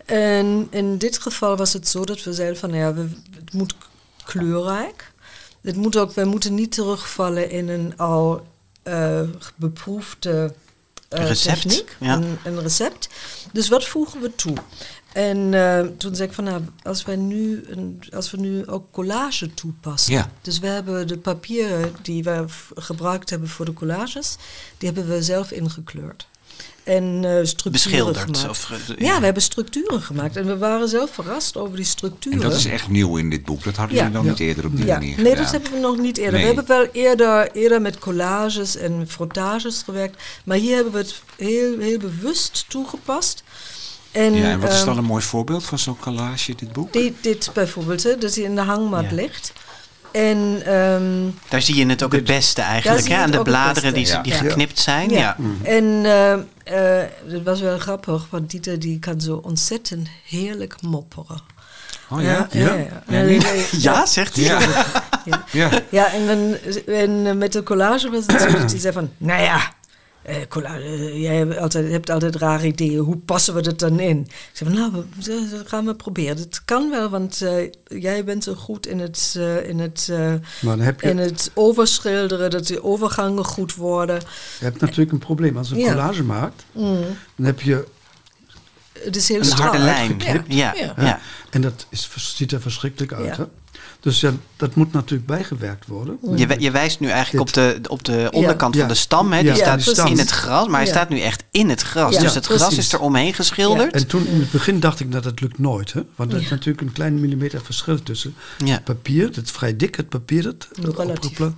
En 0.04 0.66
in 0.70 0.98
dit 0.98 1.18
geval 1.18 1.56
was 1.56 1.72
het 1.72 1.88
zo 1.88 2.04
dat 2.04 2.22
we 2.22 2.32
zeiden 2.32 2.58
van, 2.58 2.70
nou 2.70 2.82
ja, 2.82 2.94
we, 2.94 3.08
het 3.34 3.52
moet 3.52 3.74
kleurrijk. 4.24 5.12
Het 5.60 5.76
moet 5.76 5.96
ook, 5.96 6.12
wij 6.12 6.24
moeten 6.24 6.54
niet 6.54 6.72
terugvallen 6.72 7.50
in 7.50 7.68
een 7.68 7.96
al 7.96 8.46
eh, 8.82 9.20
beproefde 9.54 10.54
eh, 11.08 11.26
Recept, 11.26 11.62
techniek, 11.62 11.96
ja. 12.00 12.14
een, 12.14 12.38
een 12.44 12.60
recept. 12.60 13.08
Dus 13.52 13.68
wat 13.68 13.84
voegen 13.84 14.20
we 14.20 14.34
toe? 14.34 14.56
En 15.18 15.54
eh, 15.54 15.86
toen 15.96 16.14
zei 16.14 16.28
ik 16.28 16.34
van, 16.34 16.44
nou, 16.44 16.62
als, 16.82 17.04
wij 17.04 17.16
nu 17.16 17.64
een, 17.68 18.02
als 18.14 18.30
we 18.30 18.36
nu 18.36 18.66
ook 18.66 18.86
collage 18.90 19.54
toepassen. 19.54 20.12
Ja. 20.12 20.30
Dus 20.42 20.58
we 20.58 20.66
hebben 20.66 21.08
de 21.08 21.18
papieren 21.18 21.92
die 22.02 22.22
we 22.22 22.44
gebruikt 22.74 23.30
hebben 23.30 23.48
voor 23.48 23.64
de 23.64 23.72
collages, 23.72 24.36
die 24.78 24.90
hebben 24.92 25.08
we 25.08 25.22
zelf 25.22 25.50
ingekleurd. 25.50 26.28
En 26.82 27.20
eh 27.24 27.38
structuren 27.44 27.72
Beschilderd, 27.72 28.18
gemaakt. 28.18 28.48
of, 28.48 28.72
ja. 28.86 28.94
ja. 28.98 29.18
we 29.18 29.24
hebben 29.24 29.42
structuren 29.42 30.00
gemaakt. 30.02 30.36
En 30.36 30.46
we 30.46 30.58
waren 30.58 30.88
zelf 30.88 31.10
verrast 31.10 31.56
over 31.56 31.76
die 31.76 31.84
structuren. 31.84 32.42
En 32.42 32.48
dat 32.48 32.58
is 32.58 32.64
echt 32.64 32.88
nieuw 32.88 33.16
in 33.16 33.30
dit 33.30 33.44
boek. 33.44 33.64
Dat 33.64 33.76
hadden 33.76 33.96
Ja. 33.96 34.02
jullie 34.02 34.16
nog 34.18 34.26
niet 34.26 34.40
eerder 34.40 34.64
op 34.66 34.76
die 34.76 34.86
ja, 34.86 34.94
manier 34.94 35.16
nee, 35.16 35.24
gedaan. 35.26 35.42
dat 35.42 35.52
hebben 35.52 35.72
we 35.72 35.78
nog 35.78 35.98
niet 35.98 36.16
eerder. 36.16 36.40
Nee. 36.40 36.48
We 36.48 36.54
hebben 36.54 36.76
wel 36.76 36.86
eerder, 36.92 37.52
eerder 37.52 37.80
met 37.80 37.98
collages 37.98 38.76
en 38.76 39.04
frottages 39.08 39.82
gewerkt. 39.82 40.22
Maar 40.44 40.56
hier 40.56 40.74
hebben 40.74 40.92
we 40.92 40.98
het 40.98 41.22
heel, 41.36 41.78
heel 41.78 41.98
bewust 41.98 42.64
toegepast. 42.68 43.42
En, 44.12 44.34
Ja, 44.34 44.50
en 44.50 44.60
wat 44.60 44.72
is 44.72 44.76
ehm, 44.76 44.86
dan 44.86 44.98
een 44.98 45.04
mooi 45.04 45.22
voorbeeld 45.22 45.64
van 45.64 45.78
zo'n 45.78 45.98
collage, 45.98 46.54
dit 46.54 46.72
boek? 46.72 46.92
dit, 46.92 47.12
dit 47.20 47.50
bijvoorbeeld, 47.54 48.02
hè, 48.02 48.18
dat 48.18 48.34
hij 48.34 48.44
in 48.44 48.54
de 48.54 48.60
hangmat 48.60 49.04
Ja. 49.08 49.14
ligt. 49.14 49.52
En 50.10 50.62
ehm, 50.64 51.30
Daar 51.48 51.62
zie 51.62 51.76
je 51.76 51.86
het 51.86 52.02
ook 52.02 52.12
het 52.12 52.24
beste 52.24 52.62
eigenlijk. 52.62 53.08
Hè? 53.08 53.16
Aan 53.16 53.30
de 53.30 53.42
bladeren 53.42 53.94
die, 53.94 54.20
die 54.22 54.32
geknipt 54.32 54.78
zijn. 54.78 55.10
Ja. 55.10 55.18
Ja. 55.18 55.36
En 55.62 55.84
eh, 56.04 56.32
eh, 57.02 57.08
dat 57.26 57.42
was 57.42 57.60
wel 57.60 57.78
grappig, 57.78 58.26
want 58.30 58.50
Dieter 58.50 58.78
die 58.78 58.98
kan 58.98 59.20
zo 59.20 59.40
ontzettend 59.44 60.08
heerlijk 60.24 60.82
mopperen. 60.82 61.40
Oh 62.10 62.22
ja? 62.22 62.48
ja, 62.50 62.60
ja. 62.60 62.74
ja. 62.74 63.18
Ja, 63.18 63.22
niet? 63.22 63.68
Ja, 63.78 64.06
zegt 64.06 64.36
hij. 64.36 64.44
Ja. 64.44 64.60
Ja. 65.24 65.44
ja. 65.52 65.70
Ja, 65.90 66.12
en, 66.12 66.26
dan, 66.26 66.56
en 66.94 67.26
eh, 67.26 67.34
met 67.34 67.52
de 67.52 67.62
collage 67.62 68.10
was 68.10 68.24
het 68.26 68.40
zo 68.40 68.58
dat 68.58 68.70
hij 68.70 68.80
zei 68.80 68.92
van, 68.92 69.10
nou 69.18 69.42
ja, 69.42 69.54
eh, 69.54 69.62
eh, 69.62 69.68
jij 71.14 71.36
hebt 71.36 71.56
altijd, 71.58 71.90
hebt 71.90 72.10
altijd 72.10 72.36
rare 72.36 72.66
ideeën, 72.66 72.98
hoe 72.98 73.16
passen 73.16 73.54
we 73.54 73.62
dat 73.62 73.78
dan 73.78 74.00
in? 74.00 74.18
Ik 74.20 74.50
zei 74.52 74.70
van, 74.70 74.78
nou, 74.78 75.04
we, 75.24 75.62
gaan 75.66 75.84
we 75.86 75.94
proberen. 75.94 76.36
Het 76.36 76.62
kan 76.64 76.90
wel, 76.90 77.08
want 77.08 77.42
eh, 77.42 77.70
jij 78.00 78.24
bent 78.24 78.44
zo 78.44 78.54
goed 78.54 78.86
in 78.86 78.98
het, 78.98 79.34
eh, 79.38 79.68
in 79.68 79.78
het, 79.78 80.08
eh, 80.10 80.32
je, 80.60 80.94
in 80.98 81.18
het 81.18 81.50
overschilderen, 81.54 82.50
dat 82.50 82.66
de 82.66 82.84
overgangen 82.84 83.44
goed 83.44 83.74
worden. 83.74 84.18
je 84.58 84.64
hebt 84.64 84.80
natuurlijk 84.80 85.12
een 85.12 85.18
probleem. 85.18 85.56
Als 85.56 85.68
je 85.68 85.74
een 85.74 85.80
Ja. 85.80 85.92
collage 85.92 86.22
maakt, 86.24 86.64
Mm. 86.72 87.00
dan 87.36 87.46
heb 87.46 87.60
je... 87.60 87.84
Het 88.98 89.16
is 89.16 89.28
heel 89.28 89.38
Een 89.38 89.44
strak. 89.44 89.60
harde 89.68 89.84
lijn. 89.84 90.14
Ja. 90.18 90.44
Ja. 90.48 90.74
Ja. 90.76 90.94
Ja. 90.98 91.20
En 91.50 91.60
dat 91.60 91.86
is, 91.88 92.10
ziet 92.16 92.52
er 92.52 92.60
verschrikkelijk 92.60 93.12
uit. 93.12 93.36
Ja. 93.36 93.36
Hè? 93.36 93.44
Dus 94.00 94.20
ja, 94.20 94.32
dat 94.56 94.74
moet 94.74 94.92
natuurlijk 94.92 95.26
bijgewerkt 95.26 95.86
worden. 95.86 96.18
Je, 96.36 96.46
wij- 96.46 96.58
je 96.58 96.70
wijst 96.70 97.00
nu 97.00 97.08
eigenlijk 97.08 97.48
op 97.48 97.52
de, 97.54 97.80
op 97.88 98.04
de 98.04 98.28
onderkant 98.32 98.74
Ja. 98.74 98.80
van 98.80 98.88
de 98.88 98.94
stam. 98.94 99.32
Hè? 99.32 99.38
Die 99.42 99.48
Ja, 99.48 99.78
staat 99.78 99.94
die 100.04 100.10
in 100.10 100.18
het 100.18 100.30
gras, 100.30 100.66
maar 100.66 100.76
hij 100.76 100.84
Ja. 100.88 100.92
staat 100.94 101.08
nu 101.08 101.20
echt 101.20 101.44
in 101.50 101.68
het 101.68 101.82
gras. 101.82 102.14
Ja, 102.14 102.20
dus 102.20 102.34
het 102.34 102.46
gras 102.46 102.76
is 102.76 102.92
er 102.92 103.00
omheen 103.00 103.34
geschilderd. 103.34 103.92
En 103.94 104.06
toen 104.06 104.26
in 104.26 104.40
het 104.40 104.50
begin 104.50 104.80
dacht 104.80 105.00
ik, 105.00 105.12
dat 105.12 105.22
dat 105.22 105.40
lukt 105.40 105.58
nooit. 105.58 105.92
Hè? 105.92 106.00
Want 106.16 106.32
er 106.32 106.40
is 106.40 106.48
natuurlijk 106.48 106.80
een 106.80 106.92
klein 106.92 107.20
millimeter 107.20 107.60
verschil 107.64 108.02
tussen 108.02 108.34
Ja. 108.64 108.72
het 108.72 108.84
papier, 108.84 109.32
dat 109.34 109.44
is 109.44 109.50
vrij 109.50 109.76
dik, 109.76 109.94
het 109.94 110.08
papier 110.08 110.42
dat 110.42 110.68
Relatief. 110.72 111.08
opgeplakt, 111.10 111.54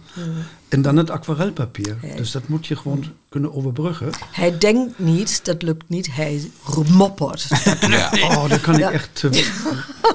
en 0.71 0.83
dan 0.83 0.97
het 0.97 1.11
aquarelpapier. 1.11 1.97
Ja. 2.03 2.14
Dus 2.16 2.31
dat 2.31 2.49
moet 2.49 2.66
je 2.66 2.77
gewoon 2.77 3.05
kunnen 3.29 3.55
overbruggen. 3.55 4.11
Hij 4.31 4.59
denkt 4.59 4.99
niet, 4.99 5.45
dat 5.45 5.62
lukt 5.62 5.89
niet, 5.89 6.14
hij 6.14 6.51
moppert. 6.89 7.47
Ja. 7.89 8.11
Oh, 8.23 8.49
dan 8.49 8.61
kan 8.61 8.75
ik 8.75 8.81
Ja. 8.81 8.91
echt, 8.91 9.25
eh, 9.31 9.45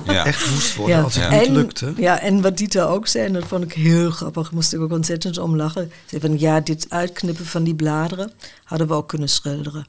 Ja. 0.06 0.26
echt 0.26 0.50
woest 0.54 0.76
worden 0.76 1.04
als 1.04 1.16
het 1.16 1.30
niet 1.42 1.50
lukt. 1.50 1.80
Hè? 1.80 1.92
Ja, 1.98 2.20
en 2.20 2.42
wat 2.42 2.58
Dieter 2.58 2.88
ook 2.88 3.08
zei, 3.08 3.26
en 3.26 3.34
dat 3.34 3.44
vond 3.48 3.64
ik 3.64 3.74
heel 3.74 4.12
grappig, 4.12 4.52
moest 4.52 4.74
ik 4.74 4.80
ook 4.82 4.92
ontzettend 4.92 5.38
om 5.38 5.56
lachen. 5.56 5.92
Zei 6.06 6.22
van, 6.22 6.40
ja, 6.40 6.60
dit 6.60 6.86
uitknippen 6.90 7.46
van 7.46 7.64
die 7.64 7.76
bladeren 7.76 8.32
hadden 8.64 8.88
we 8.88 8.94
ook 8.94 9.08
kunnen 9.08 9.30
schilderen. 9.30 9.86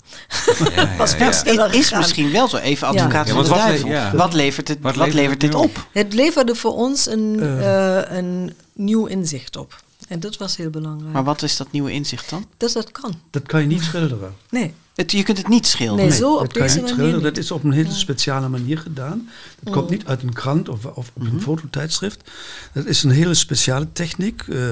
Ja, 0.59 0.71
ja, 0.83 0.97
Was 0.99 1.15
is 1.15 1.19
gegaan. 1.43 1.99
misschien 1.99 2.31
wel 2.33 2.49
zo 2.49 2.57
even 2.57 2.87
advocaat 2.89 3.27
Ja, 3.27 3.33
van 3.35 3.43
de 3.43 3.49
want 3.49 3.49
wat 3.49 3.59
duivel. 3.69 3.89
ja. 3.89 4.17
Wat 4.17 4.33
levert, 4.35 4.69
het, 4.69 4.79
Wat 4.81 4.97
wat 4.97 5.07
levert 5.07 5.23
levert 5.23 5.41
dit 5.41 5.55
op? 5.55 5.87
Het 5.93 6.15
leverde 6.15 6.55
voor 6.55 6.75
ons 6.75 7.07
een, 7.09 7.41
eh, 7.41 8.17
een 8.17 8.53
nieuw 8.75 9.07
inzicht 9.07 9.57
op. 9.57 9.85
En 10.07 10.21
dat 10.21 10.37
was 10.37 10.57
heel 10.57 10.71
belangrijk. 10.71 11.13
Maar 11.13 11.25
wat 11.25 11.43
is 11.43 11.57
dat 11.57 11.73
nieuwe 11.73 11.93
inzicht 11.93 12.31
dan? 12.31 12.47
dat 12.57 12.73
dat 12.73 12.91
kan. 12.91 13.15
Dat 13.31 13.43
kan 13.43 13.61
je 13.61 13.67
niet 13.67 13.83
schilderen. 13.83 14.35
Nee. 14.51 14.75
Het, 14.95 15.13
je 15.13 15.23
kunt 15.23 15.39
het 15.39 15.49
niet 15.49 15.67
schilderen. 15.67 16.09
Nee, 16.09 16.19
zo 16.19 16.35
op 16.35 16.41
dat 16.41 16.53
kan 16.53 16.69
je 16.69 16.75
niet 16.75 16.89
schilderen. 16.89 17.15
niet. 17.15 17.23
Dat 17.23 17.37
is 17.37 17.51
op 17.51 17.65
een 17.65 17.73
hele 17.73 17.93
speciale 17.93 18.49
manier 18.49 18.79
gedaan. 18.79 19.29
Dat 19.61 19.73
komt 19.73 19.91
niet 19.91 20.07
uit 20.07 20.23
een 20.23 20.33
krant 20.33 20.69
of, 20.69 20.85
of 20.85 21.11
op 21.15 21.23
een 21.23 21.41
fototijdschrift. 21.41 22.31
Dat 22.73 22.87
is 22.87 23.03
een 23.03 23.11
hele 23.11 23.35
speciale 23.35 23.93
techniek. 23.93 24.43
Eh, 24.43 24.71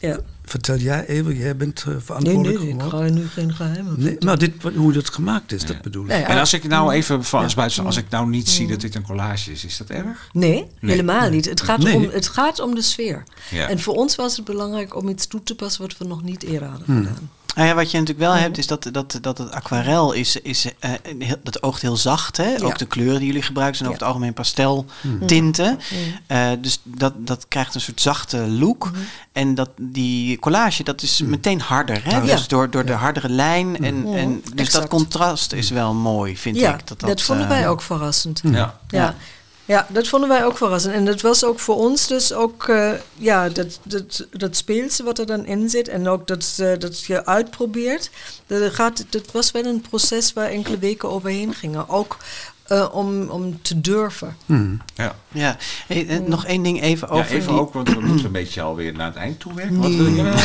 Ja. 0.00 0.18
vertel 0.44 0.76
jij 0.76 1.06
even, 1.06 1.36
jij 1.36 1.56
bent 1.56 1.80
eh, 1.80 1.86
Nee, 1.86 2.00
verantwoordelijk 2.00 2.58
nee, 2.58 2.68
ik 2.74 2.80
geworden. 2.80 3.08
ga 3.08 3.14
nu 3.14 3.26
geen 3.28 3.54
geheimen 3.54 3.94
Nee, 3.98 4.16
maar 4.20 4.38
dit, 4.38 4.62
wat- 4.62 4.74
hoe 4.74 4.92
dat 4.92 5.08
gemaakt 5.10 5.52
is, 5.52 5.64
dat 5.66 5.82
bedoel 5.82 6.02
ik. 6.02 6.08
Nee, 6.08 6.22
En 6.22 6.38
als 6.38 6.52
ik 6.52 6.68
nou 6.68 6.92
even 6.92 7.24
van 7.24 7.42
als, 7.42 7.52
Ja. 7.52 7.56
buiten, 7.58 7.84
als 7.84 7.96
ik 7.96 8.08
nou 8.10 8.28
niet 8.28 8.48
zie 8.48 8.66
dat 8.66 8.80
dit 8.80 8.94
een 8.94 9.02
collage 9.02 9.52
is, 9.52 9.64
is 9.64 9.76
dat 9.76 9.90
erg? 9.90 10.28
Nee, 10.32 10.66
helemaal 10.80 11.30
niet. 11.30 11.44
Het 11.44 11.60
gaat, 11.60 11.78
Nee. 11.78 11.94
om, 11.94 12.08
het 12.10 12.28
gaat 12.28 12.60
om 12.60 12.74
de 12.74 12.82
sfeer. 12.82 13.22
Ja. 13.50 13.68
En 13.68 13.80
voor 13.80 13.94
ons 13.94 14.14
was 14.16 14.36
het 14.36 14.44
belangrijk 14.44 14.96
om 14.96 15.08
iets 15.08 15.26
toe 15.26 15.42
te 15.42 15.54
passen 15.54 15.82
wat 15.82 15.96
we 15.98 16.04
nog 16.04 16.22
niet 16.22 16.42
eerder 16.42 16.68
hadden 16.68 16.86
Hmm. 16.86 17.04
gedaan. 17.06 17.30
Nou 17.56 17.68
ja, 17.68 17.74
wat 17.74 17.90
je 17.90 17.98
natuurlijk 17.98 18.26
wel 18.26 18.36
hebt, 18.36 18.58
is 18.58 18.66
dat, 18.66 18.88
dat, 18.92 19.18
dat 19.20 19.38
het 19.38 19.50
aquarel 19.52 20.12
is, 20.12 20.36
is 20.36 20.66
eh, 20.78 20.90
een 21.02 21.22
heel- 21.22 21.36
dat 21.42 21.62
oogt 21.62 21.82
heel 21.82 21.96
zacht. 21.96 22.36
Hè? 22.36 22.64
Ook 22.64 22.78
de 22.78 22.86
kleuren 22.86 23.18
die 23.18 23.26
jullie 23.26 23.42
gebruiken 23.42 23.76
zijn 23.76 23.88
over 23.88 24.00
het 24.00 24.08
algemeen 24.10 24.32
pasteltinten. 24.32 25.78
Eh, 26.26 26.48
dus 26.60 26.80
dat, 26.82 27.12
dat 27.16 27.46
krijgt 27.48 27.74
een 27.74 27.80
soort 27.80 28.00
zachte 28.00 28.36
look. 28.38 28.90
En 29.32 29.54
dat, 29.54 29.70
die 29.80 30.38
collage, 30.38 30.82
dat 30.82 31.02
is 31.02 31.22
meteen 31.22 31.60
harder. 31.60 32.00
Hè? 32.04 32.16
Ja. 32.16 32.20
Dus 32.20 32.48
door, 32.48 32.70
door 32.70 32.84
de 32.84 32.92
hardere 32.92 33.28
lijn. 33.28 33.84
En, 33.84 34.06
en, 34.14 34.42
dus 34.54 34.70
dat 34.70 34.88
contrast 34.88 35.52
is 35.52 35.70
wel 35.70 35.94
mooi, 35.94 36.36
vind 36.36 36.56
Ja, 36.56 36.74
ik. 36.74 36.86
dat, 36.98 37.22
vonden 37.22 37.44
eh, 37.44 37.50
wij 37.50 37.68
ook 37.68 37.82
verrassend. 37.82 38.40
Ja. 38.88 39.14
Ja. 39.66 39.86
Dat 39.90 40.08
vonden 40.08 40.28
wij 40.28 40.44
ook 40.44 40.56
verrassend. 40.56 40.94
En 40.94 41.04
dat 41.04 41.20
was 41.20 41.44
ook 41.44 41.58
voor 41.58 41.76
ons 41.76 42.06
dus 42.06 42.32
ook, 42.32 42.68
eh, 42.68 42.92
ja, 43.14 43.48
dat, 43.48 43.78
dat, 43.82 44.26
dat 44.30 44.56
speelse 44.56 45.02
wat 45.02 45.18
er 45.18 45.26
dan 45.26 45.46
in 45.46 45.70
zit 45.70 45.88
en 45.88 46.08
ook 46.08 46.26
dat, 46.26 46.56
eh, 46.58 46.72
dat 46.78 47.00
je 47.04 47.26
uitprobeert. 47.26 48.10
Dat, 48.46 48.74
gaat, 48.74 49.04
dat 49.10 49.32
was 49.32 49.50
wel 49.50 49.64
een 49.64 49.80
proces 49.80 50.32
waar 50.32 50.48
enkele 50.48 50.78
weken 50.78 51.08
overheen 51.08 51.54
gingen. 51.54 51.88
Ook 51.88 52.16
eh, 52.68 52.86
om, 52.92 53.28
om 53.28 53.62
te 53.62 53.80
durven. 53.80 54.36
Ja. 54.94 55.14
Ja, 55.32 55.56
Hey, 55.86 56.06
eh, 56.08 56.18
nog 56.26 56.44
één 56.44 56.62
ding 56.62 56.82
even 56.82 57.08
Ja, 57.10 57.14
over 57.14 57.36
even 57.36 57.48
die- 57.52 57.60
ook, 57.60 57.72
want 57.72 57.88
we 57.94 58.00
moeten 58.00 58.26
een 58.26 58.32
beetje 58.32 58.62
alweer 58.62 58.92
naar 58.92 59.06
het 59.06 59.16
eind 59.16 59.40
toe 59.40 59.54
werken. 59.54 59.78
Wat 59.80 59.90
wil 59.94 60.06
je 60.06 60.22
nou? 60.22 60.38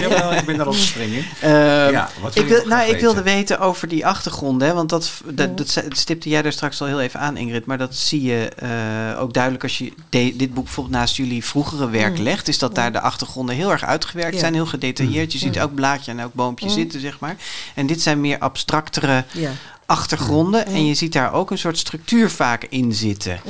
Jawel, 0.00 0.32
ik 0.32 0.44
ben 0.44 0.56
daar 0.56 0.66
al 0.66 0.72
streng 0.72 1.12
in. 1.12 1.24
Ehm, 1.40 1.52
Ja, 1.92 2.08
wat 2.22 2.34
wil 2.34 2.42
ik, 2.42 2.48
wil, 2.48 2.66
nou, 2.66 2.90
ik 2.90 3.00
wilde 3.00 3.22
weten? 3.22 3.58
over 3.60 3.88
die 3.88 4.06
achtergronden. 4.06 4.68
Hè, 4.68 4.74
want 4.74 4.88
dat, 4.88 5.10
dat, 5.34 5.56
dat 5.56 5.78
stipte 5.88 6.28
jij 6.28 6.42
daar 6.42 6.52
straks 6.52 6.80
al 6.80 6.86
heel 6.86 7.00
even 7.00 7.20
aan, 7.20 7.36
Ingrid. 7.36 7.66
Maar 7.66 7.78
dat 7.78 7.94
zie 7.94 8.22
je 8.22 8.48
eh, 8.48 9.20
ook 9.22 9.32
duidelijk 9.32 9.62
als 9.62 9.78
je 9.78 9.92
de- 10.08 10.34
dit 10.36 10.54
boek 10.54 10.64
bijvoorbeeld 10.64 10.96
naast 10.96 11.16
jullie 11.16 11.44
vroegere 11.44 11.90
werk 11.90 12.18
legt. 12.18 12.48
Is 12.48 12.58
dat 12.58 12.74
daar 12.74 12.92
de 12.92 13.00
achtergronden 13.00 13.54
heel 13.54 13.70
erg 13.70 13.84
uitgewerkt 13.84 14.34
Ja. 14.34 14.40
zijn, 14.40 14.54
heel 14.54 14.66
gedetailleerd. 14.66 15.32
Je 15.32 15.38
ziet 15.38 15.56
elk 15.56 15.74
blaadje 15.74 16.10
en 16.10 16.18
elk 16.20 16.34
boompje 16.34 16.68
zitten, 16.68 17.00
zeg 17.00 17.18
maar. 17.18 17.36
En 17.74 17.86
dit 17.86 18.02
zijn 18.02 18.20
meer 18.20 18.38
abstractere 18.38 19.24
Ja. 19.32 19.50
Achtergronden. 19.86 20.66
En 20.66 20.86
je 20.86 20.94
ziet 20.94 21.12
daar 21.12 21.32
ook 21.32 21.50
een 21.50 21.58
soort 21.58 21.78
structuur 21.78 22.30
vaak 22.30 22.64
in 22.64 22.92
zitten. 22.92 23.40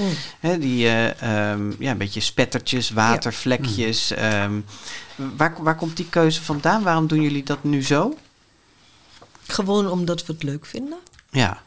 Die 0.58 0.86
eh, 0.86 1.22
ehm, 1.50 1.72
ja, 1.78 1.90
een 1.90 1.98
beetje 1.98 2.20
spettertjes, 2.20 2.90
watervlekjes. 2.90 4.10
ehm, 4.10 4.60
waar, 5.16 5.54
waar 5.58 5.76
komt 5.76 5.96
die 5.96 6.08
keuze 6.08 6.42
vandaan? 6.42 6.82
Waarom 6.82 7.06
doen 7.06 7.20
jullie 7.22 7.42
dat 7.44 7.64
nu 7.64 7.82
zo? 7.82 8.16
Gewoon 9.46 9.90
omdat 9.90 10.26
we 10.26 10.32
het 10.32 10.42
leuk 10.42 10.66
vinden. 10.66 10.98
Ja. 11.30 11.62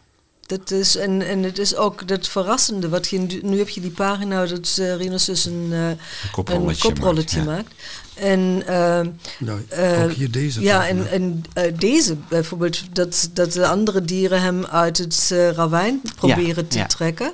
Dat 0.48 0.72
is, 0.72 0.95
en, 0.95 1.22
en 1.28 1.43
het 1.43 1.58
is 1.60 1.76
ook 1.76 2.08
dat 2.08 2.28
verrassende. 2.28 2.89
Wat 2.89 3.08
je, 3.08 3.20
nu- 3.41 3.58
heb 3.58 3.70
je 3.70 3.82
die 3.82 3.91
pagina 3.91 4.45
dat 4.45 4.78
uh, 4.80 4.95
Rinus 4.95 5.26
dus 5.26 5.45
een, 5.45 5.68
uh, 5.72 5.88
koprolletje 6.32 6.88
een 6.88 6.93
koprolletje 6.93 7.43
maakt, 7.43 7.64
maakt. 7.64 7.74
En, 8.14 8.64
uh, 8.70 9.00
Nou, 9.39 9.62
ook 10.04 10.12
hier 10.12 10.32
deze. 10.32 10.62
Ja, 10.62 10.78
pagina. 10.80 11.06
en, 11.06 11.43
en 11.56 11.72
uh, 11.72 11.78
deze 11.80 12.16
bijvoorbeeld, 12.30 12.95
dat, 12.95 13.30
dat 13.34 13.52
de 13.52 13.68
andere 13.68 14.02
dieren 14.02 14.41
hem 14.41 14.66
uit 14.66 14.98
het 14.98 15.30
uh, 15.34 15.50
ravijn 15.52 16.02
proberen 16.16 16.64
Ja, 16.64 16.70
te 16.70 16.78
ja. 16.78 16.86
trekken. 16.86 17.34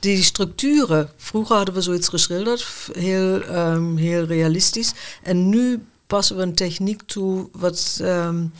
Die 0.00 0.22
structuren, 0.22 1.10
vroeger 1.16 1.56
hadden 1.56 1.74
we 1.74 1.80
zoiets 1.80 2.08
geschilderd, 2.08 2.66
heel, 2.92 3.56
um, 3.56 3.96
heel 3.96 4.24
realistisch. 4.24 4.92
En 5.22 5.48
nu 5.48 5.82
passen 6.06 6.36
we 6.36 6.42
een 6.42 6.54
techniek 6.54 7.02
toe 7.06 7.48
wat... 7.52 7.98
Um, 8.02 8.52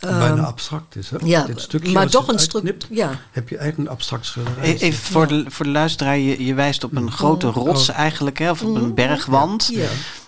Bijna 0.00 0.42
abstract 0.42 0.96
is, 0.96 1.10
hè? 1.10 1.16
Ja, 1.24 1.44
Dit 1.44 1.60
stukje, 1.60 1.92
maar 1.92 2.08
toch 2.08 2.28
een 2.28 2.38
stuk. 2.38 2.74
Ja. 2.90 3.10
heb 3.30 3.48
je 3.48 3.56
eigenlijk 3.56 3.88
een 3.88 3.94
abstract 3.96 4.26
schilderij. 4.26 4.76
Even 4.78 4.92
voor, 5.12 5.26
de, 5.26 5.44
voor 5.48 5.64
de 5.64 5.70
luisteraar, 5.70 6.18
je, 6.18 6.44
je 6.44 6.54
wijst 6.54 6.84
op 6.84 6.96
een 6.96 7.12
grote 7.12 7.46
rots 7.46 7.88
eigenlijk, 7.88 8.38
hè, 8.38 8.50
of 8.50 8.62
op 8.62 8.74
een 8.76 8.94
bergwand. 8.94 9.68
Ja. 9.72 9.86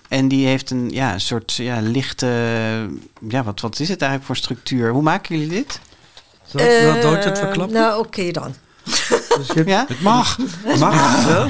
En 0.09 0.29
die 0.29 0.47
heeft 0.47 0.71
een, 0.71 0.91
ja, 0.91 1.13
een 1.13 1.21
soort 1.21 1.55
ja, 1.55 1.81
lichte, 1.81 2.27
ja, 3.29 3.45
wat, 3.45 3.61
wat 3.61 3.81
is 3.81 3.89
het 3.89 3.99
eigenlijk 4.01 4.25
voor 4.25 4.37
structuur? 4.37 4.91
Hoe 4.93 5.03
maken 5.03 5.35
jullie 5.39 5.51
dit? 5.55 5.81
Zal 6.47 6.61
ik 6.61 6.67
nou 7.03 7.17
Eh, 7.17 7.25
het 7.25 7.39
verklappen? 7.39 7.77
Nou, 7.77 7.99
oké 8.07 8.31
dan. 8.31 8.55
Dus 8.85 9.47
je 9.47 9.53
hebt, 9.55 9.69
Ja? 9.69 9.85
Het 9.89 10.01
mag. 10.01 10.39
Mag 10.79 11.17
het 11.17 11.27
wel? 11.27 11.47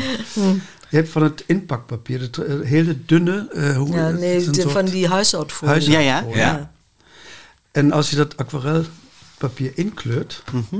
Je 0.88 0.96
hebt 0.96 1.08
van 1.08 1.22
het 1.22 1.44
inpakpapier, 1.46 2.20
het 2.20 2.38
eh, 2.38 2.54
hele 2.62 3.04
dunne... 3.06 3.48
eh, 3.52 3.76
hoe, 3.76 3.92
Ja, 3.92 4.08
nee, 4.10 4.44
de, 4.44 4.54
soort 4.54 4.72
van 4.72 4.84
die 4.84 5.08
huishoudfolie. 5.08 5.72
huis- 5.74 5.86
Ja, 5.86 5.98
ja. 5.98 6.24
Ja. 6.34 6.70
En 7.70 7.92
als 7.92 8.10
je 8.10 8.16
dat 8.16 8.36
aquarelpapier 8.36 9.72
inkleurt, 9.74 10.42
Mhm. 10.52 10.76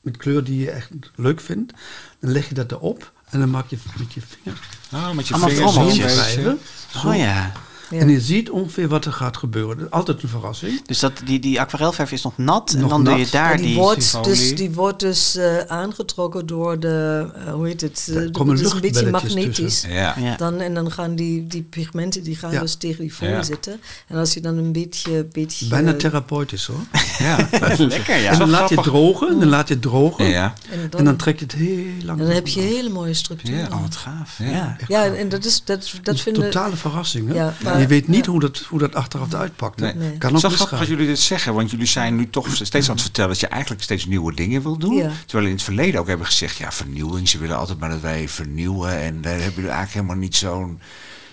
met 0.00 0.16
kleur 0.16 0.44
die 0.44 0.60
je 0.60 0.70
echt 0.70 0.90
leuk 1.14 1.40
vindt, 1.40 1.72
dan 2.20 2.30
leg 2.30 2.48
je 2.48 2.54
dat 2.54 2.72
erop 2.72 3.12
en 3.30 3.38
dan 3.38 3.50
maak 3.50 3.68
je 3.68 3.78
met 3.98 4.12
je 4.12 4.20
vingers 4.20 4.60
Oh, 4.92 5.10
met 5.10 5.28
je 5.28 5.34
Allemaal 5.34 5.90
vingers 5.90 6.14
wrijven. 6.14 6.58
Zo. 7.02 7.08
Oh 7.08 7.16
ja. 7.16 7.52
Ja. 7.90 7.98
En 7.98 8.08
je 8.08 8.20
ziet 8.20 8.50
ongeveer 8.50 8.88
wat 8.88 9.04
er 9.04 9.12
gaat 9.12 9.36
gebeuren. 9.36 9.90
Altijd 9.90 10.22
een 10.22 10.28
verrassing. 10.28 10.86
Dus 10.86 10.98
dat, 10.98 11.12
die, 11.24 11.38
die 11.40 11.60
aquarelverf 11.60 12.12
is 12.12 12.22
nog 12.22 12.38
nat 12.38 12.72
en 12.72 12.88
dan 12.88 13.04
doe 13.04 13.18
je 13.18 13.26
daar 13.30 13.50
En 13.50 13.56
die, 13.56 13.66
die... 13.66 13.76
wordt 13.76 14.24
dus, 14.24 14.54
die 14.56 14.70
wordt 14.70 15.00
dus 15.00 15.36
eh, 15.36 15.58
aangetrokken 15.58 16.46
door 16.46 16.80
de, 16.80 17.26
eh, 17.46 17.52
hoe 17.52 17.66
heet 17.66 17.80
het? 17.80 18.10
Eh, 18.14 18.30
komen 18.32 18.56
het 18.56 18.72
een 18.72 18.80
beetje 18.80 19.10
magnetisch. 19.10 19.84
Ja. 19.88 20.14
Ja. 20.18 20.36
Dan, 20.36 20.60
en 20.60 20.74
dan 20.74 20.90
gaan 20.92 21.14
die, 21.14 21.46
die 21.46 21.62
pigmenten 21.62 22.22
die 22.22 22.36
gaan 22.36 22.52
Ja. 22.52 22.60
dus 22.60 22.74
tegen 22.74 23.00
die 23.00 23.12
folie 23.12 23.32
Ja. 23.34 23.42
zitten. 23.42 23.80
En 24.08 24.16
als 24.18 24.34
je 24.34 24.40
dan 24.40 24.56
een 24.56 24.72
beetje... 24.72 25.24
beetje 25.32 25.66
Bijna 25.66 25.94
therapeutisch 25.94 26.66
hoor. 26.66 26.80
Ja. 27.18 27.48
Lekker, 27.78 28.16
ja. 28.20 28.32
en 28.32 28.38
dan 28.38 28.50
laat 28.50 28.68
je 28.68 28.74
grappig. 28.74 28.92
drogen, 28.92 29.38
dan 29.40 29.48
laat 29.48 29.68
je 29.68 29.74
het 29.74 29.82
drogen. 29.82 30.24
ja. 30.24 30.54
en 30.70 30.86
dan, 30.90 30.98
En 30.98 31.04
dan 31.04 31.16
trek 31.16 31.38
je 31.38 31.44
het 31.44 31.54
heel 31.54 31.84
lang. 32.04 32.18
en 32.20 32.24
dan 32.26 32.34
heb 32.34 32.46
je 32.48 32.60
hele 32.60 32.88
mooie 32.88 33.14
structuren. 33.14 33.58
Ja. 33.60 33.66
Oh, 33.72 33.80
wat 33.82 33.96
gaaf. 33.96 34.38
Ja. 34.38 34.46
Ja. 34.46 34.76
Ja, 34.88 35.14
en 35.14 35.28
dat 35.28 35.44
is... 35.44 35.62
Dat, 35.64 35.92
dat 36.02 36.14
een 36.14 36.20
vinden, 36.20 36.42
totale 36.44 36.76
verrassing. 36.76 37.28
Hè? 37.28 37.34
Ja, 37.34 37.46
En 37.46 37.54
maar- 37.64 37.73
je 37.80 37.86
weet 37.86 38.08
niet 38.08 38.24
ja. 38.24 38.30
hoe, 38.30 38.40
dat, 38.40 38.58
hoe 38.58 38.78
dat 38.78 38.94
achteraf 38.94 39.32
eruit 39.32 39.56
pakt. 39.56 39.80
Nee. 39.80 39.94
Nee. 39.94 40.08
Kan 40.08 40.12
Het 40.12 40.22
ook 40.22 40.32
misgaan. 40.32 40.50
grappig 40.50 40.78
dat 40.78 40.88
jullie 40.88 41.06
dit 41.06 41.18
zeggen, 41.18 41.54
want 41.54 41.70
jullie 41.70 41.86
zijn 41.86 42.16
nu 42.16 42.30
toch 42.30 42.48
steeds 42.56 42.88
aan 42.88 42.94
het 42.94 43.02
vertellen 43.04 43.30
dat 43.30 43.40
je 43.40 43.46
eigenlijk 43.46 43.82
steeds 43.82 44.06
nieuwe 44.06 44.34
dingen 44.34 44.62
wil 44.62 44.76
doen. 44.78 44.94
Ja. 44.94 45.10
Terwijl 45.26 45.48
in 45.48 45.54
het 45.54 45.62
verleden 45.64 46.00
ook 46.00 46.06
hebben 46.06 46.26
gezegd, 46.26 46.56
ja, 46.56 46.72
vernieuwing. 46.72 47.28
Ze 47.28 47.38
willen 47.38 47.56
altijd 47.56 47.78
maar 47.78 47.90
dat 47.90 48.00
wij 48.00 48.28
vernieuwen. 48.28 48.98
En 48.98 49.20
daar 49.20 49.32
hebben 49.32 49.54
jullie 49.54 49.70
eigenlijk 49.70 49.92
helemaal 49.92 50.16
niet 50.16 50.36
zo'n 50.36 50.80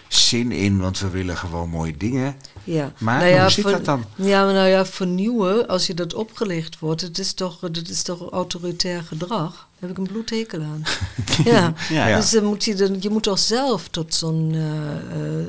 zin 0.08 0.52
in, 0.52 0.80
want 0.80 1.00
we 1.00 1.10
willen 1.10 1.38
gewoon 1.38 1.70
mooie 1.70 1.98
dingen. 1.98 2.36
Ja. 2.64 2.92
Maar 2.98 3.20
nou 3.20 3.30
ja, 3.32 3.42
hoe 3.42 3.52
zit 3.52 3.64
ver- 3.64 3.72
dat 3.72 3.86
dan? 3.86 4.06
Ja, 4.16 4.46
maar 4.46 4.54
nou 4.54 4.68
ja, 4.68 4.86
vernieuwen, 4.86 5.68
als 5.68 5.88
je 5.88 5.94
dat 5.94 6.14
opgelegd 6.14 6.80
wordt, 6.80 7.02
het 7.02 7.18
is 7.20 7.34
toch, 7.34 7.60
dat 7.60 7.88
is 7.88 8.02
toch 8.02 8.30
autoritair 8.32 9.04
gedrag. 9.04 9.68
Heb 9.82 9.90
ik 9.90 9.98
een 9.98 10.08
bloedhekel 10.08 10.62
aan. 10.62 10.84
ja. 11.52 11.74
Ja. 11.90 12.18
dus 12.18 12.30
dan 12.30 12.44
moet 12.44 12.64
je, 12.64 12.76
dan, 12.76 12.98
je 13.00 13.10
moet 13.10 13.24
toch 13.24 13.40
zelf 13.40 13.88
tot 13.88 14.14
zo'n 14.14 14.52
eh, 14.54 14.92
eh, 14.92 15.46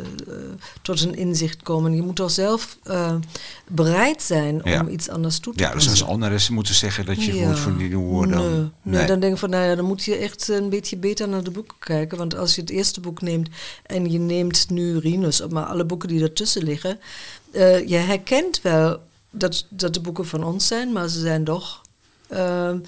tot 0.82 1.00
een 1.00 1.14
inzicht 1.14 1.62
komen. 1.62 1.94
Je 1.94 2.02
moet 2.02 2.16
toch 2.16 2.30
zelf 2.30 2.78
eh, 2.82 3.14
bereid 3.68 4.22
zijn 4.22 4.60
Ja. 4.64 4.80
om 4.80 4.88
iets 4.88 5.08
anders 5.08 5.38
toe 5.38 5.54
te 5.54 5.62
Ja, 5.62 5.72
dus 5.72 5.88
als 5.88 6.04
anderen 6.04 6.40
moeten 6.50 6.74
zeggen 6.74 7.06
dat 7.06 7.24
je 7.24 7.32
moet 7.46 7.58
vernieuwen, 7.58 8.30
dan... 8.30 8.72
Nee, 8.82 8.96
nee, 8.98 9.06
dan 9.06 9.20
denk 9.20 9.32
ik 9.32 9.38
van, 9.38 9.50
nou 9.50 9.64
ja, 9.64 9.74
dan 9.74 9.84
moet 9.84 10.04
je 10.04 10.16
echt 10.16 10.48
een 10.48 10.68
beetje 10.68 10.96
beter 10.96 11.28
naar 11.28 11.44
de 11.44 11.50
boeken 11.50 11.76
kijken. 11.78 12.18
Want 12.18 12.36
als 12.36 12.54
je 12.54 12.60
het 12.60 12.70
eerste 12.70 13.00
boek 13.00 13.20
neemt 13.20 13.48
en 13.86 14.10
je 14.10 14.18
neemt 14.18 14.70
nu 14.70 14.98
Rinus, 14.98 15.46
maar 15.48 15.64
alle 15.64 15.84
boeken 15.84 16.08
die 16.08 16.22
ertussen 16.22 16.62
liggen, 16.62 16.98
je 17.86 17.96
herkent 17.96 18.62
wel 18.62 19.00
dat, 19.30 19.66
dat 19.68 19.94
de 19.94 20.00
boeken 20.00 20.26
van 20.26 20.44
ons 20.44 20.66
zijn, 20.66 20.92
maar 20.92 21.08
ze 21.08 21.20
zijn 21.20 21.44
toch. 21.44 21.81
Ehm, 22.32 22.78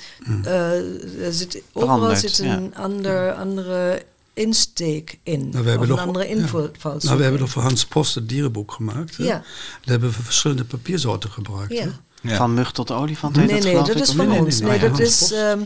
eh, 0.45 1.27
er 1.27 1.33
zit, 1.33 1.63
overal 1.73 1.97
Veranderd, 1.97 2.21
zit 2.35 2.39
een 2.39 2.75
ander, 2.77 3.33
andere 3.33 4.03
insteek 4.35 5.19
in. 5.23 5.39
Nou, 5.41 5.51
we 5.53 5.59
of 5.59 5.65
hebben 5.65 5.83
een 5.83 5.89
nog- 5.89 6.01
andere 6.07 6.25
ja. 6.29 6.31
invalshoek. 6.35 7.03
Nou, 7.03 7.17
we 7.17 7.23
hebben 7.23 7.41
nog 7.41 7.51
voor 7.51 7.63
Hans 7.63 7.87
Post 7.87 8.15
het 8.15 8.29
dierenboek 8.29 8.73
gemaakt. 8.73 9.17
Hè? 9.17 9.25
Ja. 9.25 9.31
Daar 9.31 9.43
hebben 9.85 10.09
we 10.09 10.23
verschillende 10.23 10.65
papiersoorten 10.65 11.31
gebruikt. 11.31 11.73
Ja. 11.73 11.87
Ja. 12.23 12.37
Van 12.37 12.55
mug 12.55 12.73
tot 12.73 12.91
olifant 12.91 13.37
Nee, 13.37 13.47
dat 13.47 13.63
nee, 13.63 13.75
dat 13.75 13.95
is 13.95 14.11
van 14.13 14.29
nee, 14.29 14.39
ons. 14.41 14.61
nee, 14.61 14.69
Nee, 14.71 14.79
nee, 14.79 14.91
dat 14.91 14.99
is 15.01 15.33
ehm, 15.33 15.59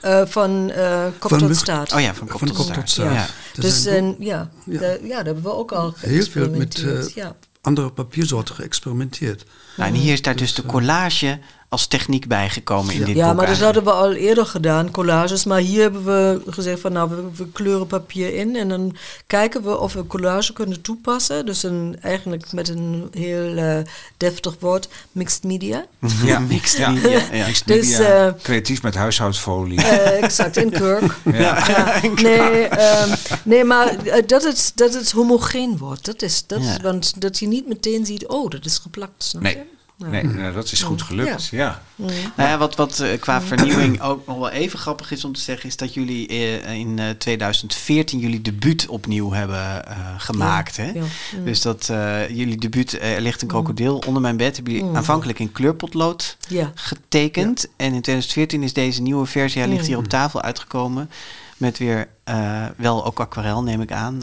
eh, 0.00 0.22
van 0.26 0.70
eh 0.70 1.04
kop 1.18 1.30
Van 1.30 1.38
tot 1.38 1.48
mug- 1.48 1.58
staart. 1.58 1.92
Oh 1.92 2.00
ja, 2.00 2.14
van 2.14 2.28
kop 2.28 2.38
Van 2.38 2.48
tot 2.48 2.56
kop 2.56 2.64
staart. 2.66 2.80
tot 2.80 2.90
staart. 2.90 3.14
Ja. 3.54 3.60
Dus 3.62 3.84
en, 3.86 4.16
ja, 4.18 4.50
Ja. 4.66 4.80
ja. 4.80 4.88
ja, 5.02 5.08
daar 5.08 5.24
hebben 5.24 5.42
we 5.42 5.52
ook 5.52 5.72
al 5.72 5.94
heel 5.96 6.24
veel 6.24 6.50
met 6.50 6.82
eh, 6.84 7.08
ja. 7.08 7.36
andere 7.60 7.90
papiersoorten 7.90 8.54
geëxperimenteerd. 8.54 9.44
Nou, 9.76 9.90
en 9.90 9.96
hier 9.96 10.12
is 10.12 10.22
daar 10.22 10.36
dus 10.36 10.54
de 10.54 10.66
collage 10.66 11.38
als 11.74 11.86
techniek 11.86 12.28
bijgekomen 12.28 12.94
in 12.94 13.04
dit 13.04 13.16
Ja, 13.16 13.26
boek. 13.26 13.36
maar 13.36 13.46
dat 13.46 13.58
hadden 13.58 13.84
we 13.84 13.90
al 13.90 14.12
eerder 14.12 14.46
gedaan, 14.46 14.90
collages. 14.90 15.44
Maar 15.44 15.60
hier 15.60 15.80
hebben 15.82 16.04
we 16.04 16.42
gezegd 16.52 16.80
van 16.80 16.92
nou, 16.92 17.10
we, 17.10 17.22
we 17.36 17.48
kleuren 17.52 17.86
papier 17.86 18.34
in 18.34 18.56
en 18.56 18.68
dan 18.68 18.96
kijken 19.26 19.62
we 19.62 19.78
of 19.78 19.92
we 19.92 20.06
collage 20.06 20.52
kunnen 20.52 20.80
toepassen. 20.80 21.46
Dus 21.46 21.62
een, 21.62 21.96
eigenlijk 22.00 22.52
met 22.52 22.68
een 22.68 23.08
heel 23.12 23.56
eh, 23.56 23.76
deftig 24.16 24.56
woord, 24.60 24.88
mixed 25.12 25.42
media. 25.44 25.84
Ja, 26.24 26.38
Mixed 26.38 26.78
ja. 26.78 26.90
media, 26.90 27.20
ja. 27.32 27.46
Mixed 27.46 27.66
Dus, 27.66 27.98
eh, 27.98 28.28
creatief 28.42 28.82
met 28.82 28.94
huishoudfolie. 28.94 29.82
Eh, 29.82 30.22
exact, 30.22 30.56
in 30.56 30.70
kurk. 30.70 31.02
ja. 31.32 31.68
Ja, 31.68 32.00
nee, 32.22 32.66
ehm, 32.66 33.14
nee, 33.42 33.64
maar 33.64 33.96
dat 34.26 34.42
het, 34.44 34.72
dat 34.74 34.94
het 34.94 35.10
homogeen 35.12 35.78
wordt. 35.78 36.04
Dat 36.04 36.22
is, 36.22 36.44
dat, 36.46 36.62
Ja. 36.62 36.78
Want 36.82 37.20
dat 37.20 37.38
je 37.38 37.46
niet 37.46 37.68
meteen 37.68 38.06
ziet, 38.06 38.26
oh, 38.26 38.50
dat 38.50 38.64
is 38.64 38.78
geplakt. 38.78 39.12
Snap 39.24 39.42
Nee. 39.42 39.54
je? 39.56 39.72
Nee, 39.98 40.22
nou, 40.24 40.54
dat 40.54 40.72
is 40.72 40.82
goed 40.82 41.02
gelukt. 41.02 41.46
Ja. 41.46 41.82
Nou 41.96 42.12
ja, 42.36 42.58
wat, 42.58 42.74
wat 42.76 43.00
eh, 43.00 43.20
qua 43.20 43.42
vernieuwing 43.42 44.00
ook 44.00 44.26
nog 44.26 44.38
wel 44.38 44.50
even 44.50 44.78
grappig 44.78 45.10
is 45.10 45.24
om 45.24 45.32
te 45.32 45.40
zeggen, 45.40 45.68
is 45.68 45.76
dat 45.76 45.94
jullie 45.94 46.28
eh, 46.28 46.72
in 46.72 46.98
eh, 46.98 47.10
2014 47.10 48.18
jullie 48.18 48.40
debuut 48.40 48.86
opnieuw 48.88 49.32
hebben 49.32 49.86
eh, 49.86 49.96
gemaakt. 50.18 50.76
Hè? 50.76 50.90
ja. 50.90 51.02
Dus 51.44 51.60
dat 51.62 51.88
eh, 51.88 52.28
jullie 52.28 52.56
debuut, 52.58 52.98
eh, 52.98 53.14
er 53.14 53.20
ligt 53.20 53.42
een 53.42 53.48
krokodil 53.48 54.02
onder 54.06 54.22
mijn 54.22 54.36
bed, 54.36 54.54
hebben 54.56 54.74
jullie 54.74 54.96
aanvankelijk 54.96 55.38
in 55.38 55.52
kleurpotlood 55.52 56.36
Ja. 56.48 56.72
getekend. 56.74 57.66
En 57.76 57.86
in 57.94 58.00
2014 58.02 58.62
is 58.62 58.72
deze 58.72 59.02
nieuwe 59.02 59.26
versie, 59.26 59.60
hij 59.62 59.70
ligt 59.70 59.86
hier 59.86 59.98
op 59.98 60.08
tafel 60.08 60.42
uitgekomen, 60.42 61.10
met 61.56 61.78
weer 61.78 62.08
eh, 62.24 62.64
wel 62.76 63.04
ook 63.06 63.20
aquarel 63.20 63.62
neem 63.62 63.80
ik 63.80 63.92
aan. 63.92 64.20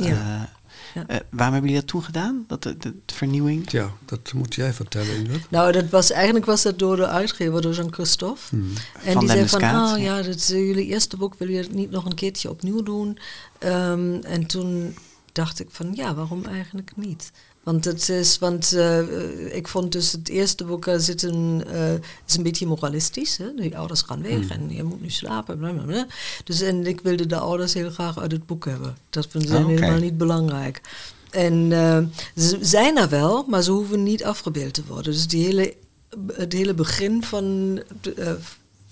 Ja. 0.93 1.07
Eh, 1.07 1.15
eh, 1.15 1.21
waarom 1.29 1.53
hebben 1.53 1.71
jullie 1.71 1.85
dat 1.85 1.87
toen 1.87 2.03
gedaan? 2.03 2.43
Dat, 2.47 2.63
de, 2.63 2.77
de, 2.77 2.93
de 3.05 3.13
vernieuwing? 3.13 3.71
Ja, 3.71 3.91
dat 4.05 4.33
moet 4.33 4.55
jij 4.55 4.73
vertellen, 4.73 5.15
Ingrid. 5.15 5.49
Nou, 5.49 5.71
dat 5.71 5.89
was, 5.89 6.11
eigenlijk 6.11 6.45
was 6.45 6.61
dat 6.61 6.79
door 6.79 6.95
de 6.95 7.07
uitgever, 7.07 7.61
door 7.61 7.73
Jean-Christophe. 7.73 8.41
En 8.51 9.13
Van 9.13 9.19
die 9.19 9.29
zei 9.29 9.47
van, 9.47 9.61
oh 9.61 9.69
ja. 9.69 9.95
ja, 9.95 10.21
dat 10.21 10.35
is 10.35 10.51
eh, 10.51 10.67
jullie 10.67 10.85
eerste 10.85 11.17
boek, 11.17 11.35
wil 11.37 11.49
je 11.49 11.57
het 11.57 11.73
niet 11.73 11.91
nog 11.91 12.05
een 12.05 12.15
keertje 12.15 12.49
opnieuw 12.49 12.83
doen? 12.83 13.17
Ehm, 13.57 14.13
en 14.21 14.45
toen 14.45 14.95
dacht 15.31 15.59
ik 15.59 15.67
van, 15.71 15.91
ja, 15.93 16.13
waarom 16.13 16.45
eigenlijk 16.45 16.91
niet? 16.95 17.31
Want 17.63 17.85
het 17.85 18.09
is, 18.09 18.39
want 18.39 18.73
eh, 18.73 19.55
ik 19.55 19.67
vond 19.67 19.91
dus 19.91 20.11
het 20.11 20.29
eerste 20.29 20.63
boek 20.63 20.87
er 20.87 20.99
zit 20.99 21.23
een, 21.23 21.63
eh, 21.67 21.93
is 22.27 22.37
een 22.37 22.43
beetje 22.43 22.65
moralistisch. 22.67 23.37
Hè? 23.37 23.53
Die 23.55 23.77
ouders 23.77 24.01
gaan 24.01 24.21
weg 24.21 24.49
en 24.49 24.69
je 24.69 24.83
moet 24.83 25.01
nu 25.01 25.09
slapen. 25.09 25.57
Bla 25.57 25.71
bla 25.71 25.83
bla. 25.83 26.07
Dus 26.43 26.61
en 26.61 26.85
ik 26.87 27.01
wilde 27.01 27.25
de 27.25 27.37
ouders 27.37 27.73
heel 27.73 27.89
graag 27.89 28.19
uit 28.19 28.31
het 28.31 28.45
boek 28.45 28.65
hebben. 28.65 28.97
Dat 29.09 29.27
vinden 29.29 29.49
ze 29.49 29.57
Ah, 29.57 29.65
helemaal 29.65 29.99
niet 29.99 30.17
belangrijk. 30.17 30.81
En 31.31 31.71
eh, 31.71 31.97
ze 32.43 32.57
zijn 32.61 32.97
er 32.97 33.09
wel, 33.09 33.45
maar 33.47 33.61
ze 33.61 33.71
hoeven 33.71 34.03
niet 34.03 34.23
afgebeeld 34.23 34.73
te 34.73 34.85
worden. 34.87 35.11
Dus 35.13 35.27
die 35.27 35.45
hele, 35.45 35.73
het 36.33 36.53
hele 36.53 36.73
begin 36.73 37.23
van, 37.23 37.79
eh, 38.15 38.31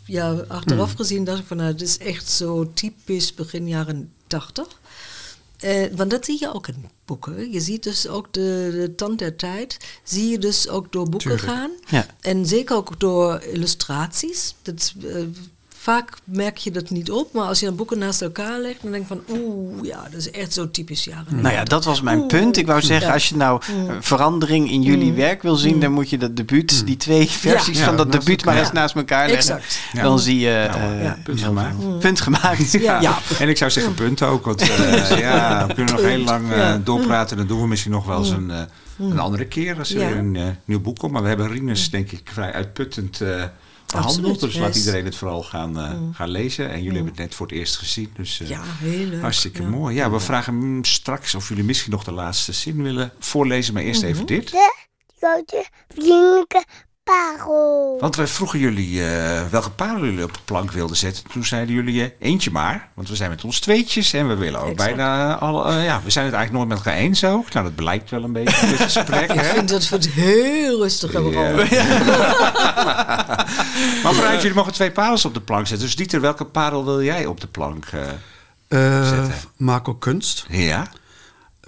ja, 0.06 0.32
achteraf 0.48 0.94
gezien 0.94 1.24
dacht 1.24 1.40
ik 1.40 1.46
van, 1.46 1.58
nou, 1.58 1.72
het 1.72 1.82
is 1.82 1.98
echt 1.98 2.30
zo 2.30 2.72
typisch 2.74 3.34
begin 3.34 3.68
jaren 3.68 4.12
tachtig. 4.28 4.68
Eh, 5.60 5.86
want 5.96 6.10
dat 6.10 6.26
zie 6.26 6.40
je 6.40 6.54
ook 6.54 6.68
in 6.68 6.90
boeken. 7.06 7.52
Je 7.52 7.60
ziet 7.60 7.84
dus 7.84 8.08
ook 8.08 8.34
de, 8.34 8.70
de 8.72 8.96
tand 8.96 9.20
der 9.20 9.36
tijd, 9.36 9.78
zie 10.04 10.30
je 10.30 10.38
dus 10.38 10.68
ook 10.68 10.92
door 10.92 11.10
boeken 11.10 11.30
Tuurlijk. 11.38 11.52
gaan. 11.52 11.72
Ja. 11.88 12.06
En 12.20 12.46
zeker 12.46 12.76
ook 12.76 13.00
door 13.00 13.42
illustraties. 13.42 14.56
Dat, 14.62 14.94
eh, 15.06 15.22
vaak 15.82 16.10
merk 16.24 16.58
je 16.58 16.72
dat 16.72 16.90
niet 16.90 17.12
op, 17.12 17.34
maar 17.34 17.46
als 17.46 17.60
je 17.60 17.66
dan 17.66 17.76
boeken 17.76 17.98
naast 17.98 18.22
elkaar 18.22 18.60
legt, 18.60 18.82
dan 18.82 18.92
denk 18.92 19.08
je 19.08 19.16
van, 19.16 19.38
oeh, 19.38 19.84
ja, 19.86 20.04
dat 20.12 20.20
is 20.20 20.32
echt 20.32 20.54
zo 20.54 20.72
typisch 20.72 21.04
jaren 21.04 21.42
Nou 21.42 21.54
ja, 21.54 21.64
dat 21.64 21.86
was 21.86 22.02
mijn 22.02 22.18
Oeh. 22.18 22.28
punt. 22.28 22.58
Ik 22.58 22.66
wou 22.66 22.82
zeggen, 22.82 23.08
Ja. 23.08 23.14
als 23.14 23.30
je 23.30 23.36
nou 23.36 23.62
eh, 23.88 23.96
verandering 24.00 24.72
in 24.72 24.82
jullie 24.82 25.14
werk 25.14 25.42
wil 25.42 25.56
zien, 25.56 25.80
dan 25.80 25.92
moet 25.92 26.10
je 26.10 26.18
dat 26.18 26.36
debuut, 26.36 26.86
die 26.86 26.98
twee 26.98 27.30
versies 27.30 27.78
Ja, 27.80 27.86
van 27.86 27.98
dat 27.98 28.12
debuut 28.12 28.46
maar 28.46 28.58
eens 28.58 28.72
naast 28.72 28.96
elkaar 28.96 29.28
leggen. 29.30 29.56
Exact. 29.56 29.80
Ja. 29.94 30.04
Dan 30.04 30.20
zie 30.20 30.40
je 30.40 30.50
eh, 30.74 31.04
Ja. 31.04 31.18
Punt 31.24 31.42
gemaakt. 31.42 32.00
Punt 32.00 32.22
gemaakt. 32.22 32.72
Ja. 32.82 33.02
ja. 33.02 33.18
En 33.40 33.50
ik 33.50 33.58
zou 33.58 33.72
zeggen 33.72 33.94
punt 33.94 34.22
ook, 34.22 34.46
want 34.46 34.62
eh, 34.62 35.20
ja, 35.26 35.68
we 35.68 35.74
kunnen 35.74 35.94
nog 35.96 36.04
heel 36.04 36.24
lang 36.24 36.52
eh, 36.52 36.58
Ja. 36.58 36.78
doorpraten. 36.84 37.38
Dan 37.38 37.48
doen 37.48 37.62
we 37.62 37.68
misschien 37.68 37.92
nog 37.92 38.06
wel 38.06 38.18
eens 38.20 38.30
een, 38.30 38.52
eh, 38.52 38.62
een 39.00 39.20
andere 39.20 39.46
keer 39.46 39.78
als 39.78 39.94
er 39.94 40.00
weer 40.00 40.18
een 40.18 40.58
nieuw 40.66 40.80
boek 40.82 40.98
komt. 41.00 41.12
Maar 41.12 41.22
we 41.22 41.28
hebben 41.28 41.48
Rinus 41.52 41.90
denk 41.90 42.12
ik 42.12 42.30
vrij 42.34 42.54
uitputtend 42.54 43.22
behandeld. 43.92 44.18
Absoluut, 44.28 44.40
Dus 44.40 44.56
laat 44.62 44.76
iedereen 44.76 45.06
het 45.06 45.16
vooral 45.16 45.44
gaan, 45.44 45.80
eh, 45.80 45.94
gaan 46.12 46.30
lezen. 46.30 46.70
En 46.70 46.78
jullie 46.78 46.92
hebben 46.94 47.12
het 47.12 47.18
net 47.22 47.36
voor 47.36 47.48
het 47.48 47.56
eerst 47.56 47.78
gezien. 47.78 48.12
Dus 48.16 48.40
eh, 48.40 48.50
Ja, 48.50 48.62
heel 48.64 49.06
leuk. 49.06 49.22
hartstikke 49.22 49.62
ja. 49.62 49.68
mooi. 49.70 49.96
Ja, 49.96 50.12
we 50.12 50.20
vragen 50.20 50.56
mm, 50.56 50.84
straks 50.84 51.36
of 51.36 51.48
jullie 51.50 51.64
misschien 51.64 51.92
nog 51.92 52.04
de 52.04 52.12
laatste 52.12 52.52
zin 52.52 52.84
willen 52.84 53.12
voorlezen. 53.20 53.74
Maar 53.74 53.84
eerst 53.84 54.04
even 54.04 54.26
dit. 54.26 54.54
grote 55.20 55.66
vriendelijke 55.88 56.64
parel. 57.10 57.98
Want 58.00 58.16
wij 58.16 58.28
vroegen 58.28 58.60
jullie 58.60 59.06
eh, 59.08 59.42
welke 59.50 59.70
parel 59.70 60.04
jullie 60.06 60.24
op 60.24 60.34
de 60.34 60.40
plank 60.46 60.72
wilden 60.72 60.98
zetten. 60.98 61.24
Toen 61.32 61.46
zeiden 61.46 61.76
jullie 61.76 62.04
eh, 62.04 62.10
eentje 62.20 62.52
maar. 62.52 62.90
Want 62.94 63.10
we 63.10 63.16
zijn 63.16 63.30
met 63.30 63.44
ons 63.44 63.60
tweetjes 63.60 64.14
en 64.14 64.28
we 64.28 64.36
willen 64.36 64.60
ook 64.62 64.70
Exact. 64.72 64.96
bijna 64.96 65.36
alle. 65.38 65.70
eh, 65.70 65.86
ja, 65.86 66.02
we 66.04 66.10
zijn 66.10 66.26
het 66.26 66.34
eigenlijk 66.34 66.52
nooit 66.52 66.68
met 66.68 66.78
elkaar 66.78 67.02
eens 67.04 67.24
ook. 67.24 67.54
Nou, 67.54 67.66
dat 67.66 67.76
blijkt 67.76 68.10
wel 68.10 68.24
een 68.24 68.32
beetje 68.34 68.62
in 68.66 68.70
dit 68.72 68.80
gesprek. 68.82 69.32
Ik 69.34 69.40
hè? 69.40 69.44
vind 69.54 69.70
dat 69.70 69.90
we 69.90 69.96
het 69.96 70.10
heel 70.10 70.82
rustig 70.82 71.12
hebben 71.12 71.32
Ja. 71.70 71.86
Maar 74.04 74.14
vooruit, 74.14 74.42
jullie 74.42 74.56
mogen 74.58 74.74
twee 74.74 74.92
parels 74.92 75.26
op 75.26 75.34
de 75.34 75.42
plank 75.42 75.68
zetten. 75.68 75.86
Dus 75.88 75.96
Dieter, 75.96 76.22
welke 76.22 76.46
parel 76.46 76.86
wil 76.86 77.04
jij 77.04 77.26
op 77.26 77.42
de 77.42 77.48
plank 77.48 77.86
eh, 77.86 78.02
Eh, 78.68 79.08
Zetten. 79.08 79.34
Marco 79.58 79.94
Kunst, 79.94 80.46
Ja. 80.50 80.88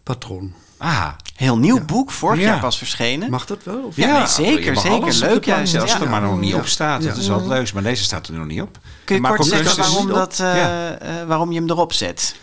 patroon. 0.03 0.53
Ah, 0.82 1.07
Heel 1.36 1.57
nieuw 1.57 1.86
boek, 1.86 2.11
vorig 2.11 2.39
Ja. 2.39 2.45
jaar 2.45 2.59
pas 2.59 2.77
verschenen. 2.77 3.29
Mag 3.29 3.45
dat 3.45 3.63
wel? 3.63 3.84
Of? 3.84 3.95
Ja, 3.95 4.17
nee, 4.17 4.27
zeker, 4.27 4.77
zeker. 4.77 5.13
Leuk 5.19 5.45
juist, 5.45 5.75
Als 5.75 5.93
het 5.93 6.01
er 6.01 6.09
maar 6.09 6.21
nog 6.21 6.39
niet 6.39 6.49
Ja. 6.49 6.57
op 6.57 6.65
staat. 6.65 7.01
Dat 7.03 7.15
Ja. 7.15 7.21
is 7.21 7.27
wel 7.27 7.47
leuk. 7.47 7.73
Maar 7.73 7.84
deze 7.84 8.03
staat 8.03 8.27
er 8.27 8.34
nog 8.34 8.45
niet 8.47 8.61
op. 8.61 8.79
Kun 9.03 9.15
je 9.15 9.21
kort 9.21 9.45
zeggen 9.45 9.77
waarom, 9.77 10.07
dat, 10.07 10.32
eh, 10.39 10.55
Ja. 10.55 10.97
eh, 10.97 11.27
waarom 11.27 11.51
je 11.51 11.59
hem 11.59 11.69
erop 11.69 11.93
zet? 11.93 12.36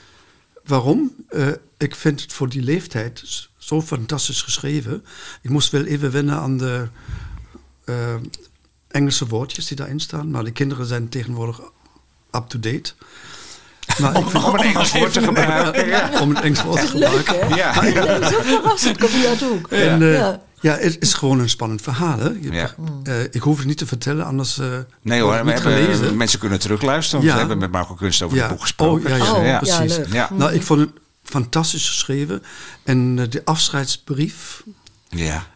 Waarom? 0.64 1.14
Eh, 1.28 1.46
ik 1.78 1.94
vind 1.94 2.20
het 2.20 2.32
voor 2.32 2.48
die 2.48 2.62
leeftijd 2.62 3.48
zo 3.58 3.82
fantastisch 3.82 4.42
geschreven. 4.42 5.04
Ik 5.42 5.50
moest 5.50 5.70
wel 5.70 5.84
even 5.84 6.10
wennen 6.10 6.38
aan 6.38 6.56
de 6.56 6.88
eh, 7.84 8.14
Engelse 8.88 9.26
woordjes 9.26 9.66
die 9.66 9.76
daarin 9.76 10.00
staan. 10.00 10.30
Maar 10.30 10.44
de 10.44 10.50
kinderen 10.50 10.86
zijn 10.86 11.08
tegenwoordig 11.08 11.60
up-to-date. 12.32 12.92
Maar 14.02 14.16
ik 14.18 14.26
vind, 14.28 14.44
Om 14.44 14.54
een 14.54 14.60
Engels 14.60 14.92
woord 14.92 15.12
te 15.12 15.22
gebruiken. 15.22 16.20
om 16.20 16.28
het 16.34 16.40
Engels 16.44 16.62
woord 16.62 16.90
te 16.90 16.98
Leuk, 16.98 17.08
gebruiken. 17.28 17.48
hè? 17.48 17.54
Ja. 17.54 17.82
Ja, 17.84 18.30
zo 18.30 18.40
verrassend, 18.42 18.98
kom 18.98 19.08
je 19.20 19.26
uit 19.28 19.38
de 19.38 19.44
hoek. 19.44 19.68
En, 19.68 20.02
eh, 20.02 20.12
Ja. 20.12 20.40
ja. 20.60 20.76
het 20.76 20.96
is 21.00 21.14
gewoon 21.14 21.38
een 21.40 21.48
spannend 21.48 21.82
verhaal. 21.82 22.18
Hè? 22.18 22.28
Je- 22.40 22.52
Ja. 22.52 22.74
eh, 23.02 23.22
ik 23.30 23.42
hoef 23.42 23.56
het 23.58 23.66
niet 23.66 23.78
te 23.78 23.86
vertellen, 23.86 24.24
anders. 24.24 24.58
eh, 24.58 24.66
Nee 25.02 25.20
hoor, 25.20 25.34
het 25.34 25.44
we 25.44 25.50
hebben, 25.52 25.72
gelezen. 25.72 26.16
mensen 26.16 26.38
kunnen 26.38 26.58
terugluisteren. 26.58 27.20
Want 27.20 27.28
Ja. 27.32 27.32
we 27.32 27.38
hebben 27.38 27.58
met 27.58 27.70
Marco 27.78 27.94
Kunst 27.94 28.22
over 28.22 28.36
Ja. 28.36 28.42
het 28.42 28.52
boek 28.52 28.60
gesproken. 28.60 29.04
Oh, 29.12 29.18
ja, 29.18 29.24
ja, 29.24 29.32
Oh, 29.34 29.42
ja. 29.42 29.48
ja, 29.48 29.58
precies. 29.58 29.96
leuk. 29.96 30.12
Ja. 30.12 30.28
Nou, 30.32 30.52
ik 30.52 30.62
vond 30.62 30.80
het 30.80 30.90
fantastisch 31.22 31.88
geschreven. 31.88 32.42
En 32.84 33.14
de 33.16 33.42
afscheidsbrief, 33.44 34.62
Ja. 35.08 35.46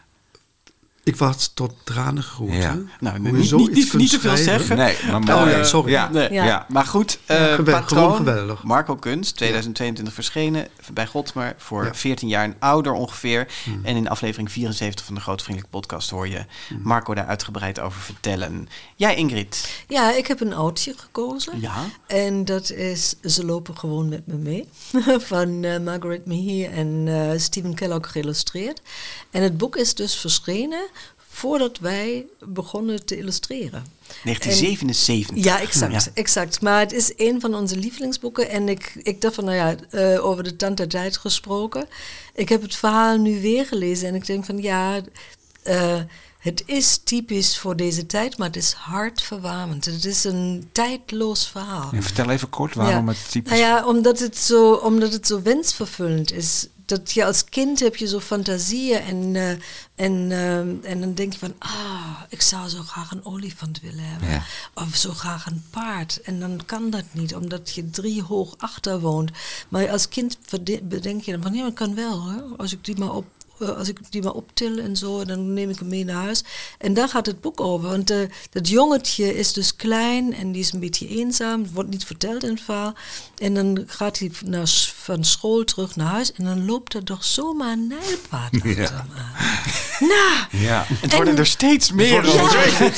Ik 1.03 1.15
was 1.15 1.51
tot 1.53 1.73
tranen 1.83 2.23
geroerd. 2.23 2.53
Ja. 2.53 2.77
Nou, 2.99 3.17
Hoe 3.19 3.31
niet- 3.31 3.51
niet- 3.51 3.93
niet- 3.93 4.09
te 4.09 4.19
veel 4.19 4.37
zeggen. 4.37 4.77
Nee, 4.77 4.97
maar 5.11 5.43
Oh, 5.43 5.49
ja, 5.51 5.63
sorry. 5.63 5.91
Ja. 5.91 6.09
Nee. 6.09 6.31
Ja. 6.33 6.45
Ja. 6.45 6.65
Maar 6.69 6.85
goed, 6.85 7.19
eh 7.25 7.35
Geweldig, 7.37 7.65
patroon, 7.65 8.01
gewoon 8.03 8.15
geweldig. 8.15 8.63
Marco 8.63 8.95
Kunst, 8.95 9.35
2022 9.35 10.13
verschenen 10.13 10.67
bij 10.93 11.07
Godmer 11.07 11.55
voor 11.57 11.81
Ja. 11.83 11.89
Hmm. 11.89 11.95
14 11.97 12.27
jaar 12.27 12.43
en 12.43 12.55
ouder 12.59 12.91
ongeveer. 12.93 13.47
En 13.83 13.95
in 13.95 14.09
aflevering 14.09 14.51
74 14.51 15.05
van 15.05 15.15
de 15.15 15.21
Grote 15.21 15.43
Vriendelijke 15.43 15.77
Podcast 15.77 16.09
hoor 16.09 16.27
je 16.27 16.45
Marco 16.81 17.13
daar 17.13 17.25
uitgebreid 17.27 17.79
over 17.79 18.01
vertellen. 18.01 18.67
Jij 18.95 19.15
Ingrid? 19.15 19.83
ja, 19.87 20.11
ik 20.15 20.27
heb 20.27 20.41
een 20.41 20.53
oudje 20.53 20.93
gekozen. 20.97 21.59
Ja. 21.59 21.73
En 22.07 22.45
dat 22.45 22.71
is 22.71 23.15
Ze 23.25 23.45
lopen 23.45 23.77
gewoon 23.77 24.09
met 24.09 24.27
me 24.27 24.35
mee. 24.35 24.67
Van 25.31 25.63
eh, 25.63 25.79
Margaret 25.79 26.25
Mehy 26.25 26.65
en 26.65 27.03
eh 27.07 27.39
Stephen 27.39 27.73
Kellogg 27.73 28.11
geïllustreerd. 28.11 28.81
En 29.31 29.43
het 29.43 29.57
boek 29.57 29.75
is 29.75 29.93
dus 29.95 30.15
verschenen 30.15 30.91
voordat 31.33 31.79
wij 31.79 32.25
begonnen 32.47 33.05
te 33.05 33.17
illustreren. 33.17 33.85
1977. 34.23 35.43
Ja, 35.43 35.59
exact, 35.61 35.91
Ja. 36.03 36.11
exact. 36.13 36.61
Maar 36.61 36.79
het 36.79 36.91
is 36.93 37.13
een 37.17 37.41
van 37.41 37.55
onze 37.55 37.77
lievelingsboeken. 37.77 38.49
En 38.49 38.69
ik, 38.69 38.91
ik 39.03 39.21
dacht 39.21 39.35
van, 39.35 39.45
nou 39.45 39.57
ja, 39.57 39.75
eh, 39.89 40.25
over 40.25 40.43
de 40.43 40.55
tand 40.55 40.77
der 40.77 40.87
tijd 40.87 41.17
gesproken. 41.17 41.85
Ik 42.33 42.49
heb 42.49 42.61
het 42.61 42.75
verhaal 42.75 43.17
nu 43.17 43.41
weer 43.41 43.65
gelezen 43.65 44.07
en 44.07 44.15
ik 44.15 44.25
denk 44.25 44.45
van, 44.45 44.61
ja, 44.61 45.01
eh, 45.63 45.99
het 46.39 46.63
is 46.65 46.97
typisch 47.03 47.57
voor 47.57 47.75
deze 47.75 48.05
tijd, 48.05 48.37
maar 48.37 48.47
het 48.47 48.55
is 48.55 48.71
hartverwarmend. 48.71 49.85
Het 49.85 50.05
is 50.05 50.23
een 50.23 50.69
tijdloos 50.71 51.47
verhaal. 51.47 51.89
En 51.93 52.03
vertel 52.03 52.29
even 52.29 52.49
kort 52.49 52.75
waarom 52.75 53.05
Ja. 53.05 53.11
het 53.11 53.31
typisch... 53.31 53.51
Nou 53.51 53.63
ja, 53.63 53.85
omdat 53.85 54.19
het, 54.19 54.37
zo, 54.37 54.73
omdat 54.73 55.13
het 55.13 55.27
zo 55.27 55.41
wensvervullend 55.41 56.31
is. 56.31 56.67
Dat 56.93 57.11
je 57.11 57.25
als 57.25 57.43
kind 57.43 57.79
heb 57.79 57.95
je 57.95 58.07
zo 58.07 58.19
fantasieën 58.19 59.01
en, 59.01 59.35
eh, 59.35 59.49
en, 59.95 60.31
eh, 60.31 60.91
en 60.91 60.99
dan 60.99 61.13
denk 61.13 61.33
je 61.33 61.39
van, 61.39 61.53
ah, 61.59 62.21
ik 62.29 62.41
zou 62.41 62.69
zo 62.69 62.81
graag 62.81 63.11
een 63.11 63.25
olifant 63.25 63.81
willen 63.81 64.03
hebben. 64.03 64.29
Ja. 64.29 64.43
Of 64.73 64.95
zo 64.95 65.13
graag 65.13 65.45
een 65.45 65.63
paard. 65.69 66.21
En 66.21 66.39
dan 66.39 66.61
kan 66.65 66.89
dat 66.89 67.03
niet, 67.11 67.35
omdat 67.35 67.73
je 67.73 67.89
drie 67.89 68.21
hoog 68.23 68.55
achter 68.57 68.99
woont. 68.99 69.31
Maar 69.69 69.89
als 69.89 70.07
kind 70.07 70.37
bedenk 70.83 71.21
je 71.21 71.31
dan 71.31 71.41
van, 71.41 71.53
ja, 71.53 71.61
maar 71.61 71.71
kan 71.71 71.95
wel 71.95 72.21
hoor. 72.21 72.57
Als 72.57 72.73
ik 72.73 72.85
die 72.85 72.97
maar 72.97 73.13
op, 73.13 73.25
als 73.71 73.87
ik 73.87 73.99
die 74.09 74.21
maar 74.21 74.31
optil 74.33 74.77
en 74.77 74.95
zo, 74.95 75.25
dan 75.25 75.53
neem 75.53 75.69
ik 75.69 75.79
hem 75.79 75.87
mee 75.87 76.05
naar 76.05 76.23
huis. 76.23 76.43
En 76.77 76.93
daar 76.93 77.09
gaat 77.09 77.25
het 77.25 77.41
boek 77.41 77.61
over. 77.61 77.89
Want 77.89 78.09
eh, 78.09 78.17
dat 78.51 78.67
jongetje 78.69 79.37
is 79.37 79.53
dus 79.53 79.75
klein 79.75 80.33
en 80.33 80.51
die 80.51 80.61
is 80.61 80.71
een 80.71 80.79
beetje 80.79 81.07
eenzaam. 81.07 81.61
Het 81.61 81.71
wordt 81.73 81.89
niet 81.89 82.05
verteld 82.05 82.43
in 82.43 82.49
het 82.49 82.61
verhaal. 82.61 82.93
En 83.37 83.53
dan 83.53 83.83
gaat 83.87 84.19
hij 84.19 84.31
naar, 84.45 84.67
van 84.95 85.23
school 85.23 85.63
terug 85.63 85.95
naar 85.95 86.07
huis 86.07 86.31
en 86.33 86.43
dan 86.45 86.65
loopt 86.65 86.93
er 86.93 87.03
toch 87.03 87.23
zomaar 87.23 87.71
een 87.71 87.87
nijlpaard 87.87 88.53
achter 88.55 88.69
Ja. 88.81 88.89
hem 88.89 89.09
aan. 89.17 89.61
Nou, 90.13 90.63
Ja. 90.63 90.85
Het 90.89 91.13
worden 91.13 91.33
En- 91.33 91.39
er 91.39 91.45
steeds 91.45 91.91
meer. 91.91 92.25
ja, 92.25 92.31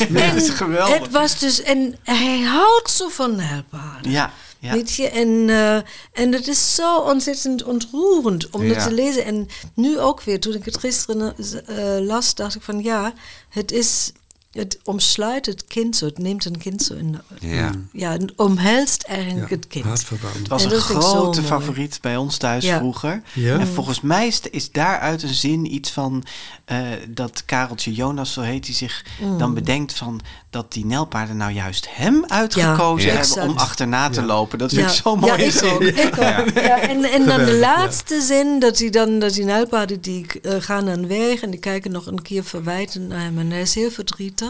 Ja, 0.09 0.31
dat 0.31 0.41
is 0.41 0.49
en 0.49 0.55
geweldig. 0.55 0.99
het 0.99 1.11
was 1.11 1.39
dus, 1.39 1.61
en 1.61 1.95
hij 2.03 2.41
houdt 2.41 2.89
zo 2.91 3.07
van 3.09 3.35
nijlpaarden. 3.35 4.11
Ja, 4.11 4.33
ja. 4.65 4.73
Weet 4.73 4.93
je, 4.93 5.09
en, 5.09 5.49
eh, 5.49 5.75
en 6.11 6.31
het 6.33 6.47
is 6.47 6.75
zo 6.75 6.97
ontzettend 6.97 7.63
ontroerend 7.63 8.49
om 8.49 8.67
dat 8.67 8.83
te 8.83 8.93
lezen. 8.93 9.25
En 9.25 9.47
nu 9.73 9.99
ook 9.99 10.21
weer, 10.21 10.39
toen 10.39 10.53
ik 10.53 10.65
het 10.65 10.77
gisteren 10.77 11.35
eh, 11.65 12.05
las, 12.05 12.35
dacht 12.35 12.55
ik 12.55 12.61
van 12.61 12.83
ja, 12.83 13.13
het 13.49 13.71
is, 13.71 14.11
het 14.55 14.79
omsluit 14.83 15.45
het 15.45 15.65
kind 15.67 15.95
zo, 15.95 16.05
het 16.05 16.17
neemt 16.17 16.45
een 16.45 16.57
kind 16.57 16.81
zo 16.81 16.93
in, 16.93 17.11
de- 17.11 17.47
Ja. 17.47 17.71
ja, 17.91 18.11
het 18.11 18.33
omhelst 18.35 19.03
eigenlijk 19.03 19.49
Ja, 19.49 19.55
het 19.55 19.67
kind. 19.67 19.85
Het 19.85 20.47
was 20.47 20.63
En 20.65 20.71
een 20.73 20.79
grote 20.79 21.39
mooi. 21.41 21.51
favoriet 21.51 21.97
bij 22.01 22.17
ons 22.17 22.37
thuis 22.37 22.63
Ja. 22.65 22.77
vroeger. 22.77 23.21
Ja. 23.33 23.59
En 23.59 23.67
volgens 23.67 24.01
mij 24.01 24.27
is, 24.27 24.41
is 24.51 24.71
daaruit 24.71 25.23
een 25.23 25.33
zin 25.33 25.73
iets 25.73 25.91
van 25.91 26.23
eh, 26.65 26.77
dat 27.09 27.43
Kareltje 27.45 27.93
Jonas, 27.93 28.33
zo 28.33 28.41
heet 28.41 28.65
hij 28.65 28.75
zich, 28.75 29.05
Mm. 29.21 29.37
dan 29.37 29.53
bedenkt 29.53 29.93
van 29.93 30.19
dat 30.49 30.73
die 30.73 30.85
nelpaarden 30.85 31.37
nou 31.37 31.51
juist 31.51 31.87
hem 31.89 32.23
uitgekozen 32.27 33.07
Ja, 33.07 33.13
hebben 33.13 33.29
exact. 33.29 33.47
om 33.47 33.57
achterna 33.57 34.09
te 34.09 34.21
lopen. 34.21 34.57
Dat 34.57 34.73
vind 34.73 34.89
ik 34.89 34.95
zo 34.95 35.15
mooi. 35.15 35.31
Ja, 35.31 35.37
ik 35.47 35.51
zin. 35.51 35.69
ook. 35.69 35.81
Ik 35.81 36.05
ook. 36.07 36.15
Ja, 36.53 36.79
en, 36.81 37.03
en 37.03 37.25
dan 37.25 37.45
de 37.45 37.53
laatste 37.57 38.21
zin, 38.21 38.59
dat 38.59 38.77
die 38.77 38.89
dan, 38.91 39.19
dat 39.19 39.33
die 39.33 39.43
nijlpaarden 39.45 40.01
die 40.01 40.25
eh, 40.41 40.53
gaan 40.59 40.85
dan 40.85 41.07
weg 41.07 41.41
en 41.41 41.49
die 41.51 41.59
kijken 41.59 41.91
nog 41.91 42.05
een 42.05 42.21
keer 42.21 42.43
verwijtend 42.43 43.07
naar 43.07 43.19
hem 43.21 43.39
en 43.39 43.51
hij 43.51 43.61
is 43.61 43.75
heel 43.75 43.91
verdrietig. 43.91 44.44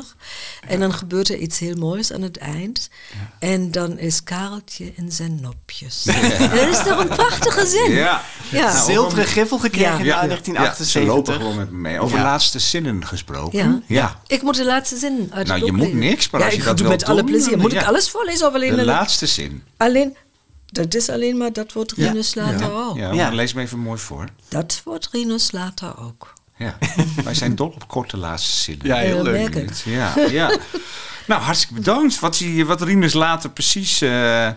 En 0.67 0.79
dan 0.79 0.93
gebeurt 0.93 1.29
er 1.29 1.37
iets 1.37 1.59
heel 1.59 1.75
moois 1.75 2.11
aan 2.13 2.21
het 2.21 2.37
eind. 2.37 2.89
En 3.39 3.71
dan 3.71 3.97
is 3.99 4.23
Kareltje 4.23 4.91
in 4.95 5.11
zijn 5.11 5.39
nopjes. 5.41 6.03
Dat 6.03 6.15
is 6.69 6.83
toch 6.83 6.99
een 6.99 7.07
prachtige 7.07 7.65
zin? 7.65 7.91
Ja. 7.91 8.21
Ja. 8.51 8.73
Nou, 8.73 8.85
Zilveren 8.91 9.25
griffel 9.25 9.57
gekregen 9.59 9.89
Ja. 9.91 9.99
in 9.99 10.05
Ja. 10.05 10.25
1978. 10.27 10.93
Ja, 10.93 10.99
ze 11.01 11.05
lopen 11.15 11.33
gewoon 11.33 11.55
met 11.55 11.71
me 11.71 11.77
mee. 11.77 11.99
Over 11.99 12.17
Ja. 12.17 12.23
laatste 12.23 12.59
zinnen 12.59 13.05
gesproken. 13.07 13.57
Ja. 13.59 13.81
ja. 13.87 14.19
Ik 14.27 14.41
moet 14.41 14.55
de 14.55 14.65
laatste 14.65 14.97
zin 14.97 15.29
uit 15.33 15.47
Nou, 15.47 15.65
je 15.65 15.71
moet 15.71 15.81
lezen. 15.85 15.97
niks, 15.99 16.29
maar 16.29 16.39
ja, 16.41 16.45
als 16.45 16.55
je 16.55 16.61
ik 16.61 16.67
dat 16.67 16.77
doe 16.77 16.87
wil 16.87 16.95
met 16.95 17.05
alle 17.05 17.17
doen, 17.21 17.25
plezier. 17.31 17.57
Moet 17.57 17.73
ik 17.73 17.83
alles 17.83 18.09
voorlezen 18.09 18.47
of 18.47 18.53
alleen... 18.53 18.75
De 18.75 18.85
laatste 18.85 19.25
zin. 19.25 19.63
alleen 19.77 20.17
dat 20.65 20.95
is 20.95 21.09
alleen 21.09 21.37
maar, 21.37 21.53
dat 21.53 21.73
wordt 21.73 21.93
Ja. 21.95 22.07
Rinus 22.07 22.35
later 22.35 22.59
Ja. 22.67 22.73
ook. 22.87 22.97
Ja, 23.15 23.29
lees 23.29 23.53
me 23.53 23.61
even 23.61 23.79
mooi 23.79 23.99
voor. 23.99 24.25
Dat 24.47 24.81
wordt 24.83 25.07
Rinus 25.11 25.51
later 25.51 25.99
ook. 25.99 26.33
Ja. 26.57 26.77
Wij 27.23 27.33
zijn 27.33 27.55
dol 27.55 27.67
op 27.67 27.87
korte 27.87 28.17
laatste 28.17 28.51
zinnen. 28.51 28.87
Ja, 28.87 28.95
heel 28.95 29.23
leuk. 29.23 29.71
Ja, 29.85 30.13
ja. 30.29 30.57
nou, 31.27 31.41
hartstikke 31.41 31.73
bedankt. 31.73 32.19
Wat, 32.19 32.37
die, 32.37 32.65
wat 32.65 32.81
Rinus 32.81 33.13
later 33.13 33.49
precies 33.49 34.01
eh 34.01 34.49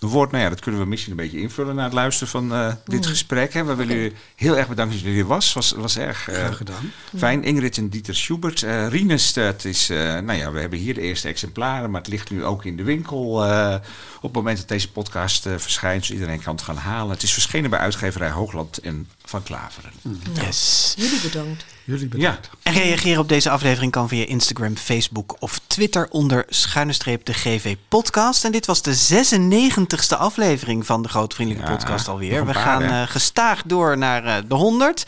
wordt, 0.00 0.32
nou 0.32 0.44
ja, 0.44 0.50
dat 0.50 0.60
kunnen 0.60 0.80
we 0.80 0.86
misschien 0.86 1.10
een 1.10 1.16
beetje 1.16 1.40
invullen 1.40 1.74
na 1.74 1.84
het 1.84 1.92
luisteren 1.92 2.28
van 2.28 2.52
eh, 2.52 2.72
dit 2.84 3.06
gesprek. 3.06 3.52
Hè. 3.52 3.64
We 3.64 3.74
willen 3.74 3.96
u 3.96 4.12
heel 4.36 4.56
erg 4.56 4.68
bedanken 4.68 4.94
dat 4.94 5.04
jullie 5.04 5.20
er 5.20 5.26
was. 5.26 5.52
was. 5.52 5.72
was 5.72 5.96
erg 5.96 6.28
eh, 6.28 6.34
Graag 6.34 6.56
gedaan. 6.56 6.92
fijn. 7.16 7.44
Ingrid 7.44 7.76
en 7.76 7.88
Dieter 7.88 8.16
Schubert. 8.16 8.62
Eh 8.62 8.88
dat 9.34 9.64
is, 9.64 9.90
eh, 9.90 9.96
nou 9.98 10.32
ja, 10.32 10.50
we 10.52 10.60
hebben 10.60 10.78
hier 10.78 10.94
de 10.94 11.00
eerste 11.00 11.28
exemplaren, 11.28 11.90
maar 11.90 12.00
het 12.00 12.10
ligt 12.10 12.30
nu 12.30 12.44
ook 12.44 12.64
in 12.64 12.76
de 12.76 12.82
winkel 12.82 13.44
eh, 13.44 13.74
op 14.16 14.22
het 14.22 14.32
moment 14.32 14.58
dat 14.58 14.68
deze 14.68 14.92
podcast 14.92 15.46
eh, 15.46 15.56
verschijnt, 15.56 16.00
dus 16.00 16.10
iedereen 16.10 16.42
kan 16.42 16.54
het 16.54 16.64
gaan 16.64 16.76
halen. 16.76 17.10
Het 17.12 17.22
is 17.22 17.32
verschenen 17.32 17.70
bij 17.70 17.78
uitgeverij 17.78 18.30
Hoogland 18.30 18.78
en 18.78 19.08
Van 19.24 19.42
Klaveren. 19.42 19.92
Yes. 20.32 20.94
Jullie 20.96 21.20
bedankt. 21.20 21.64
Jullie 21.90 22.08
bedankt. 22.08 22.50
Ja, 22.52 22.72
En 22.72 22.72
reageren 22.72 23.20
op 23.20 23.28
deze 23.28 23.50
aflevering 23.50 23.92
kan 23.92 24.08
via 24.08 24.26
Instagram, 24.26 24.76
Facebook 24.76 25.36
of 25.38 25.60
Twitter 25.66 26.08
onder 26.10 26.44
schuine 26.48 26.92
streep 26.92 27.24
de 27.24 27.32
GV 27.32 27.76
podcast. 27.88 28.44
En 28.44 28.52
dit 28.52 28.66
was 28.66 28.82
de 28.82 28.94
96ste 28.94 30.18
aflevering 30.18 30.86
van 30.86 31.02
de 31.02 31.08
Grote 31.08 31.34
Vriendelijke 31.34 31.70
Ja, 31.70 31.76
Podcast 31.76 32.08
alweer. 32.08 32.46
We 32.46 32.52
paar, 32.52 32.62
gaan 32.62 32.82
eh, 32.82 33.02
gestaag 33.02 33.62
door 33.66 33.98
naar 33.98 34.24
eh, 34.24 34.36
de 34.48 34.54
100. 34.54 35.06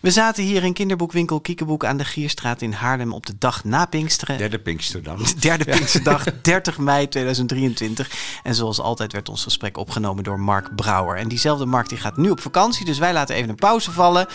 We 0.00 0.10
zaten 0.10 0.44
hier 0.44 0.64
in 0.64 0.72
kinderboekwinkel 0.72 1.40
Kiekeboek 1.40 1.84
aan 1.84 1.96
de 1.96 2.04
Gierstraat 2.04 2.62
in 2.62 2.72
Haarlem 2.72 3.12
op 3.12 3.26
de 3.26 3.34
dag 3.38 3.64
na 3.64 3.86
Pinksteren. 3.86 4.38
derde 4.38 4.58
Pinksterdag. 4.58 5.34
Derde 5.34 5.64
Pinksterdag, 5.64 6.24
30 6.42 6.78
mei 6.78 7.08
2023. 7.08 8.10
En 8.42 8.54
zoals 8.54 8.80
altijd 8.80 9.12
werd 9.12 9.28
ons 9.28 9.42
gesprek 9.42 9.76
opgenomen 9.76 10.24
door 10.24 10.40
Mark 10.40 10.76
Brouwer. 10.76 11.16
En 11.16 11.28
diezelfde 11.28 11.66
Mark 11.66 11.88
die 11.88 11.98
gaat 11.98 12.16
nu 12.16 12.30
op 12.30 12.40
vakantie, 12.40 12.84
dus 12.84 12.98
wij 12.98 13.12
laten 13.12 13.34
even 13.34 13.48
een 13.48 13.54
pauze 13.54 13.92
vallen. 13.92 14.26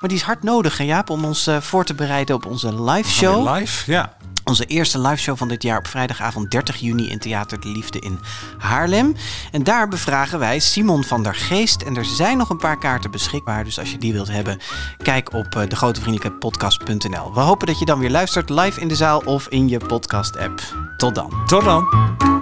Maar 0.00 0.08
die 0.08 0.18
is 0.18 0.24
hard 0.24 0.42
nodig, 0.42 0.78
hè 0.78 0.84
Jaap, 0.84 1.10
om 1.10 1.24
ons 1.24 1.46
eh, 1.46 1.60
voor 1.60 1.84
te 1.84 1.94
bereiden 1.94 2.34
op 2.34 2.46
onze 2.46 2.82
live 2.82 3.10
show. 3.10 3.54
Live, 3.54 3.92
ja. 3.92 4.16
Onze 4.50 4.64
eerste 4.64 5.00
live 5.00 5.16
show 5.16 5.36
van 5.36 5.48
dit 5.48 5.62
jaar 5.62 5.78
op 5.78 5.86
vrijdagavond 5.86 6.50
30 6.50 6.76
juni 6.76 7.08
in 7.08 7.18
Theater 7.18 7.60
de 7.60 7.68
Liefde 7.68 7.98
in 7.98 8.18
Haarlem. 8.58 9.16
En 9.52 9.64
daar 9.64 9.88
bevragen 9.88 10.38
wij 10.38 10.58
Simon 10.58 11.04
van 11.04 11.22
der 11.22 11.34
Geest. 11.34 11.82
En 11.82 11.96
er 11.96 12.04
zijn 12.04 12.36
nog 12.36 12.50
een 12.50 12.58
paar 12.58 12.78
kaarten 12.78 13.10
beschikbaar. 13.10 13.64
Dus 13.64 13.78
als 13.78 13.90
je 13.90 13.98
die 13.98 14.12
wilt 14.12 14.30
hebben, 14.30 14.58
kijk 15.02 15.32
op 15.32 15.54
eh, 15.54 15.68
degrotevriendelijkepodcast.nl. 15.68 17.34
We 17.34 17.40
hopen 17.40 17.66
dat 17.66 17.78
je 17.78 17.84
dan 17.84 17.98
weer 17.98 18.10
luistert 18.10 18.48
live 18.48 18.80
in 18.80 18.88
de 18.88 18.96
zaal 18.96 19.18
of 19.18 19.48
in 19.48 19.68
je 19.68 19.78
podcast 19.78 20.36
app. 20.36 20.62
Tot 20.96 21.14
dan. 21.14 21.32
Tot 21.46 21.64
dan. 21.64 22.39